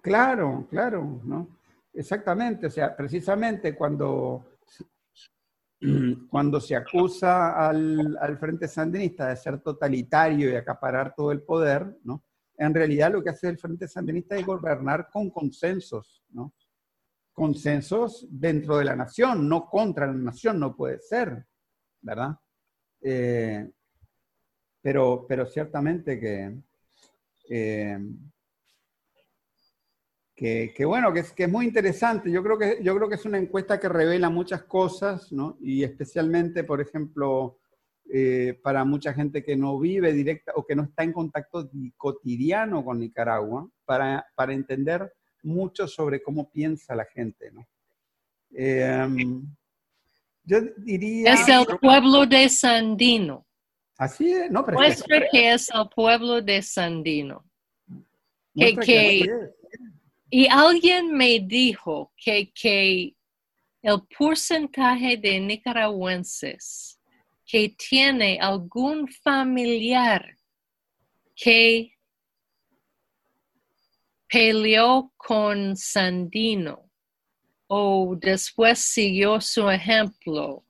Claro, 0.00 0.66
claro, 0.70 1.20
¿no? 1.24 1.48
Exactamente, 1.92 2.68
o 2.68 2.70
sea, 2.70 2.96
precisamente 2.96 3.74
cuando 3.74 4.44
cuando 6.30 6.60
se 6.60 6.76
acusa 6.76 7.68
al, 7.68 8.38
Frente 8.38 8.68
Sandinista 8.68 9.28
de 9.28 9.36
ser 9.36 9.60
totalitario 9.60 10.50
y 10.50 10.54
acaparar 10.54 11.12
todo 11.14 11.32
el 11.32 11.42
poder, 11.42 11.98
¿no? 12.04 12.24
En 12.56 12.72
realidad 12.72 13.10
lo 13.10 13.22
que 13.22 13.30
hace 13.30 13.48
el 13.48 13.58
Frente 13.58 13.88
Sandinista 13.88 14.36
es 14.36 14.46
gobernar 14.46 15.08
con 15.10 15.30
consensos, 15.30 16.24
¿no? 16.30 16.54
Consensos 17.32 18.28
dentro 18.30 18.78
de 18.78 18.84
la 18.84 18.94
nación, 18.94 19.48
no 19.48 19.68
contra 19.68 20.06
la 20.06 20.12
nación, 20.12 20.60
no 20.60 20.76
puede 20.76 21.00
ser, 21.00 21.46
¿verdad? 22.00 22.38
Eh, 23.00 23.68
pero, 24.80 25.26
pero 25.28 25.46
ciertamente 25.46 26.20
que 26.20 26.62
eh, 27.54 27.98
que, 30.34 30.84
bueno, 30.86 31.12
que 31.12 31.20
es, 31.20 31.48
muy 31.48 31.66
interesante. 31.66 32.30
Yo 32.30 32.42
creo, 32.42 32.58
que, 32.58 32.78
yo 32.82 32.96
creo 32.96 33.08
que 33.08 33.14
es 33.16 33.24
una 33.26 33.38
encuesta 33.38 33.78
que 33.78 33.88
revela 33.88 34.30
muchas 34.30 34.64
cosas, 34.64 35.30
¿no? 35.30 35.58
Y 35.60 35.84
especialmente, 35.84 36.64
por 36.64 36.80
ejemplo, 36.80 37.58
eh, 38.10 38.58
para 38.62 38.84
mucha 38.84 39.12
gente 39.12 39.44
que 39.44 39.54
no 39.54 39.78
vive 39.78 40.12
directa 40.12 40.52
o 40.56 40.64
que 40.64 40.74
no 40.74 40.84
está 40.84 41.04
en 41.04 41.12
contacto 41.12 41.70
cotidiano 41.96 42.84
con 42.84 42.98
Nicaragua, 42.98 43.68
para, 43.84 44.26
para 44.34 44.54
entender 44.54 45.12
mucho 45.42 45.86
sobre 45.86 46.22
cómo 46.22 46.50
piensa 46.50 46.96
la 46.96 47.04
gente, 47.04 47.52
¿no? 47.52 47.68
Em, 48.54 49.46
yo 50.44 50.60
diría... 50.78 51.34
Es 51.34 51.48
el 51.48 51.66
pueblo 51.78 52.26
de 52.26 52.48
Sandino. 52.48 53.46
Así 54.02 54.32
es, 54.32 54.50
no, 54.50 54.64
pero 54.64 54.78
Muestra 54.78 55.28
que, 55.30 55.52
es 55.52 55.70
el 55.72 55.88
pueblo 55.88 56.42
de 56.42 56.60
Sandino. 56.60 57.44
Que, 58.52 58.76
que, 58.76 59.26
y 60.28 60.48
alguien 60.48 61.12
me 61.12 61.38
dijo 61.38 62.12
que, 62.16 62.50
que 62.52 63.14
el 63.80 64.02
porcentaje 64.18 65.16
de 65.16 65.38
nicaragüenses 65.38 66.98
que 67.46 67.68
tiene 67.68 68.40
algún 68.40 69.06
familiar 69.06 70.36
que 71.36 71.92
peleó 74.28 75.12
con 75.16 75.76
Sandino 75.76 76.90
o 77.68 78.16
después 78.18 78.80
siguió 78.80 79.40
su 79.40 79.70
ejemplo 79.70 80.64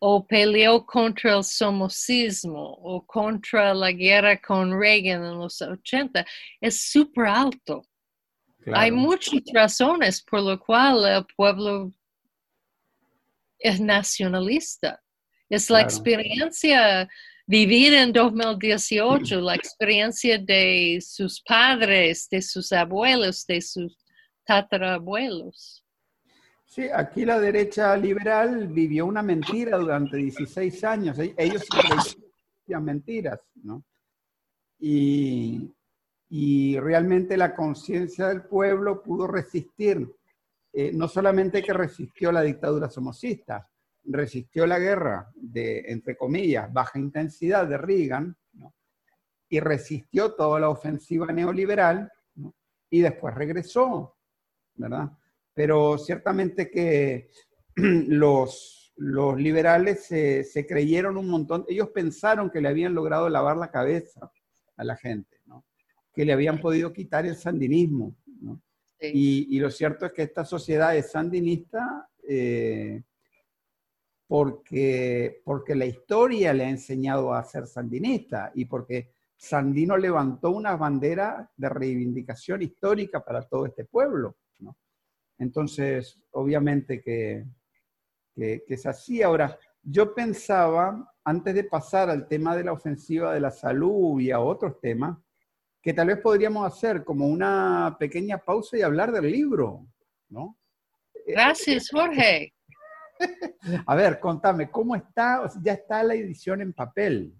o 0.00 0.26
peleó 0.26 0.84
contra 0.84 1.36
el 1.36 1.44
somocismo 1.44 2.78
o 2.82 3.04
contra 3.04 3.74
la 3.74 3.90
guerra 3.90 4.40
con 4.40 4.78
Reagan 4.78 5.24
en 5.24 5.38
los 5.38 5.60
80 5.60 6.24
es 6.60 6.80
súper 6.80 7.26
alto. 7.26 7.82
Hay 8.72 8.90
muchas 8.90 9.40
razones 9.52 10.22
por 10.22 10.42
lo 10.42 10.60
cual 10.60 11.04
el 11.06 11.26
pueblo 11.36 11.92
es 13.58 13.80
nacionalista. 13.80 15.02
Es 15.48 15.70
la 15.70 15.80
experiencia 15.80 17.08
vivir 17.46 17.94
en 17.94 18.12
2018, 18.12 19.40
la 19.40 19.54
experiencia 19.54 20.38
de 20.38 20.98
sus 21.00 21.40
padres, 21.40 22.28
de 22.30 22.42
sus 22.42 22.70
abuelos, 22.72 23.46
de 23.46 23.62
sus 23.62 23.96
tatarabuelos. 24.44 25.82
Sí, 26.68 26.86
aquí 26.94 27.24
la 27.24 27.40
derecha 27.40 27.96
liberal 27.96 28.68
vivió 28.68 29.06
una 29.06 29.22
mentira 29.22 29.78
durante 29.78 30.18
16 30.18 30.84
años. 30.84 31.18
E-, 31.18 31.34
ellos 31.38 31.66
creían 32.66 32.84
mentiras, 32.84 33.40
¿no? 33.62 33.82
Y, 34.78 35.74
y 36.28 36.78
realmente 36.78 37.38
la 37.38 37.54
conciencia 37.54 38.28
del 38.28 38.42
pueblo 38.42 39.02
pudo 39.02 39.26
resistir, 39.26 40.14
eh, 40.74 40.92
no 40.92 41.08
solamente 41.08 41.62
que 41.62 41.72
resistió 41.72 42.30
la 42.30 42.42
dictadura 42.42 42.90
somocista, 42.90 43.66
resistió 44.04 44.66
la 44.66 44.78
guerra 44.78 45.26
de, 45.34 45.80
entre 45.88 46.18
comillas, 46.18 46.70
baja 46.70 46.98
intensidad 46.98 47.66
de 47.66 47.78
Reagan, 47.78 48.36
y 49.48 49.60
resistió 49.60 50.34
toda 50.34 50.60
la 50.60 50.68
ofensiva 50.68 51.32
neoliberal, 51.32 52.12
y 52.90 53.00
después 53.00 53.34
regresó, 53.34 54.18
¿verdad? 54.74 55.10
Pero 55.58 55.98
ciertamente 55.98 56.70
que 56.70 57.30
los, 57.74 58.92
los 58.96 59.36
liberales 59.40 60.04
se, 60.04 60.44
se 60.44 60.64
creyeron 60.64 61.16
un 61.16 61.28
montón, 61.28 61.64
ellos 61.66 61.88
pensaron 61.88 62.48
que 62.48 62.60
le 62.60 62.68
habían 62.68 62.94
logrado 62.94 63.28
lavar 63.28 63.56
la 63.56 63.72
cabeza 63.72 64.30
a 64.76 64.84
la 64.84 64.94
gente 64.94 65.36
que 66.14 66.24
le 66.24 66.32
habían 66.32 66.60
podido 66.60 66.92
quitar 66.92 67.26
el 67.26 67.34
sandinismo. 67.34 68.14
Y, 69.00 69.58
lo 69.58 69.68
cierto 69.68 70.06
es 70.06 70.12
que 70.12 70.22
esta 70.22 70.44
sociedad 70.44 70.96
es 70.96 71.10
sandinista 71.10 72.08
eh, 72.28 73.02
porque, 74.28 75.40
porque 75.44 75.74
la 75.74 75.86
historia 75.86 76.52
le 76.52 76.66
ha 76.66 76.70
enseñado 76.70 77.34
a 77.34 77.42
ser 77.42 77.66
sandinista 77.66 78.52
y 78.54 78.64
porque 78.66 79.10
Sandino 79.36 79.96
levantó 79.96 80.50
una 80.50 80.76
bandera 80.76 81.48
de 81.56 81.68
reivindicación 81.68 82.62
histórica 82.62 83.24
para 83.24 83.42
todo 83.42 83.66
este 83.66 83.84
pueblo. 83.84 84.36
Entonces, 85.38 86.20
obviamente 86.32 87.00
que, 87.00 87.44
que, 88.34 88.64
que 88.66 88.74
es 88.74 88.86
así. 88.86 89.22
Ahora, 89.22 89.58
yo 89.82 90.14
pensaba, 90.14 91.14
antes 91.24 91.54
de 91.54 91.64
pasar 91.64 92.10
al 92.10 92.28
tema 92.28 92.56
de 92.56 92.64
la 92.64 92.72
ofensiva 92.72 93.32
de 93.32 93.40
la 93.40 93.50
salud 93.50 94.20
y 94.20 94.30
a 94.30 94.40
otros 94.40 94.80
temas, 94.80 95.18
que 95.80 95.94
tal 95.94 96.08
vez 96.08 96.18
podríamos 96.18 96.66
hacer 96.66 97.04
como 97.04 97.26
una 97.26 97.96
pequeña 97.98 98.38
pausa 98.38 98.76
y 98.76 98.82
hablar 98.82 99.12
del 99.12 99.30
libro, 99.30 99.86
¿no? 100.28 100.58
Gracias, 101.26 101.88
Jorge. 101.90 102.52
A 103.86 103.94
ver, 103.94 104.20
contame, 104.20 104.70
¿cómo 104.70 104.94
está? 104.96 105.50
ya 105.62 105.72
está 105.74 106.02
la 106.02 106.14
edición 106.14 106.60
en 106.60 106.72
papel. 106.72 107.34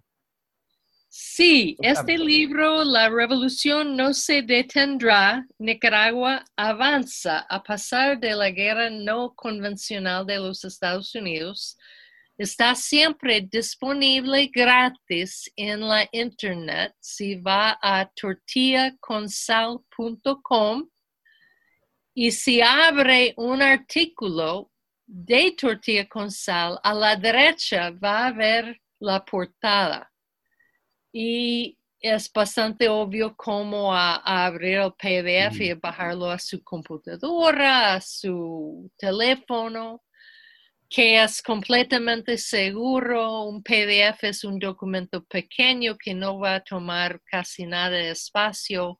Sí, 1.11 1.75
este 1.81 2.19
libro, 2.19 2.85
La 2.85 3.09
Revolución 3.09 3.97
no 3.97 4.13
se 4.13 4.43
detendrá, 4.43 5.47
Nicaragua 5.59 6.45
avanza 6.55 7.47
a 7.49 7.63
pasar 7.63 8.21
de 8.21 8.35
la 8.35 8.51
guerra 8.51 8.91
no 8.91 9.35
convencional 9.35 10.27
de 10.27 10.37
los 10.37 10.65
Estados 10.65 11.15
Unidos. 11.15 11.79
Está 12.37 12.75
siempre 12.75 13.41
disponible 13.41 14.51
gratis 14.55 15.51
en 15.57 15.81
la 15.81 16.07
internet. 16.13 16.95
Si 17.01 17.37
va 17.37 17.79
a 17.81 18.07
tortillaconsal.com 18.15 20.91
y 22.15 22.31
si 22.31 22.61
abre 22.61 23.33
un 23.39 23.63
artículo 23.63 24.71
de 25.07 25.53
tortilla 25.53 26.07
con 26.07 26.31
sal, 26.31 26.79
a 26.83 26.93
la 26.93 27.17
derecha 27.17 27.91
va 27.91 28.27
a 28.27 28.33
ver 28.33 28.79
la 29.01 29.25
portada. 29.25 30.08
Y 31.13 31.77
es 32.01 32.31
bastante 32.33 32.89
obvio 32.89 33.35
cómo 33.37 33.95
abrir 33.95 34.79
el 34.79 34.93
PDF 34.93 35.61
y 35.61 35.73
bajarlo 35.75 36.31
a 36.31 36.39
su 36.39 36.63
computadora, 36.63 37.95
a 37.95 38.01
su 38.01 38.91
teléfono 38.97 40.03
que 40.89 41.23
es 41.23 41.43
completamente 41.43 42.39
seguro. 42.39 43.43
Un 43.43 43.63
PDF 43.63 44.25
es 44.25 44.45
un 44.45 44.59
documento 44.59 45.25
pequeño 45.25 45.97
que 45.97 46.15
no 46.15 46.39
va 46.39 46.57
a 46.57 46.65
tomar 46.65 47.21
casi 47.25 47.67
nada 47.67 47.91
de 47.91 48.11
espacio 48.11 48.99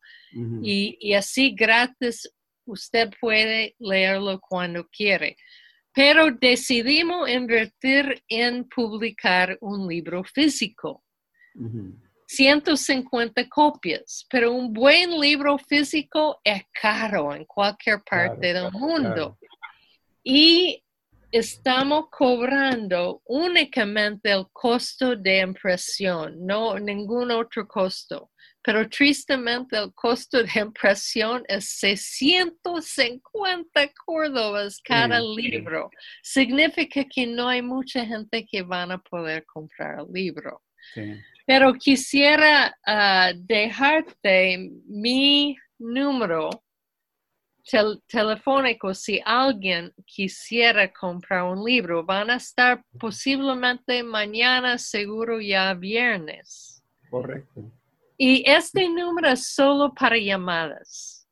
y, 0.63 1.15
así 1.15 1.55
gratis 1.55 2.31
usted 2.67 3.11
puede 3.19 3.75
leerlo 3.79 4.39
cuando 4.41 4.87
quiere. 4.89 5.37
Pero 5.95 6.31
decidimos 6.31 7.29
invertir 7.29 8.23
en 8.29 8.69
publicar 8.69 9.57
un 9.61 9.89
libro 9.89 10.23
físico. 10.23 11.03
150 12.27 13.49
copias, 13.49 14.27
pero 14.29 14.53
un 14.53 14.73
buen 14.73 15.19
libro 15.19 15.57
físico 15.59 16.41
es 16.45 16.63
caro 16.81 17.35
en 17.35 17.45
cualquier 17.47 18.03
parte 18.03 18.53
del 18.53 18.71
mundo. 18.73 19.39
Y 20.23 20.85
estamos 21.33 22.11
cobrando 22.11 23.23
únicamente 23.25 24.31
el 24.31 24.47
costo 24.53 25.17
de 25.17 25.41
impresión, 25.41 26.37
no 26.45 26.79
ningún 26.79 27.31
otro 27.31 27.67
costo. 27.67 28.31
Pero 28.63 28.87
tristemente 28.89 29.77
el 29.79 29.95
costo 29.95 30.43
de 30.43 30.61
impresión 30.61 31.45
es 31.49 31.71
650 31.79 33.93
córdobas 34.05 34.81
cada 34.85 35.19
libro. 35.21 35.89
Significa 36.23 37.05
que 37.05 37.27
no 37.27 37.49
hay 37.49 37.63
mucha 37.63 38.05
gente 38.05 38.45
que 38.45 38.61
van 38.61 38.93
a 38.93 38.99
poder 38.99 39.47
comprar 39.47 40.01
el 40.01 40.13
libro. 40.13 40.61
Pero 41.49 41.73
quisiera 41.73 42.77
ah, 42.85 43.33
dejarte 43.35 44.71
mi 44.85 45.57
número 45.79 46.51
telefónico 48.07 48.93
si 48.93 49.23
alguien 49.25 49.95
quisiera 50.05 50.93
comprar 50.93 51.45
un 51.45 51.65
libro. 51.65 52.05
Van 52.05 52.29
a 52.29 52.37
estar 52.37 52.85
posiblemente 53.01 54.03
mañana, 54.03 54.77
seguro 54.77 55.41
ya 55.41 55.73
viernes. 55.73 56.85
Correcto. 57.09 57.73
Y 58.19 58.45
este 58.47 58.87
número 58.87 59.31
es 59.31 59.47
solo 59.47 59.95
para 59.95 60.19
llamadas. 60.19 61.27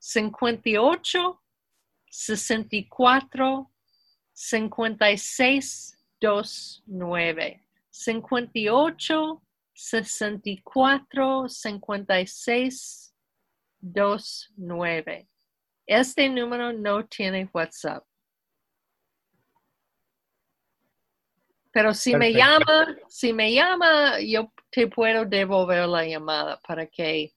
58 0.00 1.40
64 2.10 3.70
56 4.32 5.96
29. 6.20 7.64
58 7.90 9.42
64 9.80 11.48
56 11.48 13.14
29. 13.80 15.28
Este 15.86 16.28
número 16.28 16.72
no 16.72 17.06
tiene 17.06 17.48
WhatsApp. 17.52 18.04
Pero 21.72 21.94
si 21.94 22.14
me 22.16 22.32
llama, 22.32 22.96
si 23.08 23.32
me 23.32 23.52
llama, 23.52 24.20
yo 24.20 24.52
te 24.70 24.88
puedo 24.88 25.24
devolver 25.24 25.86
la 25.88 26.04
llamada 26.04 26.60
para 26.66 26.86
que 26.86 27.32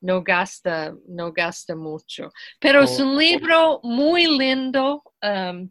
no 0.00 0.22
gasta, 0.22 0.94
no 1.06 1.32
gasta 1.32 1.76
mucho. 1.76 2.30
Pero 2.58 2.82
es 2.82 2.98
un 2.98 3.18
libro 3.18 3.80
muy 3.82 4.26
lindo. 4.26 5.02
Um, 5.22 5.70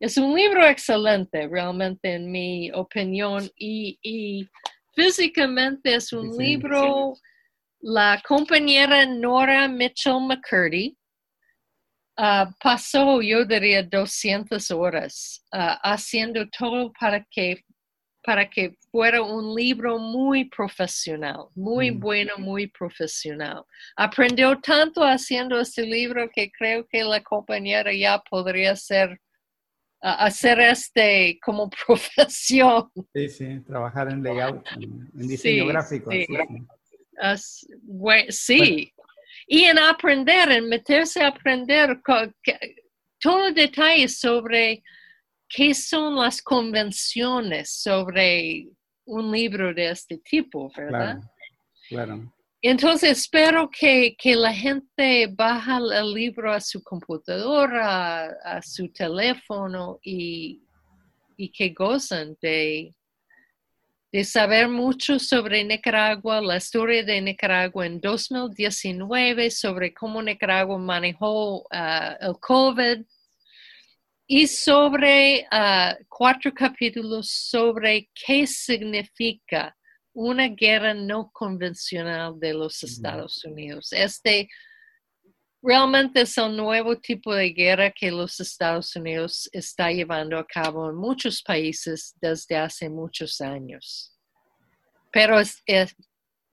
es 0.00 0.16
un 0.16 0.34
libro 0.34 0.66
excelente, 0.66 1.46
realmente, 1.46 2.14
en 2.14 2.30
mi 2.30 2.72
opinión. 2.72 3.48
Y, 3.56 4.48
físicamente 4.94 5.94
es 5.94 6.12
un 6.12 6.36
libro, 6.36 7.14
la 7.80 8.22
compañera 8.26 9.06
Nora 9.06 9.68
Mitchell 9.68 10.20
McCurdy 10.20 10.96
Ah, 12.16 12.50
pasó, 12.62 13.22
yo 13.22 13.44
diría, 13.44 13.82
200 13.82 14.70
horas 14.70 15.42
ah, 15.50 15.80
haciendo 15.82 16.46
todo 16.50 16.92
para 17.00 17.26
que, 17.30 17.64
para 18.22 18.48
que 18.50 18.76
fuera 18.90 19.22
un 19.22 19.54
libro 19.54 19.98
muy 19.98 20.44
profesional, 20.44 21.46
muy 21.54 21.90
mm. 21.90 22.00
bueno, 22.00 22.34
muy 22.36 22.66
profesional. 22.66 23.64
Aprendió 23.96 24.60
tanto 24.60 25.02
haciendo 25.02 25.58
este 25.58 25.86
libro 25.86 26.28
que 26.30 26.50
creo 26.52 26.86
que 26.86 27.02
la 27.02 27.22
compañera 27.22 27.92
ya 27.94 28.18
podría 28.30 28.76
ser 28.76 29.18
hacer 30.02 30.60
este 30.60 31.38
como 31.42 31.70
profesión. 31.86 32.90
Sí, 33.14 33.28
sí, 33.28 33.60
trabajar 33.60 34.10
en 34.10 34.22
layout, 34.22 34.66
en, 34.80 35.28
diseño 35.28 35.66
gráfico. 35.66 36.10
sí 38.28 38.92
y 39.46 39.64
en 39.64 39.78
aprender, 39.78 40.50
en 40.50 40.68
meterse 40.68 41.22
a 41.22 41.28
aprender 41.28 42.00
todo 43.20 43.52
detalles 43.52 44.18
sobre 44.18 44.82
qué 45.48 45.74
son 45.74 46.16
las 46.16 46.40
convenciones 46.42 47.70
sobre 47.70 48.68
un 49.04 49.30
libro 49.30 49.74
de 49.74 49.90
este 49.90 50.18
tipo, 50.18 50.72
¿verdad? 50.76 51.20
Claro. 51.88 52.32
Entonces 52.64 53.18
espero 53.18 53.68
que, 53.68 54.14
la 54.24 54.54
gente 54.54 55.26
baja 55.26 55.78
el 55.78 56.14
libro 56.14 56.52
a 56.52 56.60
su 56.60 56.80
computadora, 56.80 58.26
a, 58.44 58.62
su 58.62 58.88
teléfono 58.92 59.98
y, 60.00 60.62
y 61.36 61.50
que 61.50 61.70
gozan 61.70 62.36
de, 62.40 62.94
de 64.12 64.24
saber 64.24 64.68
mucho 64.68 65.18
sobre 65.18 65.64
Nicaragua, 65.64 66.40
la 66.40 66.58
historia 66.58 67.02
de 67.02 67.20
Nicaragua 67.20 67.84
en 67.84 68.00
2019, 68.00 69.50
sobre 69.50 69.92
cómo 69.92 70.22
Nicaragua 70.22 70.78
manejó 70.78 71.66
ah, 71.72 72.16
el 72.20 72.38
COVID 72.38 73.04
y 74.28 74.46
sobre 74.46 75.48
ah, 75.50 75.96
cuatro 76.08 76.54
capítulos 76.54 77.28
sobre 77.28 78.08
qué 78.14 78.46
significa 78.46 79.76
una 80.14 80.48
guerra 80.48 80.94
no 80.94 81.30
convencional 81.32 82.38
de 82.38 82.54
los 82.54 82.82
Estados 82.82 83.44
Unidos. 83.44 83.92
Este 83.92 84.48
realmente 85.62 86.22
es 86.22 86.36
el 86.38 86.56
nuevo 86.56 86.96
tipo 86.96 87.32
de 87.34 87.50
guerra 87.50 87.90
que 87.92 88.10
los 88.10 88.40
Estados 88.40 88.94
Unidos 88.96 89.48
está 89.52 89.90
llevando 89.90 90.36
a 90.36 90.46
cabo 90.46 90.90
en 90.90 90.96
muchos 90.96 91.42
países 91.42 92.14
desde 92.20 92.56
hace 92.56 92.88
muchos 92.88 93.40
años. 93.40 94.18
Pero 95.12 95.38
es, 95.38 95.62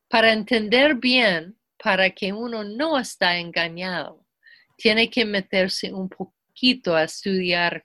para 0.10 0.32
entender 0.32 0.96
bien, 0.96 1.58
para 1.82 2.10
que 2.12 2.32
uno 2.32 2.64
no 2.64 3.00
está 3.00 3.38
engañado, 3.38 4.26
tiene 4.78 5.10
que 5.10 5.26
meterse 5.26 5.92
un 5.94 6.08
poquito 6.08 6.96
a 6.96 7.04
estudiar 7.04 7.84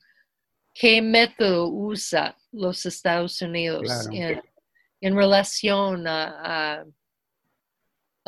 qué 0.74 1.00
método 1.00 1.68
usa 1.68 2.36
los 2.50 2.84
Estados 2.86 3.40
Unidos 3.40 3.88
en, 4.12 4.42
relación 5.10 6.04
a 6.06 6.84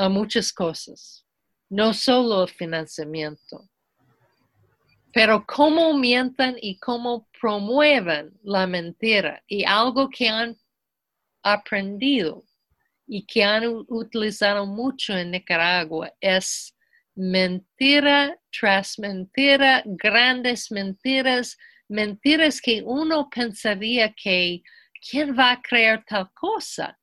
muchas 0.08 0.52
cosas 0.52 1.26
no 1.68 1.92
solo 1.92 2.44
el 2.44 2.50
financiamiento, 2.50 3.68
pero 5.12 5.44
cómo 5.46 5.96
mientan 5.96 6.56
y 6.60 6.78
cómo 6.78 7.28
promueven 7.40 8.38
la 8.42 8.66
mentira 8.66 9.42
y 9.46 9.64
algo 9.64 10.08
que 10.10 10.28
han 10.28 10.56
aprendido 11.42 12.44
y 13.06 13.24
que 13.24 13.42
han 13.44 13.64
utilizado 13.88 14.66
mucho 14.66 15.16
en 15.16 15.30
Nicaragua 15.30 16.12
es 16.20 16.74
mentira 17.14 18.38
tras 18.50 18.98
mentira, 18.98 19.82
grandes 19.86 20.70
mentiras, 20.70 21.56
mentiras 21.88 22.60
que 22.60 22.82
uno 22.84 23.28
pensaría 23.30 24.12
que 24.12 24.62
¿quién 25.08 25.36
va 25.36 25.52
a 25.52 25.62
creer 25.62 26.04
tal 26.06 26.30
cosa? 26.32 26.98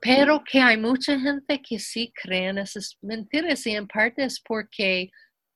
Pero 0.00 0.42
que 0.44 0.60
hay 0.60 0.76
mucha 0.76 1.18
gente 1.18 1.62
que 1.62 1.78
sí 1.78 2.12
cree 2.14 2.48
en 2.48 2.58
esas 2.58 2.98
mentiras 3.00 3.66
y 3.66 3.70
en 3.70 3.86
parte 3.86 4.24
es 4.24 4.38
porque 4.46 5.10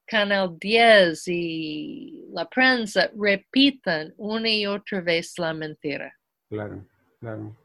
Canal 0.06 0.56
10 0.58 1.22
y 1.28 2.24
la 2.32 2.48
prensa 2.48 3.10
repiten 3.14 4.14
una 4.16 4.48
y 4.48 4.66
otra 4.66 5.02
vez 5.02 5.34
la 5.38 5.52
mentira. 5.52 6.12
Claro, 6.48 6.86
claro. 7.20 7.56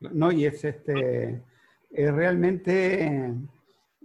No, 0.00 0.30
y 0.30 0.46
es 0.46 0.64
este, 0.64 1.42
es 1.90 2.14
realmente, 2.14 3.34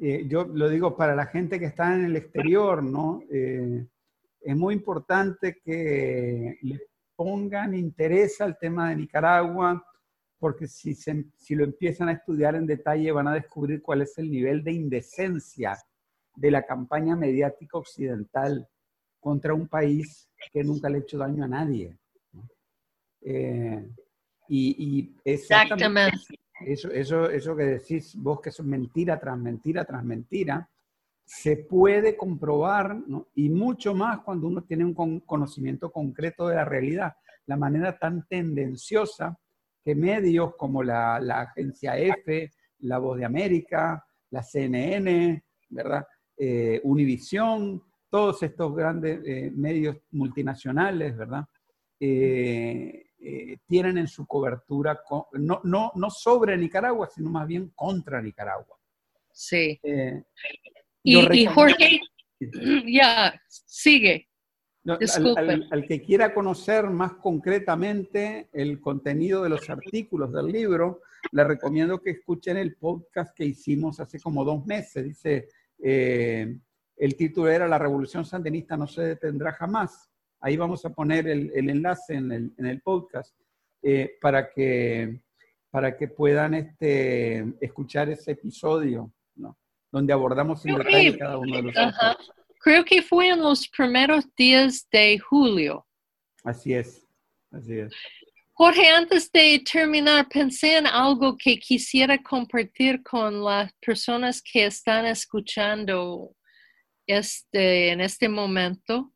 eh, 0.01 0.25
yo 0.27 0.45
lo 0.45 0.67
digo 0.69 0.97
para 0.97 1.15
la 1.15 1.27
gente 1.27 1.59
que 1.59 1.67
está 1.67 1.93
en 1.93 2.05
el 2.05 2.15
exterior, 2.15 2.81
¿no? 2.81 3.21
Eh, 3.31 3.85
es 4.41 4.55
muy 4.55 4.73
importante 4.73 5.61
que 5.63 6.57
le 6.63 6.81
pongan 7.15 7.75
interés 7.75 8.41
al 8.41 8.57
tema 8.57 8.89
de 8.89 8.97
Nicaragua, 8.97 9.85
porque 10.39 10.67
si, 10.67 10.93
si 10.93 11.55
lo 11.55 11.63
empiezan 11.63 12.09
a 12.09 12.13
estudiar 12.13 12.55
en 12.55 12.65
detalle 12.65 13.11
van 13.11 13.27
a 13.27 13.33
descubrir 13.33 13.81
cuál 13.81 14.01
es 14.01 14.17
el 14.17 14.29
nivel 14.29 14.63
de 14.63 14.73
indecencia 14.73 15.77
de 16.35 16.51
la 16.51 16.65
campaña 16.65 17.15
mediática 17.15 17.77
occidental 17.77 18.67
contra 19.19 19.53
un 19.53 19.67
país 19.67 20.29
que 20.51 20.63
nunca 20.63 20.89
le 20.89 20.97
ha 20.97 21.01
hecho 21.01 21.17
daño 21.17 21.45
a 21.45 21.47
nadie. 21.47 21.97
Eh, 23.21 23.89
y, 24.49 25.15
exactamente, 25.23 26.17
Eso, 26.59 26.91
eso, 26.91 27.29
eso 27.29 27.55
que 27.55 27.63
decís 27.63 28.15
vos, 28.15 28.41
que 28.41 28.49
es 28.49 28.59
mentira 28.61 29.19
tras 29.19 29.37
mentira 29.37 29.85
tras 29.85 30.03
mentira, 30.03 30.69
se 31.25 31.57
puede 31.57 32.17
comprobar, 32.17 32.97
y 33.35 33.49
mucho 33.49 33.93
más 33.93 34.19
cuando 34.19 34.47
uno 34.47 34.63
tiene 34.63 34.85
un 34.85 35.19
conocimiento 35.21 35.91
concreto 35.91 36.47
de 36.47 36.55
la 36.55 36.65
realidad, 36.65 37.13
la 37.45 37.57
manera 37.57 37.97
tan 37.97 38.27
tendenciosa 38.27 39.37
que 39.83 39.95
medios 39.95 40.55
como 40.55 40.83
la, 40.83 41.17
agencia 41.17 41.97
EFE, 41.97 42.51
La 42.79 42.99
Voz 42.99 43.17
de 43.17 43.25
América, 43.25 44.05
la 44.31 44.43
CNN, 44.43 45.43
¿verdad? 45.69 46.05
Eh, 46.37 46.79
Univisión, 46.83 47.83
todos 48.09 48.43
estos 48.43 48.75
grandes 48.75 49.21
eh, 49.25 49.51
medios 49.53 49.97
multinacionales, 50.11 51.17
¿verdad? 51.17 51.45
Eh, 51.99 52.99
tienen 53.65 53.97
en 53.97 54.07
su 54.07 54.27
cobertura 54.27 54.99
no, 55.33 55.61
no, 55.63 55.91
no 55.95 56.09
sobre 56.09 56.57
Nicaragua, 56.57 57.09
sino 57.09 57.29
más 57.29 57.47
bien 57.47 57.69
contra 57.69 58.21
Nicaragua. 58.21 58.77
Sí. 59.31 59.79
Y, 61.03 61.45
Jorge, 61.45 61.99
ya, 62.87 63.39
sigue. 63.47 64.27
No, 64.85 64.93
al, 64.93 64.99
Disculpe. 64.99 65.39
al- 65.39 65.67
al 65.71 65.85
que 65.85 66.01
quiera 66.01 66.33
conocer 66.33 66.89
más 66.89 67.13
concretamente 67.13 68.49
el 68.51 68.81
contenido 68.81 69.43
de 69.43 69.49
los 69.49 69.69
artículos 69.69 70.33
del 70.33 70.47
libro, 70.47 71.01
le 71.31 71.43
recomiendo 71.45 72.01
que 72.01 72.11
escuchen 72.11 72.57
el 72.57 72.75
podcast 72.75 73.35
que 73.35 73.45
hicimos 73.45 73.99
hace 74.01 74.19
como 74.19 74.43
dos 74.43 74.65
meses. 74.65 75.05
Dice, 75.05 75.47
eh, 75.81 76.57
el 76.97 77.15
título 77.15 77.49
era 77.49 77.67
La 77.67 77.79
Revolución 77.79 78.25
Sandinista 78.25 78.75
no 78.75 78.87
se 78.87 79.03
detendrá 79.03 79.53
jamás. 79.53 80.09
Ahí 80.41 80.57
vamos 80.57 80.83
a 80.85 80.89
poner 80.89 81.27
el, 81.29 81.51
el 81.55 81.69
enlace 81.69 82.15
en 82.15 82.31
el, 82.31 82.53
en 82.57 82.65
el 82.65 82.81
podcast 82.81 83.33
eh, 83.81 84.17
para, 84.19 84.49
que, 84.51 85.21
para 85.69 85.95
que 85.95 86.09
puedan 86.09 86.53
este, 86.55 87.45
escuchar 87.61 88.09
ese 88.09 88.31
episodio. 88.31 89.13
Donde 89.93 90.11
abordamos 90.11 90.65
en 90.65 90.75
detalle 90.75 91.17
cada 91.19 91.37
uno 91.37 91.55
de 91.55 91.61
los 91.61 91.77
aspectos. 91.77 92.31
Creo 92.59 92.83
que 92.83 93.03
fue 93.03 93.29
en 93.29 93.41
los 93.41 93.67
primeros 93.67 94.25
días 94.35 94.87
de 94.91 95.19
julio. 95.19 95.85
Así 96.43 96.73
es, 96.73 97.05
así 97.51 97.77
es. 97.77 97.93
Jorge, 98.53 98.87
antes 98.89 99.31
de 99.31 99.63
terminar, 99.71 100.27
pensé 100.27 100.77
en 100.77 100.87
algo 100.87 101.37
que 101.37 101.59
quisiera 101.59 102.17
compartir 102.17 103.03
con 103.03 103.43
las 103.43 103.71
personas 103.85 104.41
que 104.41 104.65
están 104.65 105.05
escuchando 105.05 106.35
este, 107.07 107.89
en 107.91 108.01
este 108.01 108.27
momento. 108.27 109.13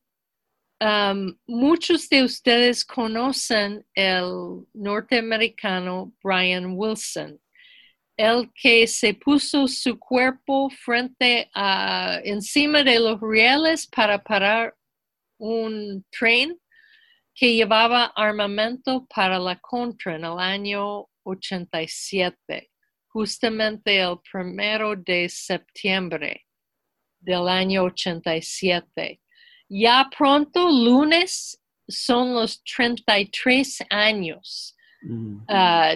Um, 0.80 1.36
muchos 1.48 2.08
de 2.08 2.24
ustedes 2.24 2.86
conocen 2.86 3.84
el 3.96 4.64
norteamericano 4.74 6.14
Brian 6.24 6.74
Wilson, 6.76 7.40
el 8.18 8.52
que 8.54 8.88
se 8.88 9.14
puso 9.14 9.68
su 9.68 9.98
cuerpo 9.98 10.70
frente 10.70 11.50
a 11.54 12.20
encima 12.24 12.84
de 12.84 13.00
los 13.00 13.20
rieles 13.22 13.88
para 13.88 14.22
parar 14.22 14.76
un 15.38 16.04
tren 16.10 16.60
que 17.36 17.54
llevaba 17.54 18.06
armamento 18.16 19.06
para 19.14 19.38
la 19.38 19.60
contra 19.60 20.16
en 20.16 20.26
el 20.26 20.40
año 20.40 21.08
87, 21.24 22.72
justamente 23.08 24.00
el 24.02 24.18
primero 24.32 24.96
de 24.96 25.30
septiembre 25.30 26.46
del 27.20 27.48
año 27.48 27.84
87. 27.84 29.22
Ya 29.70 30.10
pronto, 30.18 30.68
lunes, 30.70 31.62
son 31.88 32.34
los 32.34 32.64
33 32.64 33.84
años 33.90 34.74
Mm. 35.02 35.46
ah, 35.48 35.96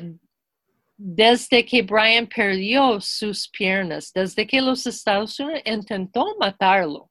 desde 1.04 1.66
que 1.66 1.82
Brian 1.82 2.28
perdió 2.28 3.02
sus 3.02 3.50
piernas, 3.50 4.12
desde 4.14 4.46
que 4.46 4.62
los 4.62 4.86
Estados 4.86 5.40
Unidos 5.40 5.64
intentó 5.66 6.36
matarlo. 6.40 7.10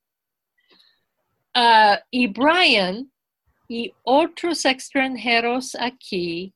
Ah, 1.53 2.01
y 2.09 2.29
Brian 2.29 3.11
y 3.69 3.93
otros 4.05 4.65
extranjeros 4.65 5.75
aquí 5.75 6.55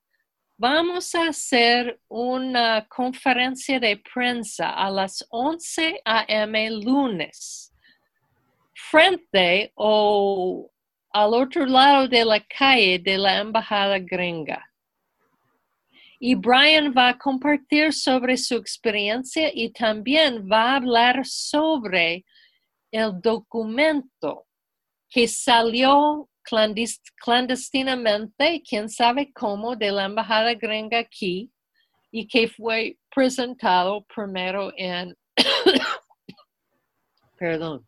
vamos 0.56 1.12
a 1.16 1.28
hacer 1.28 1.98
una 2.06 2.86
conferencia 2.88 3.80
de 3.80 3.96
prensa 3.96 4.70
a 4.70 4.88
las 4.88 5.26
11 5.30 6.00
a.m. 6.04 6.70
lunes 6.70 7.72
frente 8.74 9.72
o 9.74 10.70
al 11.12 11.34
otro 11.34 11.66
lado 11.66 12.06
de 12.06 12.24
la 12.24 12.38
calle 12.40 13.00
de 13.00 13.18
la 13.18 13.38
embajada 13.38 13.98
gringa. 13.98 14.64
Y 16.20 16.34
Brian 16.34 16.92
va 16.96 17.10
a 17.10 17.18
compartir 17.18 17.92
sobre 17.92 18.36
su 18.36 18.54
experiencia 18.56 19.50
y 19.52 19.70
también 19.70 20.48
va 20.50 20.72
a 20.72 20.76
hablar 20.76 21.24
sobre 21.26 22.24
el 22.90 23.20
documento 23.20 24.46
que 25.10 25.26
salió 25.28 26.28
clandest- 26.48 27.12
clandestinamente, 27.16 28.62
quién 28.68 28.88
sabe 28.88 29.32
cómo, 29.32 29.76
de 29.76 29.90
la 29.90 30.04
embajada 30.04 30.54
gringa 30.54 30.98
aquí 30.98 31.50
y 32.10 32.26
que 32.26 32.48
fue 32.48 32.98
presentado 33.14 34.04
primero 34.14 34.72
en, 34.76 35.16
perdón, 37.36 37.86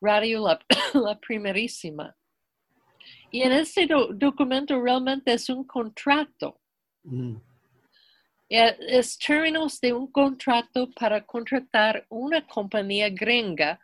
Radio 0.00 0.44
La, 0.94 1.18
Primerísima. 1.20 2.14
Y 3.30 3.42
en 3.42 3.52
este 3.52 3.86
do- 3.86 4.08
documento 4.12 4.80
realmente 4.80 5.32
es 5.32 5.48
un 5.48 5.64
contrato. 5.64 6.60
Mm. 7.04 7.36
Eh, 8.54 8.76
Es 8.80 9.18
términos 9.18 9.80
de 9.80 9.94
un 9.94 10.12
contrato 10.12 10.90
para 10.90 11.24
contratar 11.24 12.04
una 12.10 12.46
compañía 12.46 13.08
gringa 13.08 13.80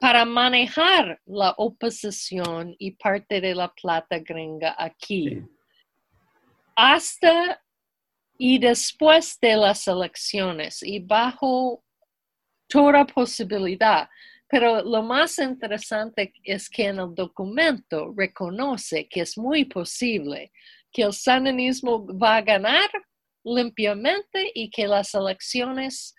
para 0.00 0.24
manejar 0.24 1.20
la 1.26 1.54
oposición 1.56 2.74
y 2.76 2.90
parte 2.90 3.40
de 3.40 3.54
la 3.54 3.72
plata 3.72 4.18
gringa 4.18 4.74
aquí. 4.76 5.28
Sí. 5.28 5.42
Hasta 6.74 7.62
y 8.36 8.58
después 8.58 9.38
de 9.40 9.56
las 9.56 9.86
elecciones 9.86 10.82
y 10.82 10.98
bajo 10.98 11.84
toda 12.66 13.06
posibilidad. 13.06 14.08
Pero 14.48 14.82
lo 14.82 15.04
más 15.04 15.38
interesante 15.38 16.32
es 16.42 16.68
que 16.68 16.86
en 16.86 16.98
el 16.98 17.14
documento 17.14 18.12
reconoce 18.16 19.08
que 19.08 19.20
es 19.20 19.38
muy 19.38 19.64
posible 19.66 20.50
que 20.92 21.02
el 21.02 21.12
sandinismo 21.12 22.06
va 22.18 22.36
a 22.36 22.42
ganar 22.42 22.90
limpiamente 23.46 24.50
y 24.54 24.68
que 24.70 24.86
las 24.86 25.14
elecciones 25.14 26.14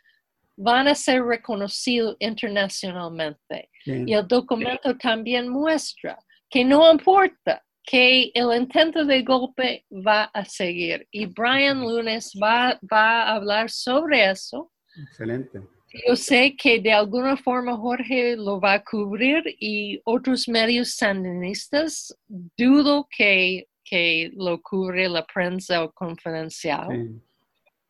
van 0.56 0.88
a 0.88 0.96
ser 0.96 1.24
reconocidas 1.24 2.16
internacionalmente. 2.20 3.70
Y 3.86 4.14
el 4.14 4.28
documento 4.28 4.98
también 4.98 5.48
muestra 5.48 6.18
que 6.50 6.66
no 6.66 6.92
importa 6.92 7.64
que 7.84 8.32
el 8.34 8.54
intento 8.56 9.06
de 9.06 9.24
golpe 9.24 9.86
va 9.92 10.24
a 10.26 10.44
seguir. 10.44 11.08
Y 11.12 11.26
Brian 11.28 11.80
Lunes 11.80 12.34
va, 12.42 12.78
va 12.92 13.24
a 13.24 13.36
hablar 13.36 13.70
sobre 13.70 14.30
eso. 14.30 14.72
Excelente. 15.10 15.62
Yo 16.06 16.16
sé 16.16 16.56
que 16.58 16.80
de 16.80 16.92
alguna 16.92 17.38
forma 17.38 17.78
Jorge 17.78 18.36
lo 18.36 18.60
va 18.60 18.74
a 18.74 18.84
cubrir 18.84 19.44
y 19.60 20.02
otros 20.04 20.50
medios 20.50 20.96
sandinistas 20.96 22.14
dudo 22.28 23.08
que, 23.10 23.68
que 23.88 24.32
lo 24.36 24.62
cubre 24.62 25.08
la 25.08 25.26
prensa 25.26 25.84
o 25.84 25.92
confidencial. 25.92 26.88
Sí. 26.92 27.22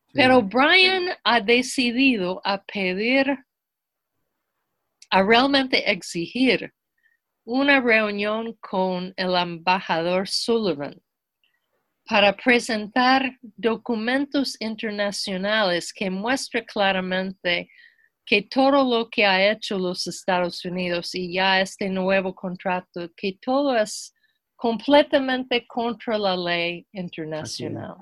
Sí. 0.08 0.14
Pero 0.14 0.42
Brian 0.42 1.10
ha 1.24 1.42
decidido 1.42 2.42
a 2.44 2.64
pedir, 2.64 3.38
a 5.10 5.24
realmente 5.24 5.92
exigir 5.92 6.74
una 7.46 7.80
reunión 7.80 8.54
con 8.60 9.14
el 9.16 9.36
embajador 9.36 10.28
Sullivan 10.28 11.02
para 12.06 12.36
presentar 12.36 13.38
documentos 13.42 14.56
internacionales 14.60 15.92
que 15.94 16.10
muestra 16.10 16.64
claramente 16.64 17.70
que 18.26 18.42
todo 18.42 18.84
lo 18.84 19.10
que 19.10 19.26
ha 19.26 19.52
hecho 19.52 19.78
los 19.78 20.06
Estados 20.08 20.64
Unidos 20.66 21.16
y 21.16 21.34
ya 21.34 21.62
este 21.62 21.90
nuevo 21.90 22.36
contrato, 22.36 23.10
que 23.16 23.38
todo 23.42 23.76
es 23.78 24.14
completamente 24.58 25.66
contra 25.68 26.18
la 26.18 26.36
ley 26.36 26.86
internacional. 26.92 27.96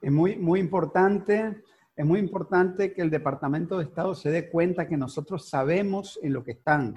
Es 0.00 0.12
muy, 0.12 0.36
muy 0.36 0.60
importante, 0.60 1.62
es 1.94 2.06
muy 2.06 2.20
importante 2.20 2.94
que 2.94 3.02
el 3.02 3.10
Departamento 3.10 3.76
de 3.76 3.84
Estado 3.84 4.14
se 4.14 4.30
dé 4.30 4.48
cuenta 4.48 4.86
que 4.86 4.96
nosotros 4.96 5.48
sabemos 5.48 6.18
en 6.22 6.32
lo 6.32 6.44
que 6.44 6.52
están, 6.52 6.94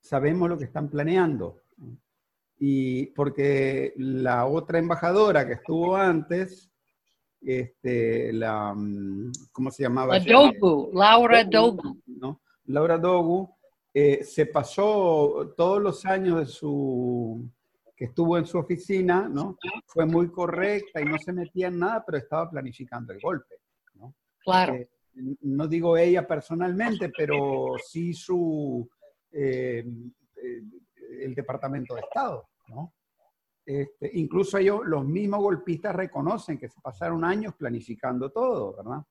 sabemos 0.00 0.48
lo 0.48 0.56
que 0.56 0.64
están 0.64 0.88
planeando. 0.88 1.60
Y 2.56 3.06
porque 3.06 3.92
la 3.96 4.46
otra 4.46 4.78
embajadora 4.78 5.44
que 5.44 5.54
estuvo 5.54 5.96
antes, 5.96 6.70
este, 7.40 8.32
la, 8.32 8.72
mm, 8.74 9.32
¿cómo 9.50 9.72
se 9.72 9.82
llamaba? 9.82 10.16
La 10.18 10.24
Dogu, 10.24 10.90
Laura 10.94 11.42
Dogu. 11.44 12.00
¿no? 12.06 12.40
Laura 12.66 12.96
Dogu 12.96 13.53
eh, 13.96 14.24
se 14.24 14.46
pasó 14.46 15.54
todos 15.56 15.80
los 15.80 16.04
años 16.04 16.40
de 16.40 16.46
su 16.46 17.48
que 17.96 18.06
estuvo 18.06 18.36
en 18.36 18.44
su 18.44 18.58
oficina, 18.58 19.28
¿no? 19.28 19.56
Fue 19.86 20.04
muy 20.04 20.28
correcta 20.32 21.00
y 21.00 21.04
no 21.04 21.16
se 21.16 21.32
metía 21.32 21.68
en 21.68 21.78
nada, 21.78 22.02
pero 22.04 22.18
estaba 22.18 22.50
planificando 22.50 23.12
el 23.12 23.20
golpe. 23.20 23.54
¿no? 23.94 24.16
Claro. 24.44 24.74
Eh, 24.74 24.90
no 25.42 25.68
digo 25.68 25.96
ella 25.96 26.26
personalmente, 26.26 27.12
pero 27.16 27.76
sí 27.88 28.12
su 28.12 28.88
eh, 29.30 29.86
el 31.20 31.34
Departamento 31.36 31.94
de 31.94 32.00
Estado, 32.00 32.48
¿no? 32.68 32.92
Este, 33.64 34.10
incluso 34.14 34.58
ellos, 34.58 34.80
los 34.84 35.06
mismos 35.06 35.40
golpistas 35.40 35.94
reconocen 35.94 36.58
que 36.58 36.68
se 36.68 36.80
pasaron 36.80 37.24
años 37.24 37.54
planificando 37.54 38.30
todo, 38.30 38.76
¿verdad? 38.76 39.02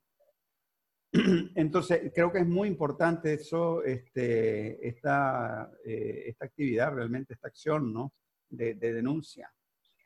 Entonces, 1.56 2.12
creo 2.14 2.32
que 2.32 2.40
es 2.40 2.48
muy 2.48 2.68
importante 2.68 3.34
eso, 3.34 3.84
este, 3.84 4.88
esta, 4.88 5.70
eh, 5.86 6.24
esta 6.28 6.46
actividad, 6.46 6.94
realmente 6.94 7.34
esta 7.34 7.48
acción, 7.48 7.94
¿no? 7.94 8.14
De, 8.50 8.74
de 8.74 8.94
denuncia, 8.94 9.52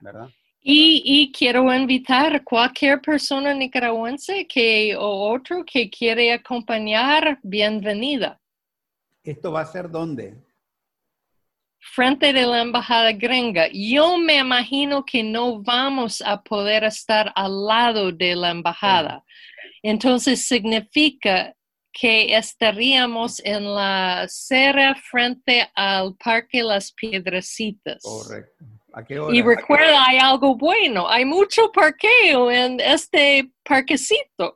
¿verdad? 0.02 0.30
Y, 0.62 1.02
y 1.06 1.32
quiero 1.32 1.74
invitar 1.74 2.36
a 2.36 2.44
cualquier 2.44 3.00
persona 3.00 3.54
nicaragüense 3.54 4.48
que, 4.48 4.96
o 4.98 5.32
otro 5.32 5.64
que 5.66 5.90
quiere 5.90 6.34
acompañar, 6.34 7.40
bienvenida. 7.42 8.42
¿Esto 9.24 9.52
va 9.52 9.62
a 9.62 9.66
ser 9.66 9.90
dónde? 9.90 10.36
frente 11.94 12.34
de 12.34 12.46
la 12.46 12.62
embajada 12.62 13.12
gringa. 13.12 13.68
Yo 13.72 14.18
me 14.18 14.38
imagino 14.38 15.06
que 15.06 15.24
no 15.24 15.62
vamos 15.62 16.22
a 16.22 16.42
poder 16.42 16.84
estar 16.84 17.32
al 17.36 17.66
lado 17.66 18.12
de 18.12 18.36
la 18.36 18.52
embajada. 18.52 19.24
Entonces 19.82 20.48
significa 20.48 21.54
que 22.00 22.36
estaríamos 22.36 23.42
en 23.44 23.74
la 23.74 24.22
acera 24.22 24.96
frente 24.96 25.68
al 25.76 26.16
Parque 26.16 26.62
Las 26.62 26.92
Piedrecitas. 26.94 28.04
Correcto. 28.04 28.66
¿A 28.94 29.04
qué 29.04 29.20
hora? 29.20 29.36
Y 29.36 29.42
recuerda, 29.42 30.06
hay 30.08 30.18
algo 30.18 30.56
bueno, 30.56 31.10
hay 31.10 31.26
mucho 31.26 31.72
parqueo 31.72 32.52
en 32.52 32.80
este 32.80 33.52
parquecito. 33.64 34.56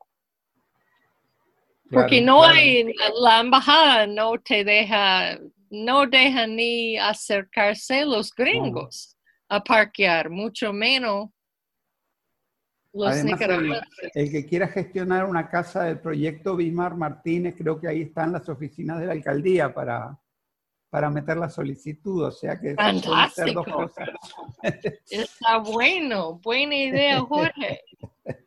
Porque 1.90 2.22
no 2.22 2.40
claro. 2.40 2.56
hay, 2.56 2.94
la 3.20 3.42
embajada 3.42 4.08
no 4.08 4.40
te 4.40 4.64
deja, 4.64 5.38
no 5.70 6.08
deja 6.08 6.48
ni 6.48 6.98
acercarse 6.98 8.06
los 8.06 8.34
gringos 8.34 9.18
a 9.50 9.62
parquear, 9.62 10.30
mucho 10.30 10.72
menos 10.72 11.30
los 12.94 13.08
Además, 13.08 13.40
el, 14.14 14.32
que 14.32 14.46
quiera 14.46 14.68
gestionar 14.68 15.26
una 15.26 15.50
casa 15.50 15.84
del 15.84 16.00
proyecto 16.00 16.56
Bismar 16.56 16.96
Martínez, 16.96 17.56
creo 17.58 17.80
que 17.80 17.88
ahí 17.88 18.02
están 18.02 18.34
las 18.34 18.50
oficinas 18.50 19.00
de 19.00 19.06
la 19.06 19.14
alcaldía 19.14 19.74
para, 19.74 20.20
para 20.90 21.10
meter 21.10 21.38
la 21.38 21.50
solicitud. 21.50 22.24
O 22.26 22.32
sea 22.32 22.60
que 22.60 22.76
ser 23.34 23.54
dos 23.54 23.66
cosas. 23.66 24.10
Está 25.10 25.58
bueno, 25.60 26.40
buena 26.44 26.76
idea, 26.76 27.20
Jorge. 27.22 27.82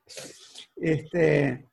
Este, 0.76 1.66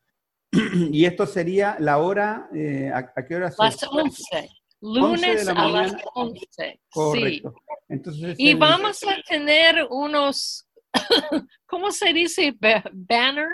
y 0.73 1.05
esto 1.05 1.25
sería 1.25 1.75
la 1.79 1.97
hora, 1.97 2.49
eh, 2.53 2.89
¿a, 2.93 3.11
a 3.15 3.25
qué 3.25 3.35
hora 3.35 3.51
se- 3.51 3.61
Las 3.63 3.83
11, 3.83 4.49
lunes 4.81 5.45
la 5.45 5.51
a 5.51 5.55
las 5.69 5.71
mañana. 5.91 6.03
11. 6.13 6.39
Sí. 6.49 6.79
Correcto. 6.89 7.53
Entonces, 7.89 8.35
Y 8.39 8.51
el- 8.51 8.57
vamos 8.57 9.03
a 9.03 9.21
tener 9.27 9.87
unos, 9.89 10.67
¿cómo 11.65 11.91
se 11.91 12.13
dice? 12.13 12.55
Ba- 12.59 12.83
Banner. 12.91 13.49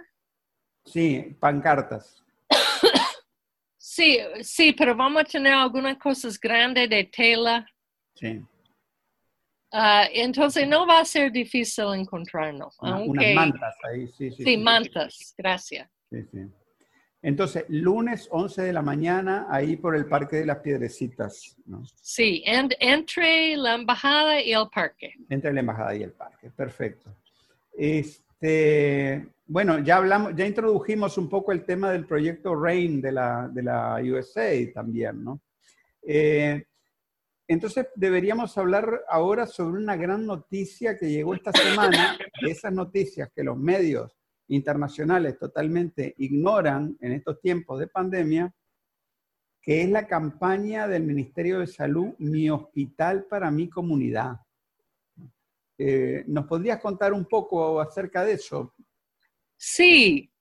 Sí, 0.85 1.35
pancartas. 1.39 2.23
Sí, 3.77 4.19
sí, 4.41 4.73
pero 4.73 4.95
vamos 4.95 5.21
a 5.21 5.25
tener 5.25 5.53
algunas 5.53 5.97
cosas 5.97 6.39
grandes 6.39 6.89
de 6.89 7.03
tela. 7.05 7.65
Sí. 8.15 8.41
Ah, 9.71 10.05
entonces 10.13 10.67
no 10.67 10.85
va 10.87 10.99
a 10.99 11.05
ser 11.05 11.31
difícil 11.31 11.85
encontrarnos. 11.93 12.77
Una- 12.79 12.95
aunque, 12.95 13.09
Unas 13.33 13.35
mantas 13.35 13.75
ahí, 13.83 14.07
sí, 14.09 14.31
sí. 14.31 14.43
sí, 14.43 14.57
mantas, 14.57 15.33
gracias. 15.37 15.89
Sí, 16.11 16.23
sí. 16.31 16.39
Entonces, 17.21 17.65
lunes 17.67 18.27
11 18.31 18.61
de 18.61 18.71
la 18.71 18.81
mañana, 18.83 19.47
ahí 19.49 19.75
por 19.75 19.95
el 19.95 20.05
Parque 20.07 20.37
de 20.37 20.45
las 20.45 20.59
Piedrecitas, 20.59 21.57
¿no? 21.65 21.81
Sí, 21.99 22.43
en- 22.45 22.69
entre 22.79 23.57
la 23.57 23.73
embajada 23.73 24.39
y 24.41 24.53
el 24.53 24.69
parque. 24.69 25.13
entre 25.29 25.51
la 25.51 25.59
embajada 25.61 25.95
y 25.95 26.03
el 26.03 26.13
parque. 26.13 26.51
Perfecto. 26.51 27.13
Este, 27.77 29.29
bueno, 29.45 29.77
ya 29.79 29.97
hablamos, 29.97 30.33
ya 30.35 30.47
introdujimos 30.47 31.15
un 31.19 31.29
poco 31.29 31.51
el 31.51 31.63
tema 31.63 31.91
del 31.91 32.07
proyecto 32.07 32.55
RAIN 32.55 32.99
de 33.01 33.11
la, 33.11 33.47
de 33.53 33.61
la 33.61 34.01
USA 34.01 34.51
también, 34.73 35.23
¿no? 35.23 35.41
Eh, 36.01 36.65
entonces, 37.47 37.87
deberíamos 37.95 38.57
hablar 38.57 39.03
ahora 39.07 39.45
sobre 39.45 39.81
una 39.81 39.95
gran 39.95 40.25
noticia 40.25 40.97
que 40.97 41.09
llegó 41.09 41.35
esta 41.35 41.51
semana, 41.51 42.17
de 42.41 42.51
esas 42.51 42.73
noticias 42.73 43.29
que 43.33 43.43
los 43.43 43.57
medios 43.57 44.17
internacionales 44.47 45.37
totalmente 45.37 46.15
ignoran 46.17 46.97
en 46.99 47.11
estos 47.13 47.39
tiempos 47.39 47.79
de 47.79 47.87
pandemia, 47.87 48.53
que 49.61 49.83
es 49.83 49.89
la 49.89 50.07
campaña 50.07 50.87
del 50.87 51.03
Ministerio 51.03 51.59
de 51.59 51.67
Salud, 51.67 52.15
Mi 52.17 52.49
Hospital 52.49 53.25
para 53.29 53.51
mi 53.51 53.69
Comunidad. 53.69 54.37
Eh, 55.77 56.23
¿Nos 56.27 56.45
podrías 56.45 56.81
contar 56.81 57.13
un 57.13 57.25
poco 57.25 57.79
acerca 57.79 58.23
de 58.25 58.33
eso? 58.33 58.73
Sí, 59.57 60.31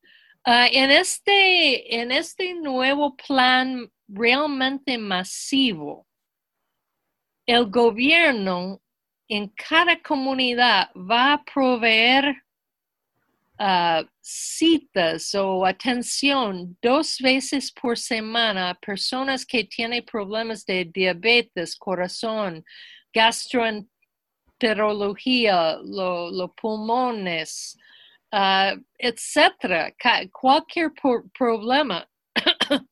ah, 0.45 0.67
en, 0.71 0.91
este, 0.91 2.01
en 2.01 2.11
este 2.11 2.55
nuevo 2.55 3.17
plan 3.17 3.91
realmente 4.09 4.97
masivo, 4.97 6.07
el 7.47 7.67
gobierno 7.67 8.81
en 9.29 9.49
cada 9.49 10.01
comunidad 10.01 10.91
va 10.95 11.35
a 11.35 11.45
proveer 11.45 12.43
ah, 13.59 14.05
citas 14.21 15.35
o 15.35 15.67
atención 15.67 16.77
dos 16.81 17.19
veces 17.19 17.73
por 17.73 17.99
semana 17.99 18.71
a 18.71 18.75
personas 18.75 19.45
que 19.45 19.65
tienen 19.65 20.05
problemas 20.05 20.65
de 20.65 20.85
diabetes, 20.87 21.77
corazón, 21.77 22.65
gastroenterología, 24.59 25.79
lo- 25.85 26.31
los 26.31 26.51
pulmones, 26.61 27.77
ah, 28.33 28.75
etcétera, 28.99 29.93
cualquier 30.33 30.93
problema. 31.39 32.09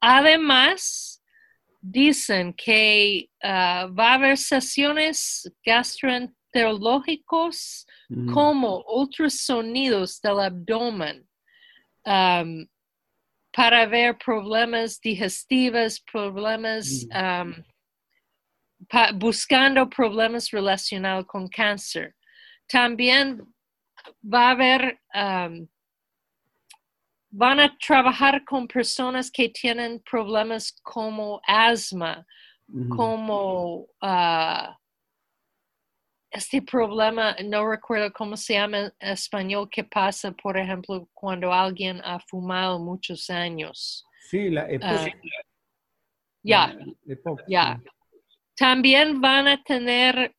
Además, 0.00 1.22
dicen 1.80 2.52
que 2.54 3.28
ah, 3.42 3.88
va 3.98 4.12
a 4.12 4.14
haber 4.14 4.38
sesiones 4.38 5.50
gastroenterológicos 5.64 7.86
Mm, 8.10 8.34
como 8.34 8.84
ultrasonidos 8.86 10.20
del 10.20 10.40
abdomen 10.40 11.26
um, 12.04 12.66
para 13.50 13.86
ver 13.86 14.18
problemas 14.18 15.00
digestivos, 15.00 16.00
problemas, 16.12 17.06
um, 17.06 17.54
pa- 17.54 17.64
buscando 19.14 19.88
problemas 19.88 20.50
relacionados 20.50 21.26
con 21.26 21.48
cáncer. 21.48 22.14
También 22.66 23.42
va 24.22 24.48
a 24.48 24.50
haber, 24.50 25.00
um, 25.14 25.66
van 27.30 27.60
a 27.60 27.76
trabajar 27.78 28.44
con 28.44 28.66
personas 28.66 29.30
que 29.30 29.48
tienen 29.48 30.00
problemas 30.08 30.72
como 30.82 31.40
asma, 31.46 32.24
como 32.88 33.86
ah, 34.00 34.76
este 36.34 36.60
problema, 36.62 37.36
no 37.44 37.70
recuerdo 37.70 38.12
cómo 38.12 38.36
se 38.36 38.54
llama 38.54 38.78
en 38.78 38.92
español, 38.98 39.68
que 39.70 39.84
pasa, 39.84 40.32
por 40.32 40.56
ejemplo, 40.56 41.08
cuando 41.12 41.52
alguien 41.52 42.00
ha 42.02 42.18
fumado 42.18 42.78
muchos 42.80 43.30
años. 43.30 44.04
Sí, 44.28 44.50
la 44.50 44.66
Ah, 44.82 45.06
ya, 46.42 46.76
ya. 47.46 47.80
También 48.56 49.20
van 49.20 49.48
a 49.48 49.62
tener 49.62 50.34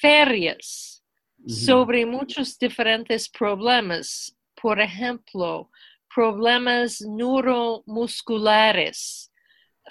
ferias 0.00 1.02
sobre 1.46 2.04
muchos 2.04 2.58
diferentes 2.58 3.28
problemas. 3.28 4.36
Por 4.60 4.80
ejemplo, 4.80 5.70
problemas 6.14 7.00
neuromusculares, 7.02 9.32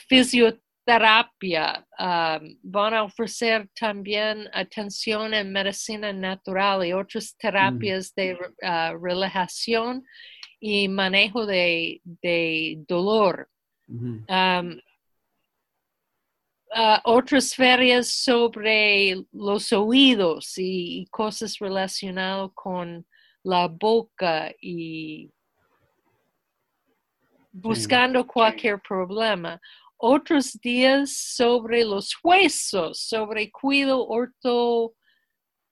fisioterapia. 0.08 1.86
um, 1.98 2.60
van 2.62 2.94
a 2.94 3.04
ofrecer 3.04 3.68
también 3.80 4.48
atención 4.54 5.34
en 5.34 5.52
medicina 5.52 6.14
natural 6.14 6.86
y 6.86 6.94
otras 6.94 7.36
terapias 7.38 8.14
de 8.14 8.36
uh, 8.36 8.96
relajación 9.02 10.04
y 10.60 10.88
manejo 10.88 11.46
de, 11.46 12.02
de 12.04 12.84
dolor. 12.88 13.50
Um, 13.88 14.80
ah, 16.76 17.02
otras 17.06 17.56
ferias 17.56 18.10
sobre 18.10 19.16
los 19.32 19.74
oídos 19.74 20.58
y, 20.58 21.02
y 21.02 21.06
cosas 21.08 21.58
relacionadas 21.58 22.52
con 22.54 23.06
la 23.44 23.68
boca 23.68 24.54
y 24.62 25.32
buscando 27.52 28.28
cualquier 28.28 28.82
problema. 28.82 29.60
Otros 29.98 30.60
días 30.62 31.12
sobre 31.16 31.86
los 31.86 32.14
huesos, 32.22 33.00
sobre 33.00 33.50
cuidado 33.50 34.06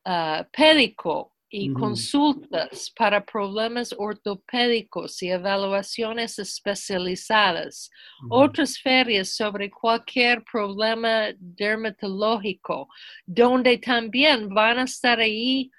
ortopédico 0.06 1.33
y 1.56 1.72
consultas 1.72 2.92
para 2.96 3.24
problemas 3.24 3.94
ortopédicos 3.96 5.22
y 5.22 5.30
evaluaciones 5.30 6.40
especializadas 6.40 7.92
otras 8.28 8.80
ferias 8.80 9.36
sobre 9.36 9.70
cualquier 9.70 10.44
problema 10.44 11.28
dermatológico, 11.38 12.88
donde 13.28 13.78
también 13.78 14.50
van 14.50 14.80
a 14.80 14.84
estar 14.86 15.20
ahí 15.20 15.70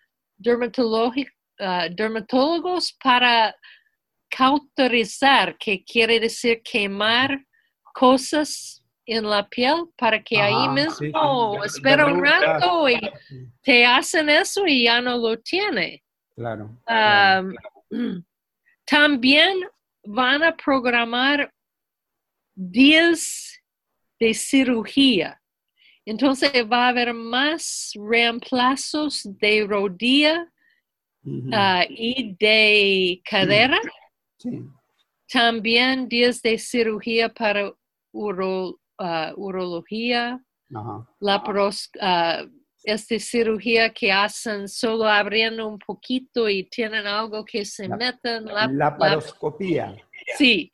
ah, 1.58 1.88
dermatólogos 1.90 2.96
para 3.02 3.52
cauterizar, 4.30 5.58
que 5.58 5.82
quiere 5.82 6.20
decir 6.20 6.62
quemar 6.62 7.44
cosas 7.92 8.83
en 9.06 9.28
la 9.28 9.46
piel 9.48 9.86
para 9.96 10.22
que 10.22 10.40
ahí 10.40 10.54
Ajá, 10.54 10.72
mismo 10.72 11.58
sí, 11.60 11.66
espera 11.66 12.06
un 12.06 12.24
rato 12.24 12.88
y 12.88 12.98
te 13.62 13.84
hacen 13.84 14.28
eso 14.28 14.66
y 14.66 14.84
ya 14.84 15.00
no 15.00 15.18
lo 15.18 15.38
tiene. 15.38 16.02
Claro. 16.34 16.78
claro. 16.86 17.54
Um, 17.90 18.24
también 18.84 19.60
van 20.04 20.42
a 20.42 20.56
programar 20.56 21.52
días 22.54 23.60
de 24.18 24.34
cirugía 24.34 25.40
Entonces 26.04 26.52
va 26.70 26.86
a 26.86 26.88
haber 26.88 27.12
más 27.14 27.92
reemplazos 27.94 29.22
de 29.40 29.66
rodilla 29.66 30.50
ah, 31.52 31.84
y 31.88 32.36
de 32.38 33.22
cadera. 33.24 33.80
Sí. 34.38 34.62
También 35.28 36.08
días 36.08 36.42
de 36.42 36.58
cirugía 36.58 37.32
para 37.32 37.72
uro- 38.12 38.78
ah, 38.98 39.32
urología, 39.36 40.40
Ajá. 40.74 41.06
lapros, 41.20 41.90
ah, 42.00 42.44
esta 42.82 43.18
cirugía 43.18 43.90
que 43.92 44.12
hacen 44.12 44.68
solo 44.68 45.04
abriendo 45.08 45.66
un 45.66 45.78
poquito 45.78 46.48
y 46.50 46.64
tienen 46.68 47.06
algo 47.06 47.44
que 47.44 47.64
se 47.64 47.88
La- 47.88 47.96
meten. 47.96 48.44
La 48.76 48.96
paroscopía. 48.98 49.96
sí. 50.36 50.70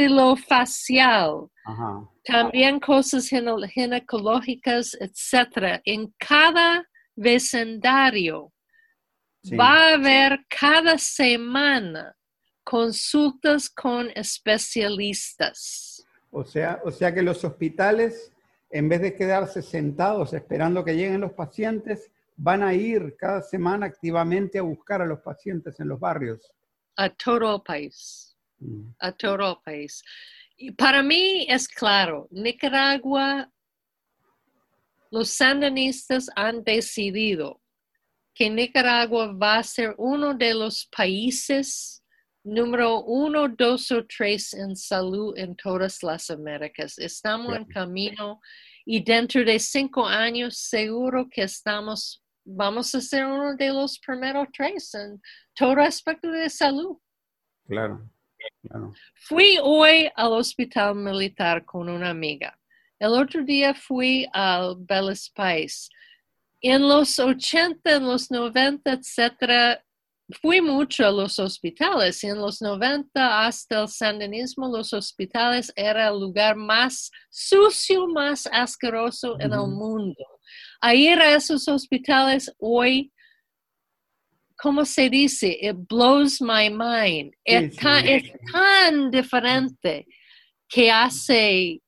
Maxilofacial. 0.00 1.48
Ajá. 1.64 2.08
También 2.24 2.80
cosas 2.80 3.28
gine- 3.30 3.68
ginecológicas, 3.68 4.94
etcétera. 5.00 5.80
En 5.84 6.12
cada 6.18 6.84
vecindario 7.16 8.52
Sí. 9.42 9.56
va 9.56 9.90
a 9.90 9.94
haber 9.94 10.44
cada 10.48 10.98
semana 10.98 12.14
consultas 12.64 13.70
con 13.70 14.10
especialistas. 14.14 16.04
O 16.30 16.44
sea, 16.44 16.80
o 16.84 16.90
sea 16.90 17.12
que 17.12 17.22
los 17.22 17.44
hospitales, 17.44 18.32
en 18.70 18.88
vez 18.88 19.00
de 19.00 19.14
quedarse 19.14 19.62
sentados 19.62 20.32
esperando 20.32 20.84
que 20.84 20.94
lleguen 20.94 21.20
los 21.20 21.32
pacientes, 21.32 22.10
van 22.36 22.62
a 22.62 22.72
ir 22.72 23.16
cada 23.18 23.42
semana 23.42 23.86
activamente 23.86 24.58
a 24.58 24.62
buscar 24.62 25.02
a 25.02 25.06
los 25.06 25.20
pacientes 25.20 25.78
en 25.80 25.88
los 25.88 25.98
barrios. 26.00 26.52
a 26.96 27.08
todo 27.08 27.56
el 27.56 27.62
país, 27.62 28.36
Mm. 28.58 28.90
a 28.98 29.12
todo 29.12 29.50
el 29.52 29.56
país. 29.64 30.02
Y 30.56 30.70
para 30.72 31.02
mí 31.02 31.46
es 31.48 31.66
claro, 31.66 32.28
Nicaragua, 32.30 33.50
los 35.10 35.30
sandinistas 35.30 36.30
han 36.36 36.62
decidido 36.62 37.60
que 38.34 38.50
Nicaragua 38.50 39.32
va 39.32 39.56
a 39.56 39.62
ser 39.62 39.94
uno 39.98 40.34
de 40.34 40.52
los 40.54 40.86
países 40.94 41.99
número 42.44 43.02
uno, 43.02 43.48
dos 43.48 43.90
o 43.90 44.04
tres 44.06 44.54
en 44.54 44.76
salud 44.76 45.36
en 45.36 45.54
todas 45.56 46.02
las 46.02 46.30
Américas. 46.30 46.98
Estamos 46.98 47.54
en 47.56 47.64
camino 47.66 48.40
y 48.84 49.02
dentro 49.02 49.44
de 49.44 49.58
cinco 49.58 50.06
años 50.06 50.56
seguro 50.56 51.28
que 51.30 51.42
estamos, 51.42 52.22
vamos 52.44 52.94
a 52.94 53.00
ser 53.00 53.26
uno 53.26 53.54
de 53.54 53.68
los 53.68 53.98
primeros 53.98 54.48
tres 54.52 54.94
en 54.94 55.20
todo 55.54 55.80
aspecto 55.80 56.30
de 56.30 56.48
salud. 56.48 56.96
Claro, 57.66 58.10
claro. 58.62 58.92
Fui 59.14 59.58
hoy 59.62 60.10
al 60.16 60.32
hospital 60.32 60.94
militar 60.94 61.64
con 61.64 61.88
una 61.88 62.10
amiga. 62.10 62.56
El 62.98 63.12
otro 63.12 63.42
día 63.44 63.74
fui 63.74 64.26
al 64.32 64.76
Bell 64.78 65.14
Spice. 65.16 65.88
En 66.62 66.86
los 66.86 67.18
80, 67.18 67.96
en 67.96 68.06
los 68.06 68.30
90, 68.30 68.92
etcétera, 68.92 69.82
fui 70.40 70.60
mucho 70.60 71.06
a 71.06 71.10
los 71.10 71.38
hospitales. 71.38 72.22
En 72.24 72.38
los 72.38 72.60
90 72.60 73.46
hasta 73.46 73.82
el 73.82 73.88
sandinismo, 73.88 74.68
los 74.68 74.92
hospitales 74.92 75.72
era 75.76 76.08
el 76.08 76.20
lugar 76.20 76.56
más 76.56 77.10
sucio, 77.30 78.06
más 78.06 78.46
asqueroso 78.52 79.36
en 79.40 79.52
el 79.52 79.68
mundo. 79.68 80.24
A 80.80 80.94
ir 80.94 81.18
a 81.20 81.34
esos 81.34 81.66
hospitales 81.68 82.52
hoy, 82.58 83.12
¿cómo 84.56 84.84
se 84.84 85.08
dice? 85.08 85.56
It 85.60 85.76
blows 85.88 86.40
my 86.40 86.70
mind. 86.70 87.32
es, 87.44 87.76
tan, 87.76 88.06
es 88.06 88.24
tan 88.52 89.10
diferente 89.10 90.06
que 90.68 90.90
hace 90.90 91.80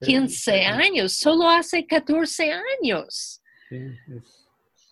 15 0.00 0.64
años, 0.64 1.12
solo 1.14 1.48
hace 1.48 1.86
14 1.86 2.52
años. 2.52 3.40
Sí, 3.68 3.76
es- 3.76 4.37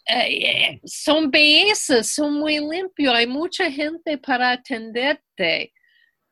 Eh, 0.09 0.81
son 0.85 1.31
bellezas, 1.31 2.07
son 2.07 2.35
muy 2.35 2.61
limpios, 2.61 3.13
hay 3.13 3.27
mucha 3.27 3.71
gente 3.71 4.19
para 4.19 4.53
atenderte. 4.53 5.73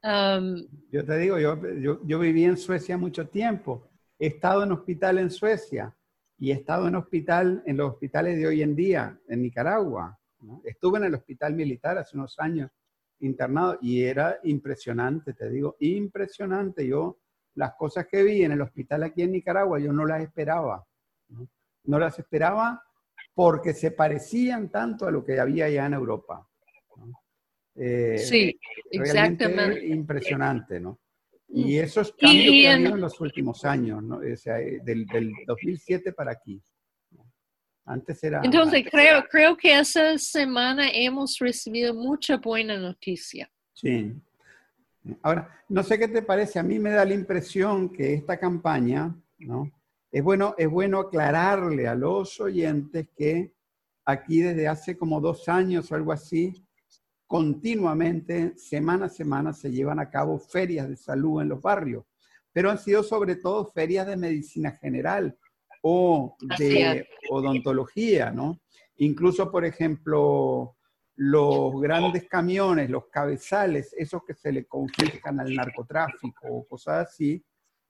Um, 0.03 0.65
Yo 0.93 1.05
te 1.05 1.19
digo, 1.19 1.39
yo, 1.39 1.59
yo, 1.81 2.01
yo 2.05 2.19
viví 2.21 2.45
en 2.45 2.57
Suecia 2.57 2.97
mucho 2.97 3.27
tiempo. 3.29 3.91
He 4.19 4.29
estado 4.29 4.63
en 4.63 4.71
hospital 4.71 5.19
en 5.19 5.31
Suecia 5.31 5.97
y 6.39 6.53
he 6.53 6.55
estado 6.55 6.87
en 6.87 6.95
hospital, 6.95 7.63
en 7.67 7.79
los 7.79 7.95
hospitales 7.95 8.37
de 8.37 8.47
hoy 8.47 8.63
en 8.63 8.77
día, 8.77 9.19
en 9.29 9.43
Nicaragua. 9.43 10.21
¿no? 10.41 10.63
Estuve 10.65 10.99
en 10.99 11.05
el 11.05 11.15
hospital 11.15 11.55
militar 11.55 11.99
hace 11.99 12.17
unos 12.17 12.39
años 12.39 12.71
internado 13.21 13.79
y 13.81 14.03
era 14.03 14.39
impresionante, 14.45 15.33
te 15.33 15.51
digo, 15.51 15.77
impresionante. 15.81 16.87
Yo, 16.87 17.19
las 17.55 17.75
cosas 17.75 18.07
que 18.07 18.23
vi 18.23 18.45
en 18.45 18.53
el 18.53 18.61
hospital 18.61 19.03
aquí 19.03 19.23
en 19.23 19.33
Nicaragua, 19.33 19.81
yo 19.81 19.93
no 19.93 20.05
las 20.05 20.23
esperaba. 20.23 20.87
No, 21.29 21.49
no 21.85 21.99
las 21.99 22.19
esperaba 22.19 22.85
porque 23.35 23.75
se 23.75 23.91
parecían 23.91 24.71
tanto 24.71 25.07
a 25.07 25.11
lo 25.11 25.25
que 25.25 25.39
había 25.41 25.67
allá 25.67 25.87
en 25.87 25.95
Europa. 25.95 26.49
¿no? 26.97 27.21
Eh, 27.77 28.19
sí, 28.19 28.59
exactamente. 28.91 29.87
impresionante, 29.87 30.79
¿no? 30.81 30.99
Y 31.49 31.77
esos 31.79 32.15
Y- 32.19 32.21
cambios 32.27 32.47
y 32.47 32.63
que 32.63 32.69
ha 32.69 32.73
en- 32.73 32.77
habido 32.79 32.95
en 32.95 33.01
los 33.01 33.21
últimos 33.21 33.65
años, 33.65 34.03
¿no? 34.03 34.17
O 34.19 34.37
sea, 34.37 34.61
eh, 34.61 34.81
del, 34.83 35.05
del 35.07 35.33
2007 35.47 36.13
para 36.13 36.33
aquí. 36.33 36.63
Antes 37.87 38.25
era... 38.25 38.41
Entonces, 38.43 38.79
antes 38.79 38.91
creo, 38.91 39.19
era- 39.19 39.27
creo 39.29 39.57
que 39.57 39.79
esa 39.79 40.17
semana 40.19 40.89
hemos 40.93 41.37
recibido 41.39 41.93
mucha 41.95 42.39
buena 42.39 42.79
noticia. 42.79 43.51
Sí. 43.73 44.15
Ahora, 45.23 45.51
no 45.69 45.83
sé 45.83 45.99
qué 45.99 46.09
te 46.09 46.23
parece, 46.23 46.59
a 46.59 46.63
mí 46.63 46.79
me 46.79 46.91
da 46.91 47.05
la 47.05 47.13
impresión 47.15 47.91
que 47.93 48.15
esta 48.15 48.39
campaña, 48.39 49.15
¿no? 49.39 49.71
Es 50.15 50.23
bueno, 50.23 50.55
es 50.57 50.71
bueno 50.71 51.01
aclararle 51.01 51.89
a 51.89 51.97
los 51.97 52.41
oyentes 52.41 53.09
que 53.17 53.53
aquí 54.05 54.43
desde 54.43 54.69
hace 54.69 54.97
como 54.97 55.21
dos 55.21 55.49
años 55.49 55.91
o 55.91 55.97
algo 55.97 56.13
así, 56.13 56.65
continuamente, 57.27 58.57
semana 58.57 59.07
a 59.07 59.09
semana, 59.09 59.53
se 59.53 59.73
llevan 59.73 59.99
a 59.99 60.11
cabo 60.11 60.39
ferias 60.39 60.89
de 60.89 60.97
salud 60.97 61.43
en 61.43 61.49
los 61.49 61.61
barrios, 61.61 62.05
pero 62.53 62.71
han 62.71 62.79
sido 62.79 63.03
sobre 63.03 63.35
todo 63.35 63.67
ferias 63.67 64.07
de 64.07 64.17
medicina 64.17 64.71
general 64.71 65.37
o 65.83 66.37
de 66.59 67.09
odontología, 67.29 68.31
¿no? 68.31 68.61
Incluso, 68.99 69.51
por 69.51 69.65
ejemplo, 69.65 70.77
los 71.17 71.81
grandes 71.81 72.29
camiones, 72.29 72.89
los 72.89 73.09
cabezales, 73.09 73.93
esos 73.99 74.23
que 74.25 74.35
se 74.35 74.53
le 74.53 74.65
confiscan 74.67 75.41
al 75.41 75.53
narcotráfico 75.53 76.47
o 76.47 76.69
cosas 76.69 77.09
así, 77.09 77.45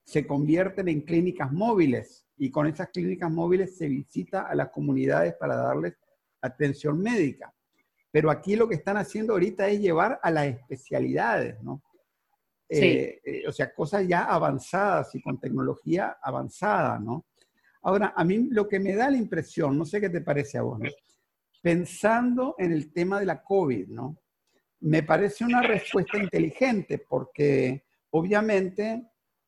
se 0.05 0.27
convierten 0.27 0.89
en 0.89 1.01
clínicas 1.01 1.51
móviles 1.53 2.27
y 2.37 2.51
con 2.51 2.67
esas 2.67 2.89
clínicas 2.89 3.31
móviles 3.31 3.77
se 3.77 3.89
visita 3.89 4.43
a 4.43 4.55
las 4.55 4.71
comunidades 4.71 5.35
para 5.35 5.57
darles 5.57 5.95
atención 6.41 7.01
médica. 7.01 7.55
Pero 8.11 8.31
aquí 8.31 8.55
lo 8.55 8.69
que 8.69 8.77
están 8.77 8.97
haciendo 8.97 9.33
ahorita 9.33 9.69
es 9.69 9.81
llevar 9.81 10.21
a 10.23 10.31
las 10.31 10.47
especialidades, 10.47 11.61
¿no? 11.63 11.83
Sí. 12.69 12.85
Eh, 12.85 13.21
eh, 13.25 13.43
o 13.49 13.53
sea, 13.53 13.75
cosas 13.75 14.07
ya 14.07 14.25
avanzadas 14.25 15.15
y 15.15 15.21
con 15.21 15.39
tecnología 15.39 16.19
avanzada, 16.23 16.99
¿no? 16.99 17.27
Ahora, 17.83 18.15
a 18.17 18.25
mí 18.25 18.49
lo 18.51 18.67
que 18.67 18.81
me 18.81 18.95
da 18.95 19.11
la 19.11 19.17
impresión, 19.17 19.77
no 19.77 19.85
sé 19.85 20.01
qué 20.01 20.09
te 20.09 20.23
parece 20.23 20.59
a 20.59 20.63
vos, 20.63 20.79
¿no? 20.79 20.89
pensando 21.65 22.57
en 22.59 22.73
el 22.73 22.93
tema 22.93 23.19
de 23.19 23.25
la 23.25 23.43
COVID, 23.43 23.89
¿no? 23.89 24.19
Me 24.81 25.03
parece 25.03 25.47
una 25.47 25.63
respuesta 25.63 26.19
inteligente 26.19 26.99
porque 26.99 27.87
obviamente, 28.11 29.03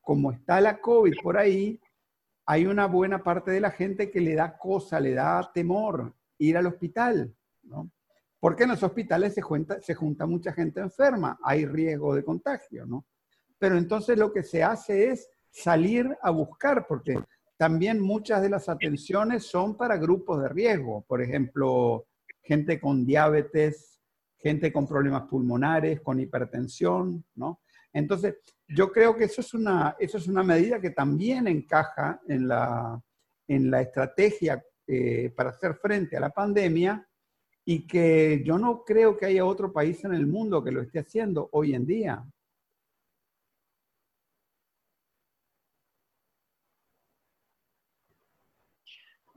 como 0.07 0.31
está 0.31 0.61
la 0.61 0.81
COVID 0.81 1.15
por 1.21 1.37
ahí, 1.37 1.81
hay 2.47 2.65
una 2.67 2.87
buena 2.87 3.25
parte 3.25 3.51
de 3.51 3.61
la 3.61 3.73
gente 3.73 4.09
que 4.09 4.21
le 4.21 4.37
da 4.37 4.57
cosa, 4.57 5.01
le 5.01 5.15
da 5.15 5.51
temor 5.53 6.15
ir 6.39 6.57
al 6.57 6.69
hospital, 6.69 7.35
¿no? 7.65 7.91
Porque 8.39 8.63
en 8.63 8.69
los 8.69 8.85
hospitales 8.85 9.35
se 9.35 9.43
junta, 9.43 10.27
mucha 10.27 10.53
gente 10.53 10.79
enferma, 10.79 11.41
hay 11.43 11.67
riesgo 11.67 12.15
de 12.15 12.23
contagio, 12.23 12.87
¿no? 12.87 13.05
Pero 13.59 13.77
entonces 13.77 14.17
lo 14.17 14.33
que 14.33 14.45
se 14.45 14.63
hace 14.63 15.11
es 15.11 15.29
salir 15.51 16.17
a 16.23 16.31
buscar, 16.31 16.87
porque 16.87 17.19
también 17.57 18.01
muchas 18.01 18.43
de 18.43 18.51
las 18.51 18.69
atenciones 18.69 19.45
son 19.45 19.77
para 19.77 19.97
grupos 19.97 20.41
de 20.41 20.51
riesgo, 20.51 21.05
por 21.09 21.21
ejemplo, 21.21 22.07
gente 22.43 22.79
con 22.79 23.05
diabetes, 23.05 24.01
gente 24.37 24.73
con 24.73 24.87
problemas 24.87 25.25
pulmonares, 25.25 26.01
con 26.01 26.21
hipertensión, 26.21 27.25
¿no? 27.35 27.61
Entonces, 27.93 28.37
yo 28.69 28.91
creo 28.91 29.17
que 29.17 29.25
eso 29.25 29.41
es 29.41 29.55
una, 29.55 29.97
eso 29.99 30.19
es 30.19 30.27
una 30.27 30.43
medida 30.43 30.81
que 30.81 30.91
también 30.91 31.47
encaja 31.47 32.21
en 32.27 32.49
la, 32.49 33.01
en 33.49 33.71
la 33.71 33.83
estrategia 33.83 34.63
eh, 34.87 35.33
para 35.37 35.51
hacer 35.51 35.75
frente 35.75 36.17
a 36.17 36.21
la 36.21 36.31
pandemia 36.31 37.07
y 37.65 37.87
que 37.87 38.43
yo 38.45 38.59
no 38.59 38.85
creo 38.85 39.17
que 39.17 39.27
haya 39.27 39.45
otro 39.45 39.73
país 39.73 40.05
en 40.05 40.15
el 40.15 40.27
mundo 40.27 40.63
que 40.63 40.71
lo 40.71 40.83
esté 40.83 41.01
haciendo 41.01 41.49
hoy 41.53 41.75
en 41.75 41.87
día. 41.87 42.25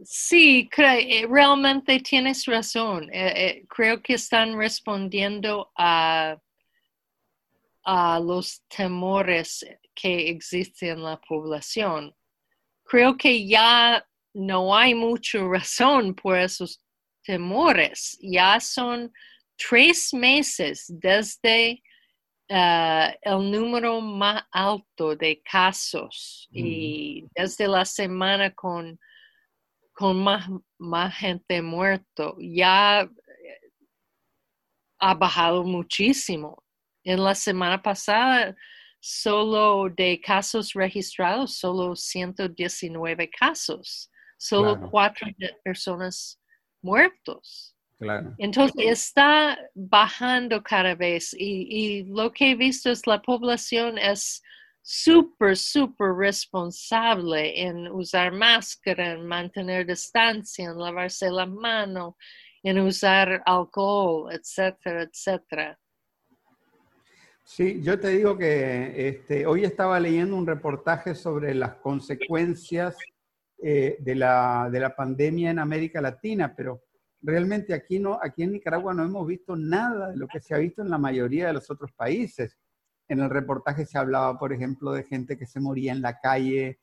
Sí, 0.01 0.69
eh, 0.77 1.27
realmente 1.29 1.99
tienes 1.99 2.45
razón. 2.45 3.09
Eh, 3.11 3.65
creo 3.67 4.01
que 4.01 4.13
están 4.13 4.57
respondiendo 4.57 5.71
a, 5.75 6.37
a 7.83 8.19
los 8.19 8.63
temores 8.67 9.65
que 9.95 10.29
existen 10.29 10.89
en 10.89 11.03
la 11.03 11.19
población. 11.21 12.13
creo 12.83 13.15
que 13.17 13.47
ya 13.47 14.03
no 14.33 14.75
hay 14.75 14.95
mucha 14.95 15.39
razón 15.43 16.15
por 16.15 16.37
esos 16.37 16.81
temores. 17.23 18.17
Ya 18.21 18.59
son 18.59 19.11
tres 19.57 20.13
meses 20.13 20.85
desde 20.87 21.81
eh, 22.47 23.17
el 23.21 23.51
número 23.51 24.01
más 24.01 24.43
alto 24.51 25.15
de 25.15 25.41
casos 25.43 26.47
y 26.51 27.27
desde 27.35 27.67
la 27.67 27.85
semana 27.85 28.51
con, 28.55 28.99
con 29.93 30.23
más, 30.23 30.49
más 30.79 31.15
gente 31.15 31.61
muerto, 31.61 32.35
ya 32.39 33.01
eh, 33.01 33.71
ha 34.99 35.13
bajado 35.13 35.63
muchísimo. 35.63 36.63
En 37.09 37.23
la 37.23 37.33
semana 37.33 37.81
pasada, 37.81 38.55
solo 38.99 39.89
de 39.89 40.21
casos 40.21 40.73
registrados, 40.73 41.55
solo 41.57 41.95
119 41.95 43.31
casos, 43.31 44.11
solo 44.37 44.79
cuatro 44.91 45.27
personas 45.63 46.39
muertos. 46.83 47.75
Entonces 48.37 48.75
está 48.85 49.57
bajando 49.73 50.61
cada 50.61 50.93
vez 50.93 51.33
y, 51.33 52.03
lo 52.03 52.31
que 52.31 52.51
he 52.51 52.55
visto 52.55 52.91
es 52.91 53.07
la 53.07 53.19
población 53.19 53.97
es 53.97 54.43
súper, 54.83 55.57
súper 55.57 56.13
responsable 56.13 57.59
en 57.59 57.87
usar 57.87 58.31
máscara, 58.31 59.13
en 59.13 59.25
mantener 59.25 59.87
distancia, 59.87 60.65
en 60.65 60.77
lavarse 60.77 61.31
la 61.31 61.47
mano, 61.47 62.15
en 62.61 62.77
usar 62.77 63.41
alcohol, 63.47 64.31
etcétera, 64.31 65.01
etcétera. 65.01 65.79
Sí, 67.51 67.81
yo 67.81 67.99
te 67.99 68.09
digo 68.09 68.37
que 68.37 69.09
este, 69.09 69.47
hoy 69.47 69.63
estaba 69.63 69.99
leyendo 69.99 70.35
un 70.35 70.45
reportaje 70.45 71.15
sobre 71.15 71.55
las 71.55 71.77
consecuencias 71.77 72.95
eh, 73.57 73.97
de, 73.99 74.13
la, 74.13 74.69
de 74.71 74.79
la 74.79 74.95
pandemia 74.95 75.49
en 75.49 75.57
América 75.57 75.99
Latina, 75.99 76.53
pero 76.55 76.83
realmente 77.23 77.73
aquí, 77.73 77.97
no, 77.97 78.19
aquí 78.21 78.43
en 78.43 78.51
Nicaragua 78.51 78.93
no 78.93 79.03
hemos 79.03 79.25
visto 79.25 79.55
nada 79.55 80.11
de 80.11 80.17
lo 80.17 80.27
que 80.27 80.39
se 80.39 80.53
ha 80.53 80.59
visto 80.59 80.83
en 80.83 80.91
la 80.91 80.99
mayoría 80.99 81.47
de 81.47 81.53
los 81.53 81.71
otros 81.71 81.91
países. 81.93 82.55
En 83.07 83.19
el 83.19 83.31
reportaje 83.31 83.83
se 83.87 83.97
hablaba, 83.97 84.37
por 84.37 84.53
ejemplo, 84.53 84.91
de 84.91 85.05
gente 85.05 85.35
que 85.35 85.47
se 85.47 85.59
moría 85.59 85.91
en 85.91 86.03
la 86.03 86.19
calle, 86.19 86.79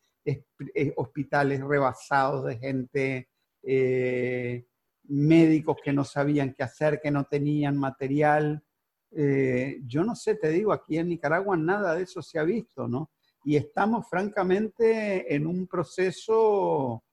hospitales 0.97 1.61
rebasados 1.61 2.45
de 2.45 2.59
gente, 2.59 3.29
eh, 3.63 4.67
médicos 5.05 5.77
que 5.83 5.93
no 5.93 6.03
sabían 6.03 6.55
qué 6.55 6.65
hacer, 6.65 7.01
que 7.01 7.13
no 7.13 7.23
tenían 7.23 7.77
material. 7.77 8.65
Eh, 9.13 9.81
yo 9.87 10.05
no 10.05 10.15
sé, 10.15 10.35
te 10.35 10.51
digo, 10.51 10.73
aquí 10.73 10.99
en 10.99 11.09
Nicaragua 11.09 11.57
nada 11.57 11.95
de 11.95 12.03
eso 12.03 12.21
se 12.23 12.39
ha 12.39 12.43
visto, 12.43 12.89
¿no? 12.89 13.11
Y 13.45 13.57
estamos 13.57 14.09
francamente 14.09 15.35
en 15.35 15.47
un 15.47 15.67
proceso, 15.67 17.05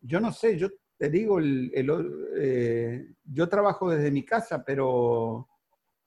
yo 0.00 0.20
no 0.20 0.32
sé, 0.32 0.56
yo 0.56 0.68
te 0.96 1.10
digo, 1.10 1.38
eh, 1.42 3.14
yo 3.24 3.48
trabajo 3.48 3.90
desde 3.90 4.10
mi 4.10 4.24
casa, 4.24 4.64
pero 4.64 5.48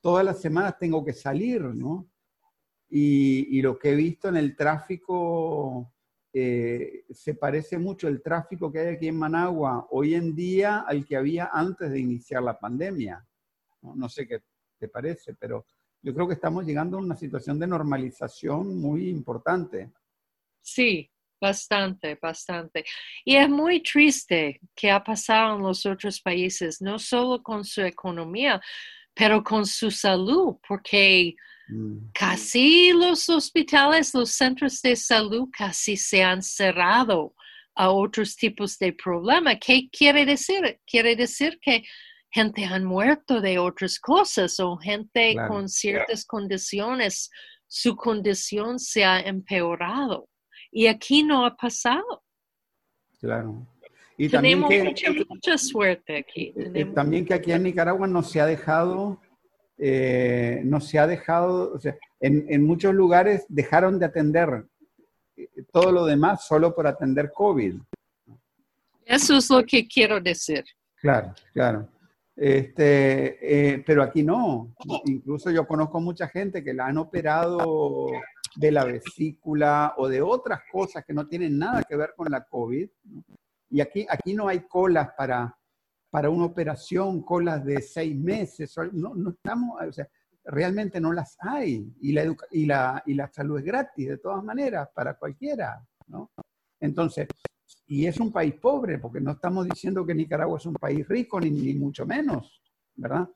todas 0.02 0.26
las 0.26 0.42
semanas 0.42 0.78
tengo 0.80 1.04
que 1.04 1.14
salir, 1.14 1.62
¿no? 1.62 2.10
Y, 2.90 3.62
lo 3.62 3.78
que 3.78 3.92
he 3.92 3.96
visto 3.96 4.30
en 4.30 4.38
el 4.38 4.56
tráfico 4.56 5.94
eh, 6.34 7.06
se 7.12 7.36
parece 7.36 7.78
mucho 7.78 8.08
el 8.08 8.22
tráfico 8.22 8.72
que 8.72 8.80
hay 8.80 8.96
aquí 8.96 9.08
en 9.10 9.18
Managua 9.18 9.88
hoy 9.92 10.16
en 10.16 10.36
día 10.36 10.80
al 10.88 11.06
que 11.06 11.16
había 11.16 11.50
antes 11.54 11.92
de 11.92 12.00
iniciar 12.00 12.42
la 12.42 12.58
pandemia. 12.58 13.24
No 13.82 14.10
sé 14.10 14.28
qué 14.28 14.42
te 14.80 14.88
parece, 14.88 15.36
pero 15.36 15.66
yo 16.02 16.14
creo 16.14 16.28
que 16.28 16.36
estamos 16.36 16.66
llegando 16.66 16.98
a 16.98 17.02
una 17.02 17.16
situación 17.16 17.60
de 17.60 17.68
normalización 17.68 18.80
muy 18.80 19.10
importante. 19.10 19.92
Sí, 20.62 21.12
Bastante, 21.42 22.18
bastante. 22.22 22.84
Y 23.24 23.36
es 23.38 23.50
muy 23.50 23.82
triste 23.82 24.60
que 24.76 24.92
ha 24.92 25.02
pasado 25.02 25.56
en 25.56 25.64
los 25.64 25.86
otros 25.86 26.20
países, 26.20 26.82
no 26.82 27.00
solo 27.00 27.42
con 27.42 27.64
su 27.64 27.82
economía, 27.82 28.60
pero 29.14 29.42
con 29.42 29.66
su 29.66 29.90
salud, 29.90 30.58
porque 30.68 31.36
mm. 31.70 32.10
casi 32.14 32.92
los 32.92 33.30
hospitales, 33.30 34.14
los 34.14 34.32
centros 34.32 34.82
de 34.82 34.98
salud 34.98 35.48
casi 35.52 35.96
se 35.96 36.22
han 36.22 36.42
cerrado 36.44 37.34
a 37.74 37.90
otros 37.90 38.36
tipos 38.36 38.78
de 38.78 38.92
problemas. 38.92 39.58
¿Qué 39.66 39.90
quiere 39.90 40.26
decir? 40.26 40.82
Quiere 40.86 41.16
decir 41.16 41.58
que 41.62 41.86
gente 42.32 42.66
han 42.66 42.86
muerto 42.86 43.42
de 43.42 43.60
otras 43.60 44.00
cosas 44.00 44.60
o 44.60 44.78
gente 44.78 45.36
con 45.48 45.68
ciertas 45.68 46.26
condiciones, 46.26 47.30
su 47.68 47.96
condición 47.96 48.80
se 48.80 49.04
ha 49.04 49.20
empeorado. 49.20 50.28
Y 50.72 50.88
aquí 50.88 51.24
no 51.24 51.46
ha 51.46 51.56
pasado. 51.56 52.24
Claro. 53.20 53.68
Y 54.18 54.28
Tenemos 54.28 54.70
también 54.70 54.94
que, 54.94 55.26
mucha, 55.28 55.58
suerte 55.58 56.18
aquí. 56.18 56.54
Eh, 56.56 56.72
eh, 56.74 56.86
también 56.94 57.26
que 57.26 57.34
aquí 57.34 57.52
en 57.52 57.64
Nicaragua 57.64 58.06
no 58.06 58.22
se 58.22 58.42
ha 58.42 58.46
dejado, 58.46 59.22
eh, 59.78 60.62
no 60.66 60.82
se 60.82 61.00
ha 61.00 61.08
dejado, 61.08 61.74
o 61.74 61.80
sea, 61.80 61.98
en, 62.20 62.46
en, 62.50 62.64
muchos 62.64 62.94
lugares 62.94 63.46
dejaron 63.48 63.98
de 63.98 64.06
atender 64.06 64.66
todo 65.72 65.92
lo 65.94 66.06
demás 66.06 66.46
solo 66.46 66.76
por 66.76 66.86
atender 66.86 67.32
COVID. 67.34 67.76
Eso 69.06 69.38
es 69.38 69.50
lo 69.50 69.64
que 69.64 69.88
quiero 69.88 70.20
decir. 70.20 70.66
Claro, 70.98 71.34
claro. 71.54 71.88
Este, 72.42 73.84
pero 73.86 74.02
aquí 74.02 74.24
no. 74.24 74.74
Incluso 75.06 75.52
yo 75.52 75.68
conozco 75.68 76.00
mucha 76.00 76.30
gente 76.30 76.64
que 76.64 76.74
la 76.74 76.88
han 76.88 76.98
operado 76.98 78.08
de 78.56 78.72
la 78.72 78.86
vesícula 78.86 79.94
o 79.98 80.08
de 80.08 80.22
otras 80.22 80.62
cosas 80.72 81.04
que 81.06 81.14
no 81.14 81.28
tienen 81.28 81.60
nada 81.60 81.84
que 81.84 81.98
ver 81.98 82.14
con 82.16 82.32
la 82.32 82.46
COVID. 82.46 82.90
Y 83.72 83.82
aquí, 83.82 84.06
aquí 84.10 84.34
no 84.34 84.48
hay 84.48 84.62
colas 84.62 85.10
para, 85.18 85.54
para 86.10 86.30
una 86.30 86.46
operación, 86.46 87.24
colas 87.24 87.66
de 87.66 87.82
seis 87.82 88.16
meses, 88.16 88.74
no, 88.94 89.14
no 89.14 89.32
estamos, 89.32 89.82
o 89.82 89.92
sea, 89.92 90.08
realmente 90.46 91.02
no 91.02 91.12
las 91.12 91.36
hay. 91.42 91.94
Y 92.00 92.14
la, 92.14 92.36
y, 92.52 92.66
la, 92.66 93.04
y 93.06 93.16
la 93.16 93.28
salud 93.28 93.60
es 93.60 93.66
gratis 93.66 94.08
de 94.08 94.18
todas 94.18 94.44
maneras 94.46 94.88
para 94.96 95.16
cualquiera, 95.16 95.86
¿no? 96.08 96.32
Entonces, 96.80 97.28
y 97.90 98.06
es 98.06 98.20
un 98.20 98.32
país 98.32 98.54
pobre, 98.54 99.00
porque 99.00 99.20
no 99.20 99.32
estamos 99.32 99.68
diciendo 99.68 100.06
que 100.06 100.16
Nicaragua 100.16 100.58
es 100.58 100.66
un 100.66 100.76
país 100.76 101.06
rico, 101.08 101.42
ni, 101.42 101.50
ni 101.50 101.74
mucho 101.74 102.06
menos, 102.06 102.62
¿verdad? 102.96 103.28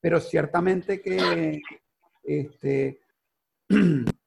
Pero 0.00 0.20
ciertamente 0.20 1.00
que 1.00 1.60
este, 2.22 3.00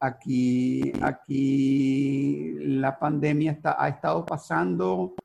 Aquí, 0.00 0.92
aquí 1.02 2.54
la 2.60 2.96
pandemia 2.96 3.50
está, 3.50 3.82
ha 3.82 3.88
estado 3.88 4.24
pasando 4.24 5.16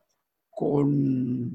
con, 0.49 1.53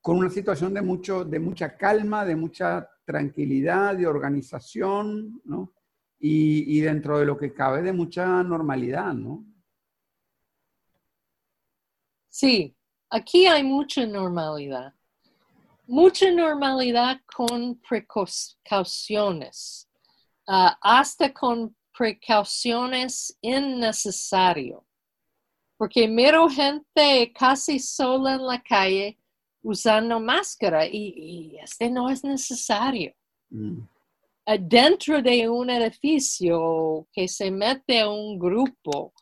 con 0.00 0.16
una 0.16 0.28
situación 0.28 0.74
de, 0.74 0.82
mucho, 0.82 1.24
de 1.24 1.38
mucha 1.38 1.76
calma, 1.76 2.24
de 2.24 2.34
mucha 2.34 2.90
tranquilidad, 3.04 3.96
de 3.96 4.08
organización, 4.08 5.40
¿no? 5.44 5.74
Y, 6.18 6.76
y, 6.76 6.80
dentro 6.80 7.20
de 7.20 7.26
lo 7.26 7.36
que 7.36 7.52
cabe 7.52 7.82
de 7.82 7.92
mucha 7.92 8.42
normalidad, 8.42 9.14
¿no? 9.14 9.44
Sí, 12.38 12.76
aquí 13.08 13.46
hay 13.46 13.62
mucha 13.62 14.04
normalidad. 14.04 14.92
Mucha 15.86 16.30
normalidad 16.30 17.22
con 17.24 17.80
precauciones. 17.80 19.88
Ah, 20.46 20.76
hasta 20.82 21.32
con 21.32 21.74
precauciones 21.96 23.38
innecesarias. 23.40 24.80
Porque 25.78 26.06
miro 26.06 26.46
gente 26.50 27.32
casi 27.32 27.78
sola 27.78 28.34
en 28.34 28.46
la 28.46 28.62
calle 28.62 29.18
usando 29.62 30.20
máscara 30.20 30.86
y, 30.86 31.56
este 31.62 31.88
no 31.88 32.10
es 32.10 32.22
necesario. 32.22 33.14
Mm. 33.48 33.80
Ah, 34.44 34.58
dentro 34.58 35.22
de 35.22 35.48
un 35.48 35.70
edificio 35.70 37.08
que 37.14 37.28
se 37.28 37.50
mete 37.50 38.06
un 38.06 38.38
grupo, 38.38 39.14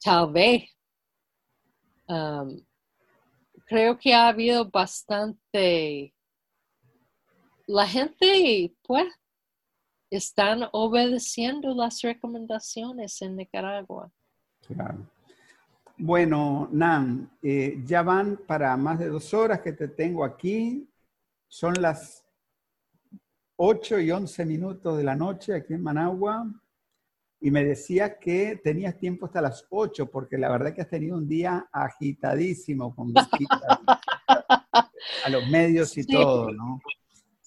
tal 0.00 0.30
vez, 0.30 0.70
creo 3.66 3.98
que 3.98 4.14
ha 4.14 4.28
habido 4.28 4.68
bastante... 4.70 6.14
La 7.66 7.86
gente, 7.86 8.74
pues, 8.82 9.06
están 10.10 10.68
obedeciendo 10.72 11.74
las 11.74 12.02
recomendaciones 12.02 13.22
en 13.22 13.36
Nicaragua. 13.36 14.10
Claro. 14.66 15.06
Bueno, 15.96 16.68
Nan, 16.72 17.30
eh, 17.42 17.80
ya 17.84 18.02
van 18.02 18.36
para 18.46 18.76
más 18.76 18.98
de 18.98 19.08
dos 19.08 19.32
horas 19.32 19.60
que 19.60 19.72
te 19.72 19.88
tengo 19.88 20.24
aquí. 20.24 20.88
Son 21.48 21.74
las 21.80 22.24
8 23.56 24.00
y 24.00 24.10
11 24.10 24.44
minutos 24.44 24.98
de 24.98 25.04
la 25.04 25.14
noche 25.14 25.54
aquí 25.54 25.74
en 25.74 25.82
Managua. 25.82 26.46
Y 27.42 27.50
me 27.50 27.64
decías 27.64 28.12
que 28.20 28.60
tenías 28.62 28.96
tiempo 28.96 29.26
hasta 29.26 29.42
las 29.42 29.66
8, 29.68 30.10
porque 30.10 30.38
la 30.38 30.50
verdad 30.50 30.72
que 30.72 30.80
has 30.80 30.88
tenido 30.88 31.16
un 31.16 31.28
día 31.28 31.68
agitadísimo 31.72 32.94
con 32.94 33.12
visitas 33.12 33.60
a 35.24 35.28
los 35.28 35.46
medios 35.48 35.96
y 35.98 36.06
todo, 36.06 36.50
¿no? 36.52 36.80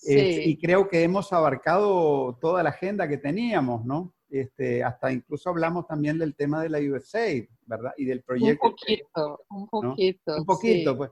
y 0.08 0.56
creo 0.58 0.88
que 0.88 1.02
hemos 1.02 1.34
abarcado 1.34 2.38
toda 2.40 2.62
la 2.62 2.70
agenda 2.70 3.08
que 3.08 3.18
teníamos, 3.18 3.84
¿no? 3.86 4.14
este, 4.30 4.84
hasta 4.84 5.12
incluso 5.12 5.50
hablamos 5.50 5.88
también 5.88 6.18
del 6.18 6.36
tema 6.36 6.62
de 6.62 6.70
la 6.70 6.80
USA, 6.80 7.28
¿verdad? 7.66 7.94
Y 7.98 8.06
del 8.06 8.22
proyecto. 8.22 8.68
Un 8.68 8.72
poquito, 8.72 9.46
un 9.50 9.68
poquito. 9.68 10.38
Un 10.38 10.46
poquito, 10.46 10.98
pues 10.98 11.12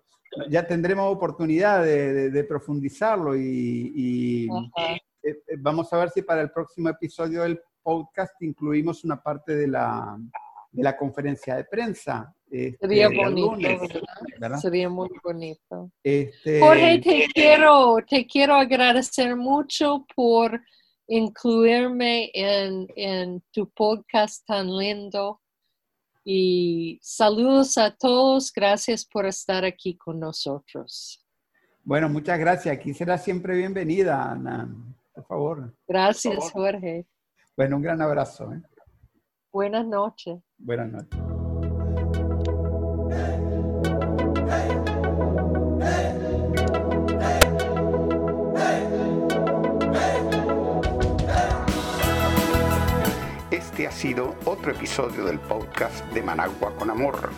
ya 0.49 0.65
tendremos 0.65 1.13
oportunidad 1.13 1.83
de, 1.83 2.43
profundizarlo 2.47 3.35
y, 3.37 4.47
eh, 4.77 4.99
eh, 5.23 5.35
vamos 5.59 5.91
a 5.93 5.97
ver 5.97 6.09
si 6.09 6.23
para 6.23 6.41
el 6.41 6.51
próximo 6.51 6.89
episodio 6.89 7.43
del 7.43 7.61
podcast 7.83 8.41
incluimos 8.41 9.03
una 9.03 9.21
parte 9.21 9.55
de 9.55 9.67
la, 9.67 10.17
de 10.71 10.83
la 10.83 10.97
conferencia 10.97 11.55
de 11.55 11.65
prensa. 11.65 12.33
Este, 12.49 12.77
Sería 12.87 13.09
bonito, 13.09 13.57
¿verdad? 14.39 14.57
Sería 14.59 14.89
muy 14.89 15.09
bonito. 15.23 15.91
Este, 16.03 16.59
Jorge, 16.59 16.99
te 16.99 17.27
quiero, 17.33 17.97
te 18.07 18.25
quiero 18.25 18.55
agradecer 18.55 19.35
mucho 19.35 20.05
por 20.15 20.61
incluirme 21.07 22.31
en, 22.33 22.87
en 22.95 23.43
tu 23.51 23.69
podcast 23.71 24.45
tan 24.45 24.75
lindo. 24.75 25.41
Y 26.25 26.99
saludos 27.01 27.77
a 27.77 27.95
todos. 27.95 28.51
Gracias 28.53 29.03
por 29.05 29.25
estar 29.25 29.65
aquí 29.65 29.97
con 29.97 30.19
nosotros. 30.19 31.23
Bueno, 31.83 32.07
muchas 32.07 32.39
gracias. 32.39 32.75
Aquí 32.75 32.93
será 32.93 33.17
siempre 33.17 33.57
bienvenida, 33.57 34.31
Ana. 34.31 34.73
Por 35.13 35.25
favor. 35.25 35.75
Gracias, 35.87 36.51
Jorge. 36.51 37.05
Bueno, 37.55 37.75
un 37.75 37.83
gran 37.83 38.01
abrazo. 38.01 38.51
¿eh? 38.51 38.61
Buenas 39.51 39.85
noches. 39.85 40.41
Buenas 40.57 40.91
noches. 40.91 41.19
Este 53.51 53.87
ha 53.87 53.91
sido 53.91 54.35
otro 54.45 54.71
episodio 54.71 55.25
del 55.25 55.39
podcast 55.39 56.03
de 56.11 56.23
Managua 56.23 56.73
con 56.75 56.89
Amor. 56.89 57.29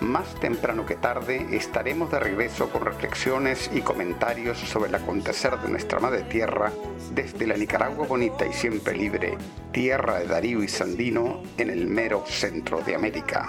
Más 0.00 0.34
temprano 0.40 0.84
que 0.84 0.96
tarde 0.96 1.46
estaremos 1.52 2.10
de 2.10 2.20
regreso 2.20 2.68
con 2.68 2.84
reflexiones 2.84 3.70
y 3.72 3.80
comentarios 3.80 4.58
sobre 4.58 4.90
el 4.90 4.94
acontecer 4.94 5.58
de 5.58 5.70
nuestra 5.70 6.00
madre 6.00 6.22
tierra 6.22 6.70
desde 7.12 7.46
la 7.46 7.56
Nicaragua 7.56 8.06
bonita 8.06 8.44
y 8.44 8.52
siempre 8.52 8.94
libre, 8.94 9.38
tierra 9.72 10.18
de 10.18 10.26
Darío 10.26 10.62
y 10.62 10.68
Sandino 10.68 11.42
en 11.56 11.70
el 11.70 11.86
mero 11.86 12.24
centro 12.26 12.82
de 12.82 12.94
América 12.94 13.48